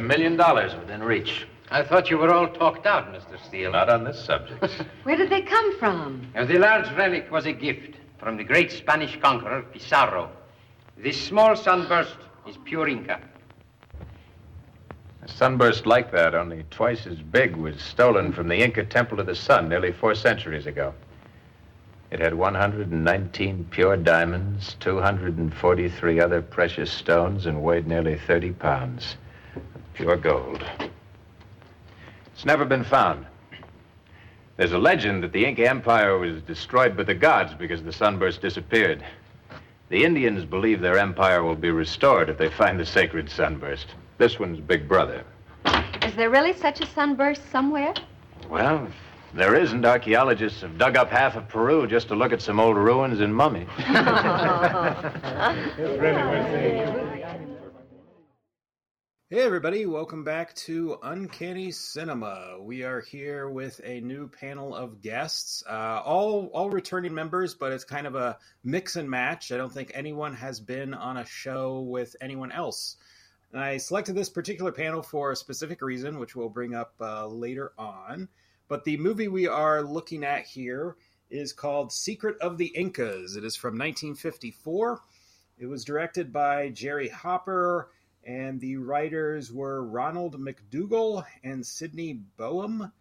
magnificent. 0.00 0.02
There's 0.02 0.04
a 0.04 0.06
million 0.06 0.36
dollars 0.36 0.74
within 0.74 1.02
reach. 1.02 1.46
I 1.70 1.82
thought 1.82 2.10
you 2.10 2.18
were 2.18 2.32
all 2.32 2.48
talked 2.48 2.86
out, 2.86 3.12
Mr. 3.12 3.42
Steele. 3.46 3.72
Not 3.72 3.88
on 3.88 4.04
this 4.04 4.22
subject. 4.22 4.62
Where 5.04 5.16
did 5.16 5.30
they 5.30 5.42
come 5.42 5.78
from? 5.78 6.30
Now, 6.34 6.44
the 6.44 6.58
large 6.58 6.90
relic 6.96 7.30
was 7.30 7.46
a 7.46 7.52
gift 7.52 7.96
from 8.18 8.36
the 8.36 8.44
great 8.44 8.70
Spanish 8.70 9.18
conqueror 9.20 9.62
Pizarro. 9.62 10.30
This 10.98 11.20
small 11.20 11.56
sunburst 11.56 12.16
is 12.46 12.58
pure 12.64 12.88
Inca. 12.88 13.20
A 15.22 15.28
sunburst 15.28 15.86
like 15.86 16.12
that, 16.12 16.34
only 16.34 16.64
twice 16.70 17.06
as 17.06 17.18
big, 17.18 17.56
was 17.56 17.80
stolen 17.80 18.32
from 18.32 18.48
the 18.48 18.62
Inca 18.62 18.84
Temple 18.84 19.20
of 19.20 19.26
the 19.26 19.34
Sun 19.34 19.68
nearly 19.68 19.92
four 19.92 20.14
centuries 20.14 20.66
ago. 20.66 20.92
It 22.10 22.20
had 22.20 22.34
119 22.34 23.68
pure 23.70 23.96
diamonds, 23.96 24.76
243 24.80 26.20
other 26.20 26.42
precious 26.42 26.90
stones, 26.92 27.46
and 27.46 27.62
weighed 27.62 27.86
nearly 27.86 28.18
30 28.18 28.52
pounds. 28.52 29.16
Pure 29.94 30.16
gold. 30.18 30.64
It's 32.32 32.44
never 32.44 32.64
been 32.64 32.84
found. 32.84 33.26
There's 34.56 34.72
a 34.72 34.78
legend 34.78 35.22
that 35.22 35.32
the 35.32 35.44
Inca 35.44 35.68
Empire 35.68 36.18
was 36.18 36.42
destroyed 36.42 36.96
by 36.96 37.04
the 37.04 37.14
gods 37.14 37.54
because 37.54 37.82
the 37.82 37.92
sunburst 37.92 38.40
disappeared. 38.40 39.04
The 39.88 40.04
Indians 40.04 40.44
believe 40.44 40.80
their 40.80 40.98
empire 40.98 41.42
will 41.42 41.54
be 41.54 41.70
restored 41.70 42.30
if 42.30 42.38
they 42.38 42.48
find 42.48 42.80
the 42.80 42.86
sacred 42.86 43.30
sunburst. 43.30 43.86
This 44.18 44.38
one's 44.38 44.60
big 44.60 44.88
brother. 44.88 45.24
Is 46.02 46.14
there 46.14 46.30
really 46.30 46.54
such 46.54 46.80
a 46.80 46.86
sunburst 46.86 47.50
somewhere? 47.50 47.92
Well, 48.48 48.88
there 49.34 49.54
isn't, 49.54 49.84
archaeologists 49.84 50.62
have 50.62 50.78
dug 50.78 50.96
up 50.96 51.10
half 51.10 51.36
of 51.36 51.48
Peru 51.48 51.86
just 51.86 52.08
to 52.08 52.14
look 52.14 52.32
at 52.32 52.40
some 52.40 52.58
old 52.58 52.76
ruins 52.76 53.20
and 53.20 53.34
mummies. 53.34 53.68
Hey, 59.32 59.44
everybody, 59.44 59.86
welcome 59.86 60.24
back 60.24 60.54
to 60.56 60.98
Uncanny 61.02 61.70
Cinema. 61.70 62.58
We 62.60 62.82
are 62.82 63.00
here 63.00 63.48
with 63.48 63.80
a 63.82 64.02
new 64.02 64.28
panel 64.28 64.74
of 64.74 65.00
guests, 65.00 65.64
uh, 65.66 66.02
all, 66.04 66.50
all 66.52 66.68
returning 66.68 67.14
members, 67.14 67.54
but 67.54 67.72
it's 67.72 67.82
kind 67.82 68.06
of 68.06 68.14
a 68.14 68.36
mix 68.62 68.96
and 68.96 69.08
match. 69.08 69.50
I 69.50 69.56
don't 69.56 69.72
think 69.72 69.90
anyone 69.94 70.34
has 70.34 70.60
been 70.60 70.92
on 70.92 71.16
a 71.16 71.24
show 71.24 71.80
with 71.80 72.14
anyone 72.20 72.52
else. 72.52 72.98
And 73.54 73.62
I 73.62 73.78
selected 73.78 74.16
this 74.16 74.28
particular 74.28 74.70
panel 74.70 75.02
for 75.02 75.32
a 75.32 75.36
specific 75.36 75.80
reason, 75.80 76.18
which 76.18 76.36
we'll 76.36 76.50
bring 76.50 76.74
up 76.74 76.92
uh, 77.00 77.26
later 77.26 77.72
on. 77.78 78.28
But 78.68 78.84
the 78.84 78.98
movie 78.98 79.28
we 79.28 79.46
are 79.46 79.80
looking 79.80 80.24
at 80.24 80.44
here 80.44 80.96
is 81.30 81.54
called 81.54 81.90
Secret 81.90 82.36
of 82.42 82.58
the 82.58 82.66
Incas. 82.66 83.36
It 83.36 83.44
is 83.44 83.56
from 83.56 83.78
1954. 83.78 85.00
It 85.56 85.64
was 85.64 85.86
directed 85.86 86.34
by 86.34 86.68
Jerry 86.68 87.08
Hopper 87.08 87.88
and 88.24 88.60
the 88.60 88.76
writers 88.76 89.52
were 89.52 89.84
Ronald 89.84 90.38
MacDougall 90.38 91.24
and 91.42 91.66
Sydney 91.66 92.14
Boehm. 92.36 92.92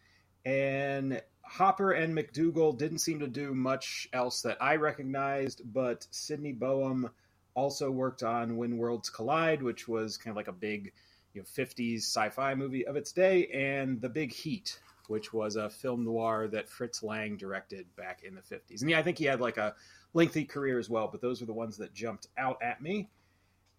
And 0.46 1.22
Hopper 1.44 1.92
and 1.92 2.16
MacDougall 2.16 2.74
didn't 2.74 3.00
seem 3.00 3.20
to 3.20 3.28
do 3.28 3.54
much 3.54 4.08
else 4.14 4.42
that 4.42 4.58
I 4.62 4.78
recognized, 4.78 5.62
but 5.66 6.08
Sydney 6.10 6.54
Boehm 6.54 7.10
also 7.54 7.92
worked 7.92 8.24
on 8.24 8.58
When 8.58 8.78
Worlds 8.78 9.10
Collide, 9.10 9.62
which 9.62 9.88
was 9.88 10.18
kind 10.18 10.32
of 10.32 10.38
like 10.38 10.48
a 10.48 10.54
big 10.54 10.94
you 11.34 11.42
know, 11.42 11.46
50s 11.46 11.98
sci-fi 11.98 12.56
movie 12.56 12.88
of 12.88 12.96
its 12.96 13.12
day, 13.12 13.48
and 13.48 14.02
The 14.02 14.10
Big 14.10 14.34
Heat, 14.34 14.80
which 15.08 15.34
was 15.34 15.56
a 15.56 15.70
film 15.70 16.04
noir 16.04 16.48
that 16.48 16.70
Fritz 16.70 17.04
Lang 17.04 17.38
directed 17.38 17.86
back 17.96 18.24
in 18.24 18.34
the 18.34 18.42
50s. 18.42 18.82
And 18.82 18.90
yeah, 18.90 19.00
I 19.00 19.04
think 19.04 19.18
he 19.18 19.26
had 19.26 19.42
like 19.42 19.58
a 19.58 19.76
lengthy 20.14 20.46
career 20.46 20.80
as 20.80 20.90
well, 20.90 21.10
but 21.12 21.22
those 21.22 21.42
were 21.42 21.48
the 21.48 21.54
ones 21.54 21.78
that 21.78 21.94
jumped 21.94 22.28
out 22.38 22.62
at 22.64 22.82
me 22.82 23.10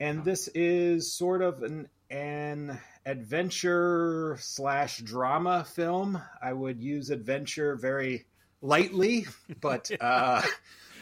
and 0.03 0.25
this 0.25 0.49
is 0.49 1.13
sort 1.13 1.43
of 1.43 1.63
an 1.63 1.89
an 2.11 2.79
adventure 3.07 4.37
slash 4.41 4.99
drama 4.99 5.65
film. 5.65 6.21
I 6.43 6.53
would 6.53 6.81
use 6.83 7.11
adventure 7.11 7.77
very 7.77 8.27
lightly, 8.61 9.27
but 9.61 9.91
uh, 10.01 10.43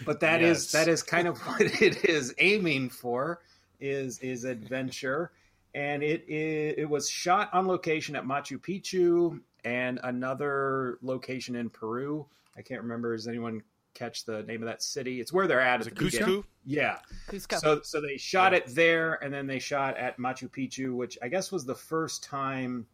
but 0.04 0.20
that 0.20 0.42
Yes. 0.42 0.58
is 0.66 0.72
that 0.72 0.86
is 0.88 1.02
kind 1.02 1.26
of 1.26 1.38
what 1.46 1.62
it 1.62 2.04
is 2.04 2.34
aiming 2.38 2.90
for 2.90 3.40
is 3.80 4.18
is 4.18 4.44
adventure, 4.44 5.30
and 5.74 6.02
it 6.02 6.24
is, 6.28 6.74
it 6.76 6.84
was 6.88 7.08
shot 7.08 7.48
on 7.54 7.66
location 7.66 8.14
at 8.16 8.24
Machu 8.24 8.58
Picchu 8.58 9.40
and 9.64 9.98
another 10.04 10.98
location 11.00 11.56
in 11.56 11.70
Peru. 11.70 12.26
I 12.54 12.60
can't 12.60 12.82
remember. 12.82 13.14
Is 13.14 13.26
anyone 13.26 13.62
catch 13.94 14.24
the 14.24 14.42
name 14.42 14.62
of 14.62 14.68
that 14.68 14.82
city? 14.82 15.20
It's 15.20 15.32
where 15.32 15.46
they're 15.46 15.60
at. 15.60 15.80
Is 15.80 15.86
at 15.86 15.92
it 15.92 15.98
the 15.98 16.04
beginning. 16.06 16.42
Cusco? 16.42 16.44
Yeah. 16.64 16.98
Cusco. 17.28 17.58
So 17.58 17.80
so 17.82 18.00
they 18.00 18.16
shot 18.16 18.54
it 18.54 18.66
there, 18.68 19.22
and 19.22 19.32
then 19.32 19.46
they 19.46 19.58
shot 19.58 19.96
at 19.96 20.18
Machu 20.18 20.48
Picchu, 20.48 20.94
which 20.94 21.18
I 21.22 21.28
guess 21.28 21.50
was 21.50 21.64
the 21.64 21.74
first 21.74 22.24
time 22.24 22.86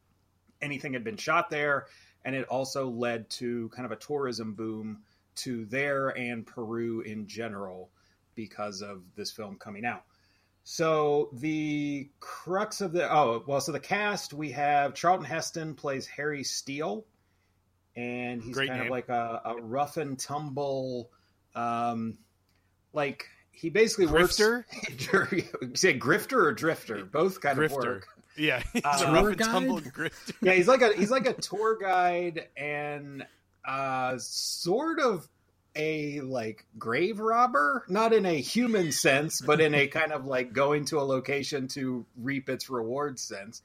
anything 0.62 0.92
had 0.92 1.04
been 1.04 1.16
shot 1.16 1.50
there, 1.50 1.86
and 2.24 2.34
it 2.34 2.46
also 2.48 2.88
led 2.88 3.28
to 3.30 3.68
kind 3.70 3.86
of 3.86 3.92
a 3.92 3.96
tourism 3.96 4.54
boom 4.54 5.02
to 5.36 5.66
there 5.66 6.08
and 6.10 6.46
Peru 6.46 7.02
in 7.02 7.26
general 7.26 7.90
because 8.34 8.82
of 8.82 9.02
this 9.14 9.30
film 9.30 9.56
coming 9.56 9.84
out. 9.84 10.04
So 10.64 11.30
the 11.32 12.10
crux 12.18 12.80
of 12.80 12.92
the 12.92 13.12
oh 13.12 13.44
well, 13.46 13.60
so 13.60 13.70
the 13.70 13.78
cast 13.78 14.32
we 14.32 14.50
have 14.50 14.94
Charlton 14.94 15.24
Heston 15.24 15.74
plays 15.74 16.06
Harry 16.06 16.42
Steele, 16.42 17.04
and 17.96 18.42
he's 18.42 18.54
Great 18.54 18.68
kind 18.68 18.80
name. 18.80 18.88
of 18.88 18.90
like 18.92 19.08
a, 19.08 19.40
a 19.44 19.56
rough 19.60 19.96
and 19.96 20.18
tumble, 20.18 21.10
um, 21.54 22.18
like 22.92 23.24
he 23.50 23.70
basically 23.70 24.06
Grifter? 24.06 24.64
works. 25.12 25.32
you 25.62 25.74
say 25.74 25.98
grifter 25.98 26.44
or 26.44 26.52
drifter? 26.52 27.04
Both 27.04 27.40
kind 27.40 27.58
of 27.58 27.70
Grifter. 27.70 27.74
work. 27.84 28.06
Yeah, 28.36 28.62
he's 28.74 28.84
Uh, 28.84 29.04
a 29.06 29.12
rough 29.12 29.26
and 29.28 29.36
guide? 29.38 29.46
tumble 29.50 29.80
grifter. 29.80 30.32
Yeah, 30.42 30.52
he's 30.52 30.68
like 30.68 30.82
a 30.82 30.92
he's 30.94 31.10
like 31.10 31.26
a 31.26 31.32
tour 31.40 31.78
guide 31.80 32.48
and 32.56 33.26
uh, 33.64 34.16
sort 34.18 35.00
of 35.00 35.26
a 35.74 36.20
like 36.20 36.64
grave 36.78 37.18
robber, 37.18 37.84
not 37.88 38.12
in 38.12 38.24
a 38.26 38.40
human 38.40 38.92
sense, 38.92 39.40
but 39.40 39.60
in 39.60 39.74
a 39.74 39.86
kind 39.88 40.12
of 40.12 40.26
like 40.26 40.52
going 40.52 40.84
to 40.86 40.98
a 40.98 41.02
location 41.02 41.68
to 41.68 42.04
reap 42.16 42.48
its 42.48 42.68
reward 42.70 43.18
sense. 43.18 43.62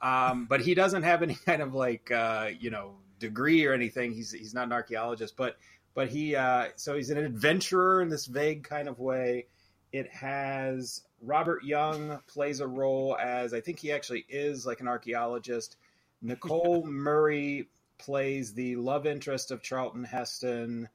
Um, 0.00 0.46
but 0.46 0.60
he 0.60 0.74
doesn't 0.74 1.02
have 1.04 1.22
any 1.22 1.34
kind 1.34 1.62
of 1.62 1.74
like 1.74 2.10
uh, 2.10 2.50
you 2.58 2.70
know 2.70 2.96
degree 3.18 3.64
or 3.66 3.72
anything. 3.72 4.12
He's 4.12 4.32
he's 4.32 4.54
not 4.54 4.66
an 4.66 4.72
archaeologist, 4.72 5.36
but 5.36 5.56
but 5.94 6.08
he 6.08 6.36
uh, 6.36 6.68
so 6.76 6.94
he's 6.94 7.10
an 7.10 7.18
adventurer 7.18 8.02
in 8.02 8.08
this 8.08 8.26
vague 8.26 8.64
kind 8.64 8.88
of 8.88 8.98
way. 8.98 9.46
It 9.92 10.08
has 10.12 11.02
Robert 11.22 11.64
Young 11.64 12.20
plays 12.26 12.60
a 12.60 12.66
role 12.66 13.16
as 13.16 13.54
I 13.54 13.60
think 13.60 13.78
he 13.78 13.92
actually 13.92 14.26
is 14.28 14.66
like 14.66 14.80
an 14.80 14.88
archaeologist. 14.88 15.76
Nicole 16.22 16.86
Maurey 16.86 17.68
plays 17.98 18.52
the 18.52 18.76
love 18.76 19.06
interest 19.06 19.50
of 19.50 19.62
Charlton 19.62 20.04
Heston, 20.04 20.88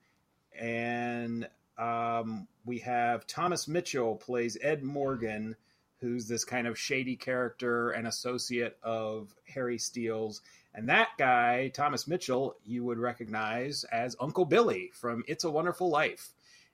and 0.58 1.48
um, 1.78 2.48
we 2.66 2.80
have 2.80 3.26
Thomas 3.26 3.68
Mitchell 3.68 4.16
plays 4.16 4.58
Ed 4.62 4.84
Morgan, 4.84 5.56
who's 6.00 6.28
this 6.28 6.46
kind 6.46 6.68
of 6.68 6.78
shady 6.78 7.16
character 7.16 7.92
and 7.92 8.08
associate 8.08 8.78
of 8.84 9.34
Harry 9.48 9.80
Steele's. 9.80 10.42
And 10.74 10.90
that 10.90 11.10
guy, 11.18 11.68
Thomas 11.70 12.08
Mitchell, 12.08 12.56
you 12.64 12.84
would 12.86 12.98
recognize 12.98 13.84
as 13.86 14.16
Uncle 14.20 14.46
Billy 14.46 14.92
from 14.94 15.24
It's 15.28 15.44
a 15.44 15.52
Wonderful 15.52 15.90
Life. 15.90 16.30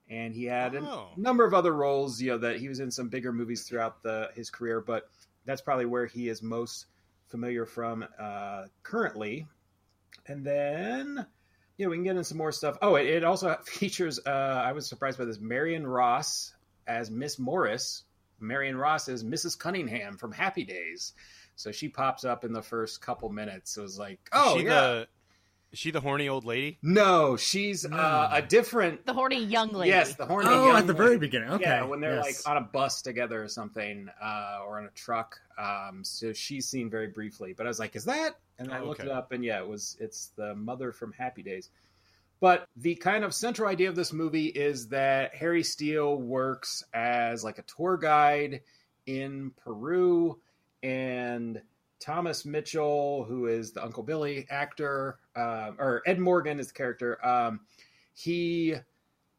And 0.09 0.33
he 0.33 0.45
had 0.45 0.75
a 0.75 0.81
Oh. 0.81 1.09
number 1.17 1.43
of 1.45 1.53
other 1.53 1.73
roles, 1.73 2.21
you 2.21 2.29
know, 2.31 2.37
that 2.37 2.57
he 2.57 2.69
was 2.69 2.79
in 2.79 2.91
some 2.91 3.09
bigger 3.09 3.33
movies 3.33 3.63
throughout 3.63 4.03
the 4.03 4.29
his 4.35 4.49
career, 4.49 4.79
but 4.81 5.09
that's 5.45 5.61
probably 5.61 5.85
where 5.85 6.05
he 6.05 6.29
is 6.29 6.41
most 6.43 6.85
familiar 7.27 7.65
from 7.65 8.05
uh, 8.19 8.65
currently. 8.83 9.47
And 10.27 10.45
then, 10.45 11.25
yeah, 11.77 11.87
we 11.87 11.95
can 11.97 12.03
get 12.03 12.11
into 12.11 12.23
some 12.23 12.37
more 12.37 12.51
stuff. 12.51 12.77
Oh, 12.81 12.95
it, 12.95 13.07
it 13.07 13.23
also 13.23 13.55
features. 13.65 14.19
Uh, 14.25 14.29
I 14.29 14.71
was 14.73 14.87
surprised 14.87 15.17
by 15.17 15.25
this. 15.25 15.39
Marion 15.39 15.85
Ross 15.87 16.53
as 16.85 17.09
Miss 17.11 17.37
Morris. 17.39 18.03
Marion 18.39 18.77
Ross 18.77 19.07
is 19.09 19.23
Mrs. 19.23 19.57
Cunningham 19.57 20.17
from 20.17 20.31
Happy 20.31 20.63
Days. 20.63 21.13
So 21.57 21.71
she 21.71 21.89
pops 21.89 22.23
up 22.23 22.45
in 22.45 22.53
the 22.53 22.61
first 22.61 23.01
couple 23.01 23.29
minutes. 23.29 23.75
It 23.77 23.81
was 23.81 23.99
like, 23.99 24.19
oh 24.31 24.53
is 24.55 24.61
she 24.61 24.65
yeah, 24.67 24.73
the 24.73 25.07
is 25.73 25.79
she 25.79 25.91
the 25.91 25.99
horny 25.99 26.29
old 26.29 26.45
lady? 26.45 26.77
no, 26.81 27.35
she's 27.35 27.85
uh, 27.85 28.29
a 28.31 28.41
different. 28.41 29.05
the 29.05 29.13
horny 29.13 29.43
young 29.43 29.73
lady. 29.73 29.89
Yes, 29.89 30.15
the 30.15 30.25
horny. 30.25 30.47
Oh, 30.49 30.67
young 30.67 30.77
at 30.77 30.87
the 30.87 30.93
very 30.93 31.17
beginning. 31.17 31.49
Okay. 31.49 31.63
Yeah, 31.65 31.83
when 31.83 31.99
they're 31.99 32.15
yes. 32.15 32.45
like 32.45 32.55
on 32.55 32.63
a 32.63 32.65
bus 32.65 33.01
together 33.01 33.43
or 33.43 33.47
something, 33.49 34.07
uh, 34.21 34.59
or 34.65 34.79
on 34.79 34.85
a 34.85 34.91
truck. 34.91 35.37
Um, 35.57 36.03
so 36.03 36.31
she's 36.31 36.67
seen 36.67 36.89
very 36.89 37.07
briefly, 37.07 37.53
but 37.53 37.65
I 37.65 37.69
was 37.69 37.79
like, 37.79 37.95
"Is 37.97 38.05
that?" 38.05 38.35
And 38.59 38.71
I 38.71 38.79
Oh, 38.79 38.85
looked 38.85 39.01
okay. 39.01 39.09
it 39.09 39.13
up, 39.13 39.33
and 39.33 39.43
yeah, 39.43 39.59
it 39.59 39.67
was. 39.67 39.97
It's 39.99 40.27
the 40.37 40.55
mother 40.55 40.91
from 40.93 41.11
Happy 41.11 41.43
Days. 41.43 41.69
But 42.39 42.67
the 42.75 42.93
kind 42.95 43.23
of 43.23 43.33
central 43.33 43.67
idea 43.67 43.89
of 43.89 43.95
this 43.95 44.13
movie 44.13 44.45
is 44.45 44.89
that 44.89 45.35
Harry 45.35 45.63
Steele 45.63 46.15
works 46.15 46.83
as 46.93 47.43
like 47.43 47.57
a 47.57 47.63
tour 47.63 47.97
guide 47.97 48.61
in 49.07 49.51
Peru, 49.63 50.39
and 50.87 51.61
Thomas 51.99 52.45
Mitchell, 52.45 53.25
who 53.25 53.47
is 53.47 53.71
the 53.71 53.83
Uncle 53.83 54.03
Billy 54.03 54.47
actor, 54.49 55.19
um, 55.35 55.75
or 55.79 56.01
Ed 56.05 56.17
Morgan 56.19 56.59
is 56.59 56.67
the 56.67 56.73
character. 56.73 57.25
Um, 57.25 57.61
he 58.13 58.75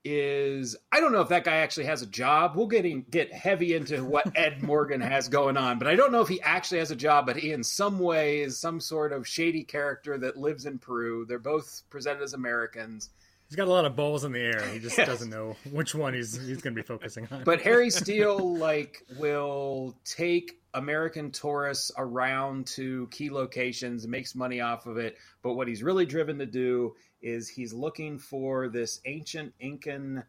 is 0.04 0.76
I 0.92 1.00
don't 1.00 1.12
know 1.12 1.20
if 1.20 1.28
that 1.28 1.44
guy 1.44 1.56
actually 1.56 1.86
has 1.86 2.02
a 2.02 2.06
job. 2.06 2.54
We'll 2.54 2.66
get 2.66 2.84
in, 2.84 3.04
get 3.10 3.32
heavy 3.32 3.74
into 3.74 4.04
what 4.04 4.30
Ed 4.36 4.62
Morgan 4.62 5.00
has 5.00 5.28
going 5.28 5.56
on, 5.56 5.78
but 5.78 5.88
I 5.88 5.96
don't 5.96 6.12
know 6.12 6.20
if 6.20 6.28
he 6.28 6.40
actually 6.42 6.78
has 6.78 6.90
a 6.90 6.96
job. 6.96 7.26
But 7.26 7.36
he, 7.36 7.52
in 7.52 7.64
some 7.64 7.98
way, 7.98 8.40
is 8.40 8.58
some 8.58 8.78
sort 8.78 9.12
of 9.12 9.26
shady 9.26 9.64
character 9.64 10.18
that 10.18 10.36
lives 10.36 10.66
in 10.66 10.78
Peru. 10.78 11.24
They're 11.26 11.38
both 11.38 11.82
presented 11.88 12.22
as 12.22 12.34
Americans. 12.34 13.10
He's 13.48 13.56
got 13.56 13.66
a 13.66 13.70
lot 13.70 13.84
of 13.86 13.96
balls 13.96 14.24
in 14.24 14.32
the 14.32 14.40
air. 14.40 14.66
He 14.68 14.78
just 14.78 14.98
Yes. 14.98 15.06
doesn't 15.08 15.30
know 15.30 15.56
which 15.70 15.94
one 15.94 16.12
he's 16.14 16.34
he's 16.36 16.60
going 16.60 16.74
to 16.74 16.82
be 16.82 16.86
focusing 16.86 17.26
on. 17.30 17.44
But 17.44 17.62
Harry 17.62 17.88
Steele 17.90 18.56
like 18.56 19.02
will 19.18 19.96
take 20.04 20.60
American 20.74 21.30
tourists 21.30 21.90
around 21.96 22.66
to 22.68 23.06
key 23.10 23.30
locations, 23.30 24.06
makes 24.06 24.34
money 24.34 24.60
off 24.60 24.86
of 24.86 24.98
it. 24.98 25.16
But 25.42 25.54
what 25.54 25.66
he's 25.66 25.82
really 25.82 26.04
driven 26.04 26.38
to 26.40 26.46
do 26.46 26.94
is 27.22 27.48
he's 27.48 27.72
looking 27.72 28.18
for 28.18 28.68
this 28.68 29.00
ancient 29.06 29.54
Incan 29.60 30.24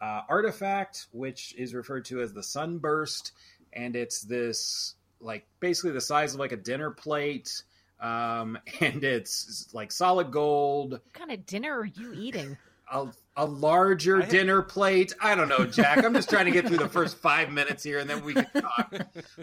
uh, 0.00 0.22
artifact, 0.28 1.06
which 1.12 1.54
is 1.56 1.74
referred 1.74 2.04
to 2.06 2.20
as 2.20 2.32
the 2.34 2.42
sunburst, 2.42 3.32
and 3.72 3.94
it's 3.94 4.20
this 4.22 4.94
like 5.20 5.46
basically 5.60 5.92
the 5.92 6.00
size 6.00 6.34
of 6.34 6.40
like 6.40 6.52
a 6.52 6.56
dinner 6.56 6.90
plate. 6.90 7.62
Um, 8.00 8.58
and 8.80 9.02
it's 9.04 9.68
like 9.72 9.92
solid 9.92 10.30
gold, 10.30 10.92
What 10.92 11.12
kind 11.12 11.32
of 11.32 11.46
dinner 11.46 11.78
are 11.78 11.84
you 11.86 12.12
eating? 12.14 12.56
a, 12.92 13.06
a 13.36 13.44
larger 13.44 14.22
I- 14.22 14.26
dinner 14.26 14.62
plate. 14.62 15.12
I 15.20 15.34
don't 15.34 15.48
know, 15.48 15.64
Jack. 15.64 16.04
I'm 16.04 16.12
just 16.14 16.28
trying 16.28 16.44
to 16.44 16.50
get 16.50 16.66
through 16.66 16.76
the 16.78 16.88
first 16.88 17.16
five 17.16 17.50
minutes 17.50 17.82
here, 17.82 17.98
and 17.98 18.08
then 18.08 18.22
we 18.24 18.34
can 18.34 18.46
talk. 18.62 18.94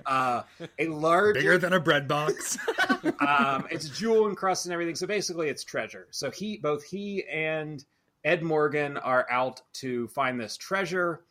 Uh, 0.05 0.43
a 0.79 0.87
larger, 0.87 1.33
Bigger 1.33 1.57
than 1.57 1.73
a 1.73 1.79
bread 1.79 2.07
box. 2.07 2.57
um, 3.19 3.65
it's 3.71 3.89
jewel 3.89 4.29
encrusted 4.29 4.69
and 4.69 4.73
everything. 4.73 4.95
So 4.95 5.07
basically, 5.07 5.49
it's 5.49 5.63
treasure. 5.63 6.07
So 6.11 6.29
he, 6.29 6.57
both 6.57 6.83
he 6.83 7.23
and 7.31 7.83
Ed 8.23 8.43
Morgan 8.43 8.97
are 8.97 9.25
out 9.29 9.61
to 9.73 10.07
find 10.09 10.39
this 10.39 10.55
treasure. 10.55 11.21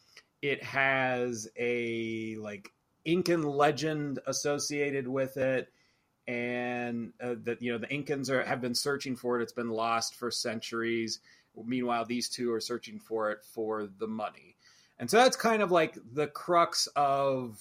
It 0.42 0.62
has 0.64 1.48
a 1.56 2.34
like 2.36 2.70
Incan 3.04 3.42
legend 3.44 4.18
associated 4.26 5.06
with 5.06 5.36
it, 5.36 5.68
and 6.26 7.12
uh, 7.20 7.34
that 7.44 7.60
you 7.62 7.72
know 7.72 7.78
the 7.78 7.86
Incans 7.86 8.30
are 8.30 8.44
have 8.44 8.60
been 8.60 8.74
searching 8.74 9.16
for 9.16 9.38
it. 9.38 9.42
It's 9.42 9.52
been 9.52 9.70
lost 9.70 10.14
for 10.14 10.30
centuries. 10.30 11.20
Meanwhile, 11.64 12.04
these 12.04 12.28
two 12.28 12.52
are 12.52 12.60
searching 12.60 12.98
for 12.98 13.30
it 13.30 13.44
for 13.44 13.88
the 13.98 14.06
money, 14.06 14.56
and 14.98 15.10
so 15.10 15.16
that's 15.16 15.36
kind 15.36 15.62
of 15.62 15.70
like 15.70 15.98
the 16.12 16.28
crux 16.28 16.86
of 16.96 17.60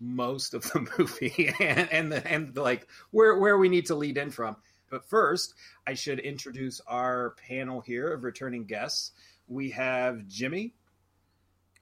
most 0.00 0.54
of 0.54 0.62
the 0.72 0.88
movie 0.98 1.52
and 1.60 1.92
and, 1.92 2.12
the, 2.12 2.26
and 2.26 2.56
like 2.56 2.88
where 3.10 3.38
where 3.38 3.58
we 3.58 3.68
need 3.68 3.86
to 3.86 3.94
lead 3.94 4.16
in 4.16 4.30
from. 4.30 4.56
But 4.90 5.08
first, 5.08 5.54
I 5.86 5.94
should 5.94 6.18
introduce 6.18 6.80
our 6.88 7.36
panel 7.46 7.80
here 7.80 8.12
of 8.12 8.24
returning 8.24 8.64
guests. 8.64 9.12
We 9.46 9.70
have 9.70 10.26
Jimmy. 10.26 10.74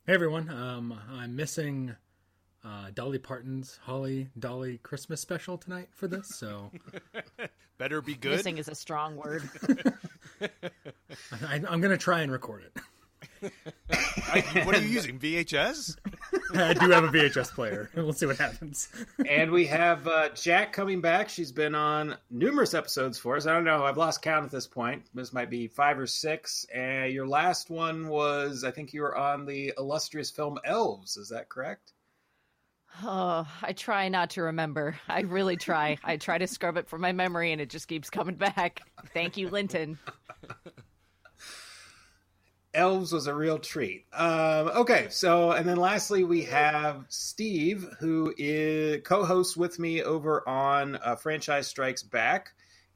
Hey 0.06 0.14
everyone, 0.14 0.50
um, 0.50 0.98
I'm 1.12 1.36
missing 1.36 1.94
uh, 2.64 2.90
Dolly 2.94 3.18
Parton's 3.18 3.78
Holly 3.82 4.28
Dolly 4.38 4.78
Christmas 4.82 5.20
special 5.20 5.58
tonight 5.58 5.88
for 5.92 6.08
this, 6.08 6.28
so 6.28 6.70
Better 7.78 8.02
be 8.02 8.14
good. 8.14 8.32
Missing 8.32 8.58
is 8.58 8.68
a 8.68 8.74
strong 8.74 9.14
word. 9.16 9.48
I, 10.42 11.62
I'm 11.68 11.80
going 11.80 11.90
to 11.90 11.96
try 11.96 12.22
and 12.22 12.32
record 12.32 12.64
it. 12.64 12.82
I, 14.32 14.62
what 14.64 14.74
are 14.74 14.80
you 14.80 14.88
using? 14.88 15.20
VHS? 15.20 15.96
I 16.54 16.74
do 16.74 16.90
have 16.90 17.04
a 17.04 17.08
VHS 17.08 17.52
player. 17.52 17.88
We'll 17.94 18.12
see 18.12 18.26
what 18.26 18.36
happens. 18.36 18.88
and 19.28 19.52
we 19.52 19.66
have 19.66 20.08
uh, 20.08 20.30
Jack 20.30 20.72
coming 20.72 21.00
back. 21.00 21.28
She's 21.28 21.52
been 21.52 21.76
on 21.76 22.16
numerous 22.30 22.74
episodes 22.74 23.16
for 23.16 23.36
us. 23.36 23.46
I 23.46 23.54
don't 23.54 23.64
know. 23.64 23.84
I've 23.84 23.96
lost 23.96 24.22
count 24.22 24.44
at 24.44 24.50
this 24.50 24.66
point. 24.66 25.04
This 25.14 25.32
might 25.32 25.50
be 25.50 25.68
five 25.68 26.00
or 26.00 26.06
six. 26.08 26.66
And 26.74 27.12
your 27.12 27.28
last 27.28 27.70
one 27.70 28.08
was, 28.08 28.64
I 28.64 28.72
think 28.72 28.92
you 28.92 29.02
were 29.02 29.16
on 29.16 29.46
the 29.46 29.72
illustrious 29.78 30.32
film 30.32 30.58
Elves. 30.64 31.16
Is 31.16 31.28
that 31.28 31.48
correct? 31.48 31.92
Oh, 33.02 33.46
I 33.62 33.72
try 33.72 34.08
not 34.08 34.30
to 34.30 34.42
remember. 34.42 34.96
I 35.08 35.20
really 35.20 35.56
try. 35.56 35.98
I 36.02 36.16
try 36.16 36.38
to 36.38 36.46
scrub 36.46 36.76
it 36.76 36.88
from 36.88 37.00
my 37.00 37.12
memory 37.12 37.52
and 37.52 37.60
it 37.60 37.70
just 37.70 37.88
keeps 37.88 38.10
coming 38.10 38.34
back. 38.34 38.80
Thank 39.12 39.36
you, 39.36 39.48
Linton. 39.48 39.98
Elves 42.74 43.12
was 43.12 43.26
a 43.26 43.34
real 43.34 43.58
treat. 43.58 44.04
Um, 44.12 44.68
okay, 44.68 45.08
so 45.10 45.52
and 45.52 45.66
then 45.68 45.78
lastly 45.78 46.24
we 46.24 46.44
have 46.44 47.06
Steve, 47.08 47.88
who 47.98 48.34
is 48.36 49.02
co-hosts 49.04 49.56
with 49.56 49.78
me 49.78 50.02
over 50.02 50.46
on 50.48 50.96
uh, 50.96 51.16
Franchise 51.16 51.66
Strikes 51.66 52.02
Back, 52.02 52.50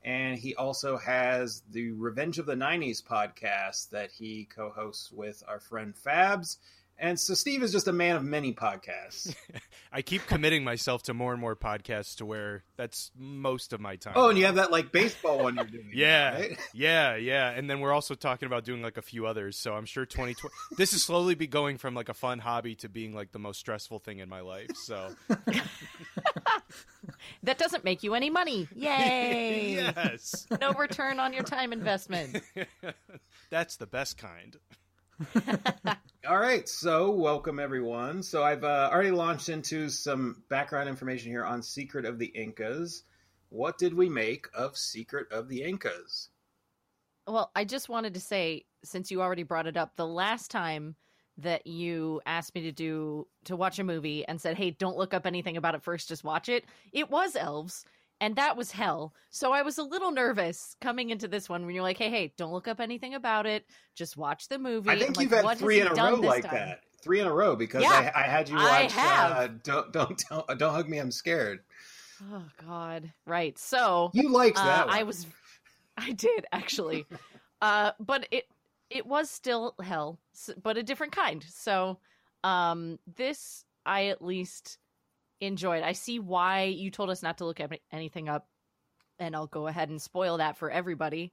and 0.04 0.38
he 0.38 0.54
also 0.54 0.98
has 0.98 1.62
the 1.70 1.90
Revenge 1.92 2.38
of 2.38 2.46
the 2.46 2.54
'90s 2.54 3.02
podcast 3.02 3.90
that 3.90 4.10
he 4.10 4.46
co-hosts 4.54 5.10
with 5.10 5.42
our 5.48 5.58
friend 5.58 5.94
Fabs. 5.94 6.58
And 6.98 7.18
so 7.18 7.34
Steve 7.34 7.62
is 7.64 7.72
just 7.72 7.88
a 7.88 7.92
man 7.92 8.14
of 8.14 8.22
many 8.22 8.52
podcasts. 8.54 9.34
I 9.92 10.02
keep 10.02 10.24
committing 10.26 10.62
myself 10.62 11.02
to 11.04 11.14
more 11.14 11.32
and 11.32 11.40
more 11.40 11.56
podcasts 11.56 12.16
to 12.18 12.24
where 12.24 12.62
that's 12.76 13.10
most 13.18 13.72
of 13.72 13.80
my 13.80 13.96
time. 13.96 14.12
Oh, 14.16 14.28
and 14.28 14.38
you 14.38 14.44
have 14.44 14.54
that 14.54 14.70
like 14.70 14.92
baseball 14.92 15.42
one 15.42 15.56
you're 15.56 15.64
doing. 15.64 15.90
Yeah, 15.92 16.34
right? 16.34 16.58
yeah, 16.74 17.16
yeah, 17.16 17.50
and 17.50 17.68
then 17.68 17.80
we're 17.80 17.92
also 17.92 18.14
talking 18.14 18.46
about 18.46 18.64
doing 18.64 18.82
like 18.82 18.98
a 18.98 19.02
few 19.02 19.26
others. 19.26 19.56
So 19.58 19.74
I'm 19.74 19.84
sure 19.84 20.06
2020. 20.06 20.54
this 20.76 20.92
is 20.92 21.02
slowly 21.02 21.34
be 21.34 21.48
going 21.48 21.76
from 21.76 21.94
like 21.94 22.08
a 22.08 22.14
fun 22.14 22.38
hobby 22.38 22.76
to 22.76 22.88
being 22.88 23.12
like 23.14 23.32
the 23.32 23.40
most 23.40 23.58
stressful 23.58 23.98
thing 23.98 24.20
in 24.20 24.28
my 24.28 24.40
life. 24.40 24.70
So 24.76 25.08
That 27.42 27.58
doesn't 27.58 27.82
make 27.84 28.02
you 28.04 28.14
any 28.14 28.30
money. 28.30 28.68
Yay! 28.74 29.74
yes, 29.74 30.46
No 30.60 30.72
return 30.72 31.18
on 31.18 31.32
your 31.32 31.42
time 31.42 31.72
investment. 31.72 32.40
that's 33.50 33.76
the 33.76 33.86
best 33.86 34.16
kind. 34.18 34.56
All 36.28 36.38
right, 36.38 36.68
so 36.68 37.10
welcome 37.10 37.58
everyone. 37.58 38.22
So 38.22 38.44
I've 38.44 38.62
uh, 38.62 38.88
already 38.92 39.10
launched 39.10 39.48
into 39.48 39.88
some 39.88 40.44
background 40.48 40.88
information 40.88 41.32
here 41.32 41.44
on 41.44 41.60
Secret 41.60 42.04
of 42.04 42.16
the 42.16 42.26
Incas. 42.26 43.02
What 43.48 43.76
did 43.76 43.92
we 43.92 44.08
make 44.08 44.46
of 44.54 44.76
Secret 44.76 45.26
of 45.32 45.48
the 45.48 45.64
Incas? 45.64 46.28
Well, 47.26 47.50
I 47.56 47.64
just 47.64 47.88
wanted 47.88 48.14
to 48.14 48.20
say, 48.20 48.66
since 48.84 49.10
you 49.10 49.20
already 49.20 49.42
brought 49.42 49.66
it 49.66 49.76
up, 49.76 49.96
the 49.96 50.06
last 50.06 50.52
time 50.52 50.94
that 51.38 51.66
you 51.66 52.20
asked 52.24 52.54
me 52.54 52.62
to 52.62 52.72
do 52.72 53.26
to 53.46 53.56
watch 53.56 53.80
a 53.80 53.84
movie 53.84 54.24
and 54.28 54.40
said, 54.40 54.56
"Hey, 54.56 54.70
don't 54.70 54.96
look 54.96 55.12
up 55.12 55.26
anything 55.26 55.56
about 55.56 55.74
it 55.74 55.82
first, 55.82 56.06
just 56.06 56.22
watch 56.22 56.48
it." 56.48 56.66
It 56.92 57.10
was 57.10 57.34
Elves, 57.34 57.84
and 58.20 58.36
that 58.36 58.56
was 58.56 58.70
hell. 58.70 59.14
So 59.30 59.52
I 59.52 59.62
was 59.62 59.78
a 59.78 59.82
little 59.82 60.10
nervous 60.10 60.76
coming 60.80 61.10
into 61.10 61.28
this 61.28 61.48
one 61.48 61.66
when 61.66 61.74
you're 61.74 61.82
like, 61.82 61.98
"Hey, 61.98 62.10
hey, 62.10 62.32
don't 62.36 62.52
look 62.52 62.68
up 62.68 62.80
anything 62.80 63.14
about 63.14 63.46
it, 63.46 63.66
just 63.94 64.16
watch 64.16 64.48
the 64.48 64.58
movie." 64.58 64.90
I 64.90 64.98
think 64.98 65.16
I'm 65.16 65.22
you've 65.22 65.32
like, 65.32 65.38
had 65.38 65.44
"What 65.44 65.58
three 65.58 65.80
in 65.80 65.86
a 65.88 65.94
row 65.94 66.14
like 66.14 66.44
time?" 66.44 66.54
that. 66.54 66.80
Three 67.02 67.20
in 67.20 67.26
a 67.26 67.32
row 67.32 67.56
because 67.56 67.82
Yeah, 67.82 68.12
I, 68.14 68.20
I 68.20 68.22
had 68.28 68.48
you 68.48 68.54
watch. 68.54 68.92
Uh, 68.96 69.48
don't 69.64 69.92
don't 69.92 70.22
don't 70.30 70.58
don't 70.58 70.72
hug 70.74 70.88
me. 70.88 70.98
I'm 70.98 71.10
scared. 71.10 71.60
Oh 72.32 72.44
God! 72.64 73.12
Right. 73.26 73.58
So 73.58 74.10
You 74.14 74.28
liked 74.28 74.58
Uh, 74.58 74.64
that. 74.64 74.88
I 74.88 75.02
was, 75.02 75.26
I 75.96 76.12
did 76.12 76.46
actually, 76.52 77.06
uh, 77.60 77.92
but 77.98 78.28
it 78.30 78.44
it 78.88 79.04
was 79.06 79.30
still 79.30 79.74
hell, 79.82 80.20
but 80.62 80.76
a 80.76 80.82
different 80.84 81.12
kind. 81.12 81.44
So, 81.48 81.98
um, 82.44 83.00
this 83.16 83.64
I 83.84 84.06
at 84.06 84.22
least 84.22 84.78
enjoyed. 85.42 85.82
I 85.82 85.92
see 85.92 86.18
why 86.18 86.64
you 86.64 86.90
told 86.90 87.10
us 87.10 87.22
not 87.22 87.38
to 87.38 87.44
look 87.44 87.60
anything 87.90 88.28
up, 88.28 88.46
and 89.18 89.34
I'll 89.36 89.46
go 89.46 89.66
ahead 89.66 89.88
and 89.90 90.00
spoil 90.00 90.38
that 90.38 90.56
for 90.56 90.70
everybody. 90.70 91.32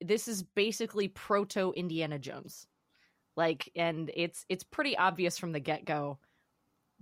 This 0.00 0.28
is 0.28 0.42
basically 0.42 1.08
proto 1.08 1.72
Indiana 1.76 2.18
Jones, 2.18 2.66
like, 3.36 3.70
and 3.76 4.10
it's 4.14 4.44
it's 4.48 4.64
pretty 4.64 4.96
obvious 4.96 5.38
from 5.38 5.52
the 5.52 5.60
get 5.60 5.84
go. 5.84 6.18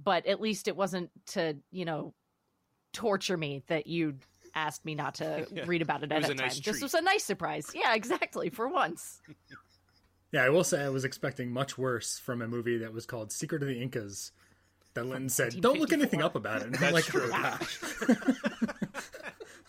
But 0.02 0.26
at 0.26 0.40
least 0.40 0.68
it 0.68 0.76
wasn't 0.76 1.10
to 1.28 1.56
you 1.70 1.84
know 1.84 2.14
torture 2.92 3.36
me 3.36 3.62
that 3.68 3.86
you 3.86 4.16
asked 4.54 4.84
me 4.84 4.94
not 4.94 5.16
to 5.16 5.46
Yeah. 5.52 5.64
read 5.66 5.82
about 5.82 6.02
it 6.02 6.10
It 6.10 6.14
at 6.14 6.20
was 6.22 6.28
a 6.30 6.32
a 6.32 6.34
nice 6.36 6.54
time. 6.54 6.62
This 6.64 6.76
treat. 6.76 6.82
was 6.82 6.94
a 6.94 7.02
nice 7.02 7.24
surprise. 7.24 7.70
Yeah, 7.74 7.94
exactly. 7.94 8.50
For 8.50 8.68
once. 8.68 9.20
Yeah, 10.30 10.44
I 10.44 10.50
will 10.50 10.62
say 10.62 10.84
I 10.84 10.90
was 10.90 11.06
expecting 11.06 11.50
much 11.50 11.78
worse 11.78 12.18
from 12.18 12.42
a 12.42 12.46
movie 12.46 12.76
that 12.76 12.92
was 12.92 13.06
called 13.06 13.32
Secret 13.32 13.62
of 13.62 13.68
the 13.68 13.80
Incas. 13.80 14.30
That 14.98 15.06
Linton 15.06 15.28
said, 15.28 15.60
"Don't 15.60 15.78
look 15.78 15.92
anything 15.92 16.22
up 16.22 16.34
about 16.34 16.62
it." 16.62 16.66
And 16.66 16.76
I'm 16.76 16.80
That's 16.80 16.92
like, 16.92 17.04
true. 17.04 17.30
"Oh, 17.32 17.58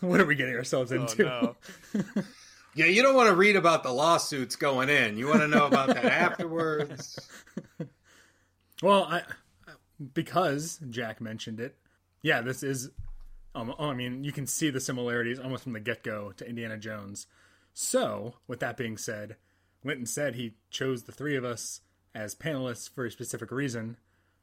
what 0.00 0.20
are 0.20 0.26
we 0.26 0.34
getting 0.34 0.54
ourselves 0.56 0.92
Oh 0.92 0.96
into? 0.96 1.22
no. 1.24 1.56
yeah, 2.74 2.86
you 2.86 3.02
don't 3.02 3.14
want 3.14 3.28
to 3.28 3.34
read 3.36 3.56
about 3.56 3.82
the 3.82 3.92
lawsuits 3.92 4.56
going 4.56 4.88
in. 4.88 5.16
You 5.16 5.28
want 5.28 5.40
to 5.40 5.48
know 5.48 5.66
about 5.66 5.88
that 5.88 6.04
afterwards. 6.04 7.18
Well, 8.82 9.04
I 9.04 9.22
because 10.14 10.80
Jack 10.88 11.20
mentioned 11.20 11.60
it. 11.60 11.76
Yeah, 12.22 12.40
this 12.40 12.62
is. 12.62 12.88
Um, 13.54 13.74
oh, 13.78 13.90
I 13.90 13.94
mean, 13.94 14.24
you 14.24 14.32
can 14.32 14.46
see 14.46 14.70
the 14.70 14.80
similarities 14.80 15.38
almost 15.38 15.64
from 15.64 15.74
the 15.74 15.80
get 15.80 16.02
go 16.02 16.32
to 16.38 16.48
Indiana 16.48 16.78
Jones. 16.78 17.26
So, 17.74 18.36
with 18.48 18.60
that 18.60 18.78
being 18.78 18.96
said, 18.96 19.36
Linton 19.84 20.06
said 20.06 20.34
he 20.34 20.54
chose 20.70 21.02
the 21.02 21.12
three 21.12 21.36
of 21.36 21.44
us 21.44 21.82
as 22.14 22.34
panelists 22.34 22.88
for 22.88 23.04
a 23.04 23.10
specific 23.10 23.50
reason. 23.50 23.98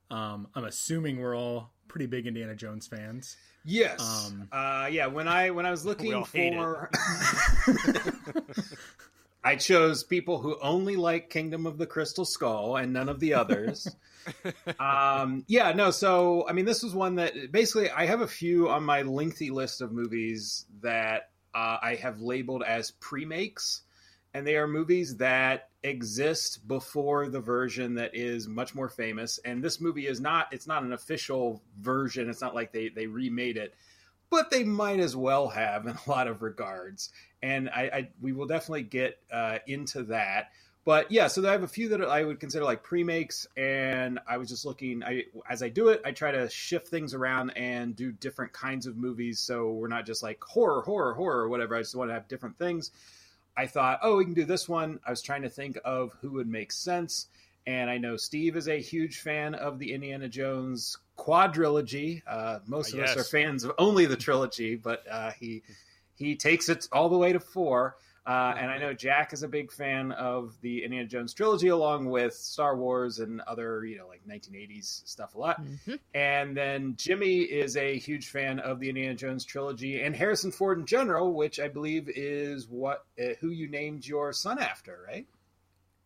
Um, 0.10 0.48
I'm 0.56 0.66
assuming 0.66 1.20
we're 1.20 1.36
all 1.36 1.72
pretty 1.88 2.06
big 2.06 2.28
Indiana 2.28 2.56
Jones 2.56 2.88
fans. 2.88 3.36
Yes. 3.66 4.00
Um, 4.00 4.48
uh, 4.52 4.88
yeah. 4.90 5.08
When 5.08 5.28
I 5.28 5.50
when 5.50 5.66
I 5.66 5.72
was 5.72 5.86
looking 5.88 6.14
all 6.14 6.24
hate 6.26 6.54
it. 6.54 6.56
for, 6.56 6.90
I 9.44 9.56
chose 9.56 10.04
people 10.04 10.40
who 10.40 10.58
only 10.62 10.96
like 10.98 11.30
Kingdom 11.30 11.66
of 11.66 11.78
the 11.78 11.86
Crystal 11.86 12.26
Skull 12.26 12.76
and 12.76 12.92
none 12.92 13.08
of 13.08 13.20
the 13.20 13.34
others. 13.34 13.88
um, 14.80 15.46
yeah, 15.48 15.72
no. 15.72 15.92
So, 15.92 16.46
I 16.50 16.54
mean, 16.54 16.66
this 16.66 16.84
was 16.84 16.94
one 16.94 17.16
that 17.16 17.52
basically 17.52 17.90
I 17.90 18.08
have 18.08 18.20
a 18.20 18.28
few 18.28 18.70
on 18.70 18.84
my 18.84 19.04
lengthy 19.04 19.50
list 19.50 19.82
of 19.82 19.94
movies 19.94 20.66
that 20.82 21.30
uh, 21.56 21.78
I 21.82 21.96
have 21.96 22.20
labeled 22.20 22.64
as 22.64 22.92
pre-makes, 22.92 23.84
and 24.34 24.46
they 24.46 24.56
are 24.56 24.68
movies 24.68 25.18
that 25.18 25.70
exist 25.84 26.68
before 26.68 27.30
the 27.30 27.40
version 27.40 27.96
that 27.96 28.16
is 28.16 28.48
much 28.48 28.76
more 28.76 28.90
famous. 28.90 29.40
And 29.46 29.64
this 29.64 29.80
movie 29.82 30.08
is 30.08 30.20
not; 30.20 30.48
it's 30.52 30.68
not 30.68 30.84
an 30.84 30.94
official 30.94 31.62
version. 31.80 32.30
It's 32.30 32.42
not 32.42 32.56
like 32.56 32.72
they 32.72 32.90
they 32.90 33.08
remade 33.08 33.58
it, 33.58 33.74
but 34.30 34.50
they 34.52 34.64
might 34.64 35.00
as 35.00 35.16
well 35.16 35.48
have 35.50 35.86
in 35.88 35.98
a 36.06 36.10
lot 36.10 36.28
of 36.28 36.42
regards. 36.42 37.12
And 37.42 37.70
I, 37.70 37.82
I 37.82 38.10
we 38.22 38.34
will 38.34 38.48
definitely 38.48 38.84
get 38.84 39.20
uh, 39.32 39.60
into 39.68 40.04
that 40.04 40.52
but 40.88 41.12
yeah, 41.12 41.28
so 41.28 41.46
I 41.46 41.52
have 41.52 41.64
a 41.64 41.68
few 41.68 41.90
that 41.90 42.02
I 42.02 42.24
would 42.24 42.40
consider 42.40 42.64
like 42.64 42.82
pre-makes, 42.82 43.46
and 43.58 44.20
I 44.26 44.38
was 44.38 44.48
just 44.48 44.64
looking. 44.64 45.04
I 45.04 45.26
as 45.50 45.62
I 45.62 45.68
do 45.68 45.90
it, 45.90 46.02
I 46.06 46.14
try 46.14 46.32
to 46.32 46.50
shift 46.50 46.88
things 46.88 47.14
around 47.14 47.50
and 47.58 47.94
do 47.94 48.14
different 48.14 48.54
kinds 48.54 48.88
of 48.88 48.96
movies, 48.96 49.40
so 49.40 49.74
we're 49.74 49.90
not 49.90 50.06
just 50.06 50.24
like 50.24 50.42
horror, 50.42 50.84
horror, 50.84 51.14
horror, 51.14 51.42
or 51.42 51.50
whatever. 51.50 51.76
I 51.76 51.80
just 51.80 51.94
want 51.94 52.10
to 52.10 52.14
have 52.14 52.30
different 52.30 52.58
things. 52.58 52.92
I 53.58 53.66
thought, 53.66 54.00
oh, 54.04 54.18
we 54.18 54.26
can 54.26 54.36
do 54.36 54.46
this 54.46 54.70
one. 54.70 55.00
I 55.06 55.10
was 55.10 55.22
trying 55.22 55.42
to 55.42 55.50
think 55.50 55.80
of 55.84 56.14
who 56.22 56.34
would 56.34 56.48
make 56.48 56.72
sense, 56.72 57.28
and 57.66 57.90
I 57.90 57.98
know 57.98 58.16
Steve 58.16 58.56
is 58.56 58.68
a 58.68 58.80
huge 58.80 59.20
fan 59.20 59.56
of 59.56 59.80
the 59.80 59.94
Indiana 59.94 60.30
Jones 60.30 60.98
quadrilogy. 61.18 62.22
Uh, 62.28 62.60
most 62.68 62.94
of 62.94 63.00
yes. 63.00 63.10
us 63.10 63.18
are 63.18 63.24
fans 63.24 63.64
of 63.64 63.74
only 63.80 64.06
the 64.06 64.16
trilogy, 64.16 64.76
but 64.76 65.04
uh, 65.10 65.32
he 65.32 65.64
he 66.16 66.36
takes 66.36 66.70
it 66.70 66.88
all 66.92 67.10
the 67.10 67.18
way 67.18 67.34
to 67.34 67.40
four. 67.40 67.98
Uh, 68.28 68.54
and 68.60 68.70
I 68.70 68.78
know 68.78 68.94
Jack 68.94 69.32
is 69.32 69.42
a 69.42 69.48
big 69.48 69.72
fan 69.72 70.12
of 70.12 70.60
the 70.60 70.84
Indiana 70.84 71.08
Jones 71.08 71.34
trilogy, 71.34 71.70
along 71.70 72.10
with 72.10 72.34
Star 72.34 72.76
Wars 72.76 73.20
and 73.20 73.40
other, 73.48 73.86
you 73.86 73.98
know, 73.98 74.08
like 74.08 74.22
1980s 74.28 75.08
stuff 75.08 75.34
a 75.36 75.38
lot. 75.40 75.62
Mm-hmm. 75.64 75.94
And 76.14 76.58
then 76.58 76.96
Jimmy 76.98 77.38
is 77.44 77.78
a 77.78 77.98
huge 77.98 78.28
fan 78.28 78.60
of 78.60 78.82
the 78.82 78.90
Indiana 78.90 79.16
Jones 79.16 79.46
trilogy 79.46 80.02
and 80.02 80.14
Harrison 80.14 80.52
Ford 80.52 80.78
in 80.78 80.86
general, 80.86 81.34
which 81.34 81.58
I 81.58 81.70
believe 81.70 82.10
is 82.14 82.68
what 82.68 83.06
uh, 83.18 83.36
who 83.40 83.48
you 83.50 83.70
named 83.70 84.06
your 84.06 84.34
son 84.34 84.60
after, 84.60 85.00
right? 85.08 85.26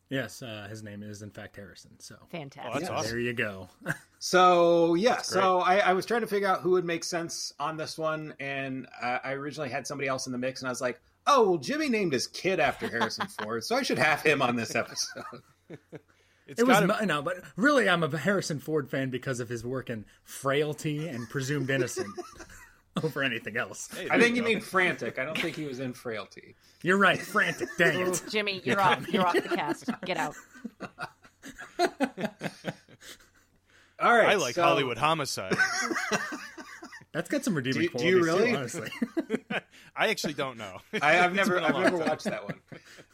Yes, 0.10 0.44
uh, 0.44 0.68
his 0.70 0.84
name 0.84 1.02
is 1.02 1.24
in 1.24 1.32
fact 1.32 1.56
Harrison. 1.56 1.92
So 2.00 2.18
Fantastic. 2.30 2.70
Oh, 2.70 2.78
that's 2.78 2.90
Yeah. 2.92 2.96
awesome. 2.98 3.12
there 3.12 3.20
you 3.20 3.34
go. 3.34 3.70
So 4.24 4.94
yeah, 4.94 5.24
so 5.24 5.62
I, 5.62 5.78
I 5.80 5.94
was 5.94 6.06
trying 6.06 6.22
to 6.22 6.28
figure 6.28 6.48
out 6.48 6.62
who 6.62 6.72
would 6.74 6.86
make 6.86 7.04
sense 7.04 7.54
on 7.60 7.76
this 7.76 7.98
one, 7.98 8.36
and 8.40 8.86
uh, 9.02 9.18
I 9.24 9.32
originally 9.32 9.70
had 9.72 9.88
somebody 9.88 10.08
else 10.08 10.28
in 10.28 10.32
the 10.32 10.38
mix, 10.38 10.62
and 10.62 10.68
I 10.68 10.72
was 10.72 10.80
like, 10.80 11.02
oh 11.28 11.50
well, 11.50 11.58
Jimmy 11.58 11.90
named 11.90 12.14
his 12.14 12.28
kid 12.28 12.60
after 12.60 12.88
Harrison 12.88 13.28
Ford, 13.42 13.64
so 13.64 13.76
I 13.76 13.84
should 13.84 14.00
have 14.00 14.22
him 14.22 14.42
on 14.42 14.56
this 14.56 14.76
episode. 14.76 15.24
It's 16.48 16.60
it 16.60 16.68
was 16.68 16.80
gotta- 16.82 16.88
my- 16.88 17.02
no, 17.06 17.22
but 17.22 17.38
really, 17.56 17.88
I'm 17.88 18.04
a 18.04 18.18
Harrison 18.18 18.60
Ford 18.60 18.90
fan 18.90 19.10
because 19.10 19.40
of 19.40 19.48
his 19.50 19.64
work 19.66 19.90
in 19.90 20.06
Frailty 20.24 21.08
and 21.08 21.30
Presumed 21.30 21.70
Innocent 21.70 22.08
over 23.04 23.24
anything 23.24 23.56
else. 23.58 23.88
Hey, 23.96 24.08
I 24.12 24.20
think 24.20 24.36
you 24.36 24.42
go. 24.42 24.48
mean 24.50 24.60
frantic. 24.60 25.18
I 25.20 25.24
don't 25.26 25.38
think 25.38 25.56
he 25.56 25.66
was 25.66 25.80
in 25.80 25.94
Frailty. 25.94 26.56
You're 26.84 26.98
right, 26.98 27.22
frantic. 27.22 27.70
Dang 27.78 28.00
it. 28.08 28.22
Jimmy, 28.30 28.60
you're 28.66 28.82
off. 28.82 29.08
You're 29.08 29.26
off 29.26 29.34
the 29.34 29.42
cast. 29.44 29.90
Get 30.04 30.18
out. 30.18 30.36
All 34.00 34.18
right, 34.18 34.30
I 34.30 34.36
like 34.36 34.56
so- 34.56 34.64
Hollywood 34.64 34.98
Homicide. 34.98 35.56
That's 37.14 37.30
got 37.30 37.44
some 37.44 37.54
redeeming 37.56 37.78
Do 37.80 37.84
you- 37.84 37.90
do 38.00 38.06
you 38.18 38.24
qualities 38.24 38.74
really? 38.74 38.90
too, 38.90 38.98
honestly. 39.08 39.41
I 39.96 40.10
actually 40.10 40.34
don't 40.34 40.58
know. 40.58 40.78
I, 41.02 41.20
I've 41.20 41.34
never, 41.34 41.60
I've 41.60 41.76
never 41.76 41.98
time. 41.98 42.08
watched 42.08 42.26
that 42.26 42.44
one. 42.44 42.60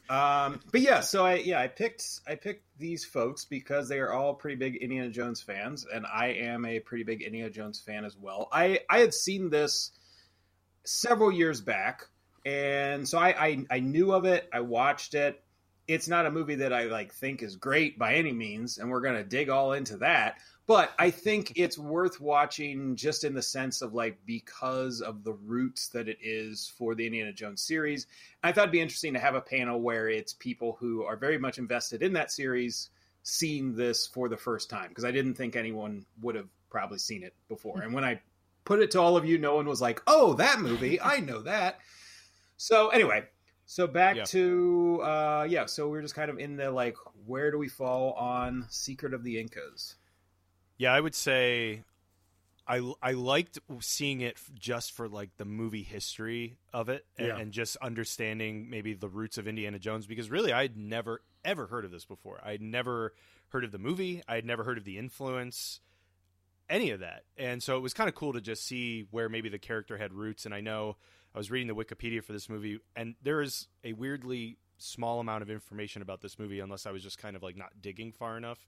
Um, 0.10 0.62
but 0.72 0.82
yeah, 0.82 1.02
so 1.02 1.26
I, 1.26 1.36
yeah, 1.36 1.60
I 1.60 1.68
picked, 1.68 2.22
I 2.28 2.36
picked 2.36 2.64
these 2.78 3.04
folks 3.04 3.46
because 3.46 3.90
they 3.90 4.00
are 4.00 4.14
all 4.14 4.34
pretty 4.34 4.56
big 4.56 4.78
Indiana 4.78 5.10
Jones 5.10 5.42
fans, 5.42 5.86
and 5.92 6.06
I 6.06 6.28
am 6.28 6.66
a 6.66 6.80
pretty 6.80 7.04
big 7.04 7.22
Indiana 7.22 7.50
Jones 7.50 7.80
fan 7.80 8.06
as 8.06 8.16
well. 8.16 8.48
I, 8.52 8.80
I 8.90 9.00
had 9.00 9.14
seen 9.14 9.50
this 9.50 9.92
several 10.86 11.32
years 11.32 11.60
back, 11.60 12.08
and 12.46 13.08
so 13.08 13.18
I, 13.18 13.30
I, 13.30 13.66
I 13.70 13.80
knew 13.82 14.14
of 14.14 14.26
it. 14.26 14.48
I 14.54 14.62
watched 14.62 15.14
it. 15.14 15.44
It's 15.88 16.08
not 16.08 16.26
a 16.26 16.32
movie 16.32 16.56
that 16.56 16.74
I 16.74 16.84
like 16.84 17.14
think 17.14 17.42
is 17.42 17.56
great 17.56 17.98
by 17.98 18.16
any 18.16 18.32
means, 18.32 18.78
and 18.78 18.90
we're 18.90 19.02
gonna 19.02 19.24
dig 19.24 19.50
all 19.50 19.74
into 19.74 19.98
that. 19.98 20.38
But 20.68 20.92
I 21.00 21.12
think 21.12 21.54
it's 21.56 21.78
worth 21.78 22.20
watching 22.20 22.98
just 22.98 23.24
in 23.24 23.34
the 23.34 23.42
sense 23.42 23.82
of 23.82 23.94
like 23.94 24.18
because 24.26 25.02
of 25.02 25.24
the 25.24 25.32
roots 25.32 25.88
that 25.90 26.10
it 26.10 26.18
is 26.22 26.72
for 26.78 26.94
the 26.94 27.06
Indiana 27.06 27.32
Jones 27.32 27.62
series. 27.62 28.06
I 28.44 28.52
thought 28.52 28.64
it'd 28.64 28.74
be 28.74 28.82
interesting 28.82 29.14
to 29.14 29.20
have 29.20 29.36
a 29.36 29.42
panel 29.42 29.80
where 29.80 30.10
it's 30.10 30.34
people 30.34 30.76
who 30.78 31.04
are 31.04 31.16
very 31.16 31.38
much 31.38 31.58
invested 31.58 32.04
in 32.04 32.14
that 32.14 32.34
series 32.34 32.90
seeing 33.24 33.76
this 33.76 34.08
for 34.08 34.28
the 34.28 34.38
first 34.38 34.70
time 34.70 34.90
because 34.90 35.06
I 35.06 35.12
didn't 35.12 35.36
think 35.36 35.56
anyone 35.56 36.06
would 36.22 36.36
have 36.36 36.50
probably 36.70 36.98
seen 36.98 37.24
it 37.24 37.34
before. 37.48 37.78
Hmm. 37.78 37.84
And 37.84 37.94
when 37.94 38.04
I 38.04 38.20
put 38.66 38.82
it 38.82 38.92
to 38.92 39.00
all 39.00 39.16
of 39.16 39.24
you, 39.24 39.38
no 39.38 39.56
one 39.56 39.68
was 39.68 39.82
like, 39.82 40.02
"Oh, 40.06 40.34
that 40.34 40.60
movie, 40.60 41.00
I 41.00 41.22
know 41.22 41.42
that." 41.44 41.80
So 42.58 42.90
anyway, 42.90 43.24
so 43.70 43.86
back 43.86 44.16
Yeah. 44.16 44.24
to 44.24 45.02
uh 45.04 45.46
yeah, 45.48 45.66
so 45.68 45.90
we're 45.90 46.02
just 46.02 46.16
kind 46.16 46.32
of 46.32 46.40
in 46.40 46.56
the 46.56 46.72
like 46.72 46.96
where 47.26 47.52
do 47.52 47.58
we 47.60 47.68
fall 47.68 48.14
on 48.14 48.66
Secret 48.70 49.14
of 49.14 49.24
the 49.24 49.40
Incas? 49.40 49.96
Yeah, 50.78 50.94
I 50.94 51.00
would 51.02 51.14
say 51.16 51.84
I 52.68 52.94
I 53.02 53.12
liked 53.12 53.60
seeing 53.82 54.22
it 54.22 54.38
just 54.56 54.94
for 54.94 55.08
like 55.08 55.36
the 55.38 55.46
movie 55.46 55.84
history 55.84 56.58
of 56.74 56.90
it 56.90 57.06
and, 57.18 57.28
Yeah. 57.28 57.38
and 57.38 57.52
just 57.52 57.76
understanding 57.78 58.70
maybe 58.70 58.94
the 58.94 59.10
roots 59.10 59.38
of 59.38 59.48
Indiana 59.48 59.80
Jones 59.80 60.08
because 60.08 60.30
really 60.30 60.52
I'd 60.54 60.78
never 60.78 61.22
ever 61.46 61.68
heard 61.68 61.86
of 61.86 61.92
this 61.92 62.06
before. 62.06 62.40
I'd 62.44 62.62
never 62.62 63.14
heard 63.50 63.64
of 63.64 63.72
the 63.72 63.78
movie. 63.78 64.22
I'd 64.28 64.46
never 64.46 64.64
heard 64.64 64.78
of 64.78 64.84
the 64.86 64.98
influence 64.98 65.80
any 66.70 66.92
of 66.92 67.00
that. 67.00 67.24
And 67.38 67.64
so 67.64 67.78
it 67.78 67.80
was 67.80 67.94
kind 67.94 68.10
of 68.10 68.16
cool 68.16 68.34
to 68.34 68.42
just 68.42 68.66
see 68.66 69.08
where 69.12 69.30
maybe 69.30 69.48
the 69.50 69.60
character 69.60 69.98
had 69.98 70.14
roots 70.14 70.46
and 70.46 70.54
I 70.54 70.60
know 70.62 70.98
I 71.38 71.40
was 71.40 71.52
reading 71.52 71.68
the 71.68 71.76
Wikipedia 71.76 72.24
for 72.24 72.34
this 72.34 72.50
movie 72.50 72.80
and 72.96 73.14
there 73.22 73.42
is 73.42 73.68
a 73.84 73.94
weirdly 73.94 74.58
small 74.80 75.20
amount 75.20 75.44
of 75.44 75.50
information 75.52 76.02
about 76.02 76.22
this 76.22 76.38
movie 76.40 76.60
unless 76.60 76.86
I 76.88 76.92
was 76.92 77.04
just 77.04 77.18
kind 77.20 77.36
of 77.36 77.44
like 77.44 77.56
not 77.56 77.74
digging 77.82 78.12
far 78.12 78.38
enough 78.38 78.68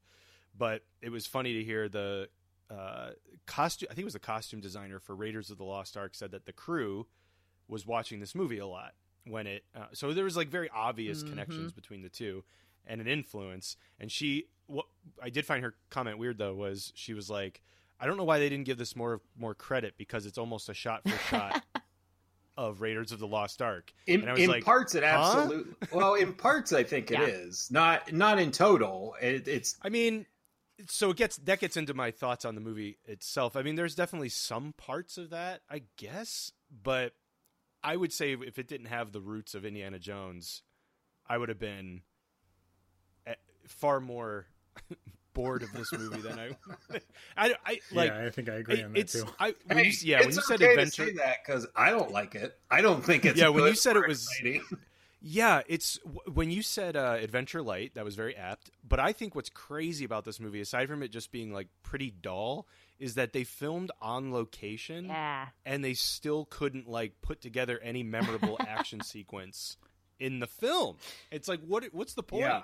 but 0.57 0.83
it 1.01 1.09
was 1.11 1.25
funny 1.25 1.53
to 1.53 1.63
hear 1.63 1.89
the 1.89 2.29
uh, 2.69 3.09
costume. 3.47 3.87
I 3.89 3.93
think 3.95 4.03
it 4.03 4.05
was 4.05 4.13
the 4.13 4.19
costume 4.19 4.61
designer 4.61 4.99
for 4.99 5.15
Raiders 5.15 5.49
of 5.49 5.57
the 5.57 5.63
Lost 5.63 5.97
Ark 5.97 6.13
said 6.13 6.31
that 6.31 6.45
the 6.45 6.53
crew 6.53 7.07
was 7.67 7.85
watching 7.87 8.19
this 8.19 8.35
movie 8.35 8.59
a 8.59 8.67
lot 8.67 8.93
when 9.25 9.47
it. 9.47 9.63
Uh, 9.75 9.85
so 9.93 10.13
there 10.13 10.23
was 10.23 10.37
like 10.37 10.49
very 10.49 10.69
obvious 10.69 11.23
Mhm. 11.23 11.29
connections 11.29 11.71
between 11.71 12.01
the 12.03 12.09
two 12.09 12.43
and 12.85 13.01
an 13.01 13.07
influence. 13.07 13.77
And 13.99 14.11
she, 14.11 14.45
what 14.67 14.85
I 15.21 15.29
did 15.29 15.45
find 15.45 15.63
her 15.63 15.75
comment 15.89 16.17
weird 16.19 16.37
though 16.37 16.53
was 16.55 16.91
she 16.95 17.13
was 17.13 17.29
like, 17.29 17.61
I 17.99 18.05
don't 18.07 18.17
know 18.17 18.23
why 18.23 18.39
they 18.39 18.49
didn't 18.49 18.65
give 18.65 18.77
this 18.77 18.95
more 18.95 19.21
more 19.37 19.53
credit 19.53 19.95
because 19.97 20.25
it's 20.25 20.37
almost 20.37 20.69
a 20.69 20.73
shot 20.73 21.01
for 21.07 21.17
shot 21.29 21.63
of 22.59 22.81
Raiders 22.81 23.13
of 23.13 23.19
the 23.19 23.27
Lost 23.27 23.61
Ark. 23.61 23.93
In, 24.05 24.19
And 24.21 24.29
I 24.29 24.33
was 24.33 24.41
in 24.41 24.49
like, 24.49 24.65
parts, 24.65 24.93
it 24.93 25.01
huh? 25.03 25.09
absolutely. 25.09 25.73
Well, 25.93 26.15
in 26.15 26.33
parts, 26.33 26.73
I 26.73 26.83
think 26.83 27.09
it 27.09 27.19
Yeah. 27.19 27.25
is 27.25 27.69
not 27.71 28.11
not 28.11 28.37
in 28.37 28.51
total. 28.51 29.15
It, 29.21 29.47
it's 29.47 29.77
I 29.81 29.87
mean, 29.87 30.25
so 30.87 31.11
it 31.11 31.17
gets 31.17 31.37
that 31.37 31.59
gets 31.61 31.77
into 31.77 31.93
my 31.93 32.11
thoughts 32.11 32.43
on 32.43 32.55
the 32.55 32.61
movie 32.61 32.97
itself. 33.05 33.55
I 33.55 33.61
mean, 33.61 33.75
there's 33.75 33.95
definitely 33.95 34.29
some 34.29 34.73
parts 34.73 35.17
of 35.17 35.29
that, 35.29 35.61
I 35.69 35.83
guess, 35.97 36.51
but 36.69 37.13
I 37.81 37.95
would 37.95 38.11
say 38.11 38.33
if 38.33 38.59
it 38.59 38.67
didn't 38.67 38.87
have 38.87 39.13
the 39.13 39.21
roots 39.21 39.55
of 39.55 39.63
Indiana 39.65 39.97
Jones, 39.99 40.63
I 41.27 41.37
would 41.37 41.47
have 41.47 41.59
been 41.59 42.01
eh, 43.25 43.35
far 43.67 44.01
more 44.01 44.47
bored 45.33 45.63
of 45.63 45.71
this 45.73 45.91
movie 45.91 46.21
than 46.21 46.39
I. 46.39 46.49
I, 47.37 47.55
I 47.65 47.79
like. 47.93 48.09
yeah, 48.11 48.25
I 48.25 48.29
think 48.29 48.49
I 48.49 48.55
agree 48.55 48.79
it- 48.79 48.85
on 48.85 48.93
that 48.93 48.99
it's 48.99 49.13
too. 49.13 49.25
I 49.39 49.53
when 49.67 49.77
Hey, 49.79 49.85
you, 49.85 49.93
yeah 50.03 50.17
it's 50.17 50.25
when 50.27 50.35
you 50.35 50.41
said 50.41 50.61
okay 50.61 50.71
adventure 50.71 51.05
to 51.05 51.11
say 51.11 51.17
that 51.17 51.37
because 51.45 51.67
I 51.75 51.91
don't 51.91 52.11
like 52.11 52.35
it. 52.35 52.57
I 52.69 52.81
don't 52.81 53.03
think 53.03 53.25
it's 53.25 53.39
Yeah, 53.39 53.49
when 53.49 53.63
good 53.63 53.69
you 53.71 53.75
said 53.75 53.95
it 53.95 54.07
was- 54.07 54.27
exciting. 54.27 54.63
Yeah, 55.21 55.63
it's 55.67 55.99
when 56.31 56.49
you 56.49 56.61
said 56.61 56.95
uh, 56.95 57.17
Adventure 57.19 57.61
Light, 57.61 57.95
that 57.95 58.05
was 58.05 58.15
very 58.15 58.37
apt. 58.37 58.69
But 58.87 59.01
I 59.01 59.11
think 59.11 59.35
what's 59.35 59.49
crazy 59.49 60.05
about 60.05 60.23
this 60.23 60.39
movie, 60.39 60.61
aside 60.61 60.87
from 60.87 61.03
it 61.03 61.09
just 61.09 61.29
being 61.33 61.51
like 61.51 61.67
pretty 61.83 62.09
dull, 62.09 62.67
is 62.99 63.15
that 63.15 63.33
they 63.33 63.43
filmed 63.43 63.91
on 64.01 64.31
location 64.31 65.07
Yeah. 65.07 65.47
and 65.65 65.83
they 65.83 65.93
still 65.93 66.45
couldn't 66.45 66.87
like 66.87 67.19
put 67.21 67.41
together 67.41 67.81
any 67.83 68.01
memorable 68.01 68.55
action 68.65 69.01
sequence 69.01 69.75
in 70.21 70.39
the 70.39 70.47
film. 70.47 70.95
It's 71.31 71.49
like 71.49 71.59
what 71.67 71.83
what's 71.91 72.13
the 72.13 72.23
point? 72.23 72.43
Yeah. 72.43 72.61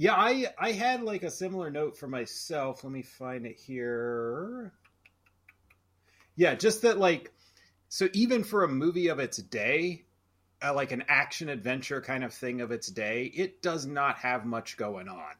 Yeah, 0.00 0.14
I 0.14 0.46
I 0.58 0.72
had 0.72 1.02
like 1.02 1.24
a 1.24 1.30
similar 1.30 1.70
note 1.70 1.98
for 1.98 2.08
myself. 2.08 2.82
Let 2.82 2.90
me 2.90 3.02
find 3.02 3.44
it 3.44 3.60
here. 3.60 4.72
Yeah, 6.36 6.54
just 6.54 6.80
that 6.82 6.98
like 6.98 7.30
so 7.90 8.08
even 8.14 8.42
for 8.42 8.64
a 8.64 8.68
movie 8.68 9.08
of 9.08 9.18
its 9.18 9.36
day, 9.36 10.06
uh, 10.62 10.72
like 10.72 10.92
an 10.92 11.04
action 11.06 11.50
adventure 11.50 12.00
kind 12.00 12.24
of 12.24 12.32
thing 12.32 12.62
of 12.62 12.70
its 12.70 12.88
day, 12.88 13.24
it 13.24 13.60
does 13.60 13.84
not 13.84 14.16
have 14.16 14.46
much 14.46 14.78
going 14.78 15.06
on. 15.06 15.34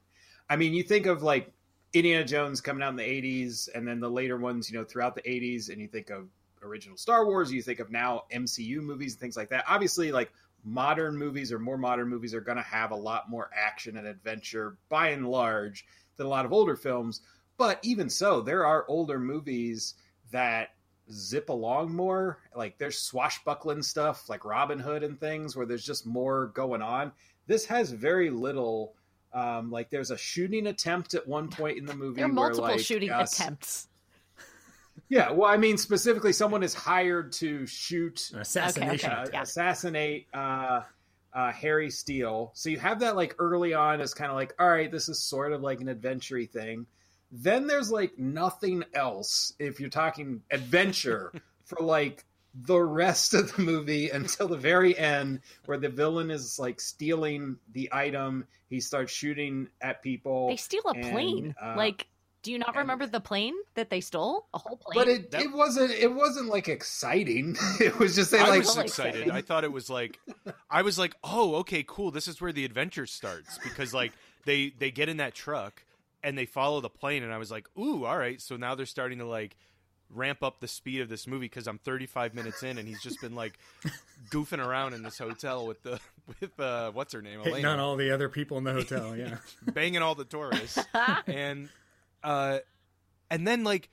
I 0.47 0.57
mean, 0.57 0.75
you 0.75 0.83
think 0.83 1.07
of 1.07 1.23
like 1.23 1.51
Indiana 1.95 2.27
Jones 2.27 2.61
coming 2.61 2.83
out 2.83 2.91
in 2.91 2.97
the 2.97 3.03
80s 3.03 3.71
and 3.75 3.89
then 3.89 3.99
the 3.99 4.11
later 4.11 4.37
ones, 4.37 4.71
you 4.71 4.77
know, 4.77 4.85
throughout 4.85 5.15
the 5.15 5.23
80s 5.23 5.71
and 5.71 5.81
you 5.81 5.89
think 5.89 6.11
of 6.11 6.29
original 6.63 6.99
Star 6.99 7.25
Wars, 7.25 7.51
you 7.51 7.63
think 7.63 7.81
of 7.81 7.91
now 7.91 8.25
MCU 8.31 8.83
movies 8.83 9.15
and 9.15 9.21
things 9.23 9.39
like 9.39 9.49
that. 9.49 9.65
Obviously, 9.67 10.13
like 10.13 10.31
modern 10.65 11.17
movies 11.17 11.53
or 11.53 11.59
more 11.59 11.79
modern 11.79 12.09
movies 12.09 12.35
are 12.35 12.41
going 12.41 12.57
to 12.57 12.63
have 12.63 12.91
a 12.91 12.97
lot 12.97 13.31
more 13.31 13.51
action 13.57 13.97
and 13.97 14.07
adventure 14.07 14.77
by 14.89 15.09
and 15.09 15.29
large 15.29 15.85
than 16.17 16.27
a 16.27 16.31
lot 16.31 16.45
of 16.45 16.53
older 16.53 16.77
films. 16.77 17.21
But 17.57 17.79
even 17.83 18.09
so, 18.09 18.41
there 18.41 18.65
are 18.65 18.85
older 18.89 19.19
movies 19.19 19.95
that 20.33 20.71
zip 21.13 21.49
along 21.49 21.95
more. 21.95 22.39
Like 22.55 22.79
there's 22.79 22.99
swashbuckling 22.99 23.83
stuff 23.83 24.29
like 24.29 24.45
Robin 24.45 24.79
Hood 24.79 25.03
and 25.03 25.19
things 25.19 25.57
where 25.57 25.67
there's 25.67 25.85
just 25.85 26.07
more 26.07 26.47
going 26.49 26.83
on. 26.83 27.13
This 27.47 27.67
has 27.67 27.91
very 27.91 28.31
little. 28.31 28.95
Um, 29.33 29.71
like 29.71 29.91
there's 29.91 30.11
a 30.11 30.19
shooting 30.19 30.67
attempt 30.67 31.15
at 31.15 31.27
one 31.27 31.49
point 31.49 31.79
in 31.79 31.87
the 31.87 31.95
movie. 31.95 32.17
There 32.17 32.25
are 32.25 32.33
multiple 32.33 32.65
where, 32.65 32.73
like, 32.73 32.85
shooting 32.85 33.11
uh, 33.11 33.21
attempts. 33.21 33.87
Yeah, 35.11 35.33
well, 35.33 35.51
I 35.51 35.57
mean, 35.57 35.77
specifically, 35.77 36.33
someone 36.33 36.63
is 36.63 36.73
hired 36.73 37.33
to 37.33 37.67
shoot, 37.67 38.31
An 38.33 38.41
assassination. 38.41 39.11
okay. 39.11 39.21
uh, 39.23 39.27
Yeah. 39.33 39.43
assassinate 39.43 40.29
uh, 40.33 40.83
uh, 41.35 41.53
Harry 41.53 41.91
Steele. 41.91 42.53
So 42.55 42.71
you 42.71 42.79
have 42.79 43.01
that 43.01 43.17
like 43.17 43.35
early 43.41 43.75
on 43.75 44.01
as 44.01 44.15
kind 44.15 44.31
of 44.31 44.37
like, 44.37 44.55
all 44.59 44.69
right, 44.69 44.91
this 44.91 45.09
is 45.09 45.21
sort 45.21 45.53
of 45.53 45.63
like 45.63 45.81
an 45.81 45.89
adventure 45.89 46.43
thing. 46.45 46.87
Then 47.33 47.67
there's 47.67 47.91
like 47.91 48.19
nothing 48.19 48.85
else 48.95 49.53
if 49.59 49.81
you're 49.81 49.91
talking 49.91 50.43
adventure 50.51 51.33
for 51.65 51.83
like 51.85 52.25
the 52.55 52.79
rest 52.81 53.35
of 53.35 53.55
the 53.55 53.63
movie 53.63 54.11
until 54.11 54.47
the 54.49 54.57
very 54.57 54.97
end, 54.97 55.41
where 55.67 55.79
the 55.79 55.89
villain 55.89 56.31
is 56.31 56.59
like 56.59 56.81
stealing 56.81 57.57
the 57.73 57.89
item. 57.93 58.47
He 58.69 58.79
starts 58.81 59.13
shooting 59.13 59.69
at 59.81 60.03
people. 60.03 60.49
They 60.49 60.57
steal 60.57 60.83
a 60.87 60.93
and, 60.93 61.11
plane. 61.13 61.55
uh, 61.61 61.75
like, 61.77 62.07
do 62.43 62.51
you 62.53 62.59
not 62.59 62.69
and- 62.69 62.77
remember 62.79 63.07
the 63.07 63.21
plane 63.21 63.55
that 63.75 63.91
they 63.91 64.01
stole? 64.01 64.47
A 64.55 64.59
whole 64.59 64.77
plane. 64.77 64.95
But 64.95 65.09
it, 65.09 65.31
That- 65.31 65.43
it 65.43 65.53
wasn't 65.53 65.91
it 65.93 66.13
wasn't 66.15 66.49
like 66.49 66.69
exciting. 66.69 67.57
it 67.81 67.99
was 67.99 68.15
just 68.15 68.31
they 68.31 68.39
I 68.39 68.49
like 68.49 68.59
was 68.61 68.69
Totally 68.69 68.85
excited. 68.87 69.15
exciting. 69.15 69.31
I 69.33 69.43
thought 69.43 69.65
it 69.65 69.73
was 69.73 69.91
like, 69.91 70.19
I 70.71 70.83
was 70.83 70.99
like, 70.99 71.15
oh, 71.25 71.57
okay, 71.57 71.85
cool. 71.87 72.11
This 72.11 72.29
is 72.29 72.41
where 72.41 72.53
the 72.53 72.65
adventure 72.65 73.07
starts 73.07 73.59
because 73.63 73.93
like 73.95 74.13
they 74.47 74.73
they 74.79 74.91
get 74.91 75.09
in 75.09 75.19
that 75.19 75.35
truck 75.35 75.85
and 76.23 76.37
they 76.37 76.47
follow 76.47 76.81
the 76.81 76.91
plane, 76.91 77.23
and 77.23 77.33
I 77.33 77.39
was 77.39 77.51
like, 77.51 77.67
ooh, 77.79 78.05
all 78.05 78.17
right. 78.19 78.41
So 78.41 78.57
now 78.57 78.75
they're 78.75 78.87
starting 78.87 79.19
to 79.19 79.27
like 79.27 79.57
ramp 80.13 80.43
up 80.43 80.59
the 80.61 80.67
speed 80.69 81.01
of 81.01 81.09
this 81.09 81.27
movie 81.29 81.47
because 81.47 81.67
I'm 81.69 81.79
35 81.79 82.35
minutes 82.35 82.63
in, 82.63 82.79
and 82.79 82.87
he's 82.89 83.01
just 83.01 83.21
been 83.21 83.35
like 83.35 83.59
goofing 84.31 84.65
around 84.65 84.93
in 84.95 85.03
this 85.03 85.17
hotel 85.19 85.67
with 85.67 85.83
the 85.83 86.01
with 86.41 86.59
uh, 86.61 86.91
what's 86.93 87.13
her 87.13 87.23
name, 87.23 87.39
Hitting 87.39 87.53
Elena, 87.55 87.69
on 87.71 87.79
all 87.81 87.97
the 87.97 88.11
other 88.11 88.29
people 88.29 88.59
in 88.59 88.65
the 88.65 88.73
hotel. 88.73 89.17
Yeah. 89.17 89.37
banging 89.73 90.03
all 90.03 90.15
the 90.15 90.25
tourists, 90.25 90.79
and 91.27 91.69
uh, 92.23 92.59
and 93.31 93.47
then 93.47 93.65
like 93.65 93.89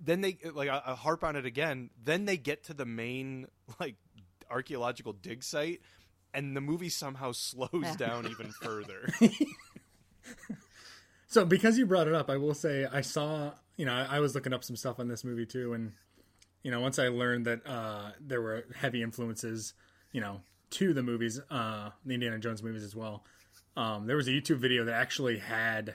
then 0.00 0.20
they 0.20 0.38
like 0.54 0.68
I, 0.68 0.82
I 0.86 0.94
harp 0.94 1.24
on 1.24 1.36
it 1.36 1.44
again. 1.46 1.90
Then 2.02 2.24
they 2.24 2.36
get 2.36 2.64
to 2.64 2.74
the 2.74 2.86
main 2.86 3.46
like 3.80 3.96
archaeological 4.50 5.12
dig 5.12 5.42
site, 5.44 5.80
and 6.34 6.56
the 6.56 6.60
movie 6.60 6.88
somehow 6.88 7.32
slows 7.34 7.70
Yeah. 7.82 7.96
down 7.96 8.26
even 8.26 8.52
further. 8.62 9.08
So 11.28 11.44
because 11.44 11.78
you 11.78 11.86
brought 11.86 12.08
it 12.08 12.14
up, 12.14 12.28
I 12.28 12.36
will 12.38 12.54
say 12.54 12.86
I 12.90 13.02
saw, 13.02 13.52
you 13.76 13.86
know, 13.86 13.92
I, 13.94 14.16
I 14.16 14.20
was 14.20 14.34
looking 14.34 14.52
up 14.52 14.64
some 14.64 14.74
stuff 14.74 14.98
on 14.98 15.06
this 15.06 15.22
movie 15.24 15.46
too, 15.46 15.72
and 15.74 15.92
you 16.64 16.70
know, 16.72 16.80
once 16.80 16.98
I 16.98 17.08
learned 17.08 17.46
that 17.46 17.64
uh, 17.66 18.10
there 18.20 18.42
were 18.42 18.64
heavy 18.74 19.00
influences, 19.02 19.72
you 20.12 20.20
know, 20.20 20.40
to 20.70 20.92
the 20.92 21.02
movies, 21.04 21.40
uh, 21.50 21.90
the 22.04 22.14
Indiana 22.14 22.38
Jones 22.38 22.62
movies 22.62 22.82
as 22.82 22.96
well. 22.96 23.24
Um, 23.76 24.06
there 24.06 24.16
was 24.16 24.26
a 24.26 24.32
YouTube 24.32 24.56
video 24.56 24.84
that 24.84 24.94
actually 24.94 25.38
had 25.38 25.94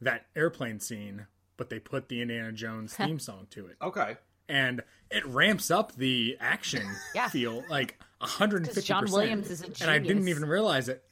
that 0.00 0.26
airplane 0.34 0.80
scene, 0.80 1.26
but 1.56 1.70
they 1.70 1.78
put 1.78 2.08
the 2.08 2.22
Indiana 2.22 2.52
Jones 2.52 2.94
theme 2.96 3.18
song 3.18 3.46
to 3.50 3.66
it, 3.66 3.76
okay. 3.82 4.16
and 4.48 4.82
it 5.10 5.24
ramps 5.26 5.70
up 5.70 5.92
the 5.96 6.36
action 6.40 6.82
Yeah. 7.14 7.28
feel 7.28 7.64
like 7.68 7.98
150. 8.18 8.70
Because 8.72 8.84
John 8.84 9.10
Williams 9.10 9.50
is 9.50 9.62
a 9.62 9.66
and 9.82 9.90
I 9.90 9.98
didn't 9.98 10.28
even 10.28 10.46
realize 10.46 10.88
it. 10.88 11.04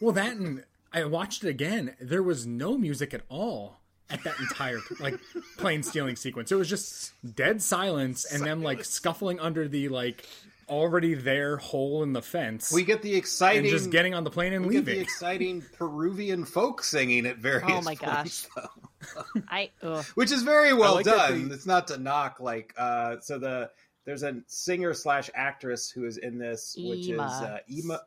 Well, 0.00 0.12
that 0.12 0.36
and 0.36 0.64
I 0.92 1.04
watched 1.04 1.44
it 1.44 1.48
again. 1.48 1.94
There 2.00 2.22
was 2.22 2.46
no 2.46 2.76
music 2.76 3.14
at 3.14 3.22
all 3.28 3.80
at 4.10 4.22
that 4.24 4.38
entire 4.38 4.80
like 5.00 5.18
plane 5.56 5.82
stealing 5.82 6.16
sequence. 6.16 6.52
It 6.52 6.56
was 6.56 6.68
just 6.68 7.12
dead 7.34 7.62
silence 7.62 8.24
and 8.24 8.44
them 8.44 8.62
like 8.62 8.84
scuffling 8.84 9.40
under 9.40 9.66
the 9.66 9.88
like 9.88 10.26
already 10.68 11.14
there 11.14 11.56
hole 11.56 12.02
in 12.02 12.12
the 12.12 12.22
fence 12.22 12.72
We 12.72 12.84
get 12.84 13.02
the 13.02 13.14
exciting 13.14 13.60
and 13.62 13.68
just 13.68 13.90
getting 13.90 14.14
on 14.14 14.24
the 14.24 14.30
plane 14.30 14.52
and 14.52 14.66
we 14.66 14.74
get 14.74 14.84
the 14.84 14.98
exciting 15.00 15.62
Peruvian 15.78 16.44
folk 16.44 16.82
singing 16.84 17.26
at 17.26 17.38
various 17.38 17.64
Oh 17.70 17.82
my 17.82 17.94
points, 17.94 18.48
gosh. 18.54 19.24
I 19.48 19.70
ugh. 19.82 20.04
which 20.14 20.32
is 20.32 20.42
very 20.42 20.72
well 20.72 20.94
like 20.94 21.04
done. 21.06 21.48
they- 21.48 21.54
It's 21.54 21.66
not 21.66 21.88
to 21.88 21.98
knock 21.98 22.40
like 22.40 22.74
uh 22.78 23.16
so 23.20 23.38
the 23.38 23.70
there's 24.04 24.22
a 24.22 24.42
singer 24.46 24.92
slash 24.94 25.30
actress 25.34 25.90
who 25.90 26.04
is 26.04 26.18
in 26.18 26.36
this, 26.38 26.76
which 26.78 27.06
Yma. 27.06 27.26
is 27.26 27.42
uh, 27.42 27.58
Yma 27.70 27.98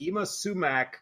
Yma 0.00 0.26
Sumac, 0.26 0.94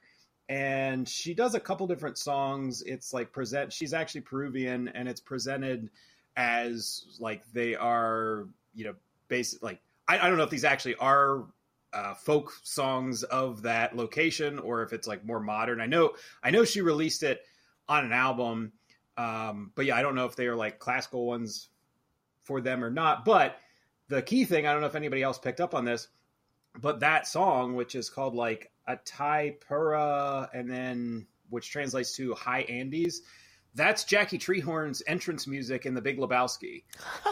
and 0.49 1.09
she 1.09 1.35
does 1.35 1.55
a 1.55 1.61
couple 1.61 1.87
different 1.87 2.19
songs. 2.19 2.83
It's 2.83 3.15
like 3.15 3.31
present. 3.33 3.73
She's 3.73 3.95
actually 3.95 4.23
Peruvian, 4.23 4.89
and 4.89 5.09
it's 5.09 5.21
presented 5.21 5.89
as 6.37 7.05
like 7.21 7.43
they 7.53 7.77
are, 7.77 8.49
you 8.75 8.87
know, 8.87 8.95
basic 9.29 9.63
like 9.63 9.81
I, 10.11 10.27
I 10.27 10.29
don't 10.29 10.37
know 10.39 10.45
if 10.45 10.51
these 10.51 10.65
actually 10.65 10.97
are 10.97 11.47
uh, 11.93 12.15
folk 12.15 12.53
songs 12.65 13.23
of 13.23 13.63
that 13.63 13.97
location 13.97 14.59
or 14.59 14.83
if 14.83 14.93
it's 14.93 15.07
like 15.07 15.25
more 15.25 15.41
modern. 15.41 15.81
I 15.81 15.87
know 15.87 16.13
I 16.43 16.51
know 16.51 16.65
she 16.65 16.81
released 16.81 17.23
it 17.23 17.41
on 17.89 18.05
an 18.05 18.13
album, 18.13 18.73
um, 19.17 19.71
but 19.77 19.87
yeah, 19.87 19.97
I 19.97 20.03
don't 20.03 20.17
know 20.17 20.27
if 20.27 20.35
they 20.35 20.49
are 20.49 20.57
like 20.57 20.81
classical 20.81 21.27
ones 21.27 21.69
for 22.43 22.61
them 22.61 22.83
or 22.83 22.91
not. 22.91 23.25
But 23.25 23.57
the 24.09 24.21
key 24.21 24.45
thing, 24.45 24.67
I 24.67 24.73
don't 24.73 24.81
know 24.81 24.89
if 24.89 24.97
anybody 24.97 25.23
else 25.23 25.39
picked 25.39 25.61
up 25.61 25.75
on 25.75 25.85
this, 25.85 26.09
but 26.81 27.01
that 27.01 27.29
song, 27.29 27.77
which 27.77 27.95
is 27.95 28.11
called 28.11 28.35
like 28.35 28.73
a 28.89 28.99
Pura, 29.69 30.51
and 30.53 30.69
then 30.69 31.27
which 31.51 31.71
translates 31.71 32.17
to 32.17 32.35
High 32.35 32.63
Andes. 32.63 33.23
That's 33.77 34.03
Jackie 34.03 34.39
Treehorn's 34.39 35.01
entrance 35.07 35.47
music 35.47 35.87
in 35.87 35.95
The 35.95 36.03
Big 36.03 36.19
Lebowski. 36.19 36.83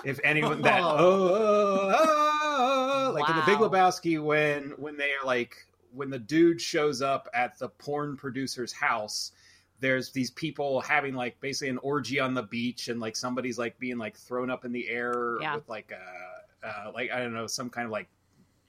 If 0.04 0.20
anyone 0.22 0.62
that 0.62 0.80
oh, 0.84 0.96
oh, 0.98 1.94
oh, 1.98 2.27
like 2.58 3.28
in 3.28 3.36
The 3.36 3.42
Big 3.46 3.58
Lebowski 3.58 4.22
when 4.22 4.70
when 4.76 4.96
they 4.96 5.10
are 5.12 5.26
like 5.26 5.54
when 5.92 6.10
the 6.10 6.18
dude 6.18 6.60
shows 6.60 7.00
up 7.02 7.28
at 7.34 7.58
the 7.58 7.68
porn 7.68 8.16
producer's 8.16 8.72
house 8.72 9.32
there's 9.80 10.10
these 10.10 10.30
people 10.32 10.80
having 10.80 11.14
like 11.14 11.40
basically 11.40 11.68
an 11.68 11.78
orgy 11.78 12.18
on 12.18 12.34
the 12.34 12.42
beach 12.42 12.88
and 12.88 12.98
like 13.00 13.14
somebody's 13.16 13.58
like 13.58 13.78
being 13.78 13.96
like 13.96 14.16
thrown 14.16 14.50
up 14.50 14.64
in 14.64 14.72
the 14.72 14.88
air 14.88 15.38
Yeah. 15.40 15.54
with 15.54 15.68
like 15.68 15.92
a 15.92 16.66
uh, 16.66 16.90
like 16.92 17.10
I 17.12 17.20
don't 17.20 17.32
know 17.32 17.46
some 17.46 17.70
kind 17.70 17.86
of 17.86 17.92
like 17.92 18.08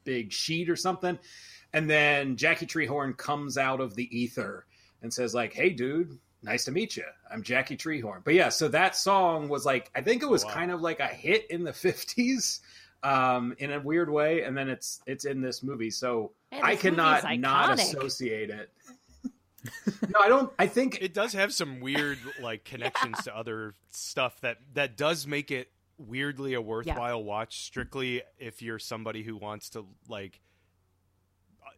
big 0.04 0.32
sheet 0.32 0.70
or 0.70 0.76
something. 0.76 1.18
And 1.74 1.90
then 1.90 2.36
Jackie 2.38 2.66
Treehorn 2.68 3.18
comes 3.18 3.58
out 3.58 3.82
of 3.82 3.96
the 3.96 4.08
ether 4.18 4.66
and 5.02 5.14
says 5.14 5.34
like 5.34 5.52
hey 5.54 5.72
dude 5.72 6.18
nice 6.44 6.64
to 6.66 6.72
meet 6.72 6.96
you 6.96 7.04
I'm 7.32 7.42
Jackie 7.44 7.76
Treehorn. 7.76 8.24
But 8.24 8.36
yeah 8.36 8.50
so 8.50 8.68
that 8.70 8.96
song 8.96 9.50
was 9.50 9.66
like 9.66 9.90
I 9.96 10.02
think 10.02 10.22
it 10.24 10.30
was 10.30 10.46
Wow. 10.46 10.52
kind 10.52 10.72
of 10.72 10.82
like 10.82 11.00
a 11.00 11.08
hit 11.08 11.50
in 11.50 11.64
the 11.64 11.72
50s 11.72 12.60
um 13.04 13.56
in 13.60 13.72
a 13.72 13.80
weird 13.80 14.10
way 14.10 14.44
and 14.44 14.58
then 14.58 14.70
it's 14.70 15.02
it's 15.06 15.26
in 15.26 15.42
this 15.42 15.64
movie. 15.64 15.90
So 15.90 16.32
Man, 16.52 16.62
I 16.64 16.76
this 16.76 16.84
movie 16.84 16.96
cannot 16.96 17.40
not 17.40 17.80
associate 17.80 18.50
it. 18.50 18.72
No 20.08 20.22
I 20.22 20.30
don't 20.30 20.54
I 20.58 20.68
think 20.68 21.00
it 21.02 21.14
does 21.14 21.34
have 21.34 21.54
some 21.54 21.82
weird 21.82 22.18
like 22.42 22.64
connections 22.64 23.22
to 23.26 23.36
other 23.36 23.74
stuff 23.90 24.40
that 24.40 24.58
that 24.74 24.96
does 24.96 25.28
make 25.28 25.52
it 25.52 25.70
weirdly 25.98 26.54
a 26.54 26.62
worthwhile 26.62 27.22
watch 27.22 27.62
strictly 27.64 28.22
if 28.38 28.62
you're 28.62 28.80
somebody 28.80 29.22
who 29.22 29.36
wants 29.36 29.72
to 29.72 29.86
like 30.08 30.40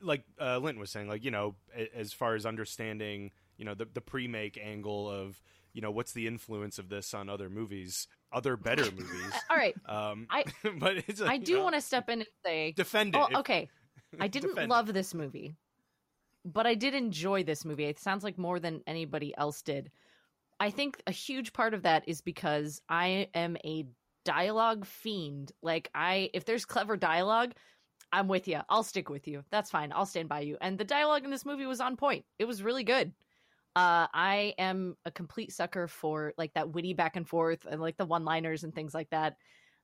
like 0.02 0.24
uh, 0.40 0.58
Linton 0.58 0.80
was 0.80 0.92
saying 0.92 1.08
like 1.08 1.24
you 1.24 1.32
know 1.32 1.56
as 1.96 2.14
far 2.14 2.36
as 2.36 2.46
understanding 2.46 3.32
you 3.58 3.66
know 3.66 3.74
the 3.74 3.88
the 3.92 4.02
pre-make 4.02 4.60
angle 4.64 5.10
of 5.10 5.42
you 5.74 5.82
know 5.82 5.92
what's 5.92 6.14
the 6.14 6.28
influence 6.28 6.80
of 6.80 6.90
this 6.90 7.14
on 7.14 7.30
other 7.30 7.50
movies 7.50 8.08
other 8.34 8.56
better 8.58 8.84
movies 8.98 9.34
All 9.50 9.58
right. 9.58 9.76
um 9.88 10.28
I- 10.30 10.46
but 10.80 10.98
it's 11.08 11.22
a, 11.22 11.26
I 11.28 11.38
do 11.38 11.62
want 11.62 11.76
to 11.76 11.82
step 11.82 12.10
in 12.10 12.20
and 12.20 12.30
say 12.46 12.72
defend 12.76 13.16
it 13.16 13.20
Oh, 13.22 13.28
if- 13.30 13.38
okay. 13.38 13.70
I 14.20 14.28
didn't 14.36 14.50
defend 14.52 14.66
it. 14.72 14.74
love 14.74 14.94
this 14.94 15.14
movie, 15.14 15.56
but 16.44 16.66
I 16.68 16.76
did 16.76 16.94
enjoy 16.94 17.44
this 17.44 17.64
movie. 17.66 17.86
It 17.86 18.00
sounds 18.00 18.24
like 18.24 18.38
more 18.38 18.60
than 18.60 18.82
anybody 18.88 19.34
else 19.38 19.62
did. 19.62 19.92
I 20.60 20.70
think 20.70 21.02
a 21.08 21.12
huge 21.12 21.54
part 21.54 21.74
of 21.74 21.84
that 21.84 22.04
is 22.08 22.22
because 22.22 22.82
I 22.90 23.30
am 23.34 23.58
a 23.66 23.86
dialogue 24.26 24.86
fiend. 24.86 25.52
Like 25.62 25.90
I 25.96 26.30
if 26.34 26.46
there's 26.46 26.66
clever 26.66 26.98
dialogue, 26.98 27.54
I'm 28.12 28.28
with 28.28 28.48
you. 28.48 28.60
I'll 28.70 28.84
stick 28.84 29.10
with 29.10 29.28
you. 29.28 29.44
That's 29.50 29.72
fine. 29.72 29.92
I'll 29.94 30.06
stand 30.06 30.28
by 30.30 30.42
you. 30.42 30.58
And 30.60 30.78
the 30.78 30.84
dialogue 30.84 31.24
in 31.24 31.32
this 31.32 31.46
movie 31.46 31.66
was 31.66 31.80
on 31.82 31.96
point. 31.96 32.26
It 32.38 32.46
was 32.46 32.62
really 32.62 32.84
good. 32.84 33.14
Uh 33.76 34.08
I 34.14 34.54
am 34.58 34.98
a 35.06 35.12
complete 35.12 35.52
sucker 35.52 35.88
for 35.88 36.34
like 36.38 36.54
that 36.54 36.72
witty 36.72 36.94
back 36.94 37.16
and 37.16 37.28
forth 37.28 37.66
and 37.70 37.82
like 37.82 37.98
the 37.98 38.06
one-liners 38.06 38.64
and 38.64 38.74
things 38.74 38.94
like 38.94 39.10
that. 39.12 39.38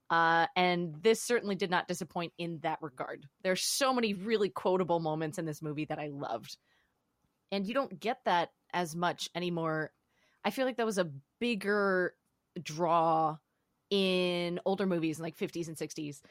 Uh, 0.10 0.48
and 0.56 0.96
this 1.02 1.22
certainly 1.22 1.56
did 1.56 1.70
not 1.70 1.88
disappoint 1.88 2.32
in 2.38 2.60
that 2.64 2.80
regard. 2.82 3.26
There's 3.44 3.62
so 3.62 3.94
many 3.94 4.14
really 4.14 4.50
quotable 4.50 5.00
moments 5.00 5.38
in 5.38 5.46
this 5.46 5.62
movie 5.62 5.86
that 5.86 6.00
I 6.00 6.08
loved. 6.08 6.58
And 7.52 7.66
you 7.68 7.74
don't 7.74 8.00
get 8.00 8.20
that 8.26 8.50
as 8.74 8.96
much 8.96 9.30
anymore. 9.36 9.92
I 10.46 10.52
feel 10.52 10.66
like 10.66 10.78
that 10.78 10.86
was 10.86 10.98
a 10.98 11.12
bigger 11.40 12.14
draw 12.62 13.38
in 13.90 14.60
older 14.66 14.86
movies 14.86 15.20
in 15.20 15.24
like 15.24 15.38
50s 15.38 15.68
and 15.68 15.78
60s. 15.78 16.22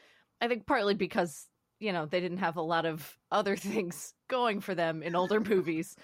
I 0.41 0.47
think 0.47 0.65
partly 0.65 0.93
because 0.93 1.47
you 1.79 1.93
know 1.93 2.05
they 2.05 2.19
didn't 2.19 2.37
have 2.39 2.57
a 2.57 2.61
lot 2.61 2.85
of 2.85 3.17
other 3.31 3.55
things 3.55 4.13
going 4.27 4.61
for 4.61 4.75
them 4.75 5.03
in 5.03 5.15
older 5.15 5.39
movies, 5.39 5.95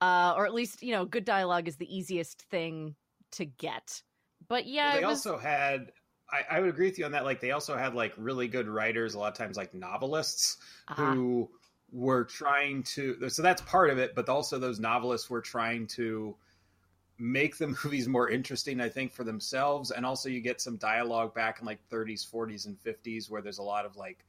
uh, 0.00 0.34
or 0.36 0.46
at 0.46 0.54
least 0.54 0.82
you 0.82 0.92
know 0.92 1.04
good 1.04 1.24
dialogue 1.24 1.68
is 1.68 1.76
the 1.76 1.96
easiest 1.96 2.42
thing 2.42 2.94
to 3.32 3.44
get. 3.44 4.02
But 4.48 4.66
yeah, 4.66 4.92
Well, 4.92 5.00
they 5.00 5.06
was, 5.06 5.26
also 5.26 5.38
had. 5.38 5.92
I, 6.30 6.56
I 6.56 6.60
would 6.60 6.70
agree 6.70 6.88
with 6.88 6.98
you 6.98 7.04
on 7.04 7.12
that. 7.12 7.24
Like 7.24 7.40
they 7.40 7.50
also 7.50 7.76
had 7.76 7.94
like 7.94 8.14
really 8.16 8.48
good 8.48 8.68
writers. 8.68 9.14
A 9.14 9.18
lot 9.18 9.32
of 9.32 9.38
times, 9.38 9.56
like 9.56 9.74
novelists 9.74 10.56
uh, 10.88 10.94
who 10.94 11.50
were 11.92 12.24
trying 12.24 12.82
to. 12.94 13.28
So 13.28 13.42
that's 13.42 13.62
part 13.62 13.90
of 13.90 13.98
it. 13.98 14.14
But 14.14 14.28
also, 14.28 14.58
those 14.58 14.80
novelists 14.80 15.30
were 15.30 15.40
trying 15.40 15.86
to 15.88 16.34
make 17.18 17.56
the 17.56 17.66
movies 17.84 18.08
more 18.08 18.28
interesting. 18.30 18.80
I 18.80 18.88
think 18.88 19.12
for 19.12 19.24
themselves, 19.24 19.90
and 19.90 20.04
also 20.04 20.28
you 20.28 20.40
get 20.40 20.60
some 20.60 20.76
dialogue 20.76 21.34
back 21.34 21.60
in 21.60 21.66
like 21.66 21.78
30s, 21.90 22.28
40s, 22.28 22.66
and 22.66 22.78
50s 22.78 23.30
where 23.30 23.42
there's 23.42 23.58
a 23.58 23.62
lot 23.62 23.84
of 23.84 23.96
like. 23.96 24.24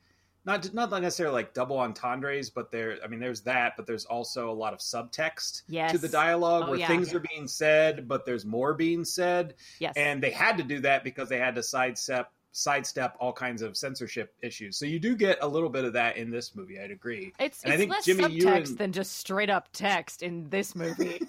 Not, 0.45 0.73
not 0.73 0.91
necessarily 1.01 1.33
like 1.33 1.53
double 1.53 1.79
entendres, 1.79 2.49
but 2.51 2.71
there. 2.71 2.97
I 3.03 3.07
mean, 3.07 3.19
there's 3.19 3.41
that, 3.41 3.73
but 3.75 3.87
there's 3.87 4.05
also 4.05 4.49
a 4.49 4.53
lot 4.53 4.73
of 4.73 4.79
subtext 4.79 5.63
yes, 5.67 5.91
to 5.91 5.97
the 5.97 6.07
dialogue 6.07 6.65
Oh, 6.67 6.69
where 6.71 6.79
yeah. 6.79 6.87
things 6.87 7.13
are 7.13 7.19
being 7.19 7.47
said, 7.47 8.07
but 8.07 8.25
there's 8.25 8.45
more 8.45 8.73
being 8.75 9.03
said 9.05 9.55
yes, 9.79 9.93
and 9.97 10.21
they 10.21 10.29
had 10.31 10.57
to 10.57 10.63
do 10.63 10.79
that 10.81 11.03
because 11.03 11.29
they 11.29 11.39
had 11.39 11.55
to 11.55 11.63
sidestep 11.63 12.31
sidestep 12.51 13.17
all 13.19 13.33
kinds 13.33 13.61
of 13.61 13.75
censorship 13.75 14.33
issues. 14.41 14.77
So 14.77 14.85
you 14.85 14.97
do 14.97 15.15
get 15.15 15.39
a 15.41 15.47
little 15.47 15.67
bit 15.67 15.83
of 15.83 15.93
that 15.93 16.15
in 16.15 16.31
this 16.31 16.55
movie. 16.55 16.79
I'd 16.79 16.89
agree. 16.91 17.33
it's 17.37 17.63
and 17.63 17.73
I 17.73 17.77
think, 17.77 17.91
less 17.91 18.05
Jimmy, 18.05 18.31
you 18.31 18.43
subtext 18.45 18.67
and- 18.69 18.77
than 18.77 18.91
just 18.93 19.17
straight 19.17 19.49
up 19.49 19.67
text 19.73 20.21
in 20.23 20.49
this 20.49 20.73
movie. 20.75 21.21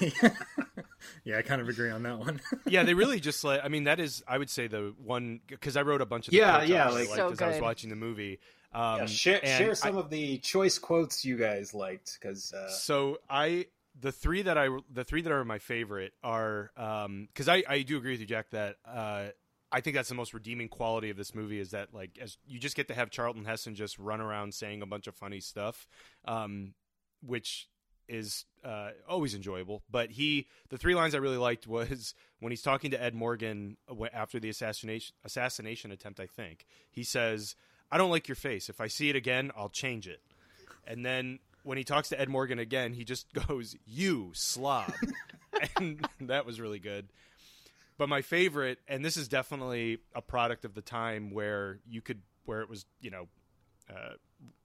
yeah, 1.24 1.38
I 1.38 1.42
kind 1.42 1.60
of 1.60 1.68
agree 1.68 1.90
on 1.90 2.02
that 2.04 2.18
one. 2.18 2.40
yeah, 2.66 2.82
they 2.82 2.94
really 2.94 3.20
just 3.20 3.44
like. 3.44 3.60
I 3.62 3.68
mean, 3.68 3.84
that 3.84 4.00
is, 4.00 4.22
I 4.26 4.38
would 4.38 4.50
say, 4.50 4.66
the 4.66 4.94
one 5.02 5.40
because 5.46 5.76
I 5.76 5.82
wrote 5.82 6.00
a 6.00 6.06
bunch 6.06 6.28
of 6.28 6.34
Yeah, 6.34 6.62
yeah, 6.62 6.86
I 6.86 6.90
like- 6.90 7.08
So 7.08 7.30
as 7.30 7.40
I 7.40 7.48
was 7.48 7.60
watching 7.60 7.90
the 7.90 7.96
movie. 7.96 8.38
Um, 8.74 9.00
Yeah, 9.00 9.06
share, 9.06 9.40
and 9.44 9.58
share 9.58 9.70
I- 9.72 9.74
some 9.74 9.96
of 9.98 10.08
the 10.08 10.38
choice 10.38 10.78
quotes 10.78 11.24
you 11.24 11.36
guys 11.36 11.74
liked 11.74 12.18
because 12.20 12.52
uh, 12.54 12.70
So 12.70 13.18
I 13.28 13.66
the 14.00 14.12
three 14.12 14.42
that 14.42 14.56
I 14.56 14.68
the 14.90 15.04
three 15.04 15.20
that 15.22 15.30
are 15.32 15.44
my 15.44 15.58
favorite 15.58 16.14
are 16.22 16.70
because 16.74 17.48
I 17.48 17.62
I 17.68 17.82
do 17.82 17.98
agree 17.98 18.12
with 18.12 18.20
you, 18.20 18.26
Jack, 18.26 18.50
that 18.50 18.76
uh, 18.86 19.26
I 19.70 19.80
think 19.80 19.96
that's 19.96 20.08
the 20.08 20.14
most 20.14 20.32
redeeming 20.34 20.68
quality 20.68 21.10
of 21.10 21.16
this 21.16 21.34
movie 21.34 21.58
is 21.60 21.72
that 21.72 21.92
like 21.92 22.18
as 22.20 22.38
you 22.46 22.58
just 22.58 22.76
get 22.76 22.88
to 22.88 22.94
have 22.94 23.10
Charlton 23.10 23.44
Heston 23.44 23.74
just 23.74 23.98
run 23.98 24.20
around 24.20 24.54
saying 24.54 24.80
a 24.82 24.86
bunch 24.86 25.06
of 25.06 25.14
funny 25.14 25.40
stuff, 25.40 25.86
um, 26.24 26.72
which 27.22 27.68
is 28.12 28.44
uh, 28.62 28.90
always 29.08 29.34
enjoyable. 29.34 29.82
But 29.90 30.10
he 30.10 30.46
the 30.68 30.78
three 30.78 30.94
lines 30.94 31.14
I 31.14 31.18
really 31.18 31.38
liked 31.38 31.66
was 31.66 32.14
when 32.40 32.52
he's 32.52 32.62
talking 32.62 32.90
to 32.90 33.02
Ed 33.02 33.14
Morgan 33.14 33.76
after 34.12 34.38
the 34.38 34.48
assassination 34.48 35.14
assassination 35.24 35.90
attempt. 35.90 36.20
I 36.20 36.26
think 36.26 36.66
he 36.90 37.02
says, 37.02 37.56
"I 37.90 37.98
don't 37.98 38.10
like 38.10 38.28
your 38.28 38.36
face. 38.36 38.68
If 38.68 38.80
I 38.80 38.86
see 38.86 39.08
it 39.08 39.16
again, 39.16 39.50
I'll 39.56 39.70
change 39.70 40.06
it." 40.06 40.20
And 40.86 41.04
then 41.04 41.38
when 41.62 41.78
he 41.78 41.84
talks 41.84 42.10
to 42.10 42.20
Ed 42.20 42.28
Morgan 42.28 42.58
again, 42.58 42.92
he 42.92 43.04
just 43.04 43.32
goes, 43.48 43.74
"You 43.86 44.30
slob," 44.34 44.92
and 45.76 46.06
that 46.20 46.44
was 46.46 46.60
really 46.60 46.78
good. 46.78 47.08
But 47.98 48.08
my 48.08 48.22
favorite, 48.22 48.78
and 48.88 49.04
this 49.04 49.16
is 49.16 49.28
definitely 49.28 49.98
a 50.14 50.22
product 50.22 50.64
of 50.64 50.74
the 50.74 50.80
time 50.80 51.30
where 51.30 51.78
you 51.86 52.00
could, 52.00 52.22
where 52.46 52.60
it 52.60 52.68
was, 52.68 52.84
you 53.00 53.10
know, 53.10 53.28
uh, 53.90 54.14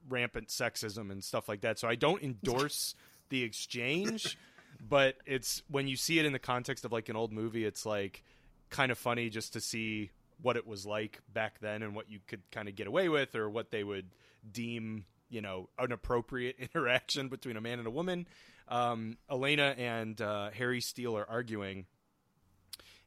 rampant 0.09 0.47
sexism 0.47 1.11
and 1.11 1.23
stuff 1.23 1.49
like 1.49 1.61
that. 1.61 1.79
So 1.79 1.87
I 1.87 1.95
don't 1.95 2.23
endorse 2.23 2.95
the 3.29 3.43
exchange, 3.43 4.37
but 4.89 5.17
it's 5.25 5.63
when 5.69 5.87
you 5.87 5.95
see 5.95 6.19
it 6.19 6.25
in 6.25 6.33
the 6.33 6.39
context 6.39 6.85
of 6.85 6.91
like 6.91 7.09
an 7.09 7.15
old 7.15 7.31
movie, 7.31 7.65
it's 7.65 7.85
like 7.85 8.23
kind 8.69 8.91
of 8.91 8.97
funny 8.97 9.29
just 9.29 9.53
to 9.53 9.61
see 9.61 10.11
what 10.41 10.55
it 10.55 10.67
was 10.67 10.85
like 10.85 11.19
back 11.33 11.59
then 11.59 11.81
and 11.81 11.95
what 11.95 12.09
you 12.09 12.19
could 12.27 12.41
kind 12.51 12.67
of 12.67 12.75
get 12.75 12.87
away 12.87 13.09
with 13.09 13.35
or 13.35 13.49
what 13.49 13.71
they 13.71 13.83
would 13.83 14.05
deem 14.51 15.05
you 15.29 15.41
know 15.41 15.69
an 15.79 15.91
appropriate 15.91 16.55
interaction 16.73 17.27
between 17.29 17.57
a 17.57 17.61
man 17.61 17.79
and 17.79 17.87
a 17.87 17.91
woman 17.91 18.27
um, 18.67 19.17
elena 19.29 19.73
and 19.77 20.21
uh, 20.21 20.49
harry 20.51 20.81
steele 20.81 21.17
are 21.17 21.27
arguing 21.29 21.85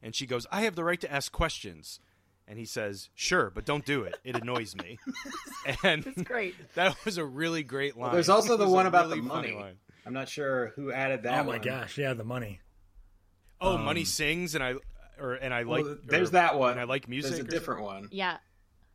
and 0.01 0.15
she 0.15 0.25
goes 0.25 0.45
i 0.51 0.61
have 0.61 0.75
the 0.75 0.83
right 0.83 1.01
to 1.01 1.11
ask 1.11 1.31
questions 1.31 1.99
and 2.47 2.59
he 2.59 2.65
says 2.65 3.09
sure 3.15 3.49
but 3.49 3.65
don't 3.65 3.85
do 3.85 4.03
it 4.03 4.17
it 4.23 4.35
annoys 4.35 4.75
me 4.75 4.99
and 5.83 6.05
it's 6.05 6.23
great. 6.23 6.55
that 6.75 6.95
was 7.05 7.17
a 7.17 7.25
really 7.25 7.63
great 7.63 7.97
line 7.97 8.11
there's 8.11 8.29
also 8.29 8.57
the 8.57 8.67
one 8.67 8.87
about 8.87 9.07
really 9.07 9.21
the 9.21 9.27
money. 9.27 9.53
line. 9.53 9.75
I'm 10.05 10.13
not 10.13 10.29
sure 10.29 10.73
who 10.75 10.91
added 10.91 11.23
that. 11.23 11.41
oh 11.41 11.43
my 11.43 11.57
one. 11.57 11.61
gosh, 11.61 11.97
yeah, 11.97 12.13
the 12.13 12.23
money. 12.23 12.59
oh 13.59 13.75
Um, 13.75 13.83
money 13.85 14.03
sings 14.05 14.55
and 14.55 14.63
i 14.63 14.75
or 15.19 15.33
and 15.35 15.53
i 15.53 15.61
like 15.63 15.83
Well, 15.85 15.97
there's 16.05 16.29
or- 16.29 16.31
that 16.33 16.57
one. 16.57 16.71
and 16.71 16.79
i 16.79 16.83
like 16.85 17.07
music 17.07 17.31
There's 17.31 17.43
a 17.43 17.47
or 17.47 17.47
different 17.47 17.83
one. 17.83 18.07
Yeah, 18.11 18.37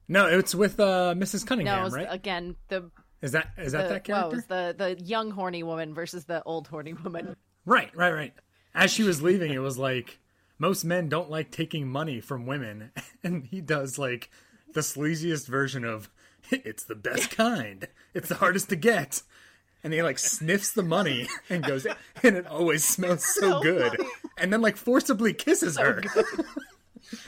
No, 0.08 0.26
it's 0.26 0.54
with 0.54 0.80
uh, 0.80 1.14
Mrs. 1.16 1.46
Cunningham, 1.46 1.80
it 1.80 1.84
was, 1.84 1.94
right? 1.94 2.08
again 2.10 2.56
the 2.68 2.90
is 3.22 3.32
that 3.32 3.50
is 3.58 3.72
that 3.72 3.88
the, 3.88 3.94
that 3.94 4.08
well, 4.08 4.28
it 4.30 4.30
character? 4.32 4.36
was 4.36 4.46
the 4.46 4.74
the 4.96 5.04
young 5.04 5.30
horny 5.30 5.62
woman 5.62 5.94
versus 5.94 6.24
the 6.26 6.42
old 6.42 6.68
horny 6.68 6.92
woman. 6.94 7.36
Right, 7.64 7.90
right, 7.96 8.12
right. 8.12 8.34
As 8.74 8.90
she 8.92 9.02
was 9.04 9.22
leaving, 9.22 9.52
it 9.52 9.58
was 9.58 9.78
like 9.78 10.18
most 10.58 10.84
men 10.84 11.08
don't 11.08 11.30
like 11.30 11.50
taking 11.50 11.88
money 11.88 12.20
from 12.20 12.46
women, 12.46 12.90
and 13.24 13.44
he 13.46 13.60
does 13.60 13.98
like 13.98 14.30
the 14.74 14.80
sleaziest 14.82 15.46
version 15.48 15.84
of 15.84 16.10
it's 16.50 16.84
the 16.84 16.94
best 16.94 17.30
kind. 17.30 17.88
It's 18.14 18.28
the 18.28 18.34
hardest 18.36 18.68
to 18.70 18.76
get. 18.76 19.22
And 19.86 19.94
he 19.94 20.02
like 20.02 20.18
sniffs 20.18 20.72
the 20.72 20.82
money 20.82 21.28
and 21.48 21.62
goes, 21.62 21.86
and 22.24 22.34
it 22.36 22.44
always 22.48 22.84
smells 22.84 23.24
so, 23.24 23.40
So 23.40 23.60
good. 23.62 23.96
funny. 23.96 24.10
And 24.36 24.52
then 24.52 24.60
like 24.60 24.76
forcibly 24.76 25.32
kisses 25.32 25.78
her. 25.78 26.02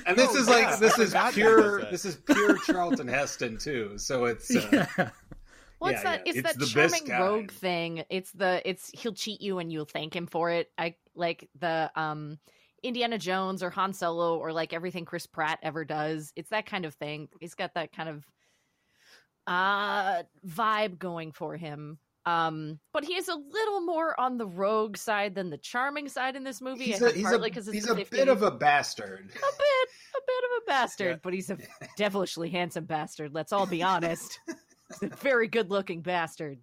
And 0.04 0.18
this 0.18 0.34
is 0.34 0.48
like 0.48 0.80
this 0.80 0.98
is 0.98 1.14
pure 1.32 1.82
this 1.88 2.04
is 2.04 2.16
pure 2.16 2.58
Charlton 2.66 3.06
Heston 3.06 3.58
too. 3.58 3.96
So 3.96 4.24
it's 4.24 4.50
uh, 4.54 4.68
yeah. 4.72 5.10
Well, 5.78 5.92
it's 5.92 6.02
Yeah, 6.02 6.16
that 6.16 6.22
yeah. 6.26 6.30
it's, 6.30 6.38
It's 6.38 6.48
that 6.48 6.58
the 6.58 6.66
charming 6.66 7.08
rogue 7.08 7.52
thing. 7.52 8.02
It's 8.10 8.32
the 8.32 8.60
it's 8.68 8.90
he'll 8.92 9.14
cheat 9.14 9.40
you 9.40 9.60
and 9.60 9.72
you'll 9.72 9.84
thank 9.84 10.16
him 10.16 10.26
for 10.26 10.50
it. 10.50 10.68
I 10.76 10.96
like 11.14 11.48
the 11.60 11.92
um 11.94 12.40
Indiana 12.82 13.18
Jones 13.18 13.62
or 13.62 13.70
Han 13.70 13.92
Solo 13.92 14.36
or 14.36 14.52
like 14.52 14.72
everything 14.72 15.04
Chris 15.04 15.26
Pratt 15.26 15.60
ever 15.62 15.84
does. 15.84 16.32
It's 16.34 16.50
that 16.50 16.66
kind 16.66 16.84
of 16.84 16.94
thing. 16.94 17.28
He's 17.38 17.54
got 17.54 17.74
that 17.74 17.92
kind 17.92 18.08
of 18.08 18.26
uh 19.46 20.24
vibe 20.44 20.98
going 20.98 21.30
for 21.30 21.56
him. 21.56 21.98
Um, 22.28 22.78
but 22.92 23.04
he 23.04 23.14
is 23.14 23.28
a 23.28 23.34
little 23.34 23.80
more 23.80 24.18
on 24.20 24.38
the 24.38 24.46
rogue 24.46 24.96
side 24.96 25.34
than 25.34 25.50
the 25.50 25.56
charming 25.56 26.08
side 26.08 26.36
in 26.36 26.44
this 26.44 26.60
movie. 26.60 26.84
he's 26.84 27.02
I 27.02 27.06
a, 27.06 27.08
think 27.10 27.16
he's 27.16 27.26
a, 27.26 27.28
partly 27.30 27.50
because 27.50 27.66
he's 27.72 27.88
a 27.88 27.94
50s. 27.94 28.10
bit 28.10 28.28
of 28.28 28.42
a 28.42 28.50
bastard. 28.50 29.20
a 29.30 29.32
bit, 29.32 29.88
a 30.14 30.20
bit 30.26 30.44
of 30.44 30.62
a 30.62 30.66
bastard, 30.66 31.08
Yeah. 31.12 31.16
but 31.22 31.32
he's 31.32 31.48
a 31.50 31.58
devilishly 31.96 32.50
handsome 32.50 32.84
bastard. 32.84 33.32
Let's 33.34 33.52
all 33.52 33.66
be 33.66 33.82
honest. 33.82 34.40
He's 35.00 35.10
a 35.10 35.14
very 35.16 35.48
good-looking 35.48 36.00
bastard. 36.00 36.58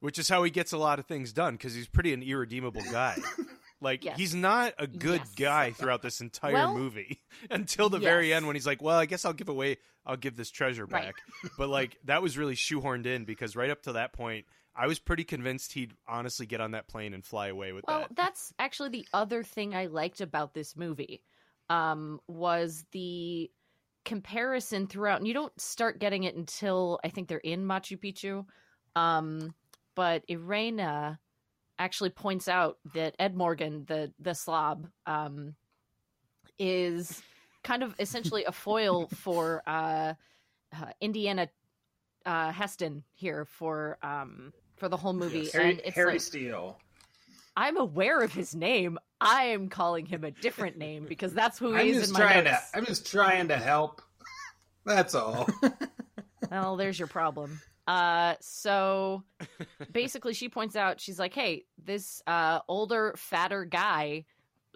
which 0.00 0.18
is 0.18 0.28
how 0.28 0.42
he 0.42 0.50
gets 0.50 0.72
a 0.72 0.78
lot 0.78 0.98
of 0.98 1.06
things 1.06 1.32
done 1.34 1.54
because 1.54 1.74
he's 1.74 1.86
pretty 1.88 2.12
an 2.14 2.22
irredeemable 2.22 2.82
guy. 2.90 3.16
Like 3.80 4.04
Yes. 4.04 4.16
he's 4.18 4.34
not 4.34 4.74
a 4.78 4.86
good 4.86 5.20
Yes. 5.20 5.34
guy 5.36 5.72
throughout 5.72 6.02
this 6.02 6.20
entire 6.20 6.52
Well, 6.52 6.74
movie 6.74 7.22
until 7.50 7.88
the 7.88 7.98
very 7.98 8.32
end 8.32 8.46
when 8.46 8.56
he's 8.56 8.66
like, 8.66 8.82
"Well, 8.82 8.98
I 8.98 9.06
guess 9.06 9.24
I'll 9.24 9.32
give 9.32 9.48
away, 9.48 9.76
I'll 10.04 10.16
give 10.16 10.36
this 10.36 10.50
treasure 10.50 10.84
Right. 10.86 11.04
back." 11.06 11.14
but 11.56 11.68
like 11.68 11.96
that 12.04 12.22
was 12.22 12.36
really 12.36 12.54
shoehorned 12.56 13.06
in 13.06 13.24
because 13.24 13.54
right 13.54 13.70
up 13.70 13.82
to 13.82 13.92
that 13.92 14.12
point, 14.12 14.46
I 14.74 14.86
was 14.86 14.98
pretty 14.98 15.24
convinced 15.24 15.72
he'd 15.72 15.94
honestly 16.08 16.46
get 16.46 16.60
on 16.60 16.72
that 16.72 16.88
plane 16.88 17.14
and 17.14 17.24
fly 17.24 17.48
away 17.48 17.72
with 17.72 17.84
Well, 17.86 18.00
that. 18.00 18.16
that's 18.16 18.52
actually 18.58 18.88
the 18.90 19.06
other 19.12 19.42
thing 19.42 19.74
I 19.74 19.86
liked 19.86 20.20
about 20.20 20.54
this 20.54 20.76
movie. 20.76 21.22
Um, 21.70 22.20
was 22.28 22.84
the 22.92 23.50
comparison 24.04 24.86
throughout, 24.86 25.18
and 25.18 25.28
you 25.28 25.34
don't 25.34 25.58
start 25.60 25.98
getting 26.00 26.22
it 26.24 26.34
until 26.34 26.98
I 27.04 27.10
think 27.10 27.28
they're 27.28 27.38
in 27.38 27.64
Machu 27.66 27.98
Picchu. 27.98 28.46
Um, 28.96 29.54
but 29.94 30.24
Irena 30.28 31.18
actually 31.78 32.10
points 32.10 32.48
out 32.48 32.78
that 32.94 33.14
Ed 33.18 33.36
Morgan, 33.36 33.84
the 33.86 34.12
the 34.18 34.34
slob, 34.34 34.88
um, 35.06 35.54
is 36.58 37.22
kind 37.62 37.82
of 37.82 37.94
essentially 37.98 38.44
a 38.44 38.52
foil 38.52 39.08
for 39.14 39.62
uh, 39.66 40.14
uh, 40.72 40.86
Indiana 41.00 41.48
uh, 42.26 42.52
Heston 42.52 43.04
here 43.14 43.44
for 43.44 43.98
um, 44.02 44.52
for 44.76 44.88
the 44.88 44.96
whole 44.96 45.12
movie, 45.12 45.48
Harry, 45.50 45.70
and 45.70 45.80
it's 45.84 45.94
Harry 45.94 46.12
like, 46.12 46.20
Steele. 46.20 46.78
I'm 47.56 47.76
aware 47.76 48.20
of 48.20 48.32
his 48.32 48.54
name. 48.54 48.98
I 49.20 49.46
am 49.46 49.68
calling 49.68 50.06
him 50.06 50.22
a 50.22 50.30
different 50.30 50.78
name 50.78 51.06
because 51.08 51.34
that's 51.34 51.58
who 51.58 51.72
he 51.72 51.80
I'm 51.80 51.86
is 51.88 51.96
just 51.96 52.10
in 52.10 52.24
my 52.24 52.40
to. 52.42 52.60
I'm 52.72 52.86
just 52.86 53.10
trying 53.10 53.48
to 53.48 53.56
help. 53.56 54.00
That's 54.84 55.14
all. 55.14 55.48
Well, 56.50 56.76
there's 56.76 56.98
your 56.98 57.08
problem. 57.08 57.60
Uh, 57.88 58.34
so 58.42 59.24
basically, 59.92 60.34
she 60.34 60.50
points 60.50 60.76
out 60.76 61.00
she's 61.00 61.18
like, 61.18 61.32
"Hey, 61.32 61.64
this 61.82 62.22
uh, 62.26 62.60
older, 62.68 63.14
fatter 63.16 63.64
guy 63.64 64.26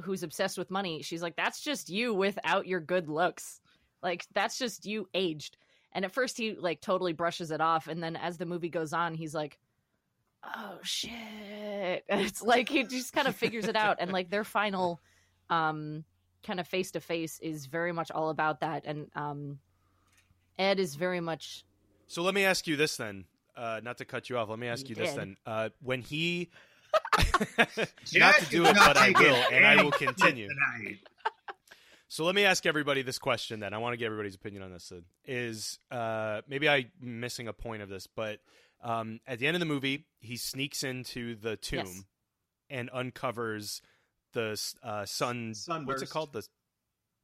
who's 0.01 0.23
obsessed 0.23 0.57
with 0.57 0.71
money." 0.71 1.03
She's 1.03 1.23
like, 1.23 1.37
"That's 1.37 1.61
just 1.61 1.91
you 1.91 2.15
without 2.15 2.67
your 2.67 2.81
good 2.81 3.11
looks. 3.11 3.61
Like 4.03 4.25
that's 4.33 4.59
just 4.59 4.87
you 4.87 5.11
aged." 5.13 5.59
And 5.93 6.07
at 6.07 6.13
first, 6.13 6.39
he 6.39 6.55
like 6.55 6.81
totally 6.81 7.13
brushes 7.13 7.51
it 7.51 7.61
off, 7.61 7.87
and 7.87 8.03
then 8.03 8.17
as 8.17 8.39
the 8.39 8.47
movie 8.47 8.71
goes 8.71 8.95
on, 8.95 9.13
he's 9.13 9.35
like, 9.35 9.59
"Oh 10.43 10.79
shit!" 10.83 11.13
And 12.09 12.21
it's 12.23 12.41
like 12.41 12.71
he 12.71 12.85
just 12.85 13.13
kind 13.13 13.29
of 13.29 13.37
figures 13.43 13.69
it 13.69 13.77
out, 13.77 13.99
and 14.01 14.11
like 14.11 14.31
their 14.31 14.43
final, 14.43 15.03
um, 15.51 16.05
kind 16.43 16.59
of 16.59 16.67
face 16.67 16.93
to 16.93 17.01
face 17.01 17.39
is 17.41 17.67
very 17.67 17.93
much 17.93 18.11
all 18.11 18.31
about 18.31 18.61
that, 18.61 18.87
and 18.87 19.11
um, 19.15 19.59
Ed 20.59 20.81
is 20.81 20.95
very 20.95 21.21
much 21.21 21.67
So 22.13 22.23
let 22.23 22.35
me 22.35 22.45
ask 22.45 22.67
you 22.67 22.77
this 22.77 22.99
then. 22.99 23.25
Uh, 23.57 23.81
not 23.83 23.97
to 23.99 24.05
cut 24.05 24.29
you 24.29 24.37
off, 24.37 24.51
let 24.51 24.59
me 24.59 24.69
ask 24.69 24.87
You 24.89 24.95
you 24.97 25.03
this 25.03 25.15
then. 25.15 25.37
Uh, 25.47 25.71
when 25.83 26.03
he 26.03 26.51
not 28.15 28.35
to 28.37 28.47
do 28.51 28.67
it, 28.67 28.75
but 28.75 28.97
I 28.99 29.15
will, 29.19 29.35
and 29.51 29.65
I 29.67 29.83
will 29.83 29.91
continue. 29.93 30.49
So 32.09 32.25
let 32.25 32.35
me 32.35 32.45
ask 32.45 32.67
everybody 32.67 33.01
this 33.01 33.19
question 33.19 33.61
then. 33.61 33.73
I 33.73 33.79
want 33.79 33.95
to 33.95 33.97
get 33.97 34.05
everybody's 34.07 34.35
opinion 34.35 34.63
on 34.63 34.73
this. 34.73 34.85
Sid. 34.85 35.05
Is 35.25 35.79
uh, 35.91 36.43
maybe 36.47 36.69
I'm 36.69 36.91
missing 37.01 37.49
a 37.49 37.55
point 37.55 37.81
of 37.81 37.89
this, 37.89 38.07
but 38.07 38.41
um, 38.83 39.21
at 39.27 39.39
the 39.39 39.47
end 39.47 39.57
of 39.57 39.61
the 39.61 39.67
movie, 39.67 40.05
he 40.21 40.37
sneaks 40.37 40.83
into 40.83 41.35
the 41.37 41.57
tomb 41.57 41.87
Yes. 41.87 42.05
and 42.69 42.91
uncovers 42.93 43.81
the 44.35 44.61
uh, 44.83 45.07
sun. 45.07 45.55
What's 45.87 46.03
it 46.03 46.11
called? 46.11 46.35
The 46.35 46.47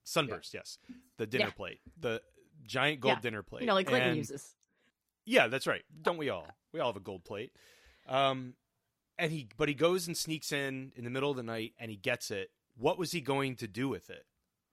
sunburst. 0.04 0.54
Yes, 0.54 0.78
the 1.18 1.26
dinner 1.26 1.46
Yeah. 1.46 1.50
plate, 1.50 1.80
the 2.00 2.22
giant 2.66 3.00
gold 3.00 3.16
Yeah. 3.16 3.20
dinner 3.20 3.42
plate. 3.42 3.60
you 3.62 3.66
know 3.66 3.74
like 3.74 3.86
Clinton 3.86 4.10
And- 4.10 4.18
uses. 4.18 4.54
Yeah, 5.28 5.48
that's 5.48 5.66
right. 5.66 5.82
Don't 6.02 6.16
we 6.18 6.30
all? 6.30 6.46
We 6.72 6.80
all 6.80 6.88
have 6.88 6.96
a 6.96 7.00
gold 7.00 7.24
plate. 7.24 7.52
Um, 8.08 8.54
and 9.18 9.30
he, 9.30 9.48
but 9.56 9.68
he 9.68 9.74
goes 9.74 10.06
and 10.06 10.16
sneaks 10.16 10.52
in 10.52 10.92
in 10.96 11.04
the 11.04 11.10
middle 11.10 11.30
of 11.30 11.36
the 11.36 11.42
night 11.42 11.74
and 11.78 11.90
he 11.90 11.96
gets 11.96 12.30
it. 12.30 12.50
What 12.76 12.98
was 12.98 13.12
he 13.12 13.20
going 13.20 13.56
to 13.56 13.68
do 13.68 13.88
with 13.88 14.08
it? 14.10 14.24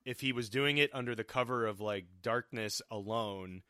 If 0.05 0.21
he 0.21 0.31
was 0.31 0.49
doing 0.49 0.77
it 0.77 0.91
under 0.93 1.15
the 1.15 1.23
cover 1.23 1.65
of 1.65 1.81
like 1.81 2.05
darkness 2.21 2.81
alone, 2.91 3.63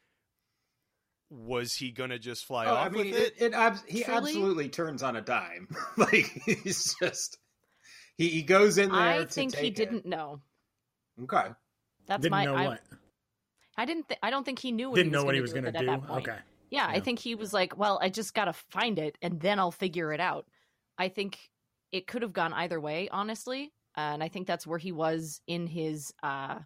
was 1.30 1.74
he 1.74 1.92
gonna 1.92 2.20
just 2.20 2.46
fly 2.46 2.66
Oh, 2.66 2.76
off 2.76 2.88
I 2.88 2.90
mean, 2.90 3.12
with 3.12 3.16
it? 3.16 3.34
it, 3.38 3.46
it 3.46 3.54
abs- 3.54 3.84
he 3.88 4.04
Truly? 4.04 4.18
absolutely 4.32 4.70
turns 4.70 5.02
on 5.02 5.16
a 5.16 5.22
dime. 5.22 5.68
like 5.98 6.26
he's 6.46 6.96
just 7.02 7.38
he, 8.18 8.28
he 8.30 8.44
goes 8.44 8.78
in 8.78 8.92
there. 8.92 9.00
I 9.00 9.18
to 9.20 9.26
think 9.26 9.56
he 9.56 9.68
it. 9.68 9.76
didn't 9.76 10.06
know. 10.06 10.42
Okay. 11.24 11.48
That's 12.08 12.22
Didn't 12.22 12.32
my. 12.32 12.46
know 12.46 12.56
I, 12.56 12.68
what. 12.68 12.82
I 13.78 13.86
didn't. 13.86 14.08
Th- 14.10 14.20
I 14.22 14.30
don't 14.30 14.44
think 14.46 14.60
he 14.60 14.72
knew 14.72 14.90
what 14.90 14.96
Didn't 14.98 15.12
he 15.14 15.18
know 15.18 15.24
what 15.26 15.34
he 15.36 15.42
was 15.42 15.52
do 15.54 15.62
going 15.62 15.74
to 15.74 15.80
with 15.80 15.82
it 15.82 15.86
do. 15.86 15.86
that 15.92 16.08
point. 16.08 16.28
Okay. 16.28 16.38
Yeah, 16.70 16.88
I 16.88 17.00
think 17.00 17.20
he 17.20 17.36
was 17.36 17.54
like, 17.54 17.78
well, 17.78 18.00
I 18.02 18.10
just 18.10 18.34
got 18.34 18.46
to 18.46 18.54
find 18.54 19.00
it 19.00 19.18
and 19.22 19.40
then 19.40 19.60
I'll 19.60 19.72
figure 19.72 20.12
it 20.12 20.20
out. 20.20 20.48
I 20.98 21.10
think 21.10 21.40
it 21.92 22.08
could 22.08 22.22
have 22.22 22.34
gone 22.34 22.54
either 22.54 22.80
way, 22.80 23.08
honestly. 23.10 23.72
And 23.96 24.22
I 24.24 24.28
think 24.28 24.48
that's 24.48 24.68
where 24.68 24.80
he 24.80 24.92
was 24.92 25.42
in 25.48 25.68
his 25.68 26.14
uh, 26.22 26.60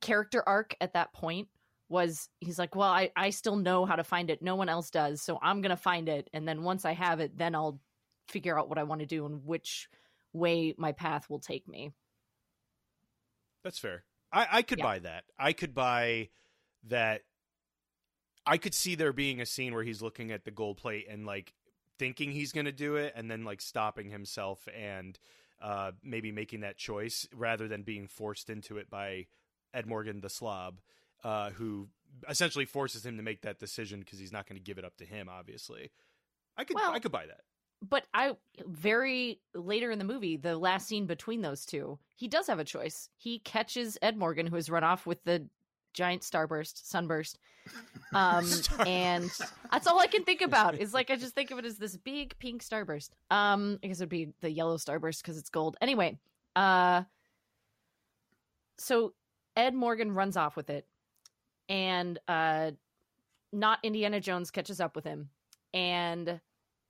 character 0.00 0.42
arc 0.46 0.74
at 0.80 0.94
that 0.94 1.12
point 1.12 1.48
was 1.88 2.28
he's 2.40 2.58
like, 2.58 2.74
well, 2.74 2.88
I, 2.90 3.10
I 3.14 3.30
still 3.30 3.56
know 3.56 3.84
how 3.84 3.96
to 3.96 4.04
find 4.04 4.30
it. 4.30 4.42
No 4.42 4.56
one 4.56 4.68
else 4.68 4.90
does. 4.90 5.22
So 5.22 5.38
I'm 5.42 5.60
going 5.60 5.70
to 5.70 5.76
find 5.76 6.08
it. 6.08 6.28
And 6.32 6.48
then 6.48 6.62
once 6.62 6.84
I 6.84 6.92
have 6.92 7.20
it, 7.20 7.36
then 7.36 7.54
I'll 7.54 7.80
figure 8.28 8.58
out 8.58 8.68
what 8.68 8.78
I 8.78 8.84
want 8.84 9.00
to 9.00 9.06
do 9.06 9.26
and 9.26 9.44
which 9.44 9.88
way 10.32 10.74
my 10.78 10.92
path 10.92 11.28
will 11.28 11.38
take 11.38 11.68
me. 11.68 11.92
That's 13.62 13.78
fair. 13.78 14.04
I, 14.32 14.48
I 14.50 14.62
could 14.62 14.78
Yeah. 14.78 14.84
buy 14.84 14.98
that. 15.00 15.24
I 15.38 15.52
could 15.52 15.74
buy 15.74 16.30
that. 16.88 17.22
I 18.46 18.58
could 18.58 18.74
see 18.74 18.94
there 18.94 19.12
being 19.12 19.40
a 19.40 19.46
scene 19.46 19.74
where 19.74 19.84
he's 19.84 20.02
looking 20.02 20.32
at 20.32 20.44
the 20.44 20.50
gold 20.50 20.76
plate 20.76 21.06
and 21.08 21.24
like 21.26 21.52
thinking 21.98 22.32
he's 22.32 22.52
going 22.52 22.66
to 22.66 22.72
do 22.72 22.96
it, 22.96 23.12
and 23.16 23.30
then 23.30 23.44
like 23.44 23.60
stopping 23.60 24.10
himself 24.10 24.66
and 24.76 25.18
uh, 25.60 25.92
maybe 26.02 26.32
making 26.32 26.60
that 26.60 26.76
choice 26.76 27.28
rather 27.34 27.68
than 27.68 27.82
being 27.82 28.08
forced 28.08 28.50
into 28.50 28.78
it 28.78 28.90
by 28.90 29.26
Ed 29.72 29.86
Morgan, 29.86 30.20
the 30.20 30.28
slob, 30.30 30.80
uh, 31.22 31.50
who 31.50 31.88
essentially 32.28 32.64
forces 32.64 33.06
him 33.06 33.16
to 33.16 33.22
make 33.22 33.42
that 33.42 33.58
decision 33.60 34.00
because 34.00 34.18
he's 34.18 34.32
not 34.32 34.48
going 34.48 34.56
to 34.58 34.62
give 34.62 34.78
it 34.78 34.84
up 34.84 34.96
to 34.96 35.04
him. 35.04 35.28
Obviously, 35.28 35.90
I 36.56 36.64
could 36.64 36.74
Well- 36.74 36.92
I 36.92 36.98
could 36.98 37.12
buy 37.12 37.26
that. 37.26 37.42
but 37.88 38.06
I 38.12 38.36
very 38.66 39.40
later 39.54 39.90
in 39.92 39.98
the 39.98 40.04
movie, 40.04 40.36
the 40.36 40.56
last 40.56 40.88
scene 40.88 41.06
between 41.06 41.42
those 41.42 41.64
two, 41.64 41.98
he 42.16 42.26
does 42.28 42.48
have 42.48 42.58
a 42.58 42.64
choice. 42.64 43.08
He 43.16 43.38
catches 43.38 43.96
Ed 44.02 44.16
Morgan, 44.16 44.46
who 44.46 44.56
has 44.56 44.68
run 44.68 44.82
off 44.84 45.06
with 45.06 45.22
the 45.24 45.48
giant 45.92 46.22
starburst, 46.22 46.86
sunburst, 46.86 47.38
um, 48.14 48.46
and 48.86 49.30
that's 49.70 49.86
all 49.86 49.98
I 49.98 50.06
can 50.06 50.24
think 50.24 50.40
about. 50.42 50.78
Is 50.78 50.94
like 50.94 51.10
I 51.10 51.16
just 51.16 51.34
think 51.34 51.50
of 51.50 51.58
it 51.58 51.64
as 51.64 51.78
this 51.78 51.96
big 51.96 52.38
pink 52.38 52.62
starburst. 52.62 53.10
Um, 53.30 53.78
I 53.82 53.88
guess 53.88 53.98
it'd 53.98 54.08
be 54.08 54.32
the 54.40 54.50
yellow 54.50 54.76
starburst 54.76 55.22
because 55.22 55.38
it's 55.38 55.50
gold. 55.50 55.76
Anyway, 55.80 56.18
uh, 56.56 57.02
so 58.78 59.14
Ed 59.56 59.74
Morgan 59.74 60.12
runs 60.12 60.36
off 60.36 60.56
with 60.56 60.70
it, 60.70 60.86
and 61.68 62.18
uh, 62.28 62.72
not 63.52 63.78
Indiana 63.82 64.20
Jones 64.20 64.50
catches 64.50 64.80
up 64.80 64.96
with 64.96 65.04
him, 65.04 65.30
and 65.74 66.40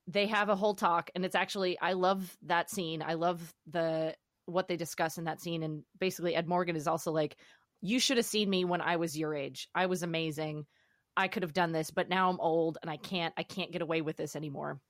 they 0.07 0.27
have 0.27 0.49
a 0.49 0.57
whole 0.57 0.75
talk 0.75 1.11
and 1.15 1.25
it's 1.25 1.35
actually 1.35 1.79
i 1.81 1.93
love 1.93 2.37
that 2.43 2.71
scene 2.71 3.03
i 3.03 3.15
love 3.15 3.55
the 3.71 4.15
what 4.47 4.67
they 4.69 4.77
discuss 4.77 5.19
in 5.19 5.25
that 5.25 5.41
scene 5.41 5.63
and 5.63 5.83
basically 5.99 6.35
ed 6.35 6.49
morgan 6.49 6.77
is 6.77 6.89
also 6.89 7.13
like 7.13 7.37
you 7.83 7.99
should 7.99 8.17
have 8.17 8.27
seen 8.27 8.49
me 8.49 8.65
when 8.65 8.81
i 8.81 8.97
was 8.97 9.19
your 9.19 9.35
age 9.35 9.69
i 9.75 9.87
was 9.87 10.03
amazing 10.03 10.65
i 11.17 11.29
could 11.29 11.43
have 11.43 11.53
done 11.53 11.73
this 11.73 11.91
but 11.91 12.09
now 12.09 12.31
i'm 12.31 12.41
old 12.41 12.79
and 12.83 12.91
i 12.91 12.97
can't 12.97 13.35
i 13.37 13.43
can't 13.43 13.73
get 13.73 13.83
away 13.83 14.01
with 14.01 14.17
this 14.17 14.37
anymore 14.37 14.81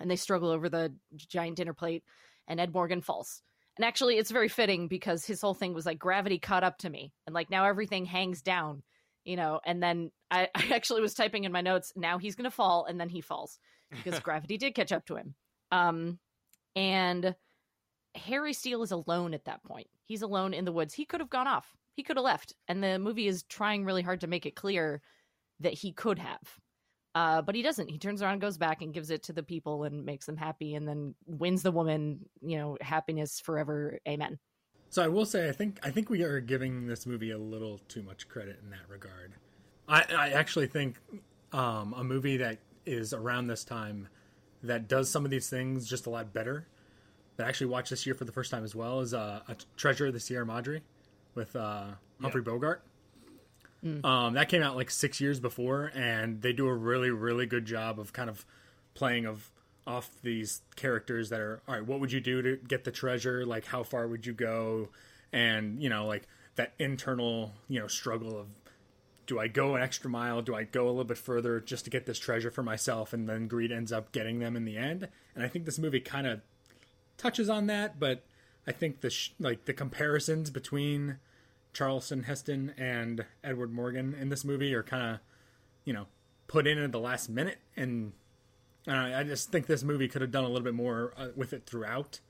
and 0.00 0.10
they 0.10 0.16
struggle 0.16 0.50
over 0.50 0.68
the 0.68 0.92
giant 1.16 1.56
dinner 1.56 1.74
plate 1.74 2.02
and 2.48 2.60
ed 2.60 2.72
morgan 2.72 3.00
falls 3.00 3.42
and 3.76 3.84
actually 3.84 4.16
it's 4.16 4.30
very 4.30 4.48
fitting 4.48 4.88
because 4.88 5.24
his 5.24 5.40
whole 5.40 5.54
thing 5.54 5.74
was 5.74 5.86
like 5.86 5.98
gravity 5.98 6.38
caught 6.38 6.64
up 6.64 6.78
to 6.78 6.90
me 6.90 7.12
and 7.26 7.34
like 7.34 7.50
now 7.50 7.64
everything 7.64 8.04
hangs 8.04 8.42
down 8.42 8.82
you 9.24 9.36
know 9.36 9.60
and 9.64 9.82
then 9.82 10.10
i, 10.30 10.48
I 10.54 10.74
actually 10.74 11.02
was 11.02 11.14
typing 11.14 11.44
in 11.44 11.52
my 11.52 11.60
notes 11.60 11.92
now 11.94 12.18
he's 12.18 12.34
gonna 12.34 12.50
fall 12.50 12.86
and 12.86 12.98
then 13.00 13.08
he 13.08 13.20
falls 13.20 13.58
because 13.90 14.20
gravity 14.20 14.58
did 14.58 14.74
catch 14.74 14.92
up 14.92 15.06
to 15.06 15.16
him. 15.16 15.34
Um, 15.70 16.18
and 16.74 17.34
Harry 18.14 18.52
Steele 18.52 18.82
is 18.82 18.92
alone 18.92 19.34
at 19.34 19.44
that 19.44 19.62
point. 19.64 19.88
He's 20.04 20.22
alone 20.22 20.54
in 20.54 20.64
the 20.64 20.72
woods. 20.72 20.94
He 20.94 21.04
could 21.04 21.20
have 21.20 21.30
gone 21.30 21.46
off. 21.46 21.74
He 21.96 22.02
could 22.02 22.16
have 22.16 22.24
left. 22.24 22.54
And 22.68 22.84
the 22.84 22.98
movie 22.98 23.26
is 23.26 23.42
trying 23.44 23.84
really 23.84 24.02
hard 24.02 24.20
to 24.20 24.26
make 24.26 24.46
it 24.46 24.54
clear 24.54 25.00
that 25.60 25.72
he 25.72 25.92
could 25.92 26.18
have. 26.18 26.42
Uh, 27.14 27.40
but 27.40 27.54
he 27.54 27.62
doesn't. 27.62 27.88
He 27.88 27.98
turns 27.98 28.20
around, 28.20 28.40
goes 28.42 28.58
back, 28.58 28.82
and 28.82 28.92
gives 28.92 29.10
it 29.10 29.22
to 29.24 29.32
the 29.32 29.42
people 29.42 29.84
and 29.84 30.04
makes 30.04 30.26
them 30.26 30.36
happy, 30.36 30.74
and 30.74 30.86
then 30.86 31.14
wins 31.24 31.62
the 31.62 31.72
woman, 31.72 32.20
you 32.42 32.58
know, 32.58 32.76
happiness 32.82 33.40
forever. 33.40 33.98
Amen. 34.06 34.38
So 34.90 35.02
I 35.02 35.08
will 35.08 35.24
say, 35.24 35.48
I 35.48 35.52
think 35.52 35.78
I 35.82 35.90
think 35.90 36.10
we 36.10 36.22
are 36.22 36.40
giving 36.40 36.86
this 36.86 37.06
movie 37.06 37.30
a 37.30 37.38
little 37.38 37.80
too 37.88 38.02
much 38.02 38.28
credit 38.28 38.60
in 38.62 38.68
that 38.68 38.86
regard. 38.88 39.32
I, 39.88 40.04
I 40.14 40.28
actually 40.32 40.66
think 40.66 40.98
um, 41.52 41.94
a 41.96 42.04
movie 42.04 42.36
that 42.36 42.58
is 42.84 43.14
around 43.14 43.46
this 43.46 43.64
time 43.64 44.08
that 44.62 44.86
does 44.86 45.08
some 45.08 45.24
of 45.24 45.30
these 45.30 45.48
things 45.48 45.88
just 45.88 46.06
a 46.06 46.10
lot 46.10 46.34
better. 46.34 46.66
That 47.36 47.46
I 47.46 47.48
actually 47.48 47.68
watched 47.68 47.88
this 47.88 48.04
year 48.04 48.14
for 48.14 48.26
the 48.26 48.32
first 48.32 48.50
time 48.50 48.64
as 48.64 48.74
well 48.74 49.00
is 49.00 49.14
uh, 49.14 49.40
a 49.48 49.56
Treasure 49.76 50.06
of 50.06 50.12
the 50.12 50.20
Sierra 50.20 50.44
Madre 50.44 50.82
with 51.36 51.54
uh, 51.54 51.84
Humphrey 52.20 52.42
Bogart. 52.42 52.82
Um, 54.04 54.34
that 54.34 54.48
came 54.48 54.62
out 54.62 54.74
like 54.74 54.90
six 54.90 55.20
years 55.20 55.38
before, 55.38 55.92
and 55.94 56.42
they 56.42 56.52
do 56.52 56.66
a 56.66 56.74
really, 56.74 57.10
really 57.10 57.46
good 57.46 57.66
job 57.66 58.00
of 58.00 58.12
kind 58.12 58.28
of 58.28 58.44
playing 58.94 59.26
of 59.26 59.50
off 59.86 60.10
these 60.22 60.62
characters 60.74 61.28
that 61.30 61.38
are 61.38 61.62
all 61.68 61.74
right. 61.74 61.86
What 61.86 62.00
would 62.00 62.10
you 62.10 62.20
do 62.20 62.42
to 62.42 62.56
get 62.56 62.82
the 62.82 62.90
treasure? 62.90 63.46
Like, 63.46 63.66
how 63.66 63.84
far 63.84 64.08
would 64.08 64.26
you 64.26 64.32
go? 64.32 64.88
And 65.32 65.80
you 65.80 65.88
know, 65.88 66.06
like 66.06 66.26
that 66.56 66.72
internal, 66.78 67.52
you 67.68 67.78
know, 67.78 67.86
struggle 67.86 68.36
of 68.36 68.46
do 69.26 69.38
I 69.38 69.48
go 69.48 69.74
an 69.74 69.82
extra 69.82 70.08
mile? 70.08 70.40
Do 70.42 70.54
I 70.54 70.64
go 70.64 70.86
a 70.86 70.88
little 70.88 71.04
bit 71.04 71.18
further 71.18 71.60
just 71.60 71.84
to 71.84 71.90
get 71.90 72.06
this 72.06 72.18
treasure 72.18 72.50
for 72.50 72.62
myself? 72.62 73.12
And 73.12 73.28
then 73.28 73.48
Greed 73.48 73.72
ends 73.72 73.92
up 73.92 74.12
getting 74.12 74.38
them 74.38 74.56
in 74.56 74.64
the 74.64 74.76
end. 74.76 75.08
And 75.34 75.44
I 75.44 75.48
think 75.48 75.64
this 75.64 75.78
movie 75.78 76.00
kind 76.00 76.26
of 76.26 76.40
touches 77.18 77.48
on 77.48 77.66
that, 77.66 77.98
but 77.98 78.24
I 78.66 78.72
think 78.72 79.00
the 79.00 79.10
sh- 79.10 79.30
like 79.38 79.64
the 79.64 79.72
comparisons 79.72 80.50
between 80.50 81.18
Charlton 81.72 82.24
Heston 82.24 82.74
and 82.76 83.24
Edward 83.44 83.72
Morgan 83.72 84.14
in 84.14 84.28
this 84.28 84.44
movie 84.44 84.74
are 84.74 84.82
kind 84.82 85.14
of, 85.14 85.20
you 85.84 85.92
know, 85.92 86.06
put 86.48 86.66
in 86.66 86.78
at 86.78 86.92
the 86.92 87.00
last 87.00 87.28
minute, 87.28 87.58
and 87.76 88.12
I, 88.86 89.20
I 89.20 89.24
just 89.24 89.50
think 89.50 89.66
this 89.66 89.82
movie 89.82 90.08
could 90.08 90.22
have 90.22 90.30
done 90.30 90.44
a 90.44 90.48
little 90.48 90.64
bit 90.64 90.74
more 90.74 91.12
uh, 91.16 91.28
with 91.36 91.52
it 91.52 91.66
throughout. 91.66 92.20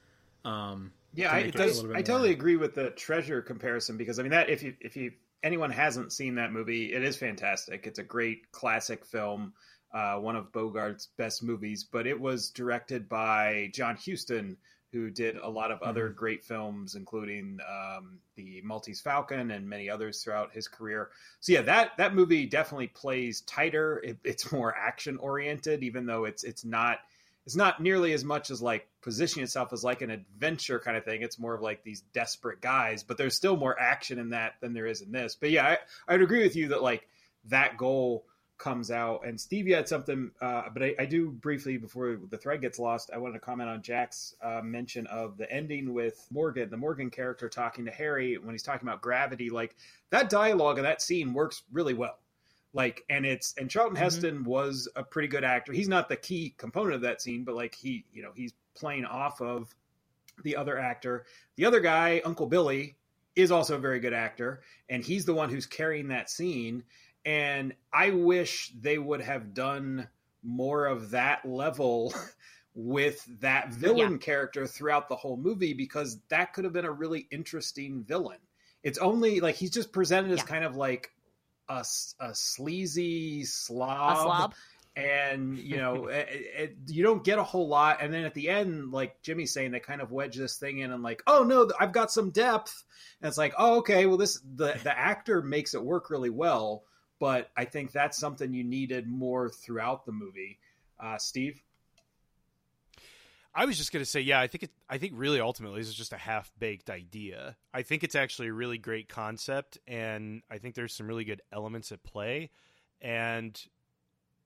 Um, 0.44 0.92
Yeah, 1.14 1.32
I, 1.32 1.38
it 1.40 1.46
it 1.48 1.54
does, 1.54 1.82
bit 1.82 1.96
I 1.96 2.02
totally 2.02 2.30
agree 2.30 2.56
with 2.56 2.74
the 2.74 2.90
treasure 2.90 3.42
comparison 3.42 3.96
because 3.96 4.18
I 4.18 4.22
mean 4.22 4.32
that 4.32 4.50
if 4.50 4.62
you 4.62 4.74
if 4.80 4.96
you 4.96 5.12
anyone 5.42 5.70
hasn't 5.70 6.12
seen 6.12 6.34
that 6.36 6.52
movie, 6.52 6.92
it 6.92 7.02
is 7.02 7.16
fantastic. 7.16 7.86
It's 7.86 7.98
a 7.98 8.04
great 8.04 8.50
classic 8.52 9.04
film, 9.04 9.52
uh, 9.94 10.16
one 10.16 10.36
of 10.36 10.52
Bogart's 10.52 11.08
best 11.16 11.42
movies. 11.42 11.84
But 11.84 12.06
it 12.06 12.18
was 12.18 12.50
directed 12.50 13.08
by 13.08 13.70
John 13.72 13.96
Huston, 13.96 14.56
who 14.96 15.10
did 15.10 15.36
a 15.36 15.48
lot 15.48 15.70
of 15.70 15.82
other 15.82 16.08
great 16.08 16.42
films, 16.42 16.94
including 16.94 17.58
um, 17.68 18.18
the 18.34 18.62
Maltese 18.64 19.00
Falcon 19.02 19.50
and 19.50 19.68
many 19.68 19.90
others 19.90 20.22
throughout 20.22 20.54
his 20.54 20.68
career. 20.68 21.10
So 21.40 21.52
yeah, 21.52 21.60
that 21.62 21.92
that 21.98 22.14
movie 22.14 22.46
definitely 22.46 22.86
plays 22.88 23.42
tighter. 23.42 24.00
It, 24.02 24.16
it's 24.24 24.50
more 24.52 24.74
action 24.74 25.18
oriented, 25.18 25.82
even 25.82 26.06
though 26.06 26.24
it's 26.24 26.44
it's 26.44 26.64
not 26.64 27.00
it's 27.44 27.56
not 27.56 27.80
nearly 27.80 28.14
as 28.14 28.24
much 28.24 28.50
as 28.50 28.62
like 28.62 28.88
positioning 29.02 29.44
itself 29.44 29.72
as 29.74 29.84
like 29.84 30.00
an 30.00 30.10
adventure 30.10 30.80
kind 30.80 30.96
of 30.96 31.04
thing. 31.04 31.20
It's 31.20 31.38
more 31.38 31.54
of 31.54 31.60
like 31.60 31.84
these 31.84 32.00
desperate 32.14 32.62
guys, 32.62 33.02
but 33.02 33.18
there's 33.18 33.36
still 33.36 33.56
more 33.56 33.78
action 33.78 34.18
in 34.18 34.30
that 34.30 34.54
than 34.62 34.72
there 34.72 34.86
is 34.86 35.02
in 35.02 35.12
this. 35.12 35.36
But 35.38 35.50
yeah, 35.50 35.76
I, 36.08 36.14
I'd 36.14 36.22
agree 36.22 36.42
with 36.42 36.56
you 36.56 36.68
that 36.68 36.82
like 36.82 37.06
that 37.48 37.76
goal 37.76 38.24
comes 38.58 38.90
out. 38.90 39.26
And 39.26 39.40
Steve, 39.40 39.66
you 39.66 39.74
had 39.74 39.88
something, 39.88 40.30
uh, 40.40 40.64
but 40.72 40.82
I, 40.82 40.94
I, 40.98 41.04
do 41.04 41.30
briefly 41.30 41.76
before 41.76 42.18
the 42.30 42.38
thread 42.38 42.60
gets 42.60 42.78
lost. 42.78 43.10
I 43.12 43.18
wanted 43.18 43.34
to 43.34 43.40
comment 43.40 43.68
on 43.68 43.82
Jack's 43.82 44.34
uh, 44.42 44.60
mention 44.62 45.06
of 45.08 45.36
the 45.36 45.50
ending 45.52 45.92
with 45.92 46.26
Morgan, 46.30 46.70
the 46.70 46.76
Morgan 46.76 47.10
character 47.10 47.48
talking 47.48 47.84
to 47.84 47.90
Harry 47.90 48.38
when 48.38 48.54
he's 48.54 48.62
talking 48.62 48.88
about 48.88 49.02
gravity. 49.02 49.50
Like 49.50 49.76
that 50.10 50.30
dialogue 50.30 50.78
and 50.78 50.86
that 50.86 51.02
scene 51.02 51.34
works 51.34 51.62
really 51.72 51.94
well. 51.94 52.18
Like, 52.72 53.04
and 53.08 53.24
it's 53.24 53.54
and 53.58 53.70
Charlton 53.70 53.96
mm-hmm. 53.96 54.04
Heston 54.04 54.44
was 54.44 54.88
a 54.96 55.02
pretty 55.02 55.28
good 55.28 55.44
actor. 55.44 55.72
He's 55.72 55.88
not 55.88 56.08
the 56.08 56.16
key 56.16 56.54
component 56.56 56.94
of 56.94 57.00
that 57.02 57.22
scene, 57.22 57.44
but 57.44 57.54
like 57.54 57.74
he, 57.74 58.04
you 58.12 58.22
know, 58.22 58.32
he's 58.34 58.52
playing 58.74 59.04
off 59.04 59.40
of 59.40 59.74
the 60.44 60.56
other 60.56 60.78
actor. 60.78 61.24
The 61.56 61.64
other 61.64 61.80
guy, 61.80 62.20
Uncle 62.24 62.46
Billy, 62.46 62.96
is 63.34 63.50
also 63.50 63.76
a 63.76 63.78
very 63.78 64.00
good 64.00 64.14
actor, 64.14 64.62
and 64.88 65.04
he's 65.04 65.24
the 65.24 65.34
one 65.34 65.50
who's 65.50 65.66
carrying 65.66 66.08
that 66.08 66.30
scene 66.30 66.82
and 67.26 67.74
I 67.92 68.10
wish 68.10 68.72
they 68.80 68.96
would 68.96 69.20
have 69.20 69.52
done 69.52 70.08
more 70.44 70.86
of 70.86 71.10
that 71.10 71.44
level 71.44 72.14
with 72.74 73.26
that 73.40 73.72
villain 73.72 74.12
yeah. 74.12 74.18
character 74.18 74.66
throughout 74.66 75.08
the 75.08 75.16
whole 75.16 75.36
movie 75.36 75.74
because 75.74 76.20
that 76.28 76.52
could 76.52 76.64
have 76.64 76.72
been 76.72 76.84
a 76.84 76.92
really 76.92 77.26
interesting 77.32 78.04
villain. 78.04 78.38
It's 78.84 78.98
only 78.98 79.40
like 79.40 79.56
he's 79.56 79.72
just 79.72 79.92
presented 79.92 80.30
as 80.30 80.38
yeah. 80.38 80.44
kind 80.44 80.64
of 80.64 80.76
like 80.76 81.10
a, 81.68 81.84
a 82.20 82.32
sleazy 82.32 83.44
slob. 83.44 84.18
A 84.18 84.20
slob. 84.20 84.54
And 84.94 85.58
you 85.58 85.78
know, 85.78 86.06
it, 86.06 86.28
it, 86.30 86.76
you 86.86 87.02
don't 87.02 87.24
get 87.24 87.40
a 87.40 87.42
whole 87.42 87.66
lot. 87.66 87.98
And 88.02 88.14
then 88.14 88.24
at 88.24 88.34
the 88.34 88.48
end, 88.48 88.92
like 88.92 89.20
Jimmy's 89.22 89.52
saying, 89.52 89.72
they 89.72 89.80
kind 89.80 90.00
of 90.00 90.12
wedge 90.12 90.36
this 90.36 90.58
thing 90.58 90.78
in 90.78 90.92
and 90.92 91.02
like, 91.02 91.24
oh 91.26 91.42
no, 91.42 91.68
I've 91.80 91.92
got 91.92 92.12
some 92.12 92.30
depth. 92.30 92.84
And 93.20 93.28
it's 93.28 93.38
like, 93.38 93.54
oh 93.58 93.78
okay, 93.78 94.06
well 94.06 94.16
this 94.16 94.40
the 94.54 94.78
the 94.84 94.96
actor 94.96 95.42
makes 95.42 95.74
it 95.74 95.82
work 95.82 96.08
really 96.08 96.30
well 96.30 96.84
but 97.18 97.50
I 97.56 97.64
think 97.64 97.92
that's 97.92 98.18
something 98.18 98.52
you 98.52 98.64
needed 98.64 99.08
more 99.08 99.48
throughout 99.48 100.06
the 100.06 100.12
movie. 100.12 100.58
Uh, 100.98 101.18
Steve, 101.18 101.62
I 103.56 103.64
was 103.64 103.78
just 103.78 103.90
gonna 103.90 104.04
say, 104.04 104.20
yeah, 104.20 104.38
I 104.38 104.48
think 104.48 104.64
it. 104.64 104.70
I 104.88 104.98
think 104.98 105.14
really 105.16 105.40
ultimately 105.40 105.80
this 105.80 105.88
is 105.88 105.94
just 105.94 106.12
a 106.12 106.18
half 106.18 106.52
baked 106.58 106.90
idea. 106.90 107.56
I 107.72 107.82
think 107.82 108.04
it's 108.04 108.14
actually 108.14 108.48
a 108.48 108.52
really 108.52 108.76
great 108.76 109.08
concept, 109.08 109.78
and 109.86 110.42
I 110.50 110.58
think 110.58 110.74
there's 110.74 110.94
some 110.94 111.06
really 111.06 111.24
good 111.24 111.40
elements 111.50 111.90
at 111.90 112.04
play, 112.04 112.50
and 113.00 113.58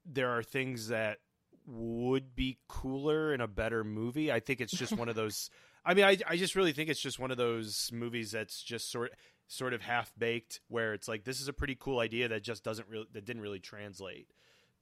there 0.06 0.30
are 0.30 0.44
things 0.44 0.88
that 0.88 1.18
would 1.66 2.36
be 2.36 2.58
cooler 2.68 3.34
in 3.34 3.40
a 3.40 3.48
better 3.48 3.82
movie. 3.82 4.30
I 4.30 4.38
think 4.38 4.60
it's 4.60 4.72
just 4.72 4.96
one 4.96 5.08
of 5.08 5.16
those. 5.16 5.50
I 5.84 5.94
mean, 5.94 6.04
I 6.04 6.16
I 6.28 6.36
just 6.36 6.54
really 6.54 6.72
think 6.72 6.88
it's 6.88 7.00
just 7.00 7.18
one 7.18 7.32
of 7.32 7.36
those 7.36 7.90
movies 7.92 8.30
that's 8.30 8.62
just 8.62 8.92
sort 8.92 9.10
sort 9.50 9.74
of 9.74 9.82
half 9.82 10.12
baked 10.16 10.60
where 10.68 10.94
it's 10.94 11.08
like 11.08 11.24
this 11.24 11.40
is 11.40 11.48
a 11.48 11.52
pretty 11.52 11.76
cool 11.78 11.98
idea 11.98 12.28
that 12.28 12.40
just 12.40 12.62
doesn't 12.62 12.88
really 12.88 13.08
that 13.12 13.24
didn't 13.24 13.42
really 13.42 13.58
translate 13.58 14.28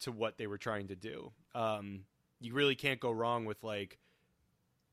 to 0.00 0.12
what 0.12 0.36
they 0.36 0.46
were 0.46 0.58
trying 0.58 0.88
to 0.88 0.94
do. 0.94 1.32
Um, 1.54 2.04
you 2.38 2.52
really 2.52 2.74
can't 2.74 3.00
go 3.00 3.10
wrong 3.10 3.46
with 3.46 3.64
like 3.64 3.98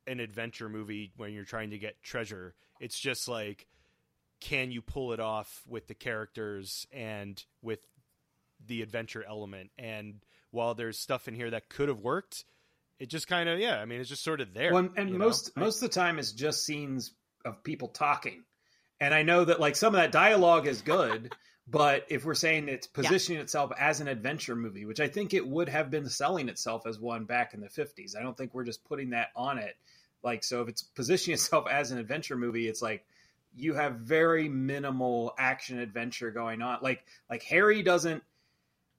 an 0.08 0.22
adventure 0.22 0.70
movie 0.70 1.12
when 1.18 1.34
you're 1.34 1.44
trying 1.44 1.72
to 1.72 1.78
get 1.78 2.02
treasure. 2.02 2.56
It's 2.80 2.98
just 2.98 3.28
like 3.28 3.68
can 4.40 4.72
you 4.72 4.82
pull 4.82 5.12
it 5.12 5.20
off 5.20 5.62
with 5.68 5.88
the 5.88 5.94
characters 5.94 6.88
and 6.94 7.44
with 7.62 7.80
the 8.66 8.82
adventure 8.82 9.24
element 9.28 9.72
and 9.78 10.22
while 10.52 10.74
there's 10.74 10.98
stuff 10.98 11.28
in 11.28 11.36
here 11.36 11.50
that 11.50 11.68
could 11.68 11.90
have 11.90 12.00
worked 12.00 12.46
it 13.00 13.10
just 13.10 13.28
kind 13.28 13.50
of 13.50 13.60
yeah 13.60 13.80
i 13.80 13.86
mean 13.86 14.00
it's 14.00 14.10
just 14.10 14.24
sort 14.24 14.42
of 14.42 14.54
there 14.54 14.74
well, 14.74 14.90
and 14.96 15.12
most 15.14 15.56
know? 15.56 15.64
most 15.64 15.82
of 15.82 15.90
the 15.90 15.94
time 15.94 16.20
it's 16.20 16.32
just 16.32 16.66
scenes 16.66 17.12
of 17.44 17.64
people 17.64 17.88
talking 17.88 18.44
and 19.00 19.14
I 19.14 19.24
know 19.24 19.46
that 19.46 19.60
like 19.60 19.76
some 19.76 19.94
of 19.94 20.02
that 20.02 20.12
dialogue 20.12 20.68
is 20.68 20.82
good, 20.82 21.34
but 21.68 22.06
if 22.10 22.26
we're 22.26 22.34
saying 22.36 22.70
it's 22.70 22.88
positioning 22.88 23.38
yeah. 23.40 23.44
itself 23.44 23.72
as 23.78 24.00
an 24.00 24.08
adventure 24.08 24.56
movie, 24.56 24.86
which 24.86 25.00
I 25.00 25.08
think 25.08 25.34
it 25.34 25.48
would 25.48 25.70
have 25.70 25.90
been 25.90 26.08
selling 26.08 26.50
itself 26.50 26.86
as 26.86 27.00
one 27.00 27.26
back 27.26 27.54
in 27.54 27.62
the 27.62 27.68
50s. 27.68 28.16
I 28.18 28.22
don't 28.22 28.38
think 28.38 28.54
we're 28.54 28.64
just 28.64 28.86
putting 28.86 29.12
that 29.12 29.30
on 29.36 29.58
it. 29.58 29.76
Like 30.24 30.44
so 30.44 30.62
if 30.62 30.70
it's 30.70 30.84
positioning 30.84 31.34
itself 31.36 31.66
as 31.70 31.92
an 31.92 31.98
adventure 31.98 32.38
movie, 32.38 32.68
it's 32.68 32.82
like 32.82 33.06
you 33.56 33.74
have 33.74 33.96
very 33.96 34.50
minimal 34.50 35.34
action 35.38 35.80
adventure 35.80 36.32
going 36.32 36.62
on. 36.62 36.80
Like 36.82 37.06
like 37.30 37.44
Harry 37.44 37.84
doesn't 37.84 38.24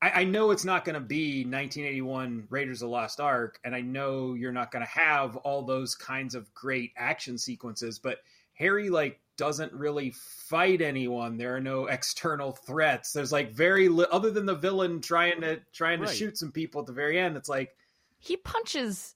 I, 0.01 0.11
I 0.11 0.25
know 0.25 0.51
it's 0.51 0.65
not 0.65 0.85
going 0.85 0.95
to 0.95 1.01
be 1.01 1.45
1981 1.45 2.49
Raiders 2.51 2.83
of 2.83 2.89
the 2.89 2.93
Lost 2.93 3.21
Ark, 3.21 3.59
and 3.65 3.75
I 3.75 3.81
know 3.81 4.35
you're 4.35 4.53
not 4.53 4.71
going 4.71 4.85
to 4.85 4.91
have 4.91 5.37
all 5.37 5.63
those 5.63 5.95
kinds 5.95 6.35
of 6.35 6.53
great 6.55 6.93
action 6.97 7.39
sequences, 7.39 7.99
but 7.99 8.19
Harry 8.55 8.91
like 8.91 9.21
doesn't 9.37 9.73
really 9.73 10.11
fight 10.11 10.81
anyone. 10.81 11.37
There 11.37 11.55
are 11.55 11.61
no 11.61 11.87
external 11.89 12.53
threats. 12.53 13.13
There's 13.13 13.33
like 13.33 13.53
very 13.53 13.89
li- 13.89 14.07
other 14.11 14.31
than 14.31 14.47
the 14.47 14.55
villain 14.55 15.01
trying 15.01 15.41
to 15.43 15.61
trying 15.73 16.01
right. 16.01 16.09
to 16.09 16.15
shoot 16.15 16.39
some 16.39 16.53
people 16.53 16.81
at 16.81 16.87
the 16.87 16.93
very 16.93 17.19
end. 17.19 17.37
It's 17.37 17.49
like 17.49 17.77
he 18.19 18.37
punches 18.37 19.15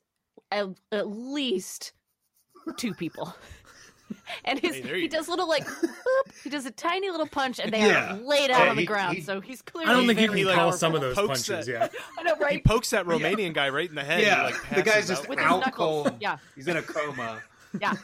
at, 0.50 0.68
at 0.92 1.09
least 1.09 1.92
two 2.76 2.94
people. 2.94 3.35
and 4.44 4.59
his 4.59 4.76
hey, 4.76 5.02
he 5.02 5.09
does 5.09 5.28
little 5.28 5.48
like 5.48 5.66
boop, 5.66 6.42
he 6.42 6.50
does 6.50 6.66
a 6.66 6.70
tiny 6.70 7.11
little 7.11 7.26
punch 7.26 7.59
and 7.59 7.72
they 7.72 7.80
yeah. 7.80 8.14
are 8.14 8.18
laid 8.18 8.50
out 8.50 8.68
on 8.68 8.76
the 8.76 8.83
he, 8.83 8.87
ground. 8.87 9.16
He, 9.16 9.22
so 9.22 9.40
he's 9.40 9.62
clearly. 9.62 9.90
I 9.90 9.94
don't 9.94 10.06
think 10.06 10.20
you 10.20 10.28
can 10.28 10.46
like, 10.46 10.54
call 10.56 10.72
some 10.72 10.94
of 10.94 11.00
those 11.00 11.16
punches. 11.16 11.66
That, 11.66 11.68
yeah, 11.68 11.88
I 12.18 12.22
know, 12.22 12.37
right? 12.37 12.54
He 12.54 12.59
pokes 12.61 12.90
that 12.90 13.06
Romanian 13.06 13.38
yeah. 13.38 13.48
guy 13.50 13.68
right 13.68 13.88
in 13.88 13.94
the 13.94 14.04
head. 14.04 14.22
Yeah, 14.22 14.44
like 14.44 14.70
the 14.74 14.83
guy's 14.83 15.09
just 15.09 15.28
out, 15.30 15.66
out 15.66 15.72
cold. 15.72 16.12
Yeah, 16.20 16.38
he's 16.54 16.68
in 16.68 16.76
a 16.76 16.83
coma. 16.83 17.40
Yeah, 17.80 17.94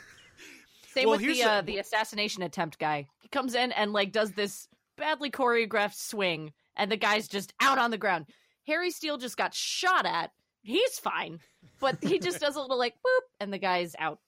same 0.97 1.09
well, 1.09 1.19
with 1.19 1.27
the 1.27 1.43
uh, 1.43 1.63
the 1.63 1.79
assassination 1.79 2.43
attempt 2.43 2.79
guy. 2.79 3.07
He 3.21 3.29
comes 3.29 3.55
in 3.55 3.73
and 3.73 3.93
like 3.93 4.13
does 4.13 4.33
this 4.33 4.69
badly 4.97 5.31
choreographed 5.31 5.95
swing, 5.95 6.53
and 6.77 6.91
the 6.91 6.97
guy's 6.97 7.29
just 7.29 7.53
out 7.61 7.79
on 7.79 7.91
the 7.91 7.99
ground. 7.99 8.27
Harry 8.67 8.91
Steele 8.91 9.19
just 9.19 9.37
got 9.37 9.55
shot 9.55 10.07
at. 10.07 10.31
He's 10.63 10.99
fine, 10.99 11.41
but 11.81 12.03
he 12.03 12.19
just 12.21 12.41
does 12.41 12.57
a 12.57 12.61
little 12.61 12.79
like 12.79 12.95
boop, 12.95 13.23
and 13.41 13.53
the 13.53 13.59
guy's 13.59 13.95
out. 13.99 14.19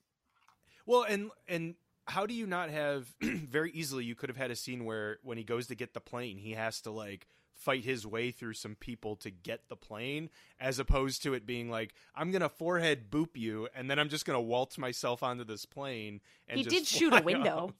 Well, 0.86 1.02
and 1.02 1.30
and 1.48 1.74
how 2.06 2.26
do 2.26 2.34
you 2.34 2.46
not 2.46 2.70
have 2.70 3.06
very 3.22 3.70
easily? 3.72 4.04
You 4.04 4.14
could 4.14 4.28
have 4.28 4.36
had 4.36 4.50
a 4.50 4.56
scene 4.56 4.84
where 4.84 5.18
when 5.22 5.38
he 5.38 5.44
goes 5.44 5.68
to 5.68 5.74
get 5.74 5.94
the 5.94 6.00
plane, 6.00 6.38
he 6.38 6.52
has 6.52 6.80
to 6.82 6.90
like 6.90 7.26
fight 7.58 7.84
his 7.84 8.06
way 8.06 8.30
through 8.30 8.54
some 8.54 8.76
people 8.76 9.16
to 9.16 9.30
get 9.30 9.68
the 9.68 9.76
plane, 9.76 10.30
as 10.60 10.78
opposed 10.78 11.22
to 11.24 11.34
it 11.34 11.44
being 11.46 11.70
like, 11.70 11.92
I'm 12.14 12.30
gonna 12.30 12.48
forehead 12.48 13.10
boop 13.10 13.36
you, 13.36 13.68
and 13.74 13.90
then 13.90 13.98
I'm 13.98 14.08
just 14.08 14.24
gonna 14.24 14.40
waltz 14.40 14.78
myself 14.78 15.22
onto 15.22 15.44
this 15.44 15.66
plane. 15.66 16.20
And 16.48 16.58
he 16.58 16.64
did 16.64 16.86
shoot 16.86 17.12
a 17.12 17.22
window. 17.22 17.66
Off. 17.68 17.72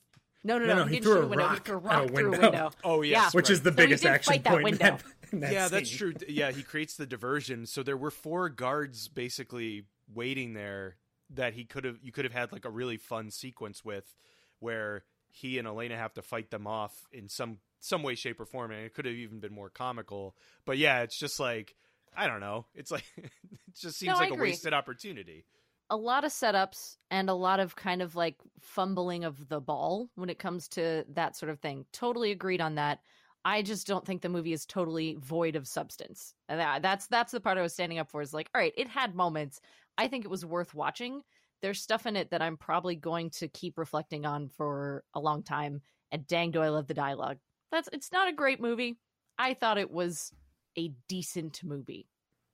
No, 0.45 0.59
no, 0.59 0.67
no, 0.67 0.75
no. 0.77 0.85
He, 0.85 0.97
he 0.97 1.01
threw 1.01 1.23
a 1.23 1.27
rock, 1.27 1.59
he 1.59 1.64
threw 1.64 1.75
a 1.77 1.79
rock 1.79 2.05
a 2.05 2.09
through 2.09 2.35
a 2.35 2.41
window. 2.41 2.71
Oh 2.85 3.03
yes, 3.03 3.12
yeah. 3.12 3.31
which 3.33 3.45
right. 3.45 3.51
is 3.51 3.62
the 3.62 3.71
so 3.71 3.77
biggest 3.77 4.05
action 4.05 4.43
point. 4.43 4.69
In 4.69 4.77
that, 4.79 5.03
in 5.33 5.41
that 5.41 5.53
yeah, 5.53 5.67
scene. 5.67 5.79
that's 5.79 5.91
true. 5.91 6.14
Yeah, 6.29 6.51
he 6.51 6.62
creates 6.62 6.97
the 6.97 7.07
diversion. 7.07 7.67
So 7.67 7.83
there 7.83 7.97
were 7.97 8.11
four 8.11 8.49
guards 8.49 9.09
basically 9.09 9.85
waiting 10.12 10.55
there 10.55 10.97
that 11.31 11.55
he 11.55 11.64
could 11.64 11.85
have. 11.85 11.99
You 12.03 12.12
could 12.12 12.25
have 12.25 12.35
had 12.35 12.53
like 12.53 12.64
a 12.64 12.71
really 12.71 12.97
fun 12.97 13.31
sequence 13.31 13.85
with, 13.85 14.14
where 14.61 15.05
he 15.31 15.59
and 15.59 15.69
Elena 15.69 15.97
have 15.97 16.14
to 16.14 16.23
fight 16.23 16.51
them 16.51 16.67
off 16.67 17.07
in 17.12 17.29
some 17.29 17.59
some 17.81 18.03
way, 18.03 18.14
shape, 18.14 18.41
or 18.41 18.45
form, 18.45 18.71
and 18.71 18.85
it 18.85 18.95
could 18.95 19.05
have 19.05 19.14
even 19.14 19.41
been 19.41 19.53
more 19.53 19.71
comical. 19.71 20.37
But 20.64 20.79
yeah, 20.79 21.03
it's 21.03 21.19
just 21.19 21.38
like 21.38 21.75
I 22.17 22.27
don't 22.27 22.41
know. 22.41 22.67
It's 22.75 22.91
like 22.91 23.05
it 23.17 23.31
just 23.79 23.99
seems 23.99 24.14
no, 24.14 24.19
like 24.19 24.33
a 24.33 24.35
wasted 24.35 24.75
opportunity. 24.75 25.45
A 25.91 25.97
lot 25.97 26.25
of 26.25 26.33
setups 26.33 26.97
and 27.11 27.31
a 27.31 27.35
lot 27.35 27.61
of 27.61 27.77
kind 27.77 28.03
of 28.03 28.14
like 28.14 28.37
fumbling 28.61 29.25
of 29.25 29.49
the 29.49 29.61
ball 29.61 30.11
when 30.17 30.29
it 30.29 30.38
comes 30.38 30.69
to 30.69 31.05
that 31.14 31.37
sort 31.37 31.49
of 31.51 31.61
thing. 31.61 31.87
Totally 31.93 32.31
agreed 32.31 32.61
on 32.61 32.75
that. 32.75 33.01
I 33.45 33.62
just 33.62 33.87
don't 33.87 34.05
think 34.05 34.21
the 34.21 34.29
movie 34.29 34.53
is 34.53 34.67
totally 34.67 35.17
void 35.19 35.57
of 35.57 35.67
substance. 35.67 36.35
And 36.49 36.61
that, 36.61 36.83
that's 36.83 37.07
that's 37.07 37.33
the 37.33 37.41
part 37.41 37.57
I 37.57 37.62
was 37.62 37.73
standing 37.73 37.99
up 37.99 38.11
for. 38.11 38.21
Is 38.21 38.35
like, 38.35 38.51
all 38.55 38.61
right, 38.61 38.75
it 38.77 38.88
had 38.88 39.14
moments. 39.14 39.61
I 39.97 40.09
think 40.09 40.25
it 40.25 40.31
was 40.31 40.45
worth 40.45 40.75
watching. 40.75 41.23
There's 41.62 41.81
stuff 41.81 42.07
in 42.07 42.17
it 42.17 42.31
that 42.31 42.43
I'm 42.43 42.57
probably 42.57 42.95
going 42.95 43.31
to 43.31 43.49
keep 43.49 43.79
reflecting 43.79 44.27
on 44.27 44.49
for 44.49 45.03
a 45.14 45.21
long 45.21 45.43
time. 45.43 45.81
And 46.12 46.27
dang, 46.27 46.53
do 46.53 46.61
I 46.61 46.69
love 46.69 46.87
the 46.87 46.95
dialogue 46.95 47.38
that's 47.70 47.88
it's 47.92 48.12
not 48.12 48.28
a 48.28 48.33
great 48.33 48.61
movie. 48.61 48.99
I 49.38 49.55
thought 49.55 49.78
it 49.78 49.90
was 49.90 50.32
a 50.76 50.93
decent 51.09 51.62
movie. 51.62 52.07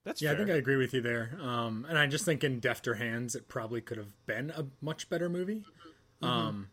That's 0.05 0.21
yeah, 0.21 0.31
fair. 0.31 0.35
I 0.35 0.39
think 0.39 0.51
I 0.51 0.59
agree 0.59 0.77
with 0.77 0.93
you 0.93 1.01
there. 1.01 1.39
Um, 1.41 1.87
and 1.89 1.99
I 1.99 2.07
just 2.07 2.25
think 2.25 2.45
in 2.45 2.61
defter 2.61 2.99
hands, 2.99 3.35
it 3.35 3.49
probably 3.49 3.81
could 3.81 3.97
have 3.97 4.13
been 4.27 4.51
a 4.51 4.67
much 4.83 5.09
better 5.09 5.29
movie. 5.29 5.65
Mm-hmm. 6.23 6.27
Um, 6.27 6.69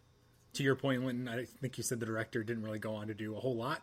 to 0.54 0.64
your 0.64 0.76
point, 0.76 1.06
Linton, 1.06 1.30
I 1.30 1.46
think 1.46 1.78
you 1.78 1.84
said 1.84 2.00
the 2.02 2.06
director 2.06 2.44
didn't 2.44 2.64
really 2.64 2.80
go 2.80 2.96
on 2.96 3.08
to 3.08 3.14
do 3.14 3.36
a 3.36 3.40
whole 3.40 3.56
lot 3.56 3.82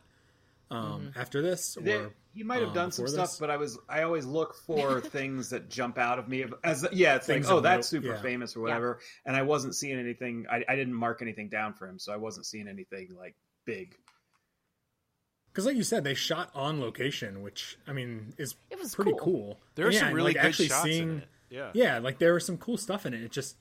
um, 0.71 1.09
mm-hmm. 1.11 1.19
after 1.19 1.41
this. 1.41 1.77
Or, 1.77 1.81
they, 1.81 2.07
he 2.35 2.43
might 2.43 2.61
have 2.61 2.69
um, 2.69 2.75
done 2.75 2.93
some 2.93 3.07
this. 3.07 3.15
stuff, 3.15 3.37
but 3.41 3.51
I 3.51 3.57
was 3.57 3.79
I 3.89 4.03
always 4.03 4.27
look 4.27 4.55
for 4.67 5.01
things 5.01 5.51
that 5.51 5.71
jump 5.71 5.99
out 5.99 6.19
of 6.19 6.29
me 6.29 6.45
as 6.63 6.87
yeah, 6.93 7.17
it's 7.17 7.27
things 7.27 7.47
like 7.47 7.57
oh 7.57 7.61
that's 7.61 7.89
super 7.89 8.09
yeah. 8.09 8.23
famous 8.23 8.57
or 8.57 8.61
whatever, 8.61 8.99
yeah. 9.01 9.31
and 9.31 9.37
I 9.37 9.43
wasn't 9.43 9.75
seeing 9.75 9.99
anything. 9.99 10.47
I, 10.51 10.65
I 10.69 10.77
didn't 10.77 10.95
mark 10.95 11.23
anything 11.23 11.49
down 11.49 11.75
for 11.75 11.89
him, 11.89 11.99
so 11.99 12.13
I 12.13 12.17
wasn't 12.17 12.47
seeing 12.47 12.69
anything 12.69 13.17
like 13.19 13.35
big 13.65 13.97
because 15.59 15.67
like 15.67 15.77
you 15.77 15.83
said 15.83 16.05
they 16.05 16.15
shot 16.15 16.51
on 16.55 16.81
location 16.81 17.43
which 17.43 17.77
i 17.89 17.93
mean 17.93 18.33
is 18.39 18.55
it 18.71 18.79
was 18.79 18.95
pretty 18.95 19.11
cool, 19.13 19.21
cool. 19.21 19.61
there 19.75 19.89
are 19.89 19.91
yeah, 19.91 19.99
some 19.99 20.13
really 20.13 20.33
like, 20.33 20.43
good 20.43 20.49
actually 20.49 20.69
shots 20.69 20.85
seeing, 20.85 21.03
in 21.03 21.19
it. 21.19 21.29
Yeah. 21.51 21.71
Yeah 21.75 21.99
like 21.99 22.19
there 22.19 22.35
was 22.35 22.47
some 22.47 22.59
cool 22.59 22.77
stuff 22.77 23.07
in 23.07 23.15
it. 23.15 23.23
It 23.23 23.33
just 23.33 23.57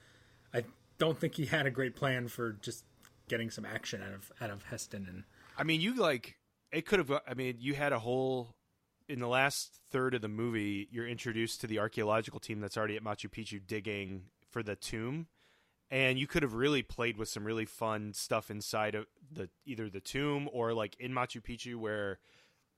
i 0.54 0.64
don't 1.00 1.18
think 1.18 1.34
he 1.36 1.46
had 1.48 1.66
a 1.66 1.72
great 1.72 1.96
plan 1.96 2.28
for 2.28 2.54
just 2.62 2.84
getting 3.30 3.50
some 3.50 3.66
action 3.66 4.04
out 4.04 4.14
of 4.14 4.32
out 4.40 4.52
of 4.52 4.64
heston 4.64 5.08
and 5.10 5.24
i 5.58 5.64
mean 5.64 5.82
you 5.82 5.96
like 5.96 6.38
it 6.72 6.86
could 6.86 7.00
have 7.00 7.12
i 7.28 7.34
mean 7.34 7.56
you 7.60 7.74
had 7.74 7.94
a 7.94 8.00
whole 8.00 8.56
in 9.10 9.20
the 9.20 9.28
last 9.28 9.80
third 9.90 10.14
of 10.14 10.22
the 10.22 10.28
movie, 10.28 10.88
you're 10.92 11.08
introduced 11.08 11.62
to 11.62 11.68
the 11.68 11.80
archaeological 11.80 12.40
team 12.40 12.60
that's 12.60 12.78
already 12.78 12.98
at 12.98 13.04
Machu 13.04 13.30
Picchu 13.30 13.62
digging 13.66 14.24
for 14.50 14.62
the 14.62 14.76
tomb, 14.76 15.28
and 15.92 16.18
you 16.20 16.28
could 16.28 16.44
have 16.44 16.54
really 16.54 16.82
played 16.84 17.18
with 17.18 17.30
some 17.30 17.44
really 17.46 17.66
fun 17.66 18.14
stuff 18.14 18.50
inside 18.52 18.96
of 18.96 19.06
the 19.32 19.50
either 19.66 19.90
the 19.90 20.00
tomb 20.00 20.50
or 20.52 20.74
like 20.74 20.96
in 21.00 21.12
Machu 21.12 21.42
Picchu 21.42 21.76
where 21.76 22.20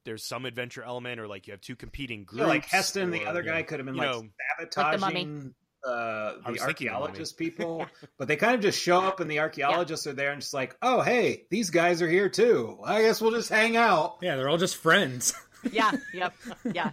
there's 0.06 0.24
some 0.24 0.46
adventure 0.46 0.82
element 0.84 1.20
or 1.20 1.28
like 1.28 1.48
you 1.48 1.52
have 1.54 1.62
two 1.62 1.76
competing 1.76 2.24
groups. 2.24 2.42
Yeah, 2.42 2.48
like 2.48 2.66
Heston, 2.66 3.12
the 3.12 3.26
other 3.26 3.42
guy, 3.44 3.64
could 3.64 3.80
have 3.80 3.86
been 3.86 3.96
you 3.96 4.02
like 4.02 4.10
know, 4.12 4.18
Like 4.58 4.72
the 4.72 4.98
mummy. 4.98 5.22
sabotaging 5.22 5.54
uh, 5.86 6.34
the 6.46 6.52
was 6.52 6.62
thinking 6.64 6.88
the 6.88 6.94
mummy. 6.94 7.00
archaeologist 7.02 7.38
people, 7.38 7.86
but 8.18 8.28
they 8.28 8.36
kind 8.36 8.56
of 8.56 8.62
just 8.62 8.80
show 8.82 9.00
up, 9.02 9.20
and 9.20 9.30
the 9.32 9.40
archaeologists 9.40 10.08
are 10.08 10.14
there, 10.14 10.32
and 10.32 10.42
just 10.42 10.54
like, 10.54 10.76
oh 10.82 11.02
hey, 11.02 11.46
these 11.50 11.70
guys 11.70 12.02
are 12.02 12.10
here 12.10 12.30
too. 12.30 12.80
I 12.84 13.02
guess 13.02 13.22
we'll 13.22 13.32
just 13.32 13.50
hang 13.50 13.76
out. 13.78 14.18
Yeah, 14.22 14.36
they're 14.36 14.50
all 14.50 14.58
just 14.58 14.76
friends. 14.78 15.34
Yeah. 15.72 15.92
Yep. 16.14 16.34
Yeah. 16.74 16.92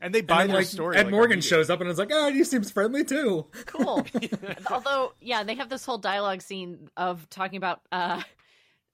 And 0.00 0.14
they 0.14 0.20
And 0.20 0.28
buy 0.28 0.38
then, 0.38 0.48
their 0.48 0.56
like 0.58 0.66
story. 0.66 0.96
Ed 0.96 1.04
like, 1.04 1.10
Morgan 1.12 1.40
shows 1.40 1.70
up 1.70 1.80
and 1.80 1.90
is 1.90 1.98
like, 1.98 2.10
"Oh, 2.12 2.30
he 2.32 2.44
seems 2.44 2.70
friendly 2.70 3.04
too." 3.04 3.46
Cool. 3.66 4.06
Although, 4.70 5.12
yeah, 5.20 5.42
they 5.42 5.54
have 5.54 5.68
this 5.68 5.84
whole 5.84 5.98
dialogue 5.98 6.42
scene 6.42 6.88
of 6.96 7.28
talking 7.30 7.56
about 7.56 7.80
uh 7.92 8.22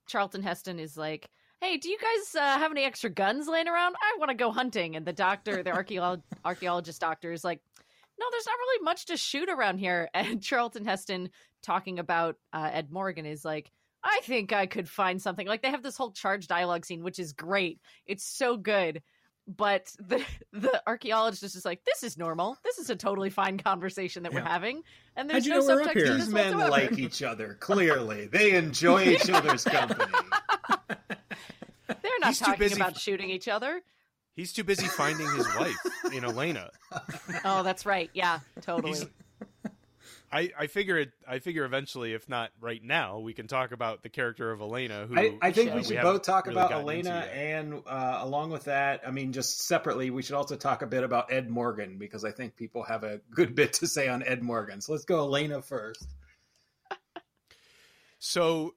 Charlton 0.07 0.43
Heston 0.43 0.79
is 0.79 0.97
like, 0.97 1.29
"Hey, 1.61 1.77
do 1.77 1.89
you 1.89 1.97
guys 1.97 2.35
uh, 2.35 2.57
have 2.59 2.71
any 2.71 2.83
extra 2.83 3.09
guns 3.09 3.47
laying 3.47 3.67
around? 3.67 3.95
I 4.01 4.17
want 4.19 4.29
to 4.29 4.35
go 4.35 4.51
hunting." 4.51 4.95
And 4.95 5.05
the 5.05 5.13
doctor, 5.13 5.63
the 5.63 5.71
archeolo- 5.71 6.21
archaeologist 6.45 6.99
doctor, 6.99 7.31
is 7.31 7.43
like, 7.43 7.61
"No, 8.19 8.25
there's 8.31 8.45
not 8.45 8.57
really 8.57 8.83
much 8.83 9.05
to 9.07 9.17
shoot 9.17 9.49
around 9.49 9.77
here." 9.79 10.09
And 10.13 10.41
Charlton 10.41 10.85
Heston 10.85 11.29
talking 11.61 11.99
about 11.99 12.35
uh, 12.51 12.69
Ed 12.71 12.91
Morgan 12.91 13.25
is 13.25 13.43
like. 13.45 13.71
I 14.05 14.19
think 14.23 14.51
I 14.51 14.65
could 14.65 14.89
find 14.89 15.21
something. 15.21 15.47
Like 15.47 15.61
they 15.61 15.71
have 15.71 15.81
this 15.81 15.95
whole 15.95 16.11
charge 16.11 16.47
dialogue 16.47 16.85
scene, 16.85 17.03
which 17.03 17.19
is 17.19 17.31
great. 17.31 17.79
It's 18.05 18.25
so 18.25 18.57
good. 18.57 19.01
But 19.47 19.93
the 19.99 20.23
the 20.53 20.81
archaeologist 20.87 21.43
is 21.43 21.53
just 21.53 21.65
like, 21.65 21.83
this 21.85 22.03
is 22.03 22.17
normal. 22.17 22.57
This 22.63 22.77
is 22.77 22.89
a 22.89 22.95
totally 22.95 23.29
fine 23.29 23.57
conversation 23.57 24.23
that 24.23 24.33
we're 24.33 24.41
having, 24.41 24.83
and 25.17 25.29
there's 25.29 25.43
How'd 25.43 25.45
you 25.45 25.67
no 25.67 25.75
know 25.75 25.75
we're 25.75 25.83
subtext 25.85 25.93
to 26.05 26.13
These 26.13 26.25
this 26.25 26.29
men 26.29 26.57
whatsoever. 26.57 26.69
like 26.89 26.97
each 26.99 27.21
other. 27.23 27.57
Clearly, 27.59 28.27
they 28.27 28.51
enjoy 28.55 29.03
each 29.03 29.29
other's 29.29 29.63
company. 29.65 30.11
They're 31.87 32.11
not 32.21 32.29
He's 32.29 32.39
too 32.39 32.45
talking 32.45 32.59
busy 32.59 32.75
about 32.75 32.91
f- 32.95 32.99
shooting 33.01 33.29
each 33.29 33.47
other. 33.47 33.81
He's 34.35 34.53
too 34.53 34.63
busy 34.63 34.87
finding 34.87 35.27
his 35.35 35.47
wife 35.57 35.77
in 36.13 36.23
Elena. 36.23 36.69
Oh, 37.45 37.63
that's 37.63 37.85
right. 37.85 38.09
Yeah, 38.13 38.39
totally. 38.61 38.91
He's- 38.93 39.05
I, 40.33 40.49
I 40.57 40.67
figure 40.67 40.97
it. 40.97 41.11
I 41.27 41.37
figure 41.37 41.63
eventually, 41.63 42.13
if 42.13 42.27
not 42.27 42.49
right 42.59 42.83
now, 42.83 43.19
we 43.19 43.33
can 43.33 43.45
talk 43.47 43.71
about 43.71 44.01
the 44.01 44.09
character 44.09 44.51
of 44.51 44.61
Elena. 44.61 45.05
Who 45.05 45.15
I, 45.15 45.37
I 45.41 45.51
think 45.51 45.71
uh, 45.71 45.75
we 45.75 45.83
should 45.83 45.97
haven't 45.97 46.11
both 46.11 46.21
talk 46.23 46.47
really 46.47 46.59
about 46.59 46.71
Elena, 46.71 47.27
and 47.31 47.83
uh, 47.85 48.19
along 48.21 48.49
with 48.49 48.63
that, 48.63 49.01
I 49.07 49.11
mean, 49.11 49.31
just 49.31 49.59
separately, 49.59 50.09
we 50.09 50.23
should 50.23 50.35
also 50.35 50.55
talk 50.55 50.81
a 50.81 50.87
bit 50.87 51.03
about 51.03 51.31
Ed 51.31 51.51
Morgan 51.51 51.99
because 51.99 52.25
I 52.25 52.31
think 52.31 52.55
people 52.55 52.81
have 52.81 53.03
a 53.03 53.21
good 53.29 53.53
bit 53.53 53.73
to 53.73 53.87
say 53.87 54.07
on 54.07 54.23
Ed 54.23 54.41
Morgan. 54.41 54.81
So 54.81 54.93
let's 54.93 55.05
go 55.05 55.19
Elena 55.19 55.61
first. 55.61 56.07
So, 58.17 58.73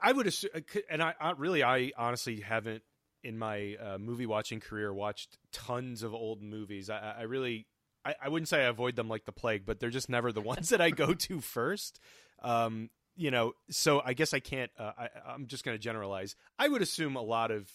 I 0.00 0.12
would 0.12 0.26
assume, 0.26 0.50
and 0.88 1.02
I, 1.02 1.12
I 1.20 1.32
really, 1.32 1.62
I 1.62 1.92
honestly 1.98 2.40
haven't 2.40 2.82
in 3.22 3.36
my 3.36 3.76
uh, 3.76 3.98
movie 3.98 4.26
watching 4.26 4.60
career 4.60 4.94
watched 4.94 5.36
tons 5.52 6.02
of 6.02 6.14
old 6.14 6.42
movies. 6.42 6.88
I, 6.88 7.16
I 7.18 7.22
really, 7.22 7.66
I, 8.08 8.14
I 8.24 8.28
wouldn't 8.28 8.48
say 8.48 8.60
I 8.64 8.68
avoid 8.68 8.96
them 8.96 9.08
like 9.08 9.24
the 9.24 9.32
plague, 9.32 9.64
but 9.66 9.78
they're 9.80 9.90
just 9.90 10.08
never 10.08 10.32
the 10.32 10.40
ones 10.54 10.70
that 10.70 10.80
I 10.80 10.90
go 10.90 11.14
to 11.14 11.40
first. 11.40 12.00
Um, 12.42 12.90
you 13.16 13.30
know, 13.30 13.52
so 13.70 14.00
I 14.04 14.14
guess 14.14 14.32
I 14.32 14.40
can't. 14.40 14.70
Uh, 14.78 14.92
I, 14.98 15.08
I'm 15.28 15.46
just 15.46 15.64
going 15.64 15.74
to 15.76 15.82
generalize. 15.82 16.36
I 16.58 16.68
would 16.68 16.82
assume 16.82 17.16
a 17.16 17.22
lot 17.22 17.50
of 17.50 17.68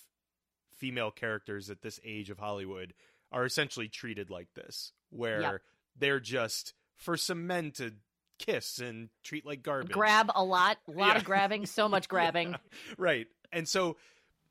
female 0.77 1.11
characters 1.11 1.69
at 1.69 1.81
this 1.81 1.99
age 2.03 2.29
of 2.29 2.39
Hollywood 2.39 2.93
are 3.31 3.45
essentially 3.45 3.87
treated 3.87 4.29
like 4.29 4.47
this, 4.53 4.91
where 5.09 5.41
Yep. 5.41 5.61
they're 5.97 6.19
just 6.19 6.73
for 6.97 7.17
some 7.17 7.45
men 7.47 7.71
to 7.71 7.93
kiss 8.39 8.79
and 8.79 9.09
treat 9.23 9.45
like 9.45 9.63
garbage. 9.63 9.91
Grab 9.91 10.31
a 10.35 10.43
lot, 10.43 10.77
a 10.87 10.91
lot 10.91 11.07
Yeah. 11.09 11.17
of 11.17 11.23
grabbing, 11.25 11.65
so 11.65 11.87
much 11.89 12.07
grabbing. 12.09 12.51
Yeah, 12.51 12.57
right. 12.97 13.27
And 13.51 13.67
so 13.67 13.97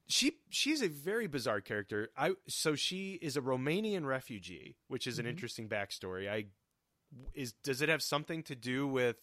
she 0.09 0.39
she's 0.51 0.83
a 0.83 0.89
very 0.89 1.27
bizarre 1.27 1.61
character. 1.61 2.11
I 2.17 2.33
so 2.49 2.75
she 2.75 3.15
is 3.23 3.37
a 3.37 3.41
Romanian 3.41 4.05
refugee, 4.07 4.77
which 4.89 5.07
is 5.07 5.19
an 5.19 5.27
Mhm. 5.27 5.31
interesting 5.31 5.69
backstory. 5.69 6.29
I 6.31 6.47
is 7.35 7.53
does 7.53 7.83
it 7.83 7.89
have 7.89 8.03
something 8.03 8.43
to 8.45 8.55
do 8.55 8.87
with 8.87 9.17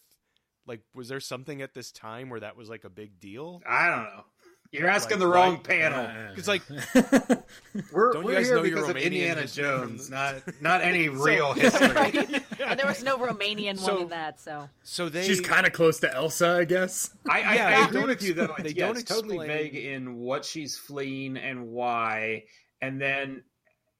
like 0.66 0.82
was 0.94 1.08
there 1.08 1.20
something 1.20 1.62
at 1.62 1.74
this 1.74 1.90
time 1.90 2.28
where 2.30 2.40
that 2.40 2.56
was 2.56 2.68
like 2.68 2.84
a 2.84 2.90
big 2.90 3.18
deal? 3.20 3.62
I 3.66 3.88
don't 3.88 4.04
know. 4.04 4.24
You're 4.72 4.88
asking 4.88 5.18
Like, 5.18 5.20
the 5.20 5.26
wrong 5.26 5.54
why- 5.56 5.62
panel. 5.62 6.32
It's 6.36 6.46
like 6.46 6.62
We're, 7.92 8.12
Don't 8.12 8.22
you 8.22 8.24
we're 8.28 8.34
guys 8.34 8.46
here 8.46 8.56
know 8.56 8.62
your 8.62 8.76
because 8.76 8.88
of 8.90 8.96
Romanian 8.96 9.02
Indiana 9.04 9.46
Jones, 9.46 10.10
not 10.10 10.36
not 10.60 10.80
any 10.82 11.08
real 11.08 11.52
history. 11.54 11.88
right. 11.94 12.14
And 12.60 12.78
there 12.78 12.86
was 12.86 13.02
no 13.02 13.16
Romanian 13.18 13.78
So- 13.78 13.94
one 13.94 14.02
in 14.04 14.08
that, 14.10 14.40
so 14.40 14.68
so 14.84 15.08
they 15.08 15.26
She's 15.26 15.40
kind 15.40 15.66
of 15.66 15.72
close 15.72 15.98
to 16.00 16.14
Elsa, 16.14 16.50
I 16.60 16.64
guess. 16.64 17.10
I, 17.28 17.42
I, 17.42 17.54
Yeah, 17.54 17.80
I 17.84 17.88
agree 17.88 18.04
with 18.04 18.22
you 18.22 18.34
though. 18.34 18.44
ex- 18.44 18.58
It's, 18.60 18.74
they 18.74 18.78
yeah, 18.80 18.86
don't 18.86 18.98
it's 18.98 19.10
totally 19.10 19.36
explain- 19.38 19.48
vague 19.72 19.74
in 19.74 20.16
what 20.18 20.44
she's 20.44 20.76
fleeing 20.76 21.36
and 21.36 21.68
why, 21.68 22.44
and 22.80 23.00
then 23.00 23.42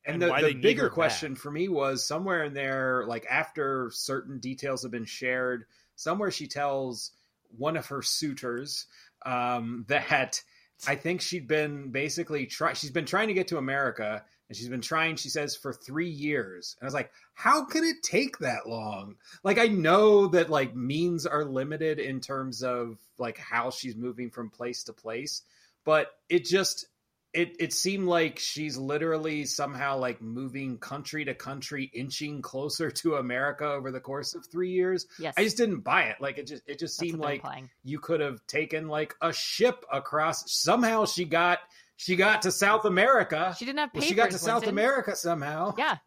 and, 0.07 0.23
And 0.23 0.33
the, 0.33 0.49
the 0.49 0.55
bigger 0.55 0.89
question 0.89 1.35
back. 1.35 1.43
for 1.43 1.51
me 1.51 1.69
was 1.69 2.07
somewhere 2.07 2.45
in 2.45 2.55
there, 2.55 3.05
like 3.07 3.27
after 3.29 3.91
certain 3.93 4.39
details 4.39 4.83
have 4.83 4.91
been 4.93 5.05
shared, 5.05 5.65
somewhere 5.97 6.31
she 6.31 6.47
tells 6.47 7.11
one 7.59 7.77
of 7.77 7.87
her 7.89 8.01
suitors 8.03 8.87
um, 9.27 9.85
that 9.89 10.41
I 10.87 10.95
think 10.95 11.21
she'd 11.21 11.47
been 11.47 11.91
basically 11.91 12.47
try. 12.47 12.73
She's 12.73 12.91
been 12.91 13.07
trying 13.07 13.29
to 13.29 13.35
get 13.35 13.49
to 13.49 13.59
America, 13.59 14.25
and 14.49 14.57
she's 14.57 14.69
been 14.69 14.81
trying. 14.81 15.17
She 15.17 15.29
says 15.29 15.55
for 15.55 15.73
three 15.73 16.09
years, 16.09 16.77
and 16.79 16.87
I 16.87 16.89
was 16.89 16.95
like, 16.95 17.13
how 17.35 17.65
can 17.65 17.85
it 17.85 18.03
take 18.03 18.39
that 18.39 18.67
long? 18.67 19.17
Like 19.45 19.59
I 19.59 19.67
know 19.67 20.29
that 20.29 20.51
like 20.51 20.75
means 20.75 21.27
are 21.27 21.45
limited 21.45 21.99
in 21.99 22.21
terms 22.21 22.63
of 22.63 22.99
like 23.19 23.39
how 23.39 23.71
she's 23.71 23.97
moving 23.97 24.31
from 24.31 24.51
place 24.51 24.85
to 24.85 24.93
place, 24.93 25.43
but 25.85 26.11
it 26.29 26.45
just 26.45 26.87
it 27.33 27.57
it 27.61 27.73
seemed 27.73 28.07
like 28.09 28.39
she's 28.39 28.77
literally 28.77 29.45
somehow 29.45 29.97
like 29.99 30.21
moving 30.21 30.79
country 30.79 31.25
to 31.25 31.35
country, 31.35 31.91
inching 31.95 32.43
closer 32.43 32.91
to 32.91 33.17
America 33.17 33.65
over 33.67 33.91
the 33.93 34.01
course 34.01 34.35
of 34.35 34.45
three 34.47 34.71
years. 34.71 35.07
yes. 35.19 35.35
I 35.37 35.45
just 35.45 35.57
didn't 35.57 35.81
buy 35.81 36.05
it. 36.05 36.17
Like 36.21 36.39
it 36.39 36.47
just 36.47 36.63
it 36.67 36.79
just 36.79 36.99
that's 36.99 37.11
seemed 37.11 37.21
like 37.21 37.37
implying. 37.37 37.71
you 37.85 37.99
could 38.01 38.21
have 38.21 38.45
taken 38.47 38.89
like 38.89 39.15
a 39.23 39.33
ship 39.33 39.85
across. 39.93 40.51
Somehow 40.53 41.05
she 41.07 41.25
got 41.25 41.59
she 41.97 42.17
got 42.17 42.43
to 42.43 42.51
South 42.53 42.85
America. 42.85 43.55
She 43.59 43.65
didn't 43.65 43.79
have 43.79 43.91
Well, 43.95 44.03
she 44.03 44.15
got 44.15 44.31
to 44.33 44.39
South. 44.39 44.67
America 44.67 45.15
somehow 45.15 45.75
Yeah, 45.79 45.99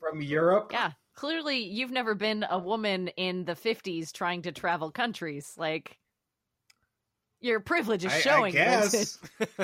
from 0.00 0.20
Europe. 0.22 0.70
yeah. 0.72 0.92
Clearly, 1.14 1.64
you've 1.64 1.90
never 1.90 2.14
been 2.14 2.44
a 2.48 2.58
woman 2.60 3.08
in 3.08 3.44
the 3.44 3.54
50s 3.56 4.12
trying 4.12 4.42
to 4.42 4.52
travel 4.52 4.92
countries. 4.92 5.52
Like, 5.56 5.98
your 7.40 7.60
privilege 7.60 8.04
is 8.04 8.12
I- 8.12 8.16
I 8.16 8.20
showing. 8.20 8.54
Linton. 8.54 8.90
guess. 8.90 9.18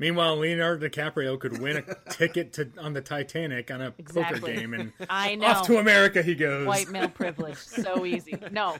Meanwhile, 0.00 0.36
Leonardo 0.36 0.88
DiCaprio 0.88 1.40
could 1.40 1.60
win 1.60 1.78
a 1.78 2.10
ticket 2.12 2.52
to 2.52 2.70
on 2.78 2.92
the 2.92 3.00
Titanic 3.00 3.68
on 3.72 3.80
a 3.80 3.90
poker 3.90 4.38
game, 4.38 4.72
and 4.72 4.92
I 5.10 5.34
know. 5.34 5.48
off 5.48 5.66
to 5.66 5.78
America 5.78 6.22
he 6.22 6.36
goes. 6.36 6.66
white 6.68 6.88
male 6.88 7.08
privilege 7.14 7.56
so 7.56 8.06
easy 8.06 8.38
no 8.52 8.76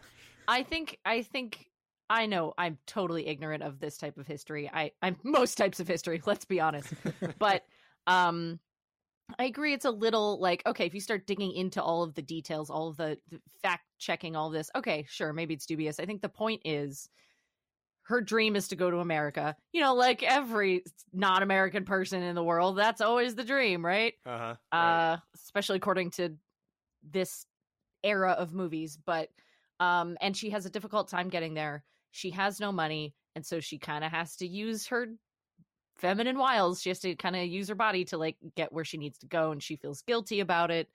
i 0.46 0.62
think 0.62 0.98
i 1.04 1.22
think 1.22 1.66
i 2.08 2.24
know 2.26 2.54
i'm 2.56 2.78
totally 2.86 3.26
ignorant 3.26 3.62
of 3.64 3.80
this 3.80 3.98
type 3.98 4.16
of 4.16 4.26
history 4.28 4.70
i 4.72 4.92
i'm 5.02 5.16
most 5.24 5.56
types 5.58 5.80
of 5.80 5.88
history 5.88 6.22
let's 6.24 6.44
be 6.44 6.60
honest 6.60 6.92
but 7.40 7.64
um 8.06 8.58
i 9.38 9.44
agree 9.44 9.74
it's 9.74 9.84
a 9.84 9.90
little 9.90 10.40
like 10.40 10.62
okay 10.66 10.86
if 10.86 10.94
you 10.94 11.00
start 11.00 11.26
digging 11.26 11.52
into 11.52 11.82
all 11.82 12.02
of 12.04 12.14
the 12.14 12.22
details 12.22 12.70
all 12.70 12.88
of 12.88 12.96
the, 12.96 13.18
the 13.30 13.40
fact 13.62 13.82
checking 13.98 14.36
all 14.36 14.46
of 14.46 14.52
this 14.52 14.70
okay 14.76 15.04
sure 15.08 15.32
maybe 15.32 15.52
it's 15.52 15.66
dubious 15.66 15.98
i 16.00 16.06
think 16.06 16.22
the 16.22 16.28
point 16.28 16.62
is 16.64 17.08
her 18.08 18.22
dream 18.22 18.56
is 18.56 18.68
to 18.68 18.76
go 18.76 18.90
to 18.90 18.98
america. 18.98 19.54
You 19.72 19.82
know 19.82 19.94
like 19.94 20.22
every 20.22 20.82
non-american 21.12 21.84
person 21.84 22.22
in 22.22 22.34
the 22.34 22.42
world 22.42 22.76
that's 22.76 23.00
always 23.00 23.34
the 23.34 23.44
dream 23.44 23.84
right? 23.84 24.14
Uh-huh. 24.26 24.54
uh 24.76 25.18
especially 25.34 25.76
according 25.76 26.10
to 26.12 26.34
this 27.08 27.44
era 28.02 28.32
of 28.32 28.52
movies 28.54 28.98
but 29.04 29.28
um 29.80 30.16
and 30.20 30.36
she 30.36 30.50
has 30.50 30.66
a 30.66 30.70
difficult 30.70 31.08
time 31.08 31.28
getting 31.28 31.54
there. 31.54 31.84
She 32.10 32.30
has 32.30 32.60
no 32.60 32.72
money 32.72 33.14
and 33.36 33.44
so 33.44 33.60
she 33.60 33.78
kind 33.78 34.02
of 34.04 34.10
has 34.10 34.36
to 34.36 34.46
use 34.46 34.86
her 34.88 35.06
feminine 35.96 36.38
wiles. 36.38 36.80
She 36.80 36.90
has 36.90 37.00
to 37.00 37.14
kind 37.14 37.36
of 37.36 37.46
use 37.46 37.68
her 37.68 37.74
body 37.74 38.04
to 38.06 38.16
like 38.16 38.36
get 38.56 38.72
where 38.72 38.84
she 38.84 38.96
needs 38.96 39.18
to 39.18 39.26
go 39.26 39.52
and 39.52 39.62
she 39.62 39.76
feels 39.76 40.02
guilty 40.02 40.40
about 40.40 40.70
it. 40.70 40.88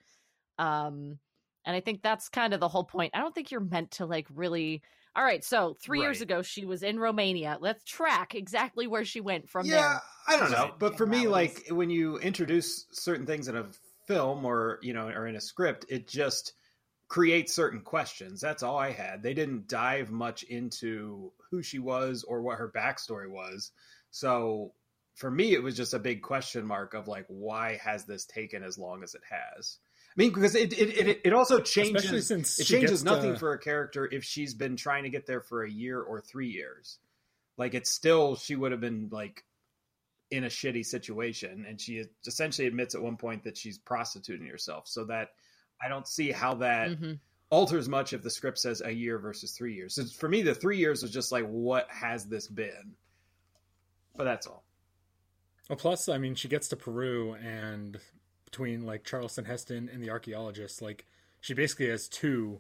Um 0.58 1.20
and 1.66 1.76
i 1.76 1.80
think 1.80 2.02
that's 2.02 2.28
kind 2.28 2.54
of 2.54 2.60
the 2.60 2.68
whole 2.68 2.84
point. 2.84 3.12
I 3.14 3.20
don't 3.20 3.34
think 3.36 3.52
you're 3.52 3.62
meant 3.62 3.92
to 3.92 4.06
like 4.06 4.28
really 4.34 4.82
all 5.16 5.24
right 5.24 5.44
so 5.44 5.76
three 5.82 6.00
years 6.00 6.22
ago 6.22 6.42
she 6.42 6.66
was 6.66 6.84
in 6.84 7.00
romania 7.00 7.58
let's 7.62 7.84
track 7.84 8.36
exactly 8.36 8.88
where 8.88 9.06
she 9.06 9.22
went 9.22 9.50
from 9.50 9.68
there 9.68 9.78
yeah, 9.78 9.90
there 9.90 10.02
I 10.28 10.38
don't 10.38 10.52
know. 10.52 10.72
But 10.80 10.98
for 10.98 11.06
me, 11.06 11.28
like 11.28 11.68
when 11.70 11.90
you 11.90 12.18
introduce 12.18 12.86
certain 12.92 13.26
things 13.26 13.48
in 13.48 13.56
a 13.58 13.66
film 14.08 14.46
or 14.46 14.80
you 14.82 14.94
know 14.94 15.08
or 15.08 15.28
in 15.28 15.36
a 15.36 15.42
script, 15.42 15.86
it 15.90 16.08
just 16.08 16.54
creates 17.08 17.54
certain 17.54 17.82
questions. 17.82 18.42
That's 18.42 18.64
all 18.64 18.78
I 18.78 18.92
had. 18.92 19.22
They 19.22 19.34
didn't 19.34 19.68
dive 19.68 20.12
much 20.12 20.44
into 20.44 21.32
who 21.52 21.62
she 21.62 21.80
was 21.80 22.24
or 22.24 22.42
what 22.42 22.58
her 22.58 22.72
backstory 22.74 23.30
was. 23.30 23.72
So 24.12 24.74
for 25.16 25.30
me, 25.30 25.54
it 25.54 25.62
was 25.62 25.78
just 25.78 25.94
a 25.94 26.00
big 26.00 26.22
question 26.22 26.66
mark 26.66 26.94
of 26.94 27.08
like, 27.08 27.26
why 27.28 27.80
has 27.84 28.06
this 28.06 28.26
taken 28.26 28.64
as 28.64 28.80
long 28.80 29.04
as 29.04 29.14
it 29.14 29.22
has? 29.30 29.78
I 30.16 30.22
mean, 30.22 30.32
because 30.32 30.54
it 30.56 30.74
it, 30.74 31.08
it, 31.08 31.22
it 31.26 31.34
also 31.34 31.60
changes 31.60 32.28
since 32.28 32.60
it 32.60 32.66
changes 32.66 33.04
nothing 33.04 33.34
to- 33.34 33.40
for 33.40 33.54
a 33.54 33.60
character 33.60 34.08
if 34.12 34.24
she's 34.24 34.54
been 34.54 34.76
trying 34.76 35.04
to 35.04 35.10
get 35.10 35.26
there 35.26 35.42
for 35.42 35.64
a 35.64 35.70
year 35.70 36.00
or 36.00 36.22
three 36.22 36.50
years. 36.50 37.00
Like 37.58 37.74
it's 37.74 37.90
still 37.90 38.36
she 38.36 38.56
would 38.56 38.72
have 38.72 38.82
been 38.82 39.10
like 39.12 39.44
in 40.32 40.44
a 40.44 40.48
shitty 40.48 40.86
situation, 40.86 41.66
and 41.68 41.80
she 41.80 42.04
essentially 42.26 42.68
admits 42.68 42.96
at 42.96 43.02
one 43.02 43.18
point 43.18 43.44
that 43.44 43.58
she's 43.58 43.78
prostituting 43.78 44.48
herself. 44.48 44.88
So 44.88 45.06
that 45.06 45.30
I 45.82 45.88
don't 45.90 46.08
see 46.08 46.32
how 46.32 46.56
that 46.56 46.92
Mhm. 46.92 47.20
alters 47.50 47.88
much 47.90 48.14
if 48.14 48.22
the 48.24 48.30
script 48.32 48.58
says 48.60 48.82
a 48.84 48.92
year 48.92 49.18
versus 49.20 49.52
three 49.52 49.74
years. 49.76 49.96
So 49.96 50.06
for 50.06 50.28
me, 50.30 50.42
the 50.44 50.56
three 50.56 50.78
years 50.78 51.02
was 51.04 51.12
just 51.12 51.32
like, 51.32 51.46
what 51.46 51.88
has 51.92 52.26
this 52.26 52.48
been? 52.48 52.96
But 54.16 54.24
that's 54.26 54.48
all. 54.48 54.64
Well, 55.70 55.78
plus, 55.78 56.10
I 56.10 56.18
mean, 56.18 56.36
she 56.36 56.48
gets 56.48 56.68
to 56.70 56.76
Peru, 56.76 57.34
and 57.34 58.00
between 58.54 58.86
like 58.86 59.04
Charleston 59.04 59.46
Heston 59.46 59.90
and 59.92 60.02
the 60.04 60.12
archaeologist, 60.12 60.80
like 60.80 61.08
she 61.42 61.56
basically 61.56 61.90
has 61.90 62.08
two 62.08 62.60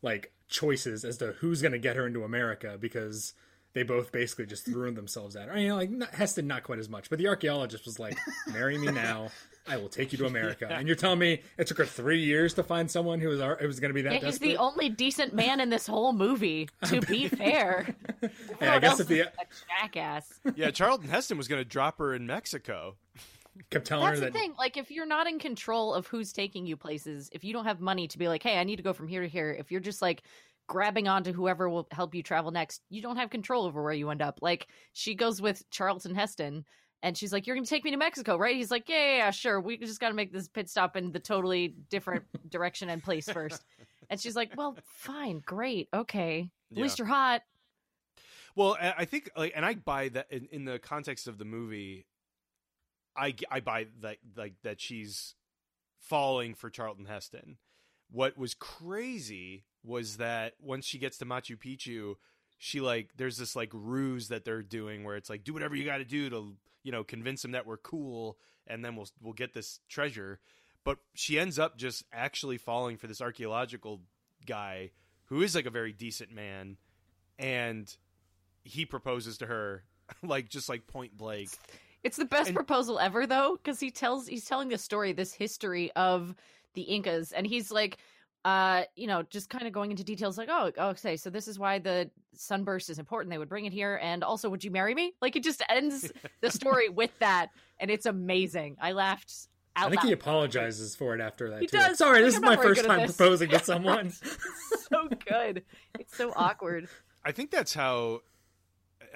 like 0.00 0.32
choices 0.48 1.04
as 1.04 1.18
to 1.18 1.32
who's 1.40 1.60
going 1.60 1.72
to 1.72 1.78
get 1.78 1.96
her 1.96 2.06
into 2.06 2.24
America 2.24 2.78
because 2.80 3.34
they 3.74 3.82
both 3.82 4.10
basically 4.10 4.46
just 4.46 4.64
threw 4.64 4.90
themselves 4.90 5.36
at 5.36 5.48
her. 5.48 5.52
I 5.52 5.56
mean, 5.56 5.72
like 5.72 5.90
not, 5.90 6.14
Heston, 6.14 6.46
not 6.46 6.62
quite 6.62 6.78
as 6.78 6.88
much, 6.88 7.10
but 7.10 7.18
the 7.18 7.28
archaeologist 7.28 7.84
was 7.84 7.98
like, 7.98 8.16
"Marry 8.52 8.78
me 8.78 8.90
now." 8.90 9.28
I 9.66 9.78
will 9.78 9.88
take 9.88 10.12
you 10.12 10.18
to 10.18 10.26
America, 10.26 10.68
and 10.70 10.86
you're 10.86 10.96
telling 10.96 11.18
me 11.18 11.40
it 11.56 11.66
took 11.66 11.78
her 11.78 11.86
three 11.86 12.22
years 12.22 12.52
to 12.54 12.62
find 12.62 12.90
someone 12.90 13.18
who 13.18 13.28
was 13.28 13.40
ar- 13.40 13.58
it 13.58 13.66
was 13.66 13.80
going 13.80 13.88
to 13.90 13.94
be 13.94 14.02
that 14.02 14.12
Yeah, 14.12 14.26
he's 14.26 14.38
the 14.38 14.58
only 14.58 14.90
decent 14.90 15.34
man 15.34 15.58
in 15.58 15.70
this 15.70 15.86
whole 15.86 16.12
movie. 16.12 16.68
To 16.84 17.00
be 17.00 17.28
fair, 17.28 17.94
Yeah, 18.20 18.28
I 18.28 18.28
Everyone 18.76 18.80
guess 18.80 18.90
else 18.90 19.00
if 19.00 19.08
the 19.08 19.20
a 19.20 19.32
jackass. 19.80 20.34
Yeah, 20.54 20.70
Charlton 20.70 21.08
Heston 21.08 21.38
was 21.38 21.48
going 21.48 21.62
to 21.62 21.68
drop 21.68 21.98
her 21.98 22.14
in 22.14 22.26
Mexico. 22.26 22.96
Kept 23.70 23.86
telling 23.86 24.06
That's 24.06 24.10
her 24.10 24.20
the 24.20 24.26
that 24.30 24.32
thing. 24.32 24.54
Like, 24.58 24.76
if 24.76 24.90
you're 24.90 25.06
not 25.06 25.26
in 25.28 25.38
control 25.38 25.94
of 25.94 26.06
who's 26.08 26.32
taking 26.32 26.66
you 26.66 26.76
places, 26.76 27.30
if 27.32 27.44
you 27.44 27.52
don't 27.52 27.64
have 27.64 27.80
money 27.80 28.08
to 28.08 28.18
be 28.18 28.26
like, 28.28 28.42
"Hey, 28.42 28.58
I 28.58 28.64
need 28.64 28.76
to 28.76 28.82
go 28.82 28.92
from 28.92 29.06
here 29.08 29.22
to 29.22 29.28
here," 29.28 29.52
if 29.52 29.70
you're 29.70 29.80
just 29.80 30.02
like 30.02 30.24
grabbing 30.66 31.06
onto 31.08 31.32
whoever 31.32 31.68
will 31.68 31.86
help 31.92 32.14
you 32.14 32.22
travel 32.22 32.50
next, 32.50 32.82
you 32.88 33.00
don't 33.02 33.16
have 33.16 33.30
control 33.30 33.64
over 33.66 33.82
where 33.82 33.92
you 33.92 34.10
end 34.10 34.22
up. 34.22 34.40
Like, 34.42 34.68
she 34.94 35.14
goes 35.14 35.40
with 35.40 35.68
Charlton 35.70 36.14
Heston. 36.14 36.64
And 37.02 37.18
she's 37.18 37.34
like, 37.34 37.46
"You're 37.46 37.54
going 37.54 37.64
to 37.66 37.68
take 37.70 37.84
me 37.84 37.90
to 37.90 37.98
Mexico, 37.98 38.38
right?" 38.38 38.56
He's 38.56 38.70
like, 38.70 38.88
"Yeah, 38.88 38.96
yeah, 38.96 39.16
yeah 39.18 39.30
sure. 39.30 39.60
We 39.60 39.76
just 39.76 40.00
got 40.00 40.08
to 40.08 40.14
make 40.14 40.32
this 40.32 40.48
pit 40.48 40.70
stop 40.70 40.96
in 40.96 41.12
the 41.12 41.20
totally 41.20 41.68
different 41.90 42.24
direction 42.48 42.88
and 42.88 43.02
place 43.02 43.28
first. 43.30 43.66
And 44.08 44.18
she's 44.18 44.34
like, 44.34 44.52
"Well, 44.54 44.78
fine, 44.82 45.40
great, 45.40 45.88
okay. 45.92 46.50
At 46.76 46.76
Yeah. 46.76 46.82
least 46.82 46.98
you're 46.98 47.06
hot." 47.08 47.42
Well, 48.54 48.76
I 48.80 48.92
I 48.98 49.04
think 49.04 49.30
like, 49.36 49.52
and 49.54 49.64
I 49.64 49.74
buy 49.74 50.08
that 50.10 50.30
in, 50.30 50.46
in 50.46 50.64
the 50.64 50.78
context 50.78 51.26
of 51.28 51.38
the 51.38 51.44
movie. 51.44 52.06
I 53.16 53.34
I 53.50 53.60
buy 53.60 53.86
that 54.00 54.18
like 54.36 54.54
that 54.62 54.80
she's 54.80 55.34
falling 55.98 56.54
for 56.54 56.70
Charlton 56.70 57.06
Heston. 57.06 57.56
What 58.10 58.36
was 58.36 58.54
crazy 58.54 59.64
was 59.82 60.18
that 60.18 60.54
once 60.60 60.84
she 60.84 60.98
gets 60.98 61.18
to 61.18 61.26
Machu 61.26 61.56
Picchu, 61.58 62.14
she 62.58 62.80
like 62.80 63.10
there's 63.16 63.36
this 63.36 63.56
like 63.56 63.70
ruse 63.72 64.28
that 64.28 64.44
they're 64.44 64.62
doing 64.62 65.04
where 65.04 65.16
it's 65.16 65.30
like 65.30 65.44
do 65.44 65.52
whatever 65.52 65.74
you 65.74 65.84
got 65.84 65.98
to 65.98 66.04
do 66.04 66.30
to 66.30 66.56
you 66.82 66.92
know 66.92 67.04
convince 67.04 67.42
them 67.42 67.52
that 67.52 67.66
we're 67.66 67.76
cool 67.76 68.38
and 68.66 68.84
then 68.84 68.96
we'll 68.96 69.08
we'll 69.20 69.32
get 69.32 69.54
this 69.54 69.80
treasure. 69.88 70.40
But 70.84 70.98
she 71.14 71.38
ends 71.38 71.58
up 71.58 71.78
just 71.78 72.04
actually 72.12 72.58
falling 72.58 72.98
for 72.98 73.06
this 73.06 73.20
archaeological 73.20 74.02
guy 74.46 74.90
who 75.26 75.40
is 75.42 75.54
like 75.54 75.66
a 75.66 75.70
very 75.70 75.92
decent 75.92 76.30
man 76.30 76.76
and 77.38 77.94
he 78.62 78.84
proposes 78.84 79.38
to 79.38 79.46
her 79.46 79.84
like 80.22 80.48
just 80.48 80.68
like 80.68 80.86
point 80.86 81.16
blank 81.16 81.50
It's 82.04 82.16
the 82.16 82.24
best 82.26 82.48
And- 82.48 82.54
proposal 82.56 82.98
ever, 83.00 83.26
though, 83.26 83.56
because 83.62 83.80
he 83.80 83.90
tells 83.90 84.26
he's 84.28 84.44
telling 84.44 84.68
the 84.68 84.78
story, 84.78 85.12
this 85.12 85.32
history 85.32 85.90
of 85.92 86.34
the 86.74 86.82
Incas, 86.82 87.32
and 87.32 87.46
he's 87.46 87.70
like, 87.72 87.98
uh, 88.44 88.82
you 88.94 89.06
know, 89.06 89.22
just 89.22 89.48
kind 89.48 89.66
of 89.66 89.72
going 89.72 89.90
into 89.90 90.04
details, 90.04 90.36
like, 90.36 90.50
oh, 90.50 90.70
okay, 90.78 91.16
so 91.16 91.30
this 91.30 91.48
is 91.48 91.58
why 91.58 91.78
the 91.78 92.10
sunburst 92.34 92.90
is 92.90 92.98
important. 92.98 93.30
They 93.30 93.38
would 93.38 93.48
bring 93.48 93.64
it 93.64 93.72
here, 93.72 93.98
and 94.02 94.22
also, 94.22 94.50
would 94.50 94.62
you 94.62 94.70
marry 94.70 94.94
me? 94.94 95.14
Like, 95.22 95.34
it 95.34 95.42
just 95.42 95.62
ends 95.70 96.12
the 96.42 96.50
story 96.50 96.90
with 96.90 97.10
that, 97.20 97.48
and 97.80 97.90
it's 97.90 98.04
amazing. 98.04 98.76
I 98.82 98.92
laughed 98.92 99.32
out 99.76 99.86
I 99.86 99.90
think 99.90 100.02
loud. 100.02 100.06
he 100.08 100.12
apologizes 100.12 100.94
for 100.94 101.14
it 101.14 101.22
after 101.22 101.48
that 101.50 101.60
He 101.62 101.66
too. 101.68 101.78
does. 101.78 101.96
Sorry, 101.96 102.18
Like, 102.20 102.26
this 102.26 102.36
I'm 102.36 102.44
is 102.44 102.48
my 102.50 102.56
first 102.62 102.84
time 102.84 103.00
this. 103.06 103.16
proposing 103.16 103.48
to 103.48 103.58
someone. 103.64 104.10
so 104.10 105.08
good. 105.26 105.62
It's 105.98 106.14
so 106.16 106.32
awkward. 106.36 106.86
i 107.24 107.32
think 107.32 107.50
that's 107.50 107.72
how 107.72 108.20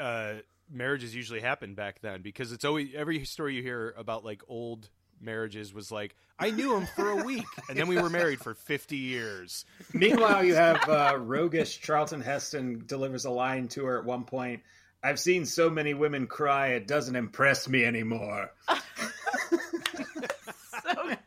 uh 0.00 0.34
marriages 0.70 1.14
usually 1.14 1.40
happen 1.40 1.74
back 1.74 2.00
then 2.00 2.22
because 2.22 2.52
it's 2.52 2.64
always 2.64 2.88
every 2.94 3.24
story 3.24 3.54
you 3.54 3.62
hear 3.62 3.94
about 3.96 4.24
like 4.24 4.42
old 4.48 4.88
marriages 5.20 5.74
was 5.74 5.90
like 5.90 6.14
i 6.38 6.50
knew 6.50 6.76
him 6.76 6.86
for 6.94 7.10
a 7.10 7.24
week 7.24 7.44
and 7.68 7.76
then 7.76 7.88
we 7.88 8.00
were 8.00 8.10
married 8.10 8.38
for 8.38 8.54
50 8.54 8.96
years 8.96 9.64
Meanwhile, 9.92 10.44
you 10.44 10.54
have 10.54 10.88
uh, 10.88 11.16
roguish 11.18 11.80
Charlton 11.80 12.20
Heston 12.20 12.84
delivers 12.86 13.24
a 13.24 13.30
line 13.30 13.68
to 13.68 13.84
her 13.86 13.98
at 13.98 14.04
one 14.04 14.24
point. 14.24 14.62
I've 15.02 15.18
seen 15.18 15.46
so 15.46 15.70
many 15.70 15.94
women 15.94 16.26
cry, 16.26 16.68
it 16.68 16.86
doesn't 16.86 17.16
impress 17.16 17.68
me 17.68 17.84
anymore. 17.84 18.50
so 18.68 18.76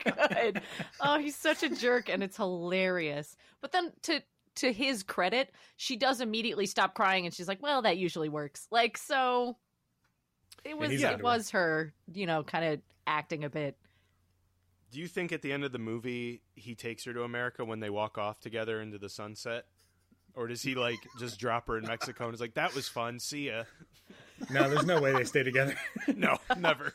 good. 0.04 0.62
Oh, 1.00 1.18
he's 1.20 1.36
such 1.36 1.64
a 1.64 1.70
jerk, 1.70 2.10
and 2.10 2.22
it's 2.22 2.38
hilarious. 2.38 3.36
But 3.62 3.72
then 3.72 3.92
to 4.04 4.22
to 4.56 4.72
his 4.72 5.04
credit, 5.04 5.52
she 5.78 5.96
does 5.96 6.22
immediately 6.22 6.66
stop 6.66 6.94
crying, 6.94 7.26
and 7.26 7.34
she's 7.34 7.48
like, 7.48 7.62
"Well, 7.62 7.82
that 7.84 7.98
usually 7.98 8.30
works." 8.30 8.68
Like 8.72 8.98
so, 8.98 9.58
it 10.64 10.78
was 10.78 10.92
he's 10.92 11.04
it 11.04 11.24
was 11.24 11.52
her, 11.52 11.94
you 12.14 12.26
know, 12.26 12.44
kind 12.44 12.66
of 12.66 12.82
acting 13.08 13.44
a 13.44 13.50
bit. 13.50 13.78
do 14.92 15.00
you 15.00 15.08
think 15.08 15.32
at 15.32 15.42
the 15.42 15.52
end 15.52 15.64
of 15.64 15.72
the 15.72 15.80
movie 15.80 16.42
he 16.54 16.76
takes 16.76 17.04
her 17.04 17.14
to 17.14 17.24
america 17.24 17.66
when 17.66 17.80
they 17.80 17.90
walk 17.90 18.20
off 18.20 18.40
together 18.40 18.80
into 18.80 19.00
the 19.00 19.10
sunset 19.10 19.66
or 20.36 20.48
does 20.48 20.62
he 20.62 20.76
like 20.76 21.00
just 21.18 21.40
drop 21.40 21.66
her 21.68 21.80
in 21.80 21.86
mexico 21.86 22.26
and 22.26 22.34
is 22.36 22.40
like 22.40 22.54
that 22.54 22.74
was 22.76 22.88
fun 22.88 23.20
see 23.20 23.48
ya 23.48 23.64
no, 24.50 24.70
there's 24.70 24.86
no 24.86 25.00
way 25.00 25.12
they 25.12 25.24
stay 25.24 25.44
together. 25.44 25.76
no 26.16 26.38
never 26.58 26.94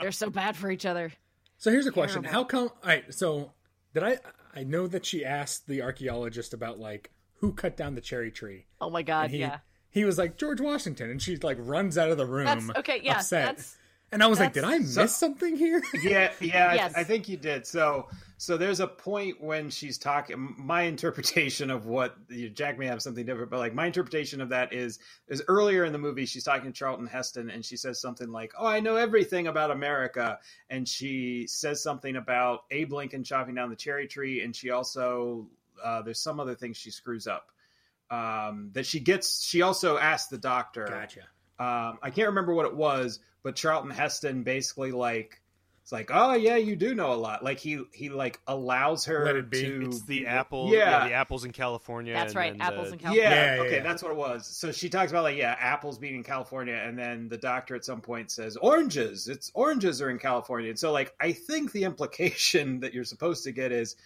They're 0.00 0.12
so 0.12 0.30
bad 0.30 0.56
for 0.56 0.70
each 0.70 0.86
other. 0.86 1.12
So 1.58 1.70
here's 1.70 1.86
a 1.86 1.92
question: 1.92 2.22
Terrible. 2.22 2.38
How 2.38 2.44
come? 2.44 2.62
All 2.62 2.72
right, 2.84 3.12
so 3.12 3.52
did 3.94 4.02
I? 4.04 4.18
I 4.54 4.64
know 4.64 4.86
that 4.86 5.06
she 5.06 5.24
asked 5.24 5.66
the 5.66 5.82
archaeologist 5.82 6.54
about 6.54 6.78
like 6.78 7.10
who 7.36 7.52
cut 7.52 7.76
down 7.76 7.94
the 7.94 8.00
cherry 8.00 8.30
tree. 8.30 8.66
Oh 8.80 8.90
my 8.90 9.02
god, 9.02 9.30
he, 9.30 9.38
yeah. 9.38 9.58
He 9.90 10.04
was 10.04 10.18
like 10.18 10.36
George 10.36 10.60
Washington, 10.60 11.10
and 11.10 11.20
she 11.20 11.36
like 11.36 11.56
runs 11.60 11.96
out 11.96 12.10
of 12.10 12.18
the 12.18 12.26
room. 12.26 12.46
That's 12.46 12.78
okay. 12.78 13.00
Yeah, 13.02 13.18
upset. 13.18 13.56
that's 13.56 13.76
and 14.12 14.22
I 14.22 14.26
was 14.26 14.38
like, 14.40 14.52
did 14.52 14.64
I 14.64 14.78
miss 14.78 14.94
So- 14.94 15.06
something 15.06 15.56
here? 15.56 15.82
Yeah, 16.02 16.32
yeah, 16.40 16.74
Yes. 16.74 16.92
I, 16.96 17.00
I 17.00 17.04
think 17.04 17.28
you 17.28 17.36
did. 17.36 17.66
So, 17.66 18.08
so 18.36 18.56
there's 18.56 18.80
a 18.80 18.86
point 18.86 19.40
when 19.42 19.68
she's 19.70 19.98
talking. 19.98 20.54
My 20.58 20.82
interpretation 20.82 21.70
of 21.70 21.86
what 21.86 22.16
you, 22.28 22.48
Jack 22.50 22.78
may 22.78 22.86
have 22.86 23.02
something 23.02 23.26
different, 23.26 23.50
but 23.50 23.58
like 23.58 23.74
my 23.74 23.86
interpretation 23.86 24.40
of 24.40 24.48
that 24.50 24.72
is 24.72 24.98
is 25.26 25.42
earlier 25.48 25.84
in 25.84 25.92
the 25.92 25.98
movie 25.98 26.24
she's 26.24 26.44
talking 26.44 26.72
to 26.72 26.78
Charlton 26.78 27.06
Heston 27.06 27.50
and 27.50 27.64
she 27.64 27.76
says 27.76 28.00
something 28.00 28.30
like, 28.30 28.52
"Oh, 28.58 28.66
I 28.66 28.80
know 28.80 28.96
everything 28.96 29.48
about 29.48 29.70
America," 29.72 30.38
and 30.70 30.88
she 30.88 31.46
says 31.48 31.82
something 31.82 32.14
about 32.16 32.60
Abe 32.70 32.92
Lincoln 32.92 33.24
chopping 33.24 33.54
down 33.56 33.70
the 33.70 33.76
cherry 33.76 34.06
tree, 34.06 34.42
and 34.42 34.54
she 34.54 34.70
also 34.70 35.48
uh, 35.84 36.02
there's 36.02 36.20
some 36.20 36.38
other 36.40 36.54
thing 36.54 36.72
she 36.72 36.90
screws 36.92 37.26
up 37.26 37.50
um, 38.10 38.70
that 38.72 38.86
she 38.86 39.00
gets. 39.00 39.44
She 39.44 39.62
also 39.62 39.98
asks 39.98 40.28
the 40.28 40.38
doctor. 40.38 40.86
gotcha. 40.86 41.22
Um, 41.58 41.98
I 42.02 42.10
can't 42.10 42.28
remember 42.28 42.54
what 42.54 42.66
it 42.66 42.74
was, 42.76 43.18
but 43.42 43.56
Charlton 43.56 43.90
Heston 43.90 44.42
basically 44.44 44.92
like 44.92 45.40
it's 45.82 45.90
like, 45.92 46.10
oh 46.12 46.34
yeah, 46.34 46.56
you 46.56 46.76
do 46.76 46.94
know 46.94 47.12
a 47.12 47.16
lot. 47.16 47.42
Like 47.42 47.58
he 47.58 47.82
he 47.92 48.10
like 48.10 48.38
allows 48.46 49.06
her 49.06 49.24
Let 49.24 49.36
it 49.36 49.50
be. 49.50 49.62
to 49.62 49.86
it's 49.86 50.02
the 50.04 50.26
apple 50.26 50.68
Yeah. 50.70 50.78
yeah, 51.04 51.08
the 51.08 51.14
apples 51.14 51.44
in 51.46 51.50
california 51.52 52.12
that's 52.12 52.32
and 52.32 52.36
right. 52.38 52.52
then 52.52 52.60
Apples 52.60 52.88
the- 52.88 52.92
and 52.92 53.00
California. 53.00 53.30
yeah, 53.30 53.44
Yeah, 53.44 53.54
yeah, 53.56 53.62
okay, 53.62 53.76
yeah. 53.76 53.82
that's 53.82 54.02
what 54.02 54.12
it 54.12 54.18
was. 54.18 54.46
So 54.46 54.70
she 54.70 54.90
talks 54.90 55.10
about 55.10 55.22
like, 55.24 55.38
yeah, 55.38 55.56
apples 55.58 55.98
being 55.98 56.14
in 56.14 56.22
California, 56.22 56.74
and 56.74 56.98
then 56.98 57.28
the 57.30 57.38
doctor 57.38 57.74
at 57.74 57.84
some 57.86 58.02
point 58.02 58.30
says 58.30 58.56
oranges. 58.58 59.28
It's 59.28 59.50
oranges 59.54 60.02
are 60.02 60.10
in 60.10 60.18
California. 60.18 60.68
And 60.70 60.78
so 60.78 60.92
like, 60.92 61.14
I 61.18 61.32
think 61.32 61.72
the 61.72 61.84
implication 61.84 62.80
that 62.80 62.92
you're 62.92 63.04
supposed 63.04 63.44
to 63.44 63.52
get 63.52 63.72
is, 63.72 63.96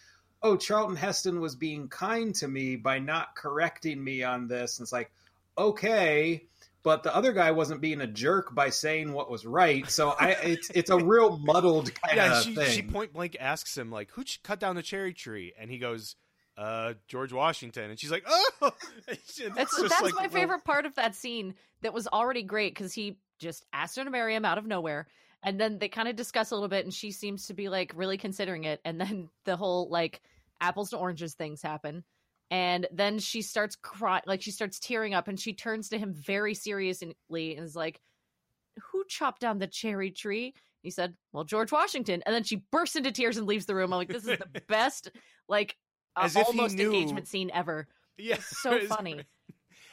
oh, 0.44 0.57
Charlton 0.57 0.94
Heston 0.96 1.40
was 1.40 1.57
being 1.57 1.88
kind 1.88 2.32
to 2.36 2.46
me 2.48 2.76
by 2.76 3.00
not 3.00 3.34
correcting 3.34 4.03
me 4.03 4.22
on 4.22 4.46
this. 4.46 4.78
And 4.78 4.84
it's 4.84 4.92
like, 4.92 5.11
okay. 5.59 6.44
But 6.85 7.05
the 7.05 7.14
other 7.14 7.33
guy 7.33 7.53
wasn't 7.53 7.80
being 7.80 8.01
a 8.01 8.07
jerk 8.09 8.55
by 8.55 8.70
saying 8.70 9.12
what 9.12 9.30
was 9.30 9.47
right, 9.47 9.89
so 9.89 10.14
I 10.18 10.30
it's 10.30 10.70
it's 10.70 10.91
a 10.91 10.99
real 10.99 11.39
muddled 11.39 11.95
kind 11.95 12.16
yeah 12.16 12.39
of 12.39 12.45
she, 12.45 12.55
thing. 12.55 12.70
she 12.70 12.83
point 12.83 13.12
blank 13.12 13.37
asks 13.39 13.78
him 13.78 13.91
like 13.91 14.11
who 14.11 14.24
ch- 14.24 14.43
cut 14.43 14.59
down 14.59 14.74
the 14.74 14.83
cherry 14.83 15.14
tree? 15.14 15.53
And 15.59 15.70
he 15.70 15.78
goes 15.78 16.16
uh 16.57 16.95
george 17.09 17.33
washington. 17.33 17.89
And 17.91 17.99
she's 17.99 18.11
like 18.11 18.24
oh! 18.26 18.51
That's 19.07 19.37
that's 19.57 20.03
like, 20.03 20.14
my 20.14 20.22
well, 20.22 20.30
favorite 20.30 20.64
part 20.64 20.87
of 20.87 20.97
that 20.97 21.14
scene. 21.14 21.55
That 21.83 21.95
was 21.95 22.09
already 22.09 22.43
great 22.43 22.74
because 22.74 22.93
he 22.93 23.18
just 23.39 23.64
asked 23.72 23.97
her 23.97 24.05
to 24.05 24.11
marry 24.11 24.35
him 24.35 24.45
out 24.45 24.59
of 24.59 24.66
nowhere, 24.66 25.07
and 25.43 25.61
then 25.61 25.78
they 25.78 25.89
kind 25.89 26.09
of 26.09 26.16
discuss 26.16 26.51
a 26.51 26.55
little 26.55 26.68
bit, 26.68 26.85
and 26.85 26.93
she 26.95 27.12
seems 27.12 27.47
to 27.47 27.55
be 27.55 27.68
like 27.68 27.93
really 27.95 28.16
considering 28.18 28.64
it, 28.64 28.80
and 28.85 29.01
then 29.01 29.28
the 29.45 29.57
whole 29.57 29.89
like 29.89 30.20
apples 30.61 30.91
to 30.91 30.97
oranges 30.97 31.35
things 31.35 31.62
happen, 31.62 32.05
and 32.53 32.86
then 32.92 33.18
she 33.18 33.40
starts 33.42 33.76
crying, 33.76 34.22
like 34.26 34.42
she 34.42 34.50
starts 34.50 34.78
tearing 34.78 35.14
up, 35.14 35.26
and 35.26 35.40
she 35.40 35.55
turns 35.55 35.88
to 35.88 35.98
him 35.98 36.12
very 36.12 36.55
seriously 36.55 37.57
and 37.57 37.64
is 37.64 37.74
like, 37.74 37.98
"Who 38.92 39.05
chopped 39.09 39.40
down 39.40 39.59
the 39.59 39.66
cherry 39.66 40.11
tree? 40.11 40.55
He 40.82 40.90
said, 40.90 41.14
Well, 41.32 41.44
George 41.44 41.70
Washington. 41.72 42.22
And 42.26 42.34
then 42.34 42.42
she 42.42 42.64
bursts 42.72 42.96
into 42.96 43.12
tears 43.12 43.36
and 43.36 43.46
leaves 43.46 43.66
the 43.66 43.74
room. 43.74 43.92
I'm 43.92 43.98
like, 43.98 44.09
This 44.09 44.26
is 44.26 44.38
the 44.38 44.61
best, 44.68 45.11
like, 45.48 45.76
uh, 46.16 46.22
As 46.24 46.36
if 46.36 46.46
he 46.48 46.59
almost 46.59 46.78
engagement 46.78 47.28
scene 47.28 47.50
ever. 47.55 47.86
Yeah, 48.18 48.38
So 48.40 48.72
as- 48.78 48.88
funny. 48.88 49.22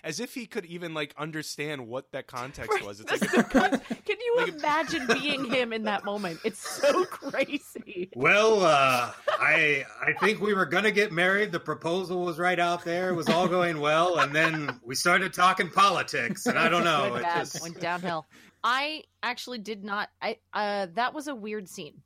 As 0.04 0.20
if 0.20 0.34
he 0.34 0.46
could 0.46 0.66
even 0.66 0.94
like 0.94 1.14
understand 1.18 1.88
what 1.88 2.12
that 2.14 2.28
context 2.28 2.72
Right, 2.72 2.86
was. 2.86 3.00
It's 3.02 3.12
like, 3.12 3.20
the 3.32 3.44
con- 3.44 3.72
Can 4.06 4.18
you 4.20 4.36
like- 4.38 4.54
imagine 4.54 5.08
being 5.08 5.46
him 5.46 5.74
in 5.74 5.84
that 5.84 6.06
moment? 6.06 6.40
It's 6.44 6.60
so 6.60 7.04
crazy. 7.12 8.10
Well, 8.16 8.64
uh, 8.64 9.12
I 9.28 9.86
I 10.02 10.14
think 10.20 10.40
we 10.42 10.54
were 10.54 10.66
gonna 10.66 10.92
get 10.92 11.12
married. 11.12 11.52
The 11.52 11.60
proposal 11.60 12.24
was 12.24 12.40
right 12.40 12.60
out 12.60 12.84
there. 12.86 13.10
It 13.10 13.16
was 13.16 13.30
all 13.30 13.48
going 13.48 13.80
well, 13.80 14.20
and 14.20 14.34
then 14.34 14.80
we 14.84 14.96
started 14.96 15.34
talking 15.34 15.70
politics, 15.70 16.46
and 16.46 16.58
I 16.58 16.70
don't 16.70 16.84
know. 16.84 17.12
went 17.12 17.16
It 17.18 17.24
bad, 17.24 17.40
just 17.40 17.62
went 17.62 17.80
downhill. 17.80 18.26
I 18.64 19.04
actually 19.24 19.60
did 19.60 19.84
not. 19.84 20.10
I 20.22 20.38
uh, 20.54 20.88
that 20.96 21.14
was 21.14 21.28
a 21.28 21.36
weird 21.36 21.68
scene. 21.70 22.02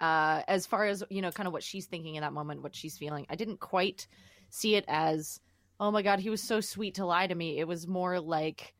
Uh, 0.00 0.42
as 0.48 0.64
far 0.66 0.86
as 0.86 1.04
you 1.10 1.20
know, 1.20 1.30
kind 1.30 1.46
of 1.46 1.52
what 1.52 1.62
she's 1.62 1.86
thinking 1.86 2.14
in 2.14 2.22
that 2.22 2.32
moment, 2.32 2.62
what 2.62 2.74
she's 2.74 2.96
feeling. 2.96 3.26
I 3.28 3.34
didn't 3.36 3.60
quite 3.60 4.06
see 4.48 4.74
it 4.74 4.84
as, 4.88 5.40
oh 5.80 5.90
my 5.90 6.02
god, 6.02 6.20
he 6.20 6.30
was 6.30 6.42
so 6.42 6.60
sweet 6.60 6.94
to 6.96 7.06
lie 7.06 7.26
to 7.26 7.34
me. 7.34 7.58
It 7.58 7.66
was 7.66 7.88
more 7.88 8.20
like 8.20 8.74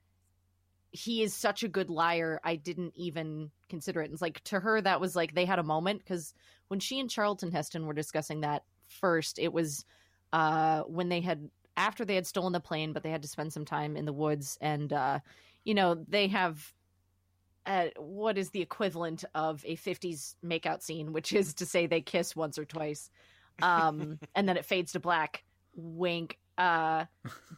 he 0.93 1.23
is 1.23 1.35
such 1.35 1.63
a 1.63 1.69
good 1.69 1.91
liar. 1.91 2.41
I 2.45 2.57
didn't 2.57 2.93
even 2.95 3.51
consider 3.69 4.03
it. 4.03 4.13
It's 4.13 4.23
like 4.23 4.43
to 4.45 4.61
her 4.61 4.81
that 4.81 5.01
was 5.01 5.17
like 5.17 5.35
they 5.35 5.45
had 5.45 5.59
a 5.59 5.65
moment 5.65 6.01
because 6.01 6.35
when 6.69 6.81
she 6.81 7.01
and 7.01 7.11
Charlton 7.11 7.51
Heston 7.51 7.87
were 7.87 7.95
discussing 7.95 8.43
that 8.43 8.65
first, 8.87 9.39
it 9.39 9.53
was 9.53 9.85
uh, 10.33 10.83
when 10.83 11.09
they 11.09 11.21
had 11.21 11.49
after 11.77 12.05
they 12.05 12.15
had 12.15 12.27
stolen 12.27 12.53
the 12.53 12.61
plane, 12.61 12.93
but 12.93 13.03
they 13.03 13.11
had 13.11 13.23
to 13.23 13.29
spend 13.29 13.53
some 13.53 13.65
time 13.65 13.97
in 13.97 14.05
the 14.05 14.13
woods 14.13 14.57
and. 14.61 14.93
Uh, 14.93 15.19
you 15.65 15.75
know 15.75 16.05
they 16.09 16.29
have 16.29 16.73
uh, 17.67 17.87
what 17.99 18.39
is 18.39 18.51
the 18.51 18.63
equivalent 18.63 19.25
of 19.35 19.63
a 19.67 19.77
50s 19.77 20.35
makeout 20.45 20.83
scene 20.83 21.13
which 21.13 21.33
is 21.33 21.55
to 21.55 21.67
say 21.67 21.87
they 21.87 22.01
kiss 22.01 22.35
once 22.35 22.59
or 22.59 22.65
twice 22.65 23.11
um 23.63 24.19
and 24.35 24.49
then 24.49 24.57
it 24.57 24.65
fades 24.65 24.93
to 24.93 25.01
black 25.01 25.45
wink 25.75 26.39
uh 26.61 27.07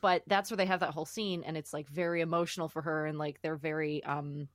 but 0.00 0.22
that's 0.28 0.50
where 0.50 0.56
they 0.56 0.66
have 0.66 0.80
that 0.80 0.90
whole 0.94 1.04
scene 1.04 1.42
and 1.44 1.56
it's 1.56 1.72
like 1.72 1.88
very 1.88 2.20
emotional 2.20 2.68
for 2.68 2.80
her 2.82 3.04
and 3.06 3.18
like 3.18 3.38
they're 3.42 3.56
very 3.56 4.02
um 4.04 4.48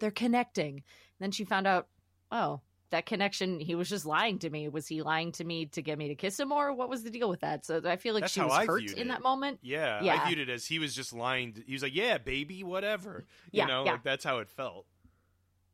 they're 0.00 0.10
connecting 0.10 0.74
and 0.76 0.82
then 1.20 1.30
she 1.30 1.44
found 1.44 1.66
out 1.66 1.86
oh 2.32 2.60
that 2.90 3.04
connection 3.04 3.60
he 3.60 3.74
was 3.74 3.86
just 3.88 4.06
lying 4.06 4.38
to 4.38 4.48
me 4.48 4.66
was 4.68 4.86
he 4.88 5.02
lying 5.02 5.30
to 5.30 5.44
me 5.44 5.66
to 5.66 5.82
get 5.82 5.98
me 5.98 6.08
to 6.08 6.14
kiss 6.14 6.40
him 6.40 6.50
or 6.50 6.72
what 6.72 6.88
was 6.88 7.02
the 7.02 7.10
deal 7.10 7.28
with 7.28 7.40
that 7.40 7.66
so 7.66 7.82
i 7.84 7.96
feel 7.96 8.14
like 8.14 8.22
That's 8.22 8.32
she 8.32 8.40
was 8.40 8.52
I 8.52 8.64
hurt 8.64 8.90
in 8.92 8.98
it. 9.06 9.08
that 9.08 9.22
moment 9.22 9.58
yeah, 9.62 10.02
Yeah. 10.02 10.22
I 10.22 10.26
viewed 10.26 10.38
it 10.38 10.48
as 10.48 10.64
he 10.64 10.78
was 10.78 10.94
just 10.94 11.12
lying. 11.12 11.52
to- 11.52 11.62
he 11.66 11.74
was 11.74 11.82
like, 11.82 11.94
"Yeah, 11.94 12.16
baby, 12.16 12.64
whatever." 12.64 13.26
You 13.52 13.58
Yeah, 13.58 13.66
know, 13.66 13.84
yeah. 13.84 13.92
like 13.92 14.02
that's 14.04 14.24
how 14.24 14.38
it 14.38 14.48
felt. 14.48 14.86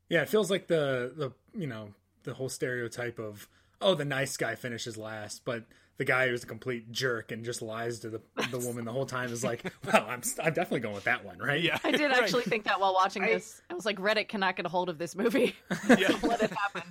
Yeah, 0.09 0.23
it 0.23 0.29
feels 0.29 0.51
like 0.51 0.67
the 0.67 1.13
the 1.15 1.31
you 1.59 1.67
know 1.69 1.91
the 2.25 2.35
whole 2.35 2.49
stereotype 2.49 3.19
of 3.21 3.49
oh 3.81 3.95
the 3.95 4.05
nice 4.05 4.37
guy 4.37 4.55
finishes 4.57 4.97
last, 4.97 5.45
but 5.45 5.65
the 5.97 6.05
guy 6.05 6.29
who's 6.29 6.43
a 6.43 6.47
complete 6.47 6.91
jerk 6.91 7.31
and 7.33 7.45
just 7.45 7.63
lies 7.63 8.01
to 8.01 8.11
the 8.11 8.21
the 8.51 8.59
woman 8.59 8.85
the 8.85 8.93
whole 8.93 9.07
time 9.07 9.31
is 9.33 9.45
like, 9.45 9.63
well, 9.87 10.07
I'm 10.09 10.23
I'm 10.43 10.53
definitely 10.53 10.81
going 10.81 10.95
with 10.95 11.05
that 11.05 11.25
one, 11.25 11.39
right? 11.39 11.61
Yeah, 11.63 11.79
I 11.85 11.91
did 11.93 12.03
right. 12.11 12.23
actually 12.23 12.43
think 12.45 12.65
that 12.65 12.81
while 12.81 12.95
watching 12.95 13.23
I- 13.23 13.35
this. 13.35 13.63
I 13.71 13.75
was 13.75 13.87
like, 13.87 13.99
Reddit 13.99 14.29
cannot 14.29 14.57
get 14.57 14.67
a 14.67 14.69
hold 14.69 14.89
of 14.89 14.99
this 14.99 15.15
movie. 15.15 15.55
Yeah. 15.89 16.17
Let 16.23 16.43
it 16.43 16.51
happen. 16.53 16.83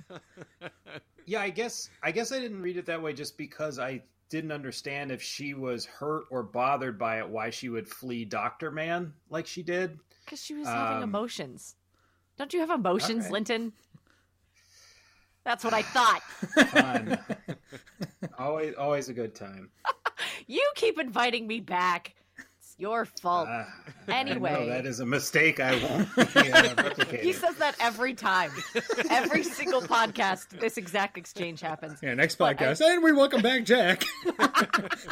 yeah. 1.26 1.40
I 1.40 1.50
guess 1.50 1.90
I 2.02 2.10
guess 2.12 2.32
I 2.32 2.38
didn't 2.40 2.62
read 2.62 2.76
it 2.76 2.86
that 2.86 3.02
way 3.02 3.12
just 3.12 3.36
because 3.36 3.78
I 3.78 4.02
didn't 4.30 4.52
understand 4.52 5.12
if 5.12 5.22
she 5.22 5.54
was 5.54 5.84
hurt 5.84 6.24
or 6.30 6.42
bothered 6.42 6.98
by 6.98 7.18
it, 7.18 7.28
why 7.28 7.50
she 7.50 7.68
would 7.68 7.86
flee 7.88 8.24
Doctor 8.24 8.70
Man 8.70 9.12
like 9.30 9.46
she 9.46 9.62
did. 9.62 9.98
Because 10.24 10.42
she 10.42 10.54
was 10.54 10.66
having 10.66 10.98
Um, 10.98 11.02
emotions. 11.04 11.76
Don't 12.38 12.52
you 12.54 12.60
have 12.60 12.70
emotions, 12.70 13.18
alright. 13.26 13.32
Linton? 13.32 13.72
That's 15.44 15.62
what 15.64 15.74
I 15.74 15.82
thought. 15.82 16.22
Fun. 16.22 17.18
always 18.38 18.74
always 18.76 19.08
a 19.08 19.12
good 19.14 19.34
time. 19.34 19.70
You 20.46 20.62
keep 20.76 21.00
inviting 21.00 21.46
me 21.46 21.60
back. 21.60 22.14
It's 22.58 22.74
your 22.78 23.04
fault. 23.04 23.48
Uh, 23.48 23.64
Anyway. 24.08 24.50
I 24.52 24.66
that 24.66 24.86
is 24.86 25.00
a 25.00 25.06
mistake. 25.06 25.58
I 25.58 25.72
won't 25.82 26.14
be, 26.34 26.52
uh, 26.52 27.04
he 27.20 27.32
says 27.32 27.56
that 27.56 27.74
every 27.80 28.12
time. 28.14 28.50
Every 29.10 29.42
single 29.42 29.80
podcast, 29.82 30.60
this 30.60 30.76
exact 30.76 31.16
exchange 31.18 31.60
happens. 31.62 31.98
Yeah, 32.02 32.14
next 32.14 32.36
But 32.36 32.44
I- 32.44 32.54
podcast, 32.54 32.80
and 32.82 33.02
we 33.02 33.12
welcome 33.12 33.40
back 33.42 33.64
Jack. 33.64 34.04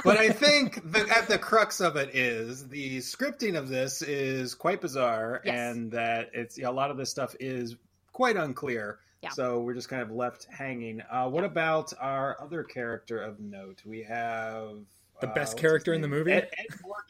but 0.04 0.18
I 0.18 0.28
think 0.30 0.92
the, 0.92 1.06
at 1.16 1.28
the 1.28 1.38
crux 1.38 1.80
of 1.80 1.96
it 1.96 2.14
is 2.14 2.68
the 2.68 2.98
scripting 2.98 3.56
of 3.58 3.68
this 3.68 4.02
is 4.02 4.54
quite 4.54 4.80
bizarre, 4.82 5.40
Yes. 5.44 5.54
and 5.76 5.90
that 5.92 6.30
it's 6.34 6.58
a 6.58 6.70
lot 6.70 6.90
of 6.90 6.96
this 6.98 7.10
stuff 7.10 7.34
is 7.40 7.76
quite 8.12 8.36
unclear. 8.36 8.98
Yeah. 9.22 9.30
So 9.30 9.60
we're 9.60 9.74
just 9.74 9.88
kind 9.88 10.02
of 10.02 10.10
left 10.10 10.46
hanging. 10.50 11.00
Uh, 11.10 11.28
what 11.28 11.44
about 11.44 11.92
our 12.00 12.36
other 12.40 12.64
character 12.64 13.22
of 13.22 13.38
note? 13.40 13.80
We 13.84 14.02
have 14.02 14.78
The 15.20 15.28
uh, 15.28 15.34
best 15.34 15.56
character 15.56 15.92
in 15.94 16.00
the 16.00 16.08
movie? 16.08 16.32
Ed, 16.32 16.48
Ed 16.58 16.66
Morgan. 16.82 17.04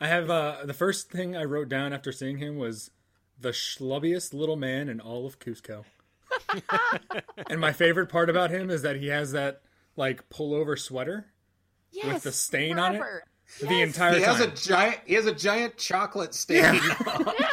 I 0.00 0.08
have 0.08 0.28
uh, 0.28 0.56
the 0.66 0.74
first 0.74 1.10
thing 1.10 1.34
I 1.34 1.44
wrote 1.44 1.68
down 1.70 1.92
after 1.94 2.12
seeing 2.12 2.36
him 2.38 2.56
was 2.56 2.90
the 3.40 3.50
schlubbiest 3.50 4.34
little 4.34 4.56
man 4.56 4.88
in 4.90 5.00
all 5.00 5.24
of 5.26 5.38
Cusco. 5.38 5.84
and 7.48 7.60
my 7.60 7.72
favorite 7.72 8.08
part 8.08 8.28
about 8.28 8.50
him 8.50 8.68
is 8.70 8.82
that 8.82 8.96
he 8.96 9.06
has 9.08 9.32
that 9.32 9.62
like 9.96 10.28
pullover 10.28 10.78
sweater 10.78 11.26
Yes. 11.92 12.22
the 12.24 12.32
stain 12.32 12.78
on 12.78 12.96
it? 12.96 12.98
forever. 12.98 13.22
the 13.60 13.66
Yes. 13.66 13.86
entire 13.86 14.14
He 14.18 14.22
has 14.22 14.40
a 14.40 14.48
giant. 14.48 15.00
He 15.06 15.14
has 15.14 15.26
a 15.26 15.34
giant 15.34 15.78
chocolate 15.78 16.34
stain. 16.34 16.64
Yeah. 16.84 17.48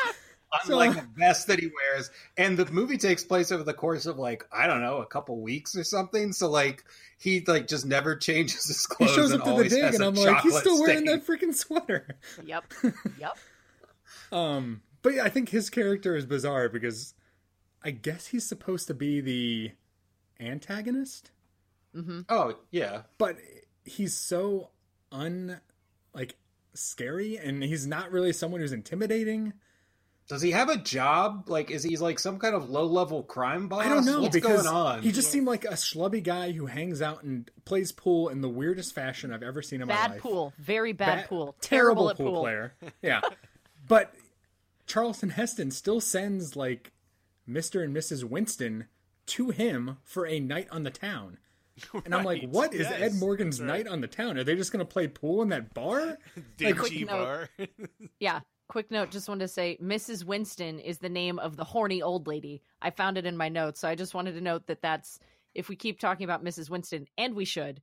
On- 0.61 0.67
So- 0.67 0.73
Unlike 0.79 0.95
the 0.95 1.07
vest 1.19 1.47
that 1.47 1.59
he 1.59 1.67
wears, 1.67 2.09
and 2.37 2.57
the 2.57 2.65
movie 2.71 2.97
takes 2.97 3.23
place 3.23 3.51
over 3.51 3.63
the 3.63 3.73
course 3.73 4.05
of 4.05 4.17
like 4.19 4.45
I 4.51 4.67
don't 4.67 4.81
know 4.81 4.97
a 4.97 5.05
couple 5.05 5.39
weeks 5.41 5.75
or 5.75 5.83
something. 5.83 6.31
So 6.33 6.49
like 6.49 6.83
he 7.17 7.43
like 7.47 7.67
just 7.67 7.85
never 7.85 8.15
changes 8.17 8.65
his 8.67 8.85
clothes. 8.85 9.11
he 9.11 9.15
shows 9.15 9.33
up 9.33 9.43
to 9.43 9.63
the 9.63 9.69
dig, 9.69 9.93
and 9.95 10.03
I'm 10.03 10.15
like, 10.15 10.41
he's 10.41 10.57
still 10.57 10.79
wearing 10.81 11.05
stain. 11.05 11.17
that 11.19 11.25
freaking 11.27 11.53
sweater. 11.55 12.07
Yep. 12.45 12.63
Yep. 13.19 13.37
Um, 14.31 14.81
but 15.01 15.13
yeah, 15.15 15.23
I 15.23 15.29
think 15.29 15.49
his 15.49 15.69
character 15.69 16.15
is 16.15 16.25
bizarre 16.25 16.69
because 16.69 17.13
I 17.83 17.91
guess 17.91 18.27
he's 18.27 18.47
supposed 18.47 18.87
to 18.87 18.93
be 18.93 19.19
the 19.21 19.71
antagonist, 20.39 21.31
Mm-hmm. 21.95 22.21
Oh 22.29 22.55
yeah, 22.71 23.01
but 23.17 23.35
he's 23.83 24.15
so 24.17 24.69
un 25.11 25.59
like 26.13 26.35
scary, 26.73 27.37
and 27.37 27.61
he's 27.61 27.85
not 27.85 28.11
really 28.13 28.31
someone 28.31 28.61
who's 28.61 28.71
intimidating. 28.71 29.51
Does 30.35 30.41
he 30.41 30.51
have 30.51 30.69
a 30.69 30.77
job? 30.77 31.49
Like, 31.49 31.69
is 31.71 31.83
he 31.83 31.97
like 31.97 32.17
some 32.19 32.39
kind 32.39 32.55
of 32.55 32.69
low 32.69 32.85
level 32.85 33.21
crime 33.23 33.67
boss? 33.67 33.85
I 33.85 33.89
don't 33.89 34.05
know 34.05 34.21
What's 34.21 34.33
because 34.33 34.63
going 34.63 34.75
on? 34.75 35.01
he 35.03 35.11
just 35.11 35.29
seemed 35.31 35.45
like 35.47 35.65
a 35.65 35.73
schlubby 35.73 36.23
guy 36.23 36.51
who 36.51 36.65
hangs 36.65 37.01
out 37.01 37.23
and 37.23 37.49
plays 37.65 37.91
pool 37.91 38.29
in 38.29 38.41
the 38.41 38.49
weirdest 38.49 38.95
fashion 38.95 39.31
I've 39.33 39.43
ever 39.43 39.61
seen 39.61 39.81
in 39.81 39.87
my 39.87 39.95
life. 39.95 40.11
Bad 40.13 40.19
pool. 40.21 40.53
Very 40.57 40.93
bad, 40.93 41.05
Bad- 41.21 41.27
pool. 41.29 41.55
terrible 41.61 42.03
Terrible 42.05 42.09
at 42.11 42.17
pool. 42.17 42.41
player. 42.41 42.73
Yeah, 43.01 43.21
but 43.87 44.13
Charleston 44.87 45.29
Heston 45.31 45.71
still 45.71 46.01
sends 46.01 46.55
like 46.55 46.91
Mister 47.45 47.83
and 47.83 47.95
Mrs. 47.95 48.23
Winston 48.23 48.85
to 49.27 49.49
him 49.49 49.97
for 50.03 50.25
a 50.25 50.39
night 50.39 50.67
on 50.71 50.83
the 50.83 50.91
town. 50.91 51.37
And 52.05 52.13
I'm 52.13 52.23
like, 52.25 52.43
what 52.49 52.73
is 52.73 52.81
Yes, 52.81 53.01
Ed 53.01 53.15
Morgan's 53.15 53.59
right. 53.59 53.67
night 53.67 53.87
on 53.87 54.01
the 54.01 54.07
town? 54.07 54.37
Are 54.37 54.43
they 54.43 54.55
just 54.55 54.71
going 54.71 54.85
to 54.85 54.91
play 54.91 55.07
pool 55.07 55.41
in 55.41 55.49
that 55.49 55.73
bar? 55.73 56.17
Like, 56.35 56.57
Dingy 56.57 57.05
note. 57.05 57.07
bar. 57.07 57.49
Yeah. 58.19 58.41
Quick 58.71 58.89
note, 58.89 59.11
just 59.11 59.27
wanted 59.27 59.41
to 59.41 59.47
say 59.49 59.77
Mrs. 59.83 60.23
Winston 60.23 60.79
is 60.79 60.99
the 60.99 61.09
name 61.09 61.39
of 61.39 61.57
the 61.57 61.65
horny 61.65 62.01
old 62.01 62.25
lady. 62.25 62.61
I 62.81 62.89
found 62.89 63.17
it 63.17 63.25
in 63.25 63.35
my 63.35 63.49
notes, 63.49 63.81
so 63.81 63.89
I 63.89 63.95
just 63.95 64.13
wanted 64.13 64.31
to 64.35 64.39
note 64.41 64.67
that 64.67 64.81
that's 64.81 65.19
if 65.53 65.67
we 65.67 65.75
keep 65.75 65.99
talking 65.99 66.23
about 66.23 66.41
Mrs. 66.41 66.69
Winston, 66.69 67.05
and 67.17 67.35
we 67.35 67.43
should, 67.43 67.81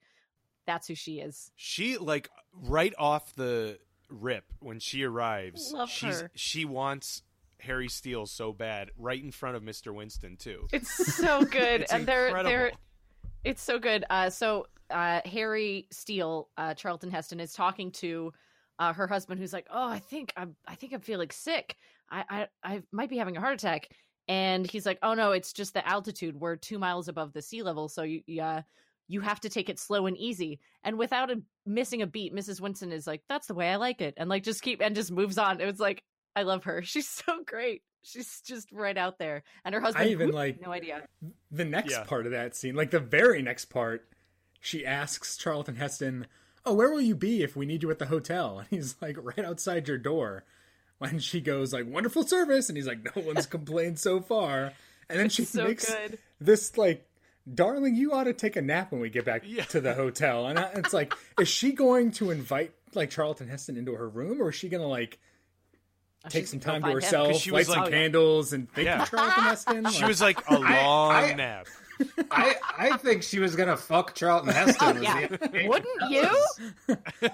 that's 0.66 0.89
who 0.89 0.95
she 0.95 1.20
is. 1.20 1.51
she 1.57 1.99
like 1.99 2.30
right 2.55 2.95
off 2.97 3.34
the 3.34 3.78
rip 4.09 4.45
when 4.61 4.78
she 4.80 5.03
arrives. 5.03 5.72
Love 5.74 5.91
she's 5.91 6.22
her. 6.22 6.30
she 6.34 6.64
wants 6.64 7.22
Harry 7.61 7.89
Steele 7.89 8.24
so 8.24 8.55
bad 8.55 8.91
right 8.97 9.22
in 9.22 9.30
front 9.30 9.57
of 9.57 9.62
Mr. 9.62 9.93
Winston 9.95 10.36
too. 10.39 10.68
It's 10.72 10.91
so 11.16 11.43
good, 11.45 11.82
It's 11.82 11.93
and 11.93 12.07
they're 12.07 12.28
incredible. 12.28 12.51
they're 12.51 12.72
it's 13.45 13.62
so 13.62 13.78
good. 13.78 14.07
Uh, 14.09 14.30
so 14.30 14.66
uh, 14.89 15.20
Harry 15.26 15.86
Steele, 15.91 16.49
uh, 16.57 16.72
Charlton 16.72 17.11
Heston, 17.11 17.41
is 17.41 17.53
talking 17.53 17.91
to 17.93 18.32
uh, 18.79 18.93
her 18.93 19.07
husband, 19.07 19.41
who's 19.41 19.53
like, 19.53 19.66
"Oh, 19.70 19.89
I 19.89 19.99
think 19.99 20.33
I'm 20.37 20.57
I 20.66 20.74
think 20.74 20.93
I'm 20.93 21.01
feeling 21.01 21.31
sick. 21.31 21.76
I 22.11 22.24
I, 22.62 22.74
I 22.74 22.83
might 22.93 23.11
be 23.11 23.18
having 23.18 23.37
a 23.37 23.41
heart 23.41 23.55
attack." 23.55 23.89
And 24.29 24.70
he's 24.70 24.85
like, 24.87 24.99
"Oh 25.03 25.14
no, 25.14 25.33
it's 25.33 25.53
just 25.53 25.74
the 25.74 25.87
altitude. 25.89 26.37
We're 26.37 26.57
two 26.57 26.79
miles 26.79 27.09
above 27.09 27.33
the 27.33 27.43
sea 27.43 27.62
level, 27.62 27.89
so 27.89 28.03
you 28.03 28.22
you, 28.26 28.43
uh, 28.43 28.62
you 29.09 29.20
have 29.22 29.41
to 29.41 29.49
take 29.49 29.68
it 29.68 29.79
slow 29.79 30.07
and 30.07 30.16
easy." 30.16 30.61
And 30.85 30.99
without 30.99 31.31
a, 31.31 31.41
missing 31.66 32.03
a 32.03 32.07
beat, 32.07 32.35
Mrs. 32.35 32.61
Winston 32.61 32.93
is 32.93 33.07
like, 33.07 33.22
"That's 33.29 33.47
the 33.47 33.55
way 33.55 33.70
I 33.70 33.76
like 33.76 34.01
it," 34.01 34.14
and 34.16 34.29
like 34.29 34.43
just 34.43 34.62
keep 34.62 34.81
and 34.83 34.95
just 34.95 35.11
moves 35.11 35.39
on. 35.39 35.61
It 35.61 35.66
was 35.66 35.81
like, 35.81 36.03
I 36.37 36.43
love 36.43 36.64
her. 36.64 36.83
She's 36.85 37.09
so 37.09 37.43
great. 37.45 37.83
She's 38.03 38.41
just 38.43 38.70
right 38.70 38.97
out 38.97 39.18
there, 39.18 39.43
and 39.64 39.74
her 39.74 39.81
husband. 39.81 40.07
I 40.07 40.11
even 40.12 40.26
whoop, 40.29 40.35
like 40.37 40.61
no 40.61 40.70
idea. 40.70 41.09
the 41.51 41.64
next 41.64 41.91
Yeah. 41.93 42.05
part 42.05 42.26
of 42.26 42.33
that 42.33 42.55
scene, 42.55 42.74
like 42.76 42.91
the 42.91 43.01
very 43.01 43.43
next 43.43 43.66
part, 43.66 44.09
she 44.61 44.87
asks 44.87 45.37
Charlton 45.37 45.74
Heston, 45.76 46.26
"Oh, 46.68 46.74
where 46.74 46.90
will 46.90 47.00
you 47.00 47.14
be 47.14 47.42
if 47.42 47.56
we 47.56 47.66
need 47.66 47.82
you 47.82 47.90
at 47.90 47.98
the 47.98 48.06
hotel?" 48.06 48.58
And 48.60 48.68
he's 48.68 48.94
like, 49.00 49.16
"Right 49.20 49.44
outside 49.46 49.88
your 49.88 49.98
door." 49.98 50.44
when 50.98 51.20
she 51.20 51.40
goes 51.40 51.72
like 51.72 51.86
wonderful 51.86 52.26
service, 52.26 52.68
and 52.68 52.76
he's 52.76 52.86
like 52.88 52.98
no 53.16 53.22
one's 53.22 53.46
complained 53.56 53.98
so 54.00 54.20
far, 54.20 54.72
and 55.08 55.18
then 55.20 55.28
she 55.28 55.44
so 55.44 55.64
makes 55.64 55.88
good. 55.92 56.18
this 56.40 56.76
like. 56.76 57.04
Darling, 57.54 57.94
you 57.94 58.12
ought 58.12 58.24
to 58.24 58.34
take 58.34 58.56
a 58.56 58.60
nap 58.60 58.92
when 58.92 59.00
we 59.00 59.08
get 59.08 59.24
back 59.24 59.40
Yeah. 59.46 59.64
to 59.66 59.80
the 59.80 59.94
hotel. 59.94 60.48
And 60.48 60.58
I, 60.58 60.64
it's 60.74 60.92
like, 60.92 61.14
is 61.40 61.48
she 61.48 61.72
going 61.72 62.10
to 62.12 62.30
invite 62.30 62.72
like 62.92 63.08
Charlton 63.08 63.48
Heston 63.48 63.78
into 63.78 63.94
her 63.94 64.06
room, 64.06 64.42
or 64.42 64.50
is 64.50 64.54
she 64.54 64.68
gonna 64.68 64.86
like 64.86 65.18
Oh, 66.26 66.28
take 66.28 66.42
she's 66.42 66.50
some 66.50 66.60
time 66.60 66.80
to 66.82 66.88
find 66.88 66.90
him. 66.92 67.00
herself, 67.00 67.28
'Cause 67.32 67.40
she 67.40 67.50
light 67.52 67.58
was 67.60 67.68
some 67.68 67.80
like- 67.84 67.92
candles, 67.92 68.52
and 68.52 68.70
think 68.70 68.84
Yeah. 68.86 69.02
of 69.04 69.08
Charlton 69.10 69.44
Heston? 69.44 69.90
She 69.92 70.04
was 70.04 70.20
like 70.20 70.46
a 70.50 70.58
long 70.58 71.12
I- 71.12 71.32
nap. 71.32 71.68
I, 72.30 72.55
I 72.78 72.96
think 72.99 73.22
she 73.22 73.38
was 73.38 73.57
gonna 73.57 73.76
fuck 73.76 74.14
Charlton 74.14 74.53
Heston. 74.53 74.99
Oh, 74.99 75.01
yeah. 75.53 75.66
Wouldn't 75.68 76.11
you? 76.11 76.28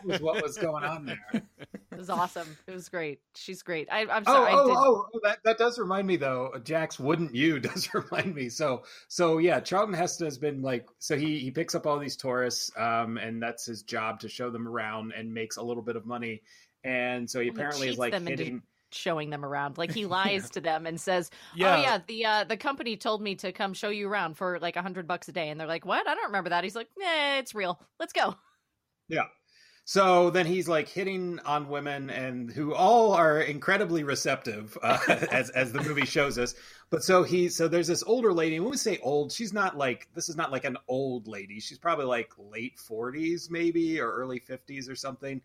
was 0.05 0.21
what 0.21 0.43
was 0.43 0.57
going 0.57 0.85
on 0.85 1.07
there. 1.07 1.21
It 1.33 1.99
was 1.99 2.11
awesome. 2.11 2.57
It 2.67 2.75
was 2.75 2.89
great. 2.89 3.21
She's 3.35 3.63
great. 3.63 3.89
I, 3.91 4.01
I'm 4.03 4.25
Oh, 4.27 4.33
sorry. 4.33 4.51
I 4.51 4.55
oh, 4.55 4.67
did- 4.67 4.77
oh, 4.77 5.07
oh, 5.15 5.21
that, 5.23 5.39
that 5.45 5.59
does 5.59 5.79
remind 5.79 6.07
me 6.07 6.17
though. 6.17 6.53
Jax, 6.65 6.99
wouldn't 6.99 7.35
you? 7.35 7.61
Does 7.65 7.89
remind 7.95 8.35
me. 8.35 8.49
So, 8.49 8.83
so 9.09 9.39
yeah, 9.39 9.61
Charlton 9.61 9.95
Heston 9.95 10.27
has 10.27 10.39
been 10.39 10.61
like, 10.63 10.87
so 10.99 11.17
he 11.17 11.39
he 11.39 11.51
picks 11.51 11.75
up 11.75 11.87
all 11.87 11.99
these 11.99 12.17
tourists, 12.17 12.71
um, 12.77 13.17
and 13.19 13.43
that's 13.43 13.65
his 13.67 13.83
job 13.83 14.21
to 14.21 14.29
show 14.29 14.51
them 14.51 14.67
around 14.69 15.13
and 15.17 15.33
makes 15.33 15.57
a 15.57 15.63
little 15.63 15.83
bit 15.83 15.97
of 15.97 16.05
money. 16.07 16.43
And 16.83 17.29
so 17.31 17.41
he 17.41 17.49
Well, 17.51 17.55
he 17.55 17.61
apparently 17.61 17.89
is 17.89 17.99
like 17.99 18.13
them 18.13 18.29
into- 18.29 18.43
hitting. 18.45 18.63
Showing 18.95 19.31
them 19.31 19.45
around. 19.45 19.79
Like 19.79 19.93
he 19.93 20.07
lies 20.19 20.51
to 20.51 20.61
them 20.61 20.87
and 20.87 21.01
says, 21.01 21.31
Yeah. 21.55 21.77
"Oh 21.77 21.81
yeah, 21.81 21.99
the 22.07 22.27
uh, 22.27 22.45
the 22.45 22.57
company 22.57 22.97
told 22.97 23.23
me 23.23 23.35
to 23.37 23.53
come 23.53 23.75
show 23.75 23.89
you 23.89 24.09
around 24.09 24.37
for 24.37 24.59
like 24.61 24.77
a 24.77 24.83
hundred 24.83 25.07
bucks 25.07 25.29
a 25.29 25.33
day." 25.33 25.51
And 25.51 25.61
they're 25.61 25.67
like, 25.67 25.85
"What? 25.85 26.09
I 26.09 26.15
don't 26.15 26.27
remember 26.27 26.51
that." 26.51 26.65
He's 26.65 26.77
like, 26.77 26.89
"Nah, 26.99 27.39
it's 27.39 27.55
real. 27.55 27.81
Let's 27.99 28.13
go." 28.13 28.37
Yeah. 29.09 29.25
So 29.87 30.31
then 30.31 30.47
he's 30.47 30.67
like 30.67 30.89
hitting 30.89 31.41
on 31.45 31.69
women 31.69 32.09
and 32.09 32.51
who 32.51 32.73
all 32.73 33.13
are 33.13 33.41
incredibly 33.41 34.03
receptive 34.03 34.79
uh, 34.83 34.99
as 35.31 35.51
as 35.51 35.73
the 35.73 35.83
movie 35.83 36.07
shows 36.07 36.39
us. 36.39 36.55
But 36.89 37.05
so 37.05 37.23
he 37.23 37.51
so 37.51 37.69
there's 37.69 37.87
this 37.87 38.03
older 38.03 38.33
lady. 38.33 38.59
When 38.61 38.71
we 38.71 38.77
say 38.79 38.99
old, 39.03 39.31
she's 39.31 39.53
not 39.53 39.77
like 39.77 40.09
this 40.15 40.31
is 40.31 40.37
not 40.37 40.51
like 40.51 40.65
an 40.65 40.79
old 40.89 41.29
lady. 41.29 41.61
She's 41.61 41.79
probably 41.79 42.07
like 42.07 42.33
late 42.39 42.79
40s 42.79 43.51
maybe 43.51 44.01
or 44.01 44.11
early 44.11 44.41
50s 44.41 44.89
or 44.89 44.97
something. 44.97 45.43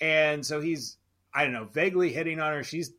And 0.00 0.44
so 0.44 0.60
he's 0.60 0.96
I 1.34 1.44
don't 1.44 1.52
know, 1.52 1.64
vaguely 1.64 2.12
hitting 2.12 2.40
on 2.40 2.52
her. 2.52 2.62
She's 2.62 2.92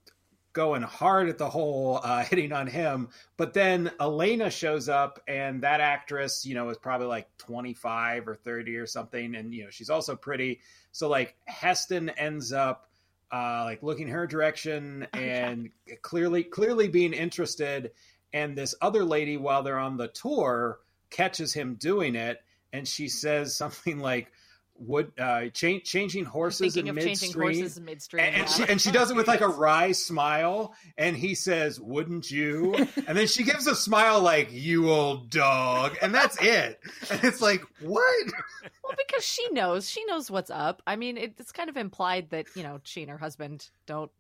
going 0.56 0.82
hard 0.82 1.30
at 1.30 1.38
the 1.38 1.50
whole 1.50 2.00
uh, 2.04 2.24
hitting 2.30 2.52
on 2.52 2.66
him. 2.66 3.10
But 3.38 3.54
then 3.54 3.92
Elena 4.00 4.50
shows 4.50 4.90
up, 4.90 5.20
and 5.28 5.62
that 5.62 5.82
actress, 5.82 6.46
you 6.46 6.56
know, 6.56 6.70
is 6.70 6.78
probably 6.78 7.08
like 7.08 7.28
25 7.38 8.28
or 8.28 8.36
30 8.36 8.78
or 8.78 8.88
something. 8.88 9.36
And, 9.36 9.54
you 9.54 9.66
know, 9.66 9.70
she's 9.70 9.90
also 9.90 10.16
pretty. 10.16 10.62
So, 10.92 11.08
like, 11.08 11.36
Heston 11.46 12.10
ends 12.10 12.52
up. 12.52 12.90
Uh, 13.32 13.64
like 13.66 13.82
looking 13.82 14.08
her 14.08 14.28
direction 14.28 15.08
Oh, 15.14 15.18
and 15.18 15.72
clearly 16.04 16.44
clearly 16.44 16.88
being 16.88 17.12
interested 17.12 17.92
and 18.32 18.56
this 18.56 18.76
other 18.80 19.04
lady 19.04 19.36
while 19.36 19.64
they're 19.64 19.80
on 19.80 19.98
the 19.98 20.08
tour 20.08 20.80
catches 21.10 21.52
him 21.52 21.74
doing 21.74 22.16
it 22.16 22.40
and 22.72 22.88
she 22.88 23.08
says 23.08 23.58
something 23.58 23.98
like 24.12 24.32
would 24.78 25.12
uh 25.18 25.48
cha- 25.54 25.80
changing 25.84 26.26
horses 26.26 26.76
in 26.76 26.94
midstream 26.94 27.34
horses 27.34 27.80
midstream. 27.80 28.26
and, 28.26 28.36
and 28.36 28.50
she, 28.50 28.64
and 28.64 28.82
she 28.82 28.92
does 28.92 29.10
it 29.10 29.16
with 29.16 29.28
like 29.28 29.40
a 29.42 29.48
wry 29.64 29.94
smile 29.94 30.74
and 30.98 31.16
he 31.16 31.34
says 31.34 31.80
wouldn't 31.80 32.30
you 32.30 32.74
and 33.08 33.18
then 33.18 33.26
she 33.26 33.44
gives 33.44 33.68
a 33.68 33.76
smile 33.76 34.20
like 34.22 34.50
you 34.52 34.90
old 34.92 35.30
dog 35.30 35.96
and 36.02 36.14
that's 36.14 36.38
it 36.42 36.80
and 37.10 37.24
it's 37.24 37.42
like 37.42 37.64
what 37.82 38.26
well, 38.84 38.94
because 39.08 39.26
she 39.26 39.48
knows, 39.52 39.90
she 39.90 40.04
knows 40.06 40.30
what's 40.30 40.50
up. 40.52 40.82
I 40.86 40.96
mean, 40.96 41.18
it, 41.18 41.36
it's 41.40 41.52
kind 41.52 41.70
of 41.70 41.78
implied 41.78 42.30
that 42.32 42.48
you 42.56 42.64
know 42.64 42.80
she 42.84 43.02
and 43.02 43.10
her 43.10 43.18
husband 43.18 43.68
don't 43.86 44.12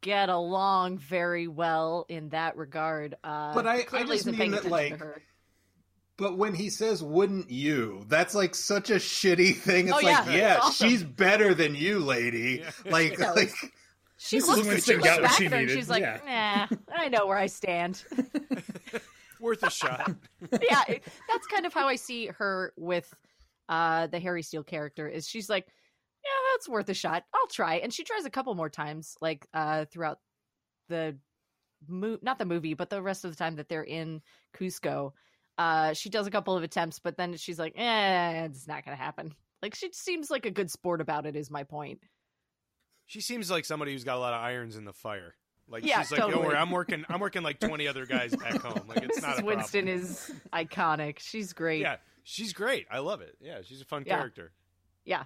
get 0.00 0.28
along 0.28 0.98
very 0.98 1.46
well 1.46 2.06
in 2.08 2.30
that 2.30 2.56
regard. 2.56 3.14
Uh, 3.22 3.52
But 3.54 3.66
I- 3.66 3.86
I 3.92 4.04
just 4.04 4.26
mean 4.26 4.52
that, 4.52 4.64
like, 4.64 4.98
her. 4.98 5.22
But 6.20 6.36
when 6.38 6.54
he 6.54 6.70
says 6.70 7.02
wouldn't 7.02 7.50
you 7.50 8.04
that's 8.08 8.34
like 8.34 8.54
such 8.54 8.90
a 8.90 8.96
shitty 8.96 9.56
thing 9.56 9.88
it's 9.88 9.92
Oh, 9.94 9.96
like 9.96 10.04
yeah, 10.06 10.22
it's 10.24 10.32
yeah 10.32 10.58
awesome. 10.62 10.88
she's 10.88 11.02
better 11.02 11.54
than 11.54 11.74
you 11.74 11.98
lady 11.98 12.62
like 12.86 13.18
knows. 13.18 13.36
like 13.36 13.50
She 14.18 14.36
This 14.36 14.48
looks, 14.48 14.66
when 14.66 14.76
she 14.76 14.82
she 14.82 14.92
looks 14.96 15.04
got 15.08 15.22
back 15.22 15.32
she 15.32 15.46
at 15.46 15.52
her 15.52 15.56
and 15.58 15.66
needed, 15.66 15.78
she's 15.78 15.88
like, 15.88 16.02
yeah. 16.02 16.66
"Nah, 16.70 16.76
I 16.94 17.08
know 17.08 17.26
where 17.26 17.38
I 17.38 17.46
stand." 17.46 18.04
Worth 19.40 19.62
a 19.62 19.70
shot. 19.70 20.12
yeah, 20.62 20.82
it, 20.88 21.02
that's 21.26 21.46
kind 21.46 21.64
of 21.64 21.72
how 21.72 21.88
I 21.88 21.96
see 21.96 22.26
her 22.26 22.74
with 22.76 23.12
uh 23.70 24.08
the 24.08 24.20
Harry 24.20 24.42
Steele 24.42 24.62
character. 24.62 25.08
Is 25.08 25.26
she's 25.26 25.48
like, 25.48 25.66
"Yeah, 26.22 26.52
that's 26.52 26.68
worth 26.68 26.90
a 26.90 26.94
shot. 26.94 27.24
I'll 27.34 27.46
try," 27.46 27.76
and 27.76 27.90
she 27.94 28.04
tries 28.04 28.26
a 28.26 28.30
couple 28.30 28.54
more 28.54 28.68
times, 28.68 29.16
like 29.22 29.46
uh 29.54 29.86
throughout 29.86 30.18
the 30.90 31.16
mo- 31.88 32.18
not 32.20 32.38
the 32.38 32.44
movie, 32.44 32.74
but 32.74 32.90
the 32.90 33.00
rest 33.00 33.24
of 33.24 33.30
the 33.30 33.36
time 33.38 33.56
that 33.56 33.70
they're 33.70 33.82
in 33.82 34.20
Cusco. 34.54 35.12
Uh, 35.60 35.92
she 35.92 36.08
does 36.08 36.26
a 36.26 36.30
couple 36.30 36.56
of 36.56 36.62
attempts, 36.62 36.98
but 37.00 37.18
then 37.18 37.36
she's 37.36 37.58
like, 37.58 37.74
"Eh, 37.76 38.44
it's 38.46 38.66
not 38.66 38.82
gonna 38.82 38.96
happen." 38.96 39.34
Like 39.60 39.74
she 39.74 39.90
seems 39.92 40.30
like 40.30 40.46
a 40.46 40.50
good 40.50 40.70
sport 40.70 41.02
about 41.02 41.26
it. 41.26 41.36
Is 41.36 41.50
my 41.50 41.64
point. 41.64 42.00
She 43.06 43.20
seems 43.20 43.50
like 43.50 43.66
somebody 43.66 43.92
who's 43.92 44.04
got 44.04 44.16
a 44.16 44.20
lot 44.20 44.32
of 44.32 44.40
irons 44.40 44.76
in 44.76 44.84
the 44.86 44.92
fire. 44.94 45.34
Like 45.68 45.84
Yeah, 45.84 46.00
she's 46.00 46.12
like, 46.12 46.20
don't 46.20 46.38
worry, 46.44 46.56
I'm 46.56 46.70
working. 46.70 47.04
I'm 47.08 47.20
working 47.20 47.42
like 47.42 47.60
20 47.60 47.86
other 47.88 48.06
guys 48.06 48.34
back 48.34 48.54
home. 48.62 48.88
Like 48.88 49.02
it's 49.02 49.20
not 49.20 49.40
a 49.42 49.44
Winston 49.44 49.84
problem. 49.86 50.02
is 50.04 50.32
iconic. 50.52 51.18
She's 51.18 51.52
great. 51.52 51.80
Yeah, 51.82 51.96
she's 52.24 52.52
great. 52.52 52.86
I 52.90 53.00
love 53.00 53.20
it. 53.20 53.36
Yeah, 53.40 53.60
she's 53.62 53.80
a 53.80 53.84
fun 53.84 54.04
Yeah. 54.06 54.16
character. 54.16 54.52
Yeah. 55.04 55.24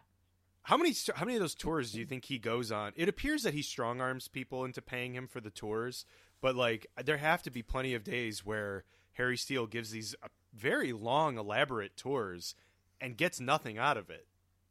How 0.62 0.76
many 0.76 0.94
how 1.14 1.24
many 1.24 1.36
of 1.36 1.40
those 1.42 1.54
tours 1.54 1.92
do 1.92 2.00
you 2.00 2.06
think 2.06 2.24
he 2.24 2.38
goes 2.38 2.72
on? 2.72 2.92
It 2.96 3.08
appears 3.08 3.42
that 3.44 3.54
he 3.54 3.62
strong 3.62 4.00
arms 4.00 4.28
people 4.28 4.64
into 4.64 4.82
paying 4.82 5.14
him 5.14 5.28
for 5.28 5.40
the 5.40 5.50
tours, 5.50 6.04
but 6.40 6.56
like 6.56 6.86
there 7.04 7.18
have 7.18 7.42
to 7.44 7.50
be 7.50 7.62
plenty 7.62 7.94
of 7.94 8.02
days 8.02 8.44
where 8.44 8.84
Harry 9.14 9.36
Steele 9.36 9.66
gives 9.66 9.90
these 9.90 10.14
uh, 10.22 10.28
very 10.54 10.92
long, 10.92 11.38
elaborate 11.38 11.96
tours 11.96 12.54
and 13.00 13.16
gets 13.16 13.40
nothing 13.40 13.78
out 13.78 13.96
of 13.96 14.10
it. 14.10 14.26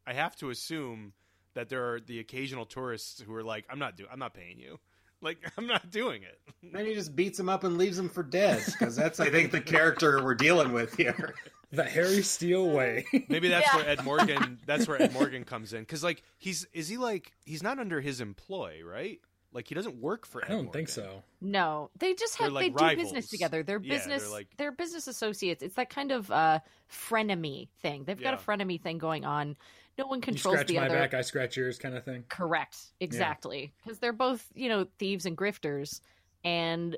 I 0.07 0.13
have 0.13 0.35
to 0.37 0.49
assume 0.49 1.13
that 1.53 1.69
there 1.69 1.93
are 1.93 1.99
the 1.99 2.19
occasional 2.19 2.65
tourists 2.65 3.21
who 3.21 3.33
are 3.35 3.43
like, 3.43 3.65
"I'm 3.69 3.79
not 3.79 3.95
doing. 3.97 4.09
I'm 4.11 4.19
not 4.19 4.33
paying 4.33 4.59
you. 4.59 4.79
Like 5.21 5.37
I'm 5.57 5.67
not 5.67 5.89
doing 5.89 6.23
it." 6.23 6.41
then 6.73 6.85
he 6.85 6.93
just 6.93 7.15
beats 7.15 7.39
him 7.39 7.47
up 7.47 7.63
and 7.63 7.77
leaves 7.77 7.97
him 7.97 8.09
for 8.09 8.23
dead 8.23 8.61
because 8.65 8.93
that's 8.93 9.21
i 9.21 9.29
think 9.29 9.51
the 9.51 9.61
character 9.61 10.21
we're 10.21 10.35
dealing 10.35 10.73
with 10.73 10.97
here 10.97 11.33
the 11.71 11.85
Harry 11.85 12.21
Steele 12.21 12.69
way. 12.69 13.05
Maybe 13.29 13.47
that's 13.47 13.65
Yeah. 13.71 13.77
where 13.77 13.87
Ed 13.87 14.03
Morgan. 14.03 14.59
That's 14.65 14.85
where 14.85 15.01
Ed 15.01 15.13
Morgan 15.13 15.45
comes 15.45 15.71
in 15.71 15.79
because 15.79 16.03
like 16.03 16.23
he's 16.39 16.67
is 16.73 16.89
he 16.89 16.97
like 16.97 17.31
he's 17.45 17.63
not 17.63 17.79
under 17.79 18.01
his 18.01 18.19
employ, 18.19 18.81
right? 18.85 19.21
Like 19.53 19.67
he 19.67 19.75
doesn't 19.75 19.95
work 19.95 20.25
for. 20.25 20.43
I 20.43 20.47
don't 20.47 20.65
Morgan. 20.65 20.71
think 20.73 20.89
so. 20.89 21.23
No, 21.41 21.89
they 21.99 22.13
just 22.15 22.37
have 22.37 22.51
like 22.51 22.75
they 22.75 22.89
do 22.89 22.95
business 22.95 23.29
together. 23.29 23.63
They're 23.63 23.79
Yeah, 23.81 23.97
they're 23.97 24.07
business 24.07 24.31
like- 24.31 24.47
they're 24.57 24.71
business 24.71 25.07
associates. 25.07 25.61
It's 25.63 25.75
that 25.75 25.89
kind 25.89 26.11
of 26.11 26.29
uh 26.31 26.59
frenemy 26.91 27.69
thing. 27.81 28.03
They've 28.05 28.19
got 28.21 28.33
a 28.33 28.37
frenemy 28.37 28.81
thing 28.81 28.97
going 28.97 29.25
on. 29.25 29.55
No 29.97 30.07
one 30.07 30.21
controls 30.21 30.25
You 30.25 30.33
controls 30.33 30.55
scratch 30.55 30.67
the 30.67 30.75
my 30.77 30.85
other. 30.87 30.95
back, 30.95 31.13
I 31.13 31.21
scratch 31.21 31.55
yours, 31.55 31.77
kind 31.77 31.95
of 31.95 32.03
thing. 32.03 32.23
Correct. 32.29 32.77
Exactly. 32.99 33.71
Because 33.83 33.99
they're 33.99 34.11
both, 34.11 34.43
you 34.55 34.67
know, 34.69 34.87
thieves 34.97 35.25
and 35.27 35.37
grifters 35.37 36.01
and 36.43 36.97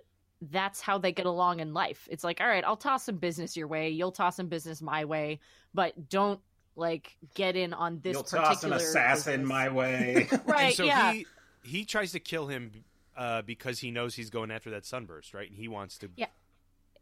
that's 0.51 0.79
how 0.81 0.97
they 0.97 1.11
get 1.11 1.25
along 1.25 1.59
in 1.59 1.73
life. 1.73 2.07
It's 2.11 2.23
like, 2.23 2.39
all 2.39 2.47
right, 2.47 2.63
I'll 2.63 2.77
toss 2.77 3.03
some 3.05 3.17
business 3.17 3.57
your 3.57 3.67
way, 3.67 3.89
you'll 3.89 4.11
toss 4.11 4.35
some 4.37 4.47
business 4.47 4.81
my 4.81 5.03
way, 5.05 5.39
but 5.73 6.09
don't 6.09 6.39
like 6.77 7.15
get 7.35 7.55
in 7.55 7.73
on 7.73 7.99
this 8.01 8.13
you'll 8.13 8.23
particular 8.23 8.47
toss 8.53 8.63
an 8.63 8.73
assassin 8.73 9.31
business. 9.41 9.47
my 9.49 9.69
way 9.69 10.27
right, 10.45 10.65
and 10.65 10.75
so 10.75 10.83
yeah. 10.83 11.13
he 11.13 11.25
he 11.65 11.85
tries 11.85 12.11
to 12.11 12.19
kill 12.19 12.47
him 12.47 12.71
uh, 13.17 13.41
because 13.41 13.79
he 13.79 13.91
knows 13.91 14.15
he's 14.15 14.29
going 14.29 14.51
after 14.51 14.69
that 14.71 14.85
sunburst, 14.85 15.33
right? 15.33 15.49
And 15.49 15.57
he 15.57 15.67
wants 15.67 15.97
to. 15.99 16.09
Yeah. 16.15 16.27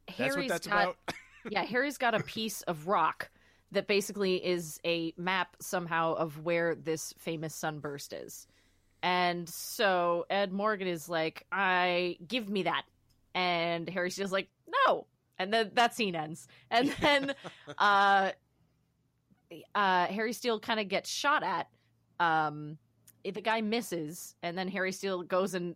That's 0.07 0.17
Harry's 0.17 0.35
what 0.35 0.47
that's 0.47 0.67
got 0.67 0.83
about. 0.83 0.97
yeah, 1.49 1.63
Harry's 1.63 1.97
got 1.97 2.15
a 2.15 2.23
piece 2.23 2.61
of 2.63 2.87
rock 2.87 3.29
that 3.71 3.87
basically 3.87 4.43
is 4.43 4.79
a 4.85 5.13
map 5.17 5.55
somehow 5.59 6.13
of 6.13 6.43
where 6.43 6.75
this 6.75 7.13
famous 7.17 7.55
sunburst 7.55 8.13
is. 8.13 8.47
And 9.01 9.49
so 9.49 10.25
Ed 10.29 10.53
Morgan 10.53 10.87
is 10.87 11.09
like, 11.09 11.45
I 11.51 12.17
give 12.25 12.49
me 12.49 12.63
that. 12.63 12.83
And 13.35 13.89
Harry 13.89 14.11
Steele's 14.11 14.31
like, 14.31 14.49
no. 14.87 15.07
And 15.37 15.51
then 15.51 15.71
that 15.73 15.95
scene 15.95 16.15
ends. 16.15 16.47
And 16.69 16.89
then 17.01 17.33
uh 17.77 18.31
uh 19.75 20.05
Harry 20.05 20.33
Steele 20.33 20.59
kind 20.59 20.79
of 20.79 20.87
gets 20.87 21.09
shot 21.09 21.43
at. 21.43 21.67
Um 22.19 22.77
the 23.23 23.41
guy 23.41 23.61
misses, 23.61 24.35
and 24.43 24.57
then 24.57 24.67
Harry 24.67 24.91
Steele 24.91 25.23
goes 25.23 25.53
and 25.53 25.75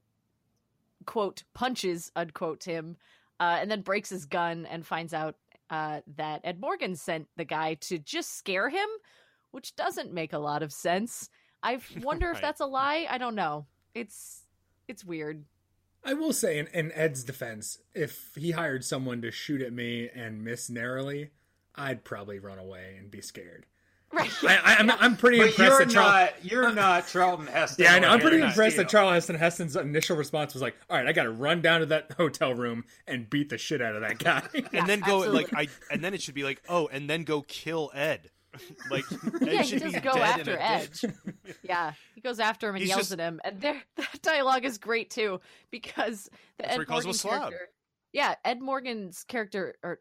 quote 1.06 1.44
punches 1.54 2.12
unquote 2.16 2.64
him 2.64 2.98
uh, 3.40 3.58
and 3.62 3.70
then 3.72 3.82
breaks 3.82 4.10
his 4.10 4.26
gun 4.26 4.66
and 4.66 4.86
finds 4.86 5.14
out 5.14 5.36
uh, 5.70 6.02
that 6.16 6.42
Ed 6.44 6.60
Morgan 6.60 6.96
sent 6.96 7.28
the 7.36 7.46
guy 7.46 7.76
to 7.76 7.98
just 7.98 8.38
scare 8.38 8.70
him, 8.70 8.88
which 9.52 9.76
doesn't 9.76 10.14
make 10.14 10.34
a 10.34 10.40
lot 10.40 10.64
of 10.64 10.72
sense. 10.72 11.30
I 11.64 11.80
wonder 12.02 12.32
if 12.32 12.42
that's 12.42 12.62
a 12.62 12.66
lie. 12.66 13.08
I 13.10 13.18
don't 13.18 13.36
know. 13.36 13.66
It's 13.94 14.44
it's 14.88 15.04
weird. 15.04 15.44
I 16.04 16.14
will 16.14 16.32
say, 16.32 16.58
in, 16.58 16.68
in 16.68 16.92
Ed's 16.94 17.24
defense, 17.24 17.80
if 17.94 18.32
he 18.36 18.52
hired 18.52 18.86
someone 18.86 19.22
to 19.24 19.32
shoot 19.32 19.62
at 19.62 19.74
me 19.74 20.10
and 20.14 20.44
miss 20.44 20.70
narrowly, 20.70 21.32
I'd 21.76 22.06
probably 22.06 22.40
run 22.40 22.60
away 22.60 22.96
and 22.98 23.12
be 23.12 23.20
scared. 23.20 23.66
Right. 24.14 24.32
I, 24.44 24.56
I, 24.56 24.76
I'm, 24.80 24.90
I'm 24.92 25.18
pretty 25.18 25.40
But 25.40 25.50
impressed 25.50 25.70
you're 25.70 25.80
that 25.80 25.90
Charles. 25.90 26.14
not 26.14 26.46
you're 26.46 26.66
uh, 26.68 26.72
not 26.72 27.08
Charlton 27.08 27.48
Heston. 27.48 27.84
Yeah, 27.84 27.94
I 27.94 28.00
know. 28.00 28.10
I'm 28.10 28.22
pretty 28.22 28.38
impressed 28.38 28.78
that 28.78 28.90
Steele. 28.90 29.02
Charles 29.02 29.14
Heston 29.14 29.36
Heston's 29.36 29.76
initial 29.76 30.16
response 30.16 30.54
was 30.54 30.62
like, 30.62 30.76
"All 30.90 30.98
right, 30.98 31.06
I 31.06 31.12
got 31.12 31.24
to 31.24 31.32
run 31.32 31.62
down 31.62 31.82
to 31.82 31.86
that 31.88 32.14
hotel 32.18 32.54
room 32.54 32.86
and 33.06 33.30
beat 33.30 33.50
the 33.50 33.58
shit 33.58 33.82
out 33.82 33.96
of 33.96 34.02
that 34.02 34.18
guy." 34.18 34.44
and 34.74 34.88
then 34.88 35.02
go 35.02 35.18
absolutely. 35.18 35.32
like 35.34 35.54
I 35.54 35.68
and 35.94 36.04
then 36.04 36.14
it 36.14 36.22
should 36.22 36.36
be 36.36 36.44
like 36.44 36.62
oh 36.70 36.88
and 36.88 37.10
then 37.10 37.24
go 37.24 37.42
kill 37.42 37.92
Ed. 37.94 38.32
like 38.90 39.04
Ed 39.12 39.48
yeah, 39.48 39.62
he 39.62 39.68
should 39.68 39.82
does 39.84 39.94
be 39.94 40.00
go 40.00 40.14
dead 40.14 40.40
after 40.40 40.52
in 40.54 40.58
a 40.58 40.62
Edge. 40.62 41.06
yeah, 41.64 41.92
he 42.16 42.22
goes 42.22 42.40
after 42.40 42.70
him 42.70 42.76
and 42.76 42.82
He's 42.82 42.90
yells 42.90 43.02
just- 43.02 43.12
at 43.12 43.20
him, 43.20 43.42
and 43.44 43.60
there 43.60 43.82
that 43.98 44.22
dialogue 44.22 44.64
is 44.64 44.78
great 44.78 45.10
too 45.10 45.42
because 45.70 46.30
the 46.58 46.64
That's 46.64 46.74
Ed 46.74 46.78
where 46.78 46.86
he 46.86 46.88
calls 46.88 47.06
him 47.06 47.12
a 47.12 47.14
Morgan 47.34 47.50
character. 47.50 47.70
Yeah, 48.14 48.36
Ed 48.46 48.62
Morgan's 48.62 49.26
character 49.26 49.76
or 49.84 50.00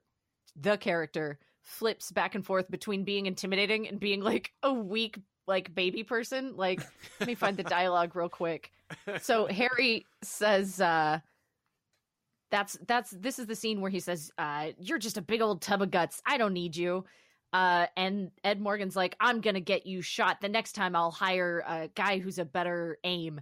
the 0.54 0.78
character 0.78 1.38
flips 1.66 2.10
back 2.10 2.34
and 2.34 2.46
forth 2.46 2.70
between 2.70 3.04
being 3.04 3.26
intimidating 3.26 3.86
and 3.88 4.00
being 4.00 4.22
like 4.22 4.52
a 4.62 4.72
weak 4.72 5.18
like 5.46 5.74
baby 5.74 6.02
person. 6.02 6.56
Like, 6.56 6.80
let 7.20 7.26
me 7.26 7.34
find 7.34 7.56
the 7.56 7.62
dialogue 7.62 8.16
real 8.16 8.28
quick. 8.30 8.72
So 9.20 9.46
Harry 9.46 10.06
says. 10.22 10.80
uh 10.80 11.20
that's 12.50 12.78
that's 12.86 13.10
this 13.10 13.38
is 13.38 13.46
the 13.46 13.56
scene 13.56 13.80
where 13.80 13.90
he 13.90 14.00
says 14.00 14.30
uh 14.38 14.68
you're 14.78 14.98
just 14.98 15.18
a 15.18 15.22
big 15.22 15.42
old 15.42 15.60
tub 15.60 15.82
of 15.82 15.90
guts 15.90 16.22
i 16.26 16.38
don't 16.38 16.52
need 16.52 16.76
you 16.76 17.04
uh 17.52 17.86
and 17.96 18.30
ed 18.44 18.60
morgan's 18.60 18.94
like 18.94 19.16
i'm 19.18 19.40
gonna 19.40 19.60
get 19.60 19.84
you 19.84 20.00
shot 20.00 20.40
the 20.40 20.48
next 20.48 20.72
time 20.72 20.94
i'll 20.94 21.10
hire 21.10 21.64
a 21.66 21.88
guy 21.96 22.18
who's 22.18 22.38
a 22.38 22.44
better 22.44 22.98
aim 23.04 23.40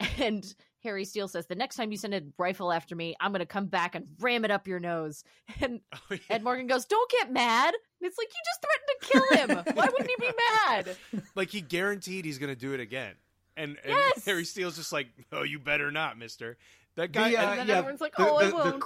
and 0.18 0.54
harry 0.86 1.04
steele 1.04 1.28
says 1.28 1.46
the 1.46 1.54
next 1.54 1.76
time 1.76 1.90
you 1.90 1.98
send 1.98 2.14
a 2.14 2.22
rifle 2.38 2.72
after 2.72 2.94
me 2.96 3.14
i'm 3.20 3.32
gonna 3.32 3.44
come 3.44 3.66
back 3.66 3.94
and 3.94 4.06
ram 4.20 4.44
it 4.44 4.50
up 4.50 4.66
your 4.66 4.78
nose 4.80 5.24
and 5.60 5.80
Oh, 5.92 5.98
yeah. 6.10 6.18
ed 6.30 6.42
morgan 6.42 6.66
goes 6.66 6.84
don't 6.86 7.10
get 7.10 7.32
mad 7.32 7.74
And 8.00 8.08
it's 8.08 8.16
like 8.18 8.28
you 8.28 8.40
just 8.46 8.64
threatened 8.64 9.46
to 9.48 9.56
kill 9.58 9.64
him 9.66 9.74
why 9.76 9.86
wouldn't 9.86 10.10
he 10.10 10.16
be 10.18 10.32
mad 10.66 10.96
like 11.34 11.50
he 11.50 11.60
guaranteed 11.60 12.24
he's 12.24 12.38
gonna 12.38 12.54
do 12.56 12.72
it 12.72 12.80
again. 12.80 13.12
And, 13.58 13.70
and 13.84 13.88
Yes! 13.92 14.24
Harry 14.26 14.44
Steele's 14.44 14.76
just 14.76 14.92
like, 14.92 15.06
oh, 15.32 15.42
you 15.42 15.58
better 15.58 15.90
not, 15.90 16.18
Mister. 16.18 16.58
That 16.96 17.10
guy. 17.12 17.30
The, 17.30 17.36
uh, 17.38 17.50
And 17.52 17.58
then 17.60 17.68
yeah, 17.68 17.78
everyone's 17.78 18.02
like, 18.02 18.12
"Oh, 18.18 18.36
I 18.36 18.44
the- 18.44 18.50
the 18.50 18.54
won't." 18.56 18.84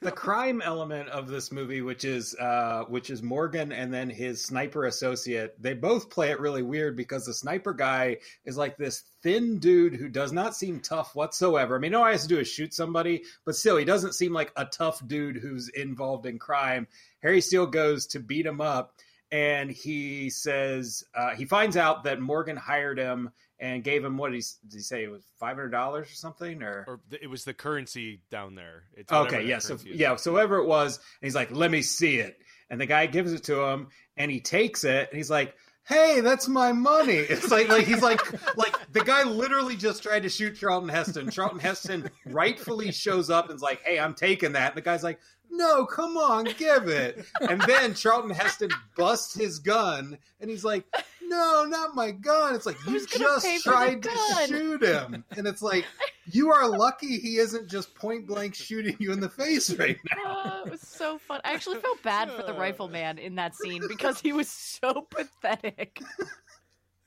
The 0.00 0.12
crime 0.12 0.62
element 0.62 1.08
of 1.08 1.28
this 1.28 1.50
movie, 1.52 1.82
which 1.82 2.04
is 2.04 2.34
uh, 2.36 2.84
which 2.88 3.10
is 3.10 3.22
Morgan 3.22 3.72
and 3.72 3.92
then 3.92 4.10
his 4.10 4.44
sniper 4.44 4.84
associate, 4.84 5.60
they 5.60 5.74
both 5.74 6.10
play 6.10 6.30
it 6.30 6.40
really 6.40 6.62
weird 6.62 6.96
because 6.96 7.24
the 7.24 7.34
sniper 7.34 7.72
guy 7.72 8.18
is 8.44 8.56
like 8.56 8.76
this 8.76 9.04
thin 9.22 9.58
dude 9.58 9.94
who 9.94 10.08
does 10.08 10.32
not 10.32 10.56
seem 10.56 10.80
tough 10.80 11.14
whatsoever. 11.14 11.76
I 11.76 11.78
mean, 11.78 11.94
all 11.94 12.06
he 12.06 12.12
has 12.12 12.22
to 12.22 12.28
do 12.28 12.38
is 12.38 12.48
shoot 12.48 12.72
somebody, 12.74 13.22
but 13.44 13.56
still, 13.56 13.76
he 13.76 13.84
doesn't 13.84 14.14
seem 14.14 14.32
like 14.32 14.52
a 14.56 14.64
tough 14.64 15.06
dude 15.06 15.36
who's 15.36 15.68
involved 15.68 16.26
in 16.26 16.38
crime. 16.38 16.86
Harry 17.22 17.40
Steele 17.40 17.66
goes 17.66 18.06
to 18.08 18.20
beat 18.20 18.46
him 18.46 18.60
up, 18.60 18.94
and 19.30 19.70
he 19.70 20.30
says 20.30 21.04
uh, 21.14 21.34
he 21.34 21.44
finds 21.44 21.76
out 21.76 22.04
that 22.04 22.20
Morgan 22.20 22.56
hired 22.56 22.98
him 22.98 23.30
and 23.60 23.82
gave 23.82 24.04
him 24.04 24.16
what 24.16 24.30
did 24.32 24.36
he, 24.42 24.44
did 24.68 24.76
he 24.76 24.82
say 24.82 25.04
it 25.04 25.10
was 25.10 25.22
five 25.38 25.56
hundred 25.56 25.70
dollars 25.70 26.10
or 26.10 26.14
something 26.14 26.62
or 26.62 26.84
or 26.86 27.00
it 27.20 27.28
was 27.28 27.44
the 27.44 27.54
currency 27.54 28.20
down 28.30 28.54
there. 28.54 28.84
It's 28.94 29.10
Okay, 29.12 29.46
yeah, 29.46 29.58
so 29.58 29.74
is. 29.74 29.84
yeah, 29.84 30.16
so 30.16 30.32
whatever 30.32 30.58
it 30.58 30.66
was, 30.66 30.96
and 30.96 31.26
he's 31.26 31.34
like, 31.34 31.50
"Let 31.50 31.70
me 31.70 31.82
see 31.82 32.18
it," 32.18 32.38
and 32.70 32.80
the 32.80 32.86
guy 32.86 33.06
gives 33.06 33.32
it 33.32 33.44
to 33.44 33.62
him, 33.64 33.88
and 34.16 34.30
he 34.30 34.40
takes 34.40 34.84
it, 34.84 35.08
and 35.10 35.16
he's 35.16 35.30
like, 35.30 35.54
"Hey, 35.84 36.20
that's 36.20 36.46
my 36.48 36.72
money." 36.72 37.16
It's 37.28 37.50
like, 37.50 37.68
like 37.68 37.86
he's 37.86 38.02
like, 38.02 38.20
like 38.56 38.76
the 38.92 39.02
guy 39.02 39.24
literally 39.24 39.76
just 39.76 40.02
tried 40.02 40.22
to 40.22 40.28
shoot 40.28 40.56
Charlton 40.56 40.88
Heston. 40.88 41.30
Charlton 41.30 41.58
Heston 41.58 42.10
rightfully 42.26 42.92
shows 42.92 43.28
up 43.30 43.50
and's 43.50 43.62
like, 43.62 43.82
"Hey, 43.82 43.98
I'm 43.98 44.14
taking 44.14 44.52
that," 44.52 44.72
and 44.72 44.76
the 44.76 44.82
guy's 44.82 45.02
like, 45.02 45.18
"No, 45.50 45.84
come 45.84 46.16
on, 46.16 46.44
give 46.56 46.86
it," 46.88 47.24
and 47.40 47.60
then 47.62 47.94
Charlton 47.94 48.30
Heston 48.30 48.70
busts 48.96 49.34
his 49.34 49.58
gun, 49.58 50.16
and 50.40 50.48
he's 50.48 50.64
like. 50.64 50.84
No, 51.28 51.66
not 51.68 51.94
my 51.94 52.10
gun. 52.10 52.54
It's 52.54 52.64
like 52.64 52.76
you 52.86 53.06
just 53.06 53.44
pay 53.44 53.58
for 53.58 53.70
the 53.70 53.76
tried 53.76 54.02
to 54.02 54.10
shoot 54.46 54.82
him, 54.82 55.24
and 55.36 55.46
it's 55.46 55.60
like 55.60 55.84
you 56.30 56.50
are 56.50 56.66
lucky 56.66 57.18
he 57.18 57.36
isn't 57.36 57.68
just 57.68 57.94
point 57.94 58.26
blank 58.26 58.54
shooting 58.54 58.96
you 58.98 59.12
in 59.12 59.20
the 59.20 59.28
face 59.28 59.70
right 59.74 59.98
now. 60.16 60.22
Oh, 60.26 60.62
it 60.66 60.70
was 60.70 60.80
so 60.80 61.18
fun. 61.18 61.40
I 61.44 61.52
actually 61.52 61.78
felt 61.80 62.02
bad 62.02 62.30
for 62.30 62.42
the 62.42 62.52
rifleman 62.58 63.18
in 63.18 63.34
that 63.34 63.54
scene 63.54 63.82
because 63.88 64.20
he 64.20 64.32
was 64.32 64.48
so 64.48 65.06
pathetic. 65.10 66.00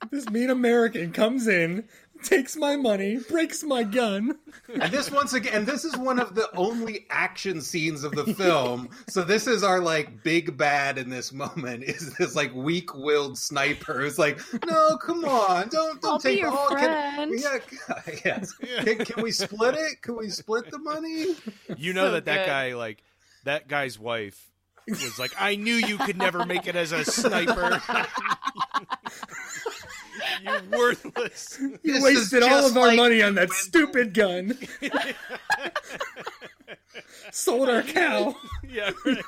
This 0.10 0.30
mean 0.30 0.50
American 0.50 1.12
comes 1.12 1.48
in, 1.48 1.86
takes 2.24 2.56
my 2.56 2.76
money, 2.76 3.18
breaks 3.30 3.64
my 3.64 3.84
gun. 3.84 4.38
And 4.80 4.92
this 4.92 5.12
once 5.12 5.34
again, 5.34 5.54
and 5.54 5.68
this 5.68 5.84
is 5.86 5.98
one 5.98 6.20
of 6.20 6.36
the 6.36 6.50
only 6.56 7.06
action 7.10 7.62
scenes 7.62 8.04
of 8.04 8.14
the 8.14 8.26
film. 8.36 8.90
So 9.10 9.24
this 9.24 9.48
is 9.48 9.64
our 9.64 9.80
like 9.80 10.24
big 10.24 10.58
bad 10.58 10.98
in 10.98 11.10
this 11.10 11.32
moment. 11.34 11.84
Is 11.84 12.16
this 12.16 12.36
like 12.36 12.54
weak-willed 12.54 13.38
sniper 13.38 14.02
who's 14.02 14.20
like, 14.20 14.40
no, 14.66 14.98
come 14.98 15.26
on, 15.26 15.70
don't 15.70 16.02
don't 16.02 16.14
I'll 16.14 16.20
take 16.20 16.38
be 16.38 16.42
your 16.42 16.52
all. 16.52 16.70
friend. 16.70 17.34
Can, 17.34 17.62
yeah, 17.88 18.02
yes. 18.26 18.54
Can, 18.54 19.06
can 19.06 19.24
we 19.24 19.32
split 19.32 19.76
it? 19.76 20.02
Can 20.02 20.18
we 20.18 20.30
split 20.30 20.70
the 20.72 20.80
money? 20.80 21.36
You 21.78 21.94
know 21.94 22.08
So 22.08 22.12
that 22.14 22.26
that 22.26 22.46
guy, 22.46 22.76
like 22.76 23.04
that 23.44 23.68
guy's 23.68 23.98
wife, 24.00 24.52
was 24.88 25.20
like, 25.20 25.32
I 25.40 25.56
knew 25.56 25.76
you 25.76 25.98
could 25.98 26.18
never 26.18 26.46
make 26.46 26.68
it 26.68 26.76
as 26.76 26.92
a 26.92 27.06
sniper. 27.06 27.82
you 30.44 30.52
worthless. 30.78 31.60
You 31.84 31.94
This 31.94 32.04
wasted 32.04 32.44
all 32.44 32.50
just 32.50 32.72
of 32.72 32.78
our 32.78 32.88
like 32.88 32.98
money 32.98 33.22
on 33.22 33.36
that 33.36 33.52
stupid 33.52 34.14
gun. 34.14 34.58
Sold 37.32 37.70
our 37.70 37.82
cow. 37.84 38.36
yeah. 38.70 38.92
Right. 39.06 39.24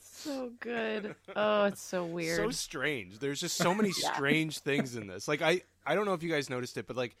So 0.00 0.50
good. 0.60 1.14
Oh, 1.36 1.64
it's 1.64 1.82
so 1.82 2.04
weird. 2.04 2.36
so 2.36 2.50
strange. 2.50 3.18
There's 3.18 3.40
just 3.40 3.56
so 3.56 3.72
many 3.72 3.92
strange 3.92 4.58
things 4.58 4.96
in 4.96 5.06
this. 5.06 5.28
Like 5.28 5.42
I, 5.42 5.62
I 5.86 5.94
don't 5.94 6.06
know 6.06 6.14
if 6.14 6.22
you 6.22 6.30
guys 6.30 6.50
noticed 6.50 6.76
it, 6.76 6.86
but 6.86 6.96
like 6.96 7.16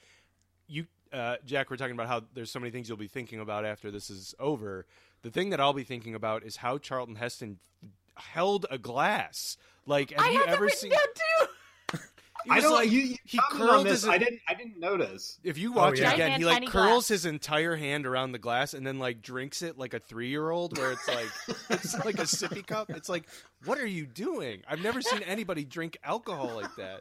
you, 0.66 0.86
uh, 1.12 1.36
Jack, 1.46 1.70
we're 1.70 1.76
talking 1.76 1.94
about 1.94 2.08
how 2.08 2.22
there's 2.34 2.50
so 2.50 2.58
many 2.58 2.70
things 2.70 2.88
you'll 2.88 2.98
be 2.98 3.06
thinking 3.08 3.40
about 3.40 3.64
after 3.64 3.90
this 3.90 4.10
is 4.10 4.34
over. 4.38 4.84
The 5.22 5.30
thing 5.30 5.50
that 5.50 5.60
I'll 5.60 5.72
be 5.72 5.84
thinking 5.84 6.14
about 6.14 6.42
is 6.42 6.56
how 6.56 6.78
Charlton 6.78 7.16
Heston 7.16 7.58
held 8.16 8.66
a 8.70 8.78
glass. 8.78 9.56
Like, 9.86 10.10
have 10.10 10.20
I 10.20 10.30
you 10.30 10.38
had 10.38 10.48
that 10.48 10.52
ever 10.54 10.64
written 10.64 10.78
seen? 10.78 10.92
Down 12.48 12.54
too. 12.54 12.54
He 12.54 12.54
I 12.54 12.54
was 12.56 12.64
don't. 12.64 12.74
like- 12.74 12.90
you, 12.90 13.00
you 13.00 13.16
he 13.24 13.38
commented 13.38 13.68
curled 13.68 13.86
this. 13.86 13.92
his- 14.02 14.08
I 14.08 14.18
didn't. 14.18 14.40
I 14.48 14.54
didn't 14.54 14.78
notice. 14.80 15.38
If 15.44 15.58
you 15.58 15.72
oh, 15.74 15.76
watch 15.76 15.98
yeah. 15.98 16.10
it 16.10 16.14
again, 16.14 16.28
Giant 16.28 16.38
he 16.40 16.44
like 16.46 16.66
curls 16.68 16.88
glass. 16.88 17.08
his 17.08 17.26
entire 17.26 17.76
hand 17.76 18.06
around 18.06 18.32
the 18.32 18.38
glass 18.38 18.74
and 18.74 18.86
then 18.86 18.98
like 18.98 19.22
drinks 19.22 19.62
it 19.62 19.78
like 19.78 19.94
a 19.94 19.98
three 19.98 20.28
year 20.28 20.50
old, 20.50 20.76
where 20.78 20.92
it's 20.92 21.08
like 21.08 21.28
it's 21.70 22.04
like 22.04 22.18
a 22.18 22.22
sippy 22.22 22.66
cup. 22.66 22.90
It's 22.90 23.08
like, 23.08 23.24
what 23.64 23.78
are 23.78 23.86
you 23.86 24.06
doing? 24.06 24.62
I've 24.68 24.82
never 24.82 25.00
seen 25.02 25.22
anybody 25.22 25.64
drink 25.64 25.98
alcohol 26.04 26.54
like 26.56 26.74
that. 26.76 27.00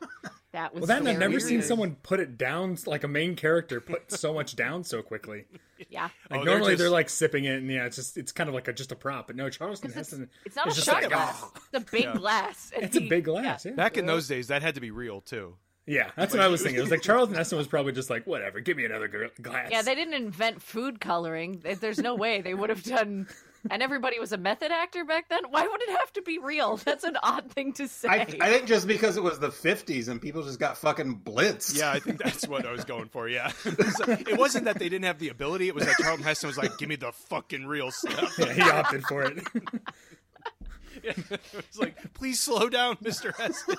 That 0.58 0.74
was 0.74 0.82
Well, 0.82 0.88
that 0.88 0.98
and 1.00 1.08
I've 1.08 1.20
never 1.20 1.40
seen 1.40 1.62
someone 1.62 1.98
put 2.02 2.20
it 2.20 2.36
down 2.36 2.78
like 2.88 3.04
a 3.04 3.08
main 3.08 3.36
character 3.36 3.80
put 3.80 4.12
so 4.12 4.34
much 4.34 4.56
down 4.56 4.84
so 4.84 5.02
quickly. 5.04 5.46
Yeah. 5.92 6.06
Like 6.06 6.12
Oh, 6.32 6.44
they're 6.44 6.54
normally 6.56 6.72
just- 6.72 6.80
they're 6.80 6.90
like 6.90 7.08
sipping 7.08 7.44
it, 7.46 7.58
and 7.60 7.70
yeah, 7.70 7.86
it's 7.86 7.96
just 7.98 8.18
it's 8.18 8.32
kind 8.32 8.48
of 8.48 8.56
like 8.56 8.68
a, 8.68 8.74
just 8.74 8.92
a 8.92 8.96
prop. 8.96 9.28
But 9.28 9.36
no, 9.36 9.48
Charleston 9.52 9.90
It's, 9.92 9.96
Heston. 9.96 10.28
it's 10.44 10.56
not 10.56 10.66
is 10.68 10.80
a 10.80 10.82
shot 10.82 11.04
like, 11.04 11.10
glass. 11.10 11.40
"Oh." 11.44 11.52
It's 11.72 11.84
a 11.88 11.92
big 11.92 12.04
Yeah. 12.06 12.16
glass. 12.16 12.72
and 12.76 12.84
It's 12.84 12.98
a 12.98 13.02
big 13.08 13.26
glass. 13.26 13.64
Yeah, 13.64 13.74
Back 13.74 13.96
in 13.96 14.08
those 14.08 14.28
days, 14.28 14.48
that 14.48 14.64
had 14.64 14.74
to 14.74 14.82
be 14.82 14.90
real 14.90 15.22
too. 15.22 15.56
yeah 15.86 16.10
that's 16.16 16.34
what 16.34 16.42
I 16.42 16.48
was 16.48 16.64
thinking. 16.64 16.80
It 16.80 16.82
was 16.82 16.90
like 16.90 17.04
Charleston 17.04 17.38
Heston 17.38 17.60
was 17.60 17.68
probably 17.68 17.92
just 17.92 18.10
like, 18.10 18.26
whatever, 18.26 18.60
give 18.60 18.76
me 18.76 18.86
another 18.86 19.08
glass. 19.40 19.70
Yeah, 19.72 19.84
they 19.84 19.94
didn't 19.94 20.16
invent 20.16 20.64
food 20.64 21.00
coloring. 21.00 21.62
There's 21.80 22.00
no 22.00 22.16
way 22.16 22.42
they 22.42 22.56
would 22.56 22.72
have 22.72 22.82
done. 22.84 23.28
And 23.70 23.84
everybody 23.84 24.20
was 24.20 24.32
a 24.32 24.38
method 24.38 24.72
actor 24.72 25.06
back 25.06 25.30
then. 25.30 25.42
Why 25.50 25.68
would 25.68 25.82
it 25.82 25.90
have 25.90 26.12
to 26.14 26.22
be 26.22 26.38
real? 26.40 26.78
That's 26.86 27.04
an 27.04 27.18
odd 27.22 27.52
thing 27.52 27.74
to 27.74 27.88
say. 27.88 28.08
I, 28.08 28.16
I 28.42 28.50
think 28.50 28.68
just 28.68 28.88
because 28.88 29.18
it 29.18 29.24
was 29.24 29.40
the 29.40 29.50
'50s 29.50 30.08
and 30.08 30.22
people 30.22 30.44
just 30.44 30.60
got 30.60 30.78
fucking 30.78 31.22
blitzed. 31.24 31.78
Yeah, 31.78 31.92
I 31.92 32.00
think 32.00 32.22
that's 32.24 32.48
what 32.48 32.66
I 32.66 32.72
was 32.72 32.86
going 32.86 33.10
for. 33.10 33.28
Yeah, 33.28 33.52
it 33.66 34.38
wasn't 34.38 34.66
that 34.66 34.80
they 34.80 34.90
didn't 34.90 35.06
have 35.06 35.20
the 35.20 35.30
ability; 35.30 35.68
it 35.68 35.76
was 35.76 35.86
that 35.86 35.96
Charlton 36.02 36.24
Heston 36.24 36.48
was 36.48 36.58
like, 36.58 36.78
"Give 36.78 36.90
me 36.90 36.96
the 36.96 37.12
fucking 37.12 37.66
real 37.66 37.92
stuff." 37.92 38.38
Yeah, 38.38 38.54
he 38.54 38.62
opted 38.62 39.04
for 39.04 39.24
it. 39.24 39.40
it 41.04 41.18
was 41.28 41.78
like, 41.78 42.14
"Please 42.14 42.40
slow 42.40 42.70
down, 42.70 42.98
Mister 43.02 43.32
Heston," 43.32 43.78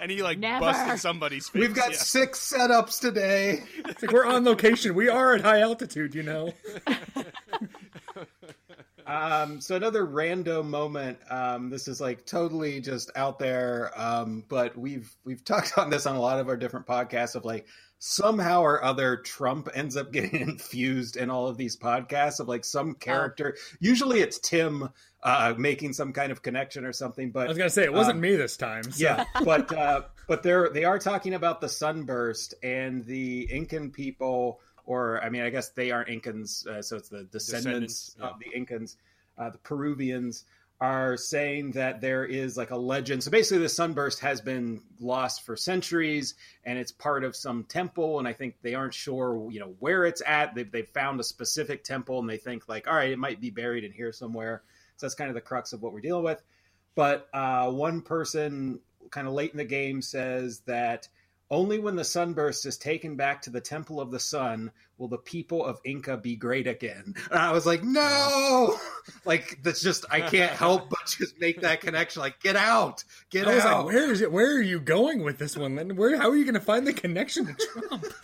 and 0.00 0.10
he 0.10 0.22
like 0.22 0.38
Never. 0.38 0.60
busted 0.60 1.00
somebody's 1.00 1.48
face. 1.48 1.60
We've 1.60 1.74
got 1.74 1.92
yeah. 1.92 1.98
six 1.98 2.52
setups 2.52 3.00
today. 3.00 3.62
It's 3.86 4.02
like 4.02 4.12
we're 4.12 4.26
on 4.26 4.44
location. 4.44 4.94
We 4.94 5.08
are 5.08 5.34
at 5.34 5.42
high 5.42 5.60
altitude, 5.60 6.14
you 6.14 6.22
know. 6.22 6.52
Um, 9.08 9.60
so 9.60 9.74
another 9.74 10.04
random 10.04 10.70
moment. 10.70 11.18
Um, 11.30 11.70
this 11.70 11.88
is 11.88 12.00
like 12.00 12.26
totally 12.26 12.80
just 12.80 13.10
out 13.16 13.38
there. 13.38 13.90
Um, 13.96 14.44
but 14.48 14.76
we've 14.76 15.10
we've 15.24 15.44
talked 15.44 15.78
on 15.78 15.90
this 15.90 16.06
on 16.06 16.14
a 16.16 16.20
lot 16.20 16.38
of 16.40 16.48
our 16.48 16.56
different 16.56 16.86
podcasts 16.86 17.34
of 17.34 17.44
like 17.44 17.66
somehow 18.00 18.60
or 18.60 18.84
other 18.84 19.16
Trump 19.16 19.68
ends 19.74 19.96
up 19.96 20.12
getting 20.12 20.40
infused 20.40 21.16
in 21.16 21.30
all 21.30 21.48
of 21.48 21.56
these 21.56 21.76
podcasts 21.76 22.38
of 22.38 22.48
like 22.48 22.64
some 22.64 22.94
character. 22.94 23.56
Usually 23.80 24.20
it's 24.20 24.38
Tim 24.38 24.90
uh, 25.22 25.54
making 25.56 25.94
some 25.94 26.12
kind 26.12 26.30
of 26.30 26.42
connection 26.42 26.84
or 26.84 26.92
something. 26.92 27.30
But 27.32 27.46
I 27.46 27.48
was 27.48 27.58
gonna 27.58 27.70
say 27.70 27.84
it 27.84 27.92
wasn't 27.92 28.16
Um, 28.16 28.20
me 28.20 28.36
this 28.36 28.56
time. 28.56 28.84
so- 28.84 29.02
yeah, 29.02 29.24
but 29.44 29.72
uh, 29.72 30.02
but 30.28 30.42
they're 30.42 30.68
they 30.68 30.84
are 30.84 30.98
talking 30.98 31.32
about 31.34 31.60
the 31.62 31.68
sunburst 31.68 32.54
and 32.62 33.06
the 33.06 33.50
Incan 33.50 33.90
people, 33.90 34.60
or 34.88 35.22
I 35.22 35.28
mean, 35.28 35.42
I 35.42 35.50
guess 35.50 35.68
they 35.70 35.90
aren't 35.92 36.08
Incans, 36.08 36.66
uh, 36.66 36.80
so 36.82 36.96
it's 36.96 37.10
the 37.10 37.24
descendants 37.24 38.14
Descendants, 38.14 38.16
yeah. 38.18 38.26
of 38.26 38.34
the 38.40 38.50
Incans, 38.58 38.96
uh, 39.36 39.50
the 39.50 39.58
Peruvians. 39.58 40.44
are 40.80 41.16
saying 41.16 41.72
that 41.72 42.00
there 42.00 42.24
is 42.24 42.56
like 42.56 42.70
a 42.70 42.76
legend. 42.76 43.22
So 43.22 43.30
basically, 43.30 43.62
the 43.62 43.68
sunburst 43.68 44.20
has 44.20 44.40
been 44.40 44.80
lost 45.00 45.44
for 45.44 45.56
centuries, 45.56 46.34
and 46.64 46.78
it's 46.78 46.92
part 46.92 47.24
of 47.24 47.34
some 47.34 47.64
temple. 47.64 48.18
And 48.20 48.28
I 48.28 48.32
think 48.32 48.54
they 48.62 48.74
aren't 48.74 48.94
sure, 48.94 49.50
you 49.50 49.58
know, 49.58 49.74
where 49.80 50.04
it's 50.04 50.22
at. 50.24 50.54
They've 50.54 50.70
they've 50.70 50.88
found 50.88 51.18
a 51.20 51.24
specific 51.24 51.82
temple, 51.82 52.20
and 52.20 52.30
they 52.30 52.36
think 52.36 52.68
like, 52.68 52.86
all 52.86 52.94
right, 52.94 53.10
it 53.10 53.18
might 53.18 53.40
be 53.40 53.50
buried 53.50 53.84
in 53.84 53.92
here 53.92 54.12
somewhere. 54.12 54.62
So 54.96 55.06
that's 55.06 55.16
kind 55.16 55.30
of 55.30 55.34
the 55.34 55.40
crux 55.40 55.72
of 55.72 55.82
what 55.82 55.92
we're 55.92 56.00
dealing 56.00 56.24
with. 56.24 56.42
But 56.94 57.28
uh, 57.32 57.70
one 57.70 58.02
person, 58.02 58.80
kind 59.10 59.26
of 59.26 59.34
late 59.34 59.52
in 59.52 59.58
the 59.58 59.64
game, 59.64 60.00
says 60.02 60.60
that 60.66 61.08
only 61.50 61.78
when 61.78 61.96
the 61.96 62.04
sunburst 62.04 62.66
is 62.66 62.76
taken 62.76 63.16
back 63.16 63.42
to 63.42 63.50
the 63.50 63.60
Temple 63.60 64.00
of 64.00 64.10
the 64.10 64.20
Sun 64.20 64.70
will 64.98 65.08
the 65.08 65.16
people 65.18 65.64
of 65.64 65.80
Inca 65.84 66.16
be 66.16 66.34
great 66.36 66.66
again. 66.66 67.14
And 67.30 67.38
I 67.38 67.52
was 67.52 67.64
like, 67.64 67.82
no, 67.84 68.76
like 69.24 69.58
that's 69.62 69.80
just 69.80 70.04
I 70.10 70.20
can't 70.20 70.50
help 70.52 70.90
but 70.90 70.98
just 71.06 71.40
make 71.40 71.60
that 71.62 71.80
connection. 71.80 72.20
Like, 72.20 72.40
get 72.40 72.56
out, 72.56 73.04
get 73.30 73.46
I 73.48 73.54
was 73.54 73.64
out. 73.64 73.86
like, 73.86 73.94
where 73.94 74.10
is 74.12 74.20
it? 74.20 74.30
Where 74.32 74.56
are 74.56 74.60
you 74.62 74.80
going 74.80 75.22
with 75.24 75.38
this 75.38 75.56
one? 75.56 75.76
Then 75.76 75.96
where? 75.96 76.16
How 76.18 76.28
are 76.30 76.36
you 76.36 76.44
going 76.44 76.54
to 76.54 76.60
find 76.60 76.86
the 76.86 76.92
connection 76.92 77.46
to 77.46 77.54
Trump? 77.54 78.04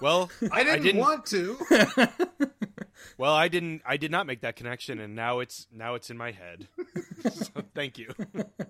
Well, 0.00 0.30
I 0.50 0.64
didn't, 0.64 0.82
didn't- 0.82 1.00
want 1.02 1.26
to. 1.26 1.58
well, 3.18 3.34
I 3.34 3.48
didn't. 3.48 3.82
I 3.86 3.98
did 3.98 4.10
not 4.10 4.26
make 4.26 4.40
that 4.40 4.56
connection, 4.56 4.98
and 4.98 5.14
now 5.14 5.40
it's 5.40 5.66
now 5.70 5.94
it's 5.94 6.08
in 6.08 6.16
my 6.16 6.30
head. 6.32 6.68
so, 7.30 7.46
thank 7.74 7.98
you. 7.98 8.08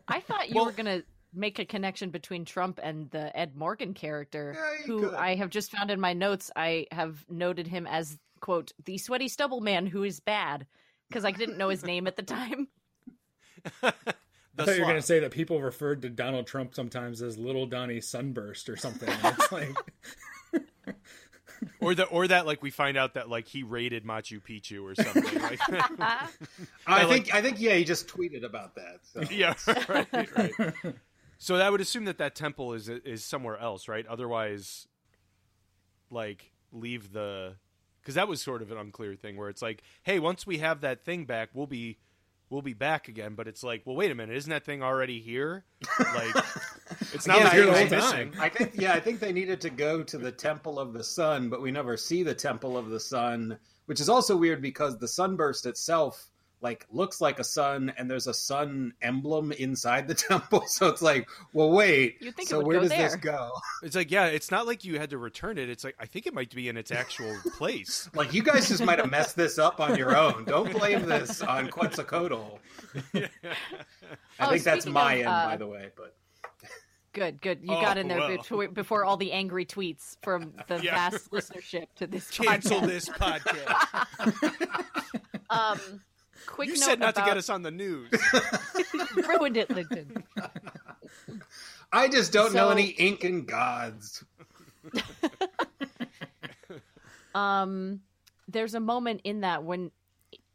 I 0.08 0.18
thought 0.20 0.48
you 0.48 0.56
Well- 0.56 0.66
were 0.66 0.72
gonna 0.72 1.02
make 1.34 1.58
a 1.58 1.64
connection 1.64 2.10
between 2.10 2.44
Trump 2.44 2.80
and 2.82 3.10
the 3.10 3.36
Ed 3.36 3.56
Morgan 3.56 3.94
character, 3.94 4.54
Yeah, 4.56 4.86
who 4.86 5.00
could. 5.10 5.14
I 5.14 5.34
have 5.34 5.50
just 5.50 5.70
found 5.72 5.90
in 5.90 6.00
my 6.00 6.12
notes. 6.12 6.50
I 6.56 6.86
have 6.92 7.24
noted 7.28 7.66
him 7.66 7.86
as 7.86 8.18
quote 8.40 8.72
the 8.84 8.98
sweaty 8.98 9.28
stubble 9.28 9.60
man 9.60 9.86
who 9.86 10.02
is 10.04 10.20
bad 10.20 10.66
because 11.08 11.24
I 11.24 11.30
didn't 11.30 11.58
know 11.58 11.68
his 11.70 11.84
name 11.84 12.06
at 12.06 12.16
the 12.16 12.22
time. 12.22 12.68
I 13.82 13.92
The 14.56 14.64
thought 14.66 14.74
you 14.76 14.80
were 14.82 14.86
going 14.86 15.00
to 15.00 15.02
say 15.02 15.18
that 15.20 15.30
people 15.32 15.60
referred 15.60 16.02
to 16.02 16.08
Donald 16.10 16.46
Trump 16.46 16.74
sometimes 16.74 17.22
as 17.22 17.38
Little 17.38 17.66
Donnie 17.66 18.00
Sunburst 18.00 18.68
or 18.68 18.76
something. 18.76 19.08
It's 19.24 19.50
like, 19.52 19.74
or 21.80 21.94
that, 21.94 22.04
or 22.10 22.28
that, 22.28 22.46
like 22.46 22.62
we 22.62 22.70
find 22.70 22.96
out 22.96 23.14
that 23.14 23.28
like 23.28 23.46
he 23.48 23.62
raided 23.62 24.04
Machu 24.04 24.40
Picchu 24.42 24.82
or 24.82 24.94
something. 24.94 25.40
Like, 25.42 25.58
I 25.98 26.28
like- 26.86 27.08
think 27.08 27.34
I 27.34 27.42
think 27.42 27.60
yeah, 27.60 27.74
he 27.74 27.84
just 27.84 28.06
tweeted 28.06 28.44
about 28.44 28.74
that. 28.76 29.00
So. 29.02 29.22
yeah, 29.30 29.54
right, 29.88 30.06
right. 30.36 30.94
So 31.44 31.56
I 31.56 31.68
would 31.68 31.82
assume 31.82 32.06
that 32.06 32.16
that 32.16 32.34
temple 32.34 32.72
is 32.72 32.88
is 32.88 33.22
somewhere 33.22 33.58
else, 33.58 33.86
right? 33.86 34.06
Otherwise, 34.06 34.88
like 36.08 36.52
leave 36.72 37.12
the 37.12 37.56
because 38.00 38.14
that 38.14 38.28
was 38.28 38.40
sort 38.40 38.62
of 38.62 38.72
an 38.72 38.78
unclear 38.78 39.14
thing 39.14 39.36
where 39.36 39.50
it's 39.50 39.60
like, 39.60 39.82
hey, 40.04 40.18
once 40.18 40.46
we 40.46 40.56
have 40.58 40.80
that 40.80 41.04
thing 41.04 41.26
back, 41.26 41.50
we'll 41.52 41.66
be 41.66 41.98
we'll 42.48 42.62
be 42.62 42.72
back 42.72 43.08
again. 43.08 43.34
But 43.34 43.46
it's 43.46 43.62
like, 43.62 43.82
well, 43.84 43.94
wait 43.94 44.10
a 44.10 44.14
minute, 44.14 44.34
isn't 44.34 44.48
that 44.48 44.64
thing 44.64 44.82
already 44.82 45.20
here? 45.20 45.66
Like, 45.98 46.34
it's 47.12 47.26
not 47.26 47.36
Yeah, 47.36 47.44
like 47.44 47.52
here 47.52 47.66
the 47.66 47.76
whole 47.76 48.10
time. 48.10 48.32
I 48.40 48.48
think 48.48 48.72
yeah, 48.76 48.94
I 48.94 49.00
think 49.00 49.20
they 49.20 49.34
needed 49.34 49.60
to 49.60 49.70
go 49.70 50.02
to 50.02 50.16
the 50.16 50.32
Temple 50.32 50.78
of 50.78 50.94
the 50.94 51.04
Sun, 51.04 51.50
but 51.50 51.60
we 51.60 51.70
never 51.70 51.98
see 51.98 52.22
the 52.22 52.34
Temple 52.34 52.78
of 52.78 52.88
the 52.88 53.00
Sun, 53.00 53.58
which 53.84 54.00
is 54.00 54.08
also 54.08 54.34
weird 54.34 54.62
because 54.62 54.96
the 54.96 55.08
sunburst 55.08 55.66
itself 55.66 56.26
like 56.64 56.84
looks 56.90 57.20
like 57.20 57.38
a 57.38 57.44
sun 57.44 57.92
and 57.96 58.10
there's 58.10 58.26
a 58.26 58.34
sun 58.34 58.92
emblem 59.00 59.52
inside 59.52 60.08
the 60.08 60.14
temple. 60.30 60.64
So 60.66 60.88
it's 60.88 61.02
like, 61.02 61.28
well 61.52 61.70
wait, 61.70 62.16
You'd 62.20 62.34
think 62.34 62.48
it 62.48 62.50
so 62.50 62.60
where 62.64 62.78
go 62.80 62.88
does 62.88 62.90
this 62.90 63.14
go? 63.16 63.52
It's 63.84 63.94
like, 63.94 64.10
yeah, 64.10 64.26
it's 64.26 64.50
not 64.50 64.66
like 64.66 64.84
you 64.84 64.98
had 64.98 65.10
to 65.10 65.18
return 65.18 65.58
it. 65.58 65.68
It's 65.68 65.84
like 65.84 65.94
I 66.00 66.06
think 66.06 66.26
it 66.26 66.34
might 66.34 66.52
be 66.52 66.68
in 66.68 66.76
its 66.76 66.90
actual 66.90 67.36
place. 67.58 68.10
Like 68.14 68.32
you 68.34 68.42
guys 68.42 68.68
just 68.68 68.82
might 68.84 68.98
have 68.98 69.10
messed 69.10 69.36
this 69.36 69.58
up 69.58 69.78
on 69.78 69.96
your 69.96 70.16
own. 70.16 70.44
Don't 70.46 70.72
blame 70.72 71.06
this 71.06 71.40
on 71.42 71.68
Quetzalcoatl. 71.68 72.58
I 73.14 73.28
Oh, 74.40 74.50
think 74.50 74.64
that's 74.64 74.82
speaking 74.84 74.92
my 74.94 75.12
of, 75.14 75.18
end, 75.20 75.28
uh, 75.28 75.46
by 75.46 75.56
the 75.56 75.66
way. 75.68 75.90
But 75.96 76.16
Good, 77.12 77.40
good. 77.40 77.60
You 77.62 77.76
Oh, 77.76 77.80
got 77.80 77.96
in 77.96 78.08
there 78.08 78.18
well. 78.18 78.36
before, 78.36 78.66
before 78.68 79.04
all 79.04 79.16
the 79.16 79.30
angry 79.30 79.64
tweets 79.64 80.16
from 80.24 80.52
the 80.66 80.80
Yeah, 80.82 81.10
vast 81.10 81.30
listenership 81.30 81.86
to 81.96 82.08
this 82.08 82.28
Cancel 82.28 82.80
podcast. 82.80 82.86
this 82.88 83.08
podcast. 83.08 84.86
Um, 85.50 85.78
quick 86.46 86.68
You 86.68 86.74
note 86.74 86.82
said 86.84 86.98
not 87.00 87.10
about 87.10 87.22
to 87.24 87.28
get 87.30 87.36
us 87.36 87.48
on 87.48 87.62
the 87.62 87.70
news. 87.70 88.10
ruined 89.28 89.56
it, 89.56 89.70
Linton. 89.70 90.24
I 91.92 92.08
just 92.08 92.32
don't 92.32 92.52
know 92.54 92.68
So- 92.68 92.70
any 92.70 92.88
Incan 92.98 93.44
gods. 93.44 94.24
um 97.34 98.00
there's 98.48 98.74
a 98.74 98.80
moment 98.80 99.20
in 99.24 99.40
that 99.40 99.64
when 99.64 99.90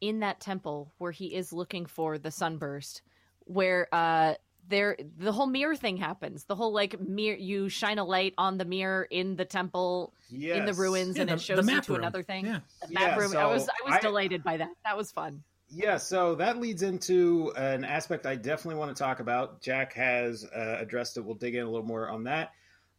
in 0.02 0.20
that 0.20 0.40
temple 0.40 0.92
where 0.98 1.12
he 1.12 1.34
is 1.34 1.52
looking 1.52 1.86
for 1.86 2.18
the 2.18 2.32
sunburst 2.32 3.02
where 3.46 3.88
uh 3.94 4.34
there 4.68 4.96
the 5.18 5.32
whole 5.32 5.48
mirror 5.48 5.76
thing 5.76 5.98
happens 5.98 6.46
the 6.46 6.56
whole 6.56 6.72
like 6.72 7.00
mirror 7.02 7.36
you 7.38 7.68
shine 7.70 7.98
a 7.98 8.04
light 8.04 8.34
on 8.38 8.58
the 8.58 8.66
mirror 8.66 9.04
in 9.10 9.36
the 9.36 9.46
temple 9.46 10.14
in 10.32 10.66
the 10.66 10.74
ruins 10.74 11.16
Yeah, 11.16 11.22
and 11.24 11.30
the- 11.32 11.34
it 11.36 11.42
shows 11.42 11.58
the 11.58 11.64
you 11.72 11.76
map 11.76 11.84
to 11.86 11.92
room. 11.94 12.02
another 12.02 12.24
thing 12.24 12.46
Yeah. 12.46 12.60
the 12.88 12.94
map 12.94 13.04
Yeah, 13.04 13.18
room 13.18 13.36
i 13.36 13.46
was 13.48 13.68
i 13.68 13.86
was 13.86 13.96
I- 13.96 14.00
delighted 14.02 14.44
by 14.44 14.58
that 14.58 14.70
that 14.86 14.96
was 14.96 15.12
fun 15.12 15.44
Yeah, 15.72 15.98
so 15.98 16.36
that 16.36 16.60
leads 16.60 16.82
into 16.82 17.54
an 17.56 17.84
aspect 17.84 18.26
I 18.26 18.36
definitely 18.36 18.80
want 18.80 18.96
to 18.96 19.02
talk 19.02 19.20
about. 19.20 19.62
Jack 19.62 19.94
has 19.94 20.44
uh, 20.44 20.78
addressed 20.80 21.18
it. 21.18 21.22
We'll 21.24 21.36
dig 21.36 21.54
in 21.56 21.62
a 21.62 21.70
little 21.70 21.86
more 21.86 22.10
on 22.10 22.24
that. 22.24 22.52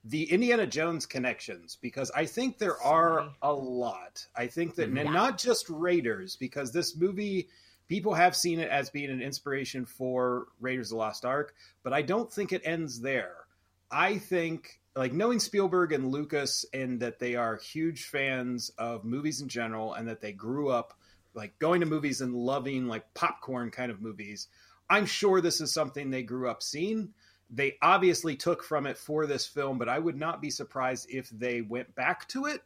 The 0.04 0.30
Indiana 0.30 0.66
Jones 0.66 1.04
connections, 1.04 1.76
because 1.82 2.10
I 2.12 2.26
think 2.26 2.58
there 2.58 2.80
are 2.80 3.32
a 3.42 3.52
lot. 3.52 4.26
I 4.36 4.46
think 4.46 4.76
that, 4.76 4.88
Mhm. 4.90 5.00
and 5.00 5.08
Yeah. 5.08 5.12
not 5.12 5.36
just 5.38 5.68
Raiders, 5.68 6.36
because 6.36 6.72
this 6.72 6.96
movie, 6.96 7.48
people 7.88 8.14
have 8.14 8.34
seen 8.36 8.60
it 8.60 8.70
as 8.70 8.88
being 8.88 9.10
an 9.10 9.20
inspiration 9.20 9.84
for 9.84 10.46
Raiders 10.60 10.86
of 10.86 10.90
the 10.90 10.96
Lost 10.98 11.24
Ark, 11.24 11.54
but 11.82 11.92
I 11.92 12.02
don't 12.02 12.32
think 12.32 12.52
it 12.52 12.62
ends 12.64 13.00
there. 13.00 13.36
I 13.90 14.18
think, 14.18 14.80
like, 14.94 15.12
knowing 15.12 15.40
Spielberg 15.40 15.92
and 15.92 16.10
Lucas, 16.12 16.64
and 16.72 17.00
that 17.00 17.18
they 17.18 17.34
are 17.34 17.56
huge 17.56 18.04
fans 18.04 18.70
of 18.78 19.04
movies 19.04 19.40
in 19.42 19.48
general, 19.48 19.92
and 19.92 20.06
that 20.08 20.20
they 20.20 20.32
grew 20.32 20.68
up 20.68 20.94
like 21.34 21.58
going 21.58 21.80
to 21.80 21.86
movies 21.86 22.20
and 22.20 22.34
loving 22.34 22.86
like 22.86 23.12
popcorn 23.14 23.70
kind 23.70 23.90
of 23.90 24.00
movies. 24.00 24.48
I'm 24.88 25.06
sure 25.06 25.40
this 25.40 25.60
is 25.60 25.72
something 25.72 26.10
they 26.10 26.22
grew 26.22 26.50
up 26.50 26.62
seeing. 26.62 27.10
They 27.50 27.76
obviously 27.82 28.36
took 28.36 28.62
from 28.62 28.86
it 28.86 28.98
for 28.98 29.26
this 29.26 29.46
film, 29.46 29.78
but 29.78 29.88
I 29.88 29.98
would 29.98 30.16
not 30.16 30.40
be 30.40 30.50
surprised 30.50 31.08
if 31.10 31.28
they 31.30 31.62
went 31.62 31.94
back 31.94 32.28
to 32.28 32.46
it 32.46 32.62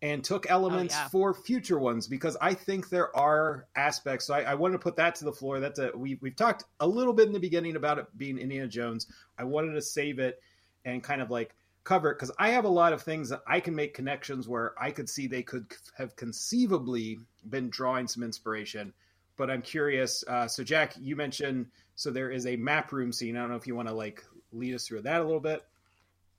and 0.00 0.22
took 0.22 0.46
oh, 0.48 0.54
elements 0.54 0.94
yeah. 0.94 1.08
for 1.08 1.34
future 1.34 1.78
ones 1.78 2.06
because 2.06 2.36
I 2.40 2.54
think 2.54 2.88
there 2.88 3.14
are 3.16 3.66
aspects. 3.74 4.26
So 4.26 4.34
I, 4.34 4.42
I 4.42 4.54
want 4.54 4.74
to 4.74 4.78
put 4.78 4.96
that 4.96 5.16
to 5.16 5.24
the 5.24 5.32
floor. 5.32 5.60
That's 5.60 5.78
a 5.78 5.90
we 5.94 6.18
we've 6.20 6.36
talked 6.36 6.64
a 6.80 6.86
little 6.86 7.12
bit 7.12 7.26
in 7.26 7.32
the 7.32 7.40
beginning 7.40 7.76
about 7.76 7.98
it 7.98 8.06
being 8.16 8.38
Indiana 8.38 8.68
Jones. 8.68 9.06
I 9.36 9.44
wanted 9.44 9.72
to 9.74 9.82
save 9.82 10.18
it 10.18 10.40
and 10.84 11.02
kind 11.02 11.20
of 11.20 11.30
like 11.30 11.54
cover 11.88 12.10
it 12.10 12.16
because 12.16 12.30
I 12.38 12.50
have 12.50 12.66
a 12.66 12.68
lot 12.68 12.92
of 12.92 13.02
things 13.02 13.30
that 13.30 13.42
I 13.46 13.60
can 13.60 13.74
make 13.74 13.94
connections 13.94 14.46
where 14.46 14.74
I 14.78 14.90
could 14.90 15.08
see 15.08 15.26
they 15.26 15.42
could 15.42 15.66
have 15.96 16.14
conceivably 16.16 17.18
been 17.48 17.70
drawing 17.70 18.06
some 18.06 18.22
inspiration. 18.22 18.92
But 19.36 19.50
I'm 19.50 19.62
curious. 19.62 20.22
Uh, 20.26 20.48
so 20.48 20.62
Jack, 20.62 20.94
you 21.00 21.16
mentioned 21.16 21.66
so 21.96 22.10
there 22.10 22.30
is 22.30 22.46
a 22.46 22.56
map 22.56 22.92
room 22.92 23.10
scene. 23.10 23.36
I 23.36 23.40
don't 23.40 23.50
know 23.50 23.56
if 23.56 23.66
you 23.66 23.74
want 23.74 23.88
to 23.88 23.94
like 23.94 24.22
lead 24.52 24.74
us 24.74 24.86
through 24.86 25.02
that 25.02 25.20
a 25.20 25.24
little 25.24 25.40
bit. 25.40 25.62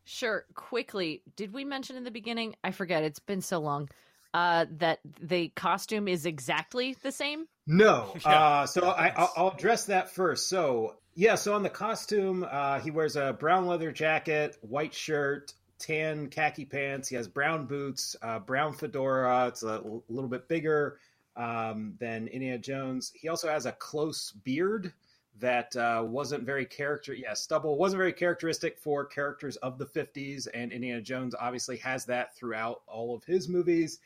Sure. 0.05 0.45
Quickly, 0.53 1.23
did 1.35 1.51
we 1.53 1.65
mention 1.65 1.95
in 1.95 2.03
the 2.03 2.11
beginning? 2.11 2.55
I 2.63 2.71
forget. 2.71 3.03
It's 3.03 3.19
been 3.19 3.41
so 3.41 3.59
long. 3.59 3.89
Uh, 4.31 4.67
that 4.77 4.99
the 5.19 5.49
costume 5.55 6.07
is 6.07 6.27
exactly 6.27 6.95
the 7.01 7.11
same. 7.11 7.47
No. 7.65 8.13
Yeah. 8.25 8.29
Uh, 8.29 8.65
so 8.67 8.87
I, 8.87 9.11
I'll, 9.15 9.33
I'll 9.35 9.51
address 9.51 9.85
that 9.85 10.11
first. 10.13 10.47
So 10.47 10.95
yeah, 11.15 11.35
so 11.35 11.53
on 11.53 11.63
the 11.63 11.69
costume, 11.69 12.45
uh, 12.49 12.79
he 12.79 12.91
wears 12.91 13.15
a 13.15 13.33
brown 13.33 13.67
leather 13.67 13.91
jacket, 13.91 14.57
white 14.61 14.93
shirt, 14.93 15.53
tan 15.79 16.27
khaki 16.27 16.65
pants. 16.65 17.09
He 17.09 17.15
has 17.15 17.27
brown 17.27 17.65
boots, 17.65 18.15
uh, 18.21 18.39
brown 18.39 18.73
fedora. 18.73 19.47
It's 19.47 19.63
a 19.63 19.81
l- 19.85 20.03
little 20.09 20.29
bit 20.29 20.47
bigger 20.47 20.99
um, 21.35 21.95
than 21.99 22.27
Indiana 22.27 22.57
Jones. 22.57 23.11
He 23.15 23.29
also 23.29 23.47
has 23.49 23.65
a 23.65 23.71
close 23.71 24.31
beard 24.31 24.93
that 25.39 25.75
uh, 25.75 26.03
wasn't 26.05 26.43
very 26.43 26.65
character. 26.65 27.13
Yeah, 27.13 27.33
stubble 27.33 27.77
wasn't 27.77 27.99
very 27.99 28.13
characteristic 28.13 28.77
for 28.77 29.05
characters 29.05 29.55
of 29.57 29.77
the 29.77 29.85
'50s, 29.85 30.47
and 30.53 30.71
Indiana 30.71 31.01
Jones 31.01 31.33
obviously 31.39 31.77
has 31.77 32.05
that 32.05 32.35
throughout 32.35 32.81
all 32.87 33.15
of 33.15 33.23
his 33.23 33.47
movies. 33.47 33.99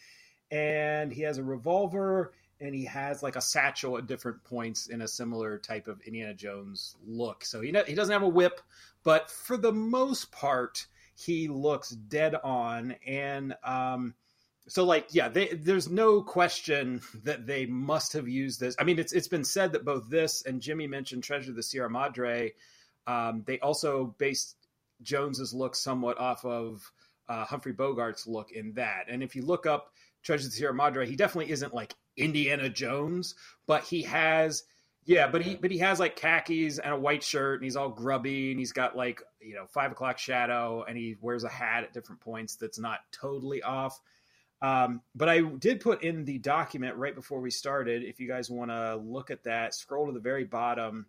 And 0.51 1.11
he 1.11 1.23
has 1.23 1.39
a 1.39 1.43
revolver 1.43 2.33
and 2.59 2.73
he 2.73 2.85
has 2.85 3.21
like 3.23 3.35
a 3.35 3.41
satchel 3.41 3.97
at 3.97 4.07
different 4.07 4.43
points 4.43 4.87
in 4.87 5.01
a 5.01 5.07
similar 5.07 5.57
type 5.57 5.87
of 5.87 6.01
Indiana 6.01 6.33
Jones 6.33 6.95
look. 7.05 7.45
So 7.45 7.61
he 7.61 7.73
he 7.87 7.95
doesn't 7.95 8.13
have 8.13 8.23
a 8.23 8.27
whip, 8.27 8.61
but 9.03 9.29
for 9.29 9.57
the 9.57 9.73
most 9.73 10.31
part, 10.31 10.87
he 11.15 11.47
looks 11.47 11.89
dead 11.89 12.35
on. 12.35 12.95
And 13.05 13.55
um, 13.63 14.13
so, 14.67 14.85
like, 14.85 15.07
yeah, 15.11 15.29
they, 15.29 15.47
there's 15.47 15.89
no 15.89 16.21
question 16.21 17.01
that 17.23 17.45
they 17.45 17.65
must 17.65 18.13
have 18.13 18.27
used 18.27 18.59
this. 18.59 18.75
I 18.79 18.83
mean, 18.83 18.99
it's 18.99 19.13
it's 19.13 19.27
been 19.27 19.43
said 19.43 19.73
that 19.73 19.85
both 19.85 20.09
this 20.09 20.43
and 20.45 20.61
Jimmy 20.61 20.87
mentioned 20.87 21.23
Treasure 21.23 21.51
of 21.51 21.55
the 21.55 21.63
Sierra 21.63 21.89
Madre. 21.89 22.53
Um, 23.05 23.43
they 23.45 23.59
also 23.59 24.15
based 24.17 24.55
Jones's 25.01 25.53
look 25.53 25.75
somewhat 25.75 26.17
off 26.17 26.45
of 26.45 26.89
uh, 27.27 27.45
Humphrey 27.45 27.73
Bogart's 27.73 28.27
look 28.27 28.51
in 28.51 28.73
that. 28.73 29.05
And 29.09 29.21
if 29.21 29.35
you 29.35 29.41
look 29.41 29.65
up 29.65 29.91
Treasure 30.21 30.45
of 30.45 30.51
the 30.51 30.57
Sierra 30.57 30.73
Madre, 30.73 31.05
he 31.05 31.17
definitely 31.17 31.51
isn't 31.51 31.73
like 31.73 31.93
Indiana 32.17 32.69
Jones, 32.69 33.35
but 33.67 33.83
he 33.83 34.03
has 34.03 34.63
Yeah, 35.05 35.27
but 35.27 35.41
he 35.41 35.55
but 35.55 35.71
he 35.71 35.79
has 35.79 35.99
like 35.99 36.15
khakis 36.15 36.79
and 36.79 36.93
a 36.93 36.97
white 36.97 37.23
shirt, 37.23 37.59
and 37.59 37.63
he's 37.65 37.75
all 37.75 37.89
grubby, 37.89 38.51
and 38.51 38.59
he's 38.59 38.71
got 38.71 38.95
like 38.95 39.21
you 39.41 39.55
know 39.55 39.65
five 39.67 39.91
o'clock 39.91 40.17
shadow, 40.17 40.83
and 40.87 40.97
he 40.97 41.15
wears 41.19 41.43
a 41.43 41.49
hat 41.49 41.83
at 41.83 41.93
different 41.93 42.21
points 42.21 42.55
that's 42.55 42.79
not 42.79 42.99
totally 43.11 43.61
off. 43.63 43.99
Um, 44.61 45.01
but 45.13 45.27
I 45.27 45.41
did 45.41 45.81
put 45.81 46.03
in 46.03 46.23
the 46.23 46.37
document 46.39 46.95
right 46.95 47.13
before 47.13 47.41
we 47.41 47.51
started. 47.51 48.03
If 48.03 48.21
you 48.21 48.29
guys 48.29 48.49
want 48.49 48.71
to 48.71 48.95
look 48.95 49.29
at 49.29 49.43
that, 49.43 49.75
scroll 49.75 50.07
to 50.07 50.13
the 50.13 50.21
very 50.21 50.45
bottom. 50.45 51.05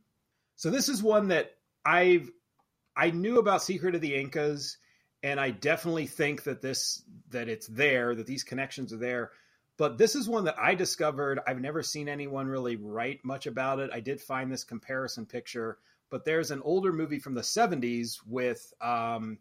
So 0.56 0.70
this 0.70 0.88
is 0.88 1.02
one 1.02 1.28
that 1.28 1.52
I've 1.84 2.28
I 2.96 3.10
knew 3.10 3.38
about 3.38 3.62
Secret 3.62 3.94
of 3.94 4.00
the 4.00 4.16
Incas, 4.16 4.78
and 5.22 5.38
I 5.38 5.50
definitely 5.50 6.06
think 6.06 6.44
that 6.44 6.60
this 6.62 7.02
that 7.30 7.48
it's 7.48 7.68
there, 7.68 8.14
that 8.14 8.26
these 8.26 8.42
connections 8.42 8.92
are 8.92 8.98
there. 8.98 9.30
But 9.76 9.98
this 9.98 10.14
is 10.14 10.28
one 10.28 10.44
that 10.44 10.58
I 10.58 10.74
discovered. 10.74 11.40
I've 11.46 11.60
never 11.60 11.82
seen 11.82 12.08
anyone 12.08 12.46
really 12.46 12.76
write 12.76 13.24
much 13.24 13.46
about 13.46 13.80
it. 13.80 13.90
I 13.92 14.00
did 14.00 14.20
find 14.20 14.50
this 14.50 14.62
comparison 14.62 15.26
picture, 15.26 15.78
but 16.10 16.24
there's 16.24 16.50
an 16.52 16.62
older 16.62 16.92
movie 16.92 17.18
from 17.18 17.34
the 17.34 17.40
70s 17.40 18.18
with 18.26 18.72
um, 18.80 19.36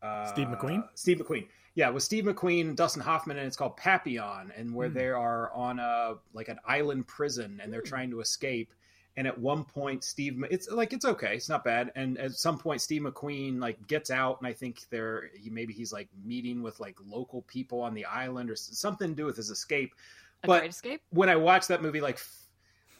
uh, 0.00 0.26
Steve 0.26 0.46
McQueen? 0.48 0.88
Steve 0.94 1.18
McQueen. 1.18 1.48
Yeah, 1.74 1.88
with 1.88 2.02
Steve 2.02 2.24
McQueen 2.24 2.76
Dustin 2.76 3.02
Hoffman, 3.02 3.38
and 3.38 3.46
it's 3.46 3.56
called 3.56 3.76
Papillon, 3.78 4.52
and 4.56 4.72
where 4.74 4.88
Hmm. 4.88 4.94
they 4.94 5.08
are 5.08 5.50
on 5.52 5.78
a 5.78 6.16
like 6.34 6.48
an 6.48 6.58
island 6.66 7.08
prison, 7.08 7.60
and 7.62 7.72
they're 7.72 7.80
Hmm. 7.80 7.86
trying 7.86 8.10
to 8.10 8.20
escape. 8.20 8.72
And 9.16 9.26
at 9.26 9.38
one 9.38 9.64
point, 9.64 10.04
Steve, 10.04 10.42
it's 10.50 10.70
like 10.70 10.92
it's 10.94 11.04
okay, 11.04 11.34
it's 11.36 11.48
not 11.48 11.64
bad. 11.64 11.92
And 11.94 12.16
at 12.18 12.32
some 12.32 12.58
point, 12.58 12.80
Steve 12.80 13.02
McQueen 13.02 13.60
like 13.60 13.86
gets 13.86 14.10
out, 14.10 14.38
and 14.40 14.46
I 14.46 14.54
think 14.54 14.86
they're 14.90 15.28
he 15.38 15.50
maybe 15.50 15.74
he's 15.74 15.92
like 15.92 16.08
meeting 16.24 16.62
with 16.62 16.80
like 16.80 16.96
local 17.06 17.42
people 17.42 17.82
on 17.82 17.92
the 17.92 18.06
island 18.06 18.48
or 18.48 18.56
something 18.56 19.10
to 19.10 19.14
do 19.14 19.26
with 19.26 19.36
his 19.36 19.50
escape. 19.50 19.94
A 20.42 20.46
But- 20.46 20.58
Great 20.60 20.70
Escape. 20.70 21.02
When 21.10 21.28
I 21.28 21.36
watched 21.36 21.68
that 21.68 21.82
movie, 21.82 22.00
like 22.00 22.18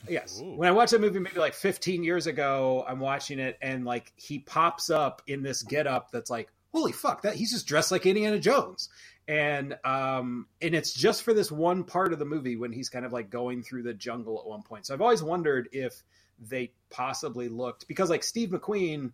yes, 0.09 0.41
Ooh. 0.41 0.57
when 0.57 0.69
I 0.69 0.73
watched 0.73 0.93
that 0.93 1.01
movie 1.01 1.19
maybe 1.19 1.39
like 1.41 1.55
15 1.55 2.05
years 2.05 2.27
ago, 2.27 2.85
I'm 2.87 3.01
watching 3.01 3.39
it, 3.39 3.57
and 3.63 3.85
like 3.85 4.13
he 4.17 4.39
pops 4.39 4.91
up 4.91 5.23
in 5.27 5.43
this 5.43 5.63
getup 5.63 6.11
that's 6.11 6.29
like, 6.31 6.53
holy 6.73 6.93
fuck, 6.93 7.23
that 7.23 7.37
he's 7.37 7.53
just 7.53 7.67
dressed 7.67 7.91
like 7.91 8.05
Indiana 8.07 8.39
Jones 8.39 8.89
and 9.29 9.77
um 9.85 10.47
and 10.61 10.75
it's 10.75 10.93
just 10.93 11.23
for 11.23 11.33
this 11.33 11.51
one 11.51 11.85
part 11.85 12.13
of 12.13 12.19
the 12.19 12.25
movie 12.25 12.57
when 12.57 12.73
he's 12.73 12.89
kind 12.89 13.07
of 13.07 13.13
like 13.13 13.31
going 13.31 13.63
through 13.63 13.83
the 13.83 13.95
jungle 13.95 14.39
at 14.41 14.47
one 14.47 14.63
point. 14.63 14.87
So 14.87 14.95
i've 14.95 15.01
always 15.01 15.23
wondered 15.23 15.69
if 15.73 16.03
they 16.39 16.73
possibly 16.91 17.49
looked 17.49 17.87
because 17.87 18.11
like 18.11 18.25
steve 18.25 18.51
mcqueen 18.51 19.13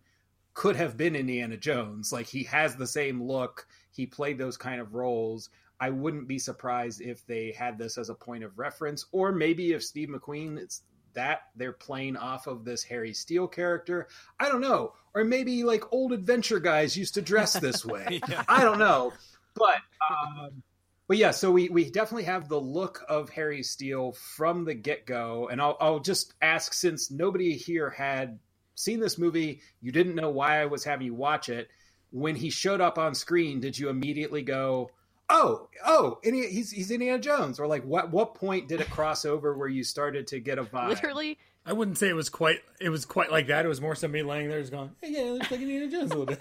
could 0.53 0.75
have 0.75 0.97
been 0.97 1.15
indiana 1.15 1.57
jones. 1.57 2.11
Like 2.11 2.27
he 2.27 2.43
has 2.45 2.75
the 2.75 2.87
same 2.87 3.23
look. 3.23 3.67
He 3.91 4.05
played 4.05 4.37
those 4.37 4.57
kind 4.57 4.81
of 4.81 4.93
roles. 4.93 5.49
I 5.79 5.91
wouldn't 5.91 6.27
be 6.27 6.39
surprised 6.39 7.01
if 7.01 7.25
they 7.25 7.51
had 7.57 7.77
this 7.77 7.97
as 7.97 8.09
a 8.09 8.15
point 8.15 8.43
of 8.43 8.57
reference 8.57 9.05
or 9.11 9.31
maybe 9.31 9.71
if 9.73 9.83
steve 9.83 10.09
mcqueen 10.09 10.57
it's 10.57 10.81
that 11.13 11.41
they're 11.55 11.71
playing 11.71 12.17
off 12.17 12.47
of 12.47 12.65
this 12.65 12.83
harry 12.83 13.13
steele 13.13 13.47
character. 13.47 14.07
I 14.39 14.49
don't 14.49 14.61
know. 14.61 14.93
Or 15.13 15.23
maybe 15.23 15.63
like 15.63 15.91
old 15.91 16.13
adventure 16.13 16.59
guys 16.59 16.95
used 16.95 17.15
to 17.15 17.21
dress 17.21 17.53
this 17.53 17.85
way. 17.85 18.21
Yeah. 18.29 18.43
I 18.47 18.63
don't 18.63 18.79
know, 18.79 19.13
but 19.55 19.77
um, 20.09 20.63
but 21.07 21.17
yeah. 21.17 21.31
So 21.31 21.51
we 21.51 21.69
we 21.69 21.89
definitely 21.89 22.25
have 22.25 22.49
the 22.49 22.59
look 22.59 23.03
of 23.09 23.29
Harry 23.29 23.63
Steele 23.63 24.13
from 24.13 24.65
the 24.65 24.73
get 24.73 25.05
go, 25.05 25.49
and 25.49 25.61
I'll 25.61 25.77
I'll 25.79 25.99
just 25.99 26.33
ask 26.41 26.73
since 26.73 27.11
nobody 27.11 27.55
here 27.55 27.89
had 27.89 28.39
seen 28.79 28.99
this 28.99 29.17
movie, 29.17 29.61
you 29.81 29.91
didn't 29.91 30.15
know 30.15 30.29
why 30.29 30.61
I 30.61 30.65
was 30.65 30.83
having 30.83 31.05
you 31.05 31.13
watch 31.13 31.49
it. 31.49 31.69
When 32.11 32.35
he 32.35 32.49
showed 32.49 32.81
up 32.81 32.97
on 32.97 33.13
screen, 33.13 33.59
did 33.59 33.77
you 33.77 33.89
immediately 33.89 34.41
go? 34.41 34.89
Oh, 35.29 35.69
oh, 35.85 36.17
he's 36.23 36.71
he's 36.71 36.89
Indiana 36.89 37.19
Jones, 37.19 37.59
or 37.59 37.67
like 37.67 37.83
what? 37.83 38.09
What 38.09 38.33
point 38.33 38.67
did 38.67 38.81
it 38.81 38.89
cross 38.89 39.25
over 39.25 39.55
where 39.55 39.67
you 39.67 39.83
started 39.83 40.25
to 40.27 40.39
get 40.39 40.57
a 40.57 40.63
vibe? 40.63 40.89
Literally, 40.89 41.37
I 41.69 41.73
wouldn't 41.73 41.99
say 41.99 42.09
it 42.09 42.15
was 42.15 42.29
quite. 42.29 42.61
It 42.81 42.89
was 42.89 43.05
quite 43.05 43.31
like 43.31 43.45
that. 43.47 43.63
It 43.63 43.67
was 43.67 43.79
more 43.79 43.93
somebody 43.93 44.23
laying 44.23 44.49
there, 44.49 44.59
just 44.59 44.71
going, 44.71 44.89
hey, 45.01 45.11
"Yeah, 45.11 45.19
it 45.19 45.31
looks 45.33 45.51
like 45.51 45.61
Indiana 45.61 45.87
Jones 45.87 46.09
a 46.11 46.17
little 46.17 46.25
bit." 46.25 46.39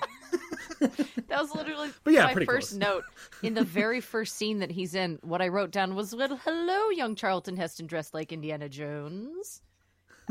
that 1.29 1.39
was 1.43 1.55
literally 1.55 1.91
But 2.03 2.15
yeah, 2.15 2.33
my 2.35 2.47
first 2.47 2.71
close. 2.71 2.73
note 2.73 3.05
in 3.43 3.53
the 3.53 3.63
very 3.83 4.01
first 4.01 4.37
scene 4.37 4.61
that 4.61 4.71
he's 4.71 4.95
in. 4.95 5.19
What 5.21 5.43
I 5.43 5.49
wrote 5.49 5.71
down 5.71 5.95
was, 5.95 6.17
"Well, 6.17 6.41
hello, 6.45 6.89
young 6.89 7.15
Charlton 7.15 7.59
Heston 7.59 7.87
dressed 7.87 8.15
like 8.15 8.33
Indiana 8.33 8.71
Jones." 8.71 9.61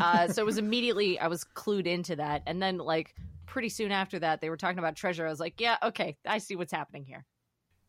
Uh, 0.02 0.30
so 0.30 0.42
it 0.42 0.46
was 0.46 0.58
immediately 0.58 1.20
I 1.20 1.28
was 1.28 1.44
clued 1.44 1.86
into 1.86 2.16
that, 2.16 2.42
and 2.48 2.60
then 2.60 2.80
like 2.80 3.14
pretty 3.46 3.70
soon 3.70 3.92
after 3.92 4.18
that, 4.18 4.42
they 4.42 4.50
were 4.50 4.58
talking 4.58 4.80
about 4.80 4.96
treasure. 4.96 5.28
I 5.28 5.30
was 5.30 5.40
like, 5.40 5.62
"Yeah, 5.62 5.78
okay, 5.84 6.18
I 6.26 6.40
see 6.40 6.56
what's 6.56 6.74
happening 6.74 7.06
here." 7.06 7.24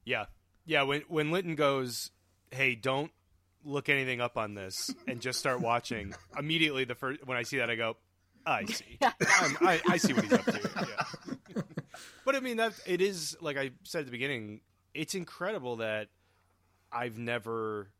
Yeah, 0.05 0.27
yeah. 0.67 0.83
When 0.83 1.05
when 1.09 1.31
Linton 1.31 1.55
goes, 1.55 2.11
"Hey, 2.51 2.75
don't 2.75 3.13
look 3.65 3.89
anything 3.89 4.21
up 4.21 4.37
on 4.37 4.55
this 4.55 4.91
and 5.07 5.21
just 5.21 5.39
start 5.39 5.61
watching." 5.61 6.15
immediately, 6.39 6.85
the 6.85 6.95
first 6.95 7.27
when 7.27 7.37
I 7.37 7.43
see 7.43 7.59
that, 7.59 7.71
I 7.71 7.77
go, 7.77 7.97
"I 8.47 8.65
see. 8.65 8.99
I 9.01 9.81
I 9.89 9.97
see 9.97 10.13
what 10.13 10.25
he's 10.25 10.33
up 10.33 10.45
to." 10.45 10.87
Yeah. 11.55 11.63
but 12.25 12.37
I 12.37 12.41
mean 12.41 12.59
that 12.59 12.73
it 12.87 13.01
is 13.01 13.37
like 13.41 13.57
I 13.57 13.71
said 13.85 14.01
at 14.01 14.07
the 14.07 14.13
beginning. 14.13 14.61
It's 14.95 15.15
incredible 15.15 15.77
that 15.77 16.09
I've 16.91 17.19
never 17.19 17.91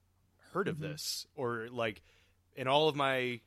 heard 0.53 0.69
of 0.69 0.77
mm-hmm. 0.77 0.91
this 0.91 1.27
or 1.35 1.69
like 1.71 2.03
in 2.57 2.67
all 2.67 2.89
of 2.89 2.97
my 2.97 3.41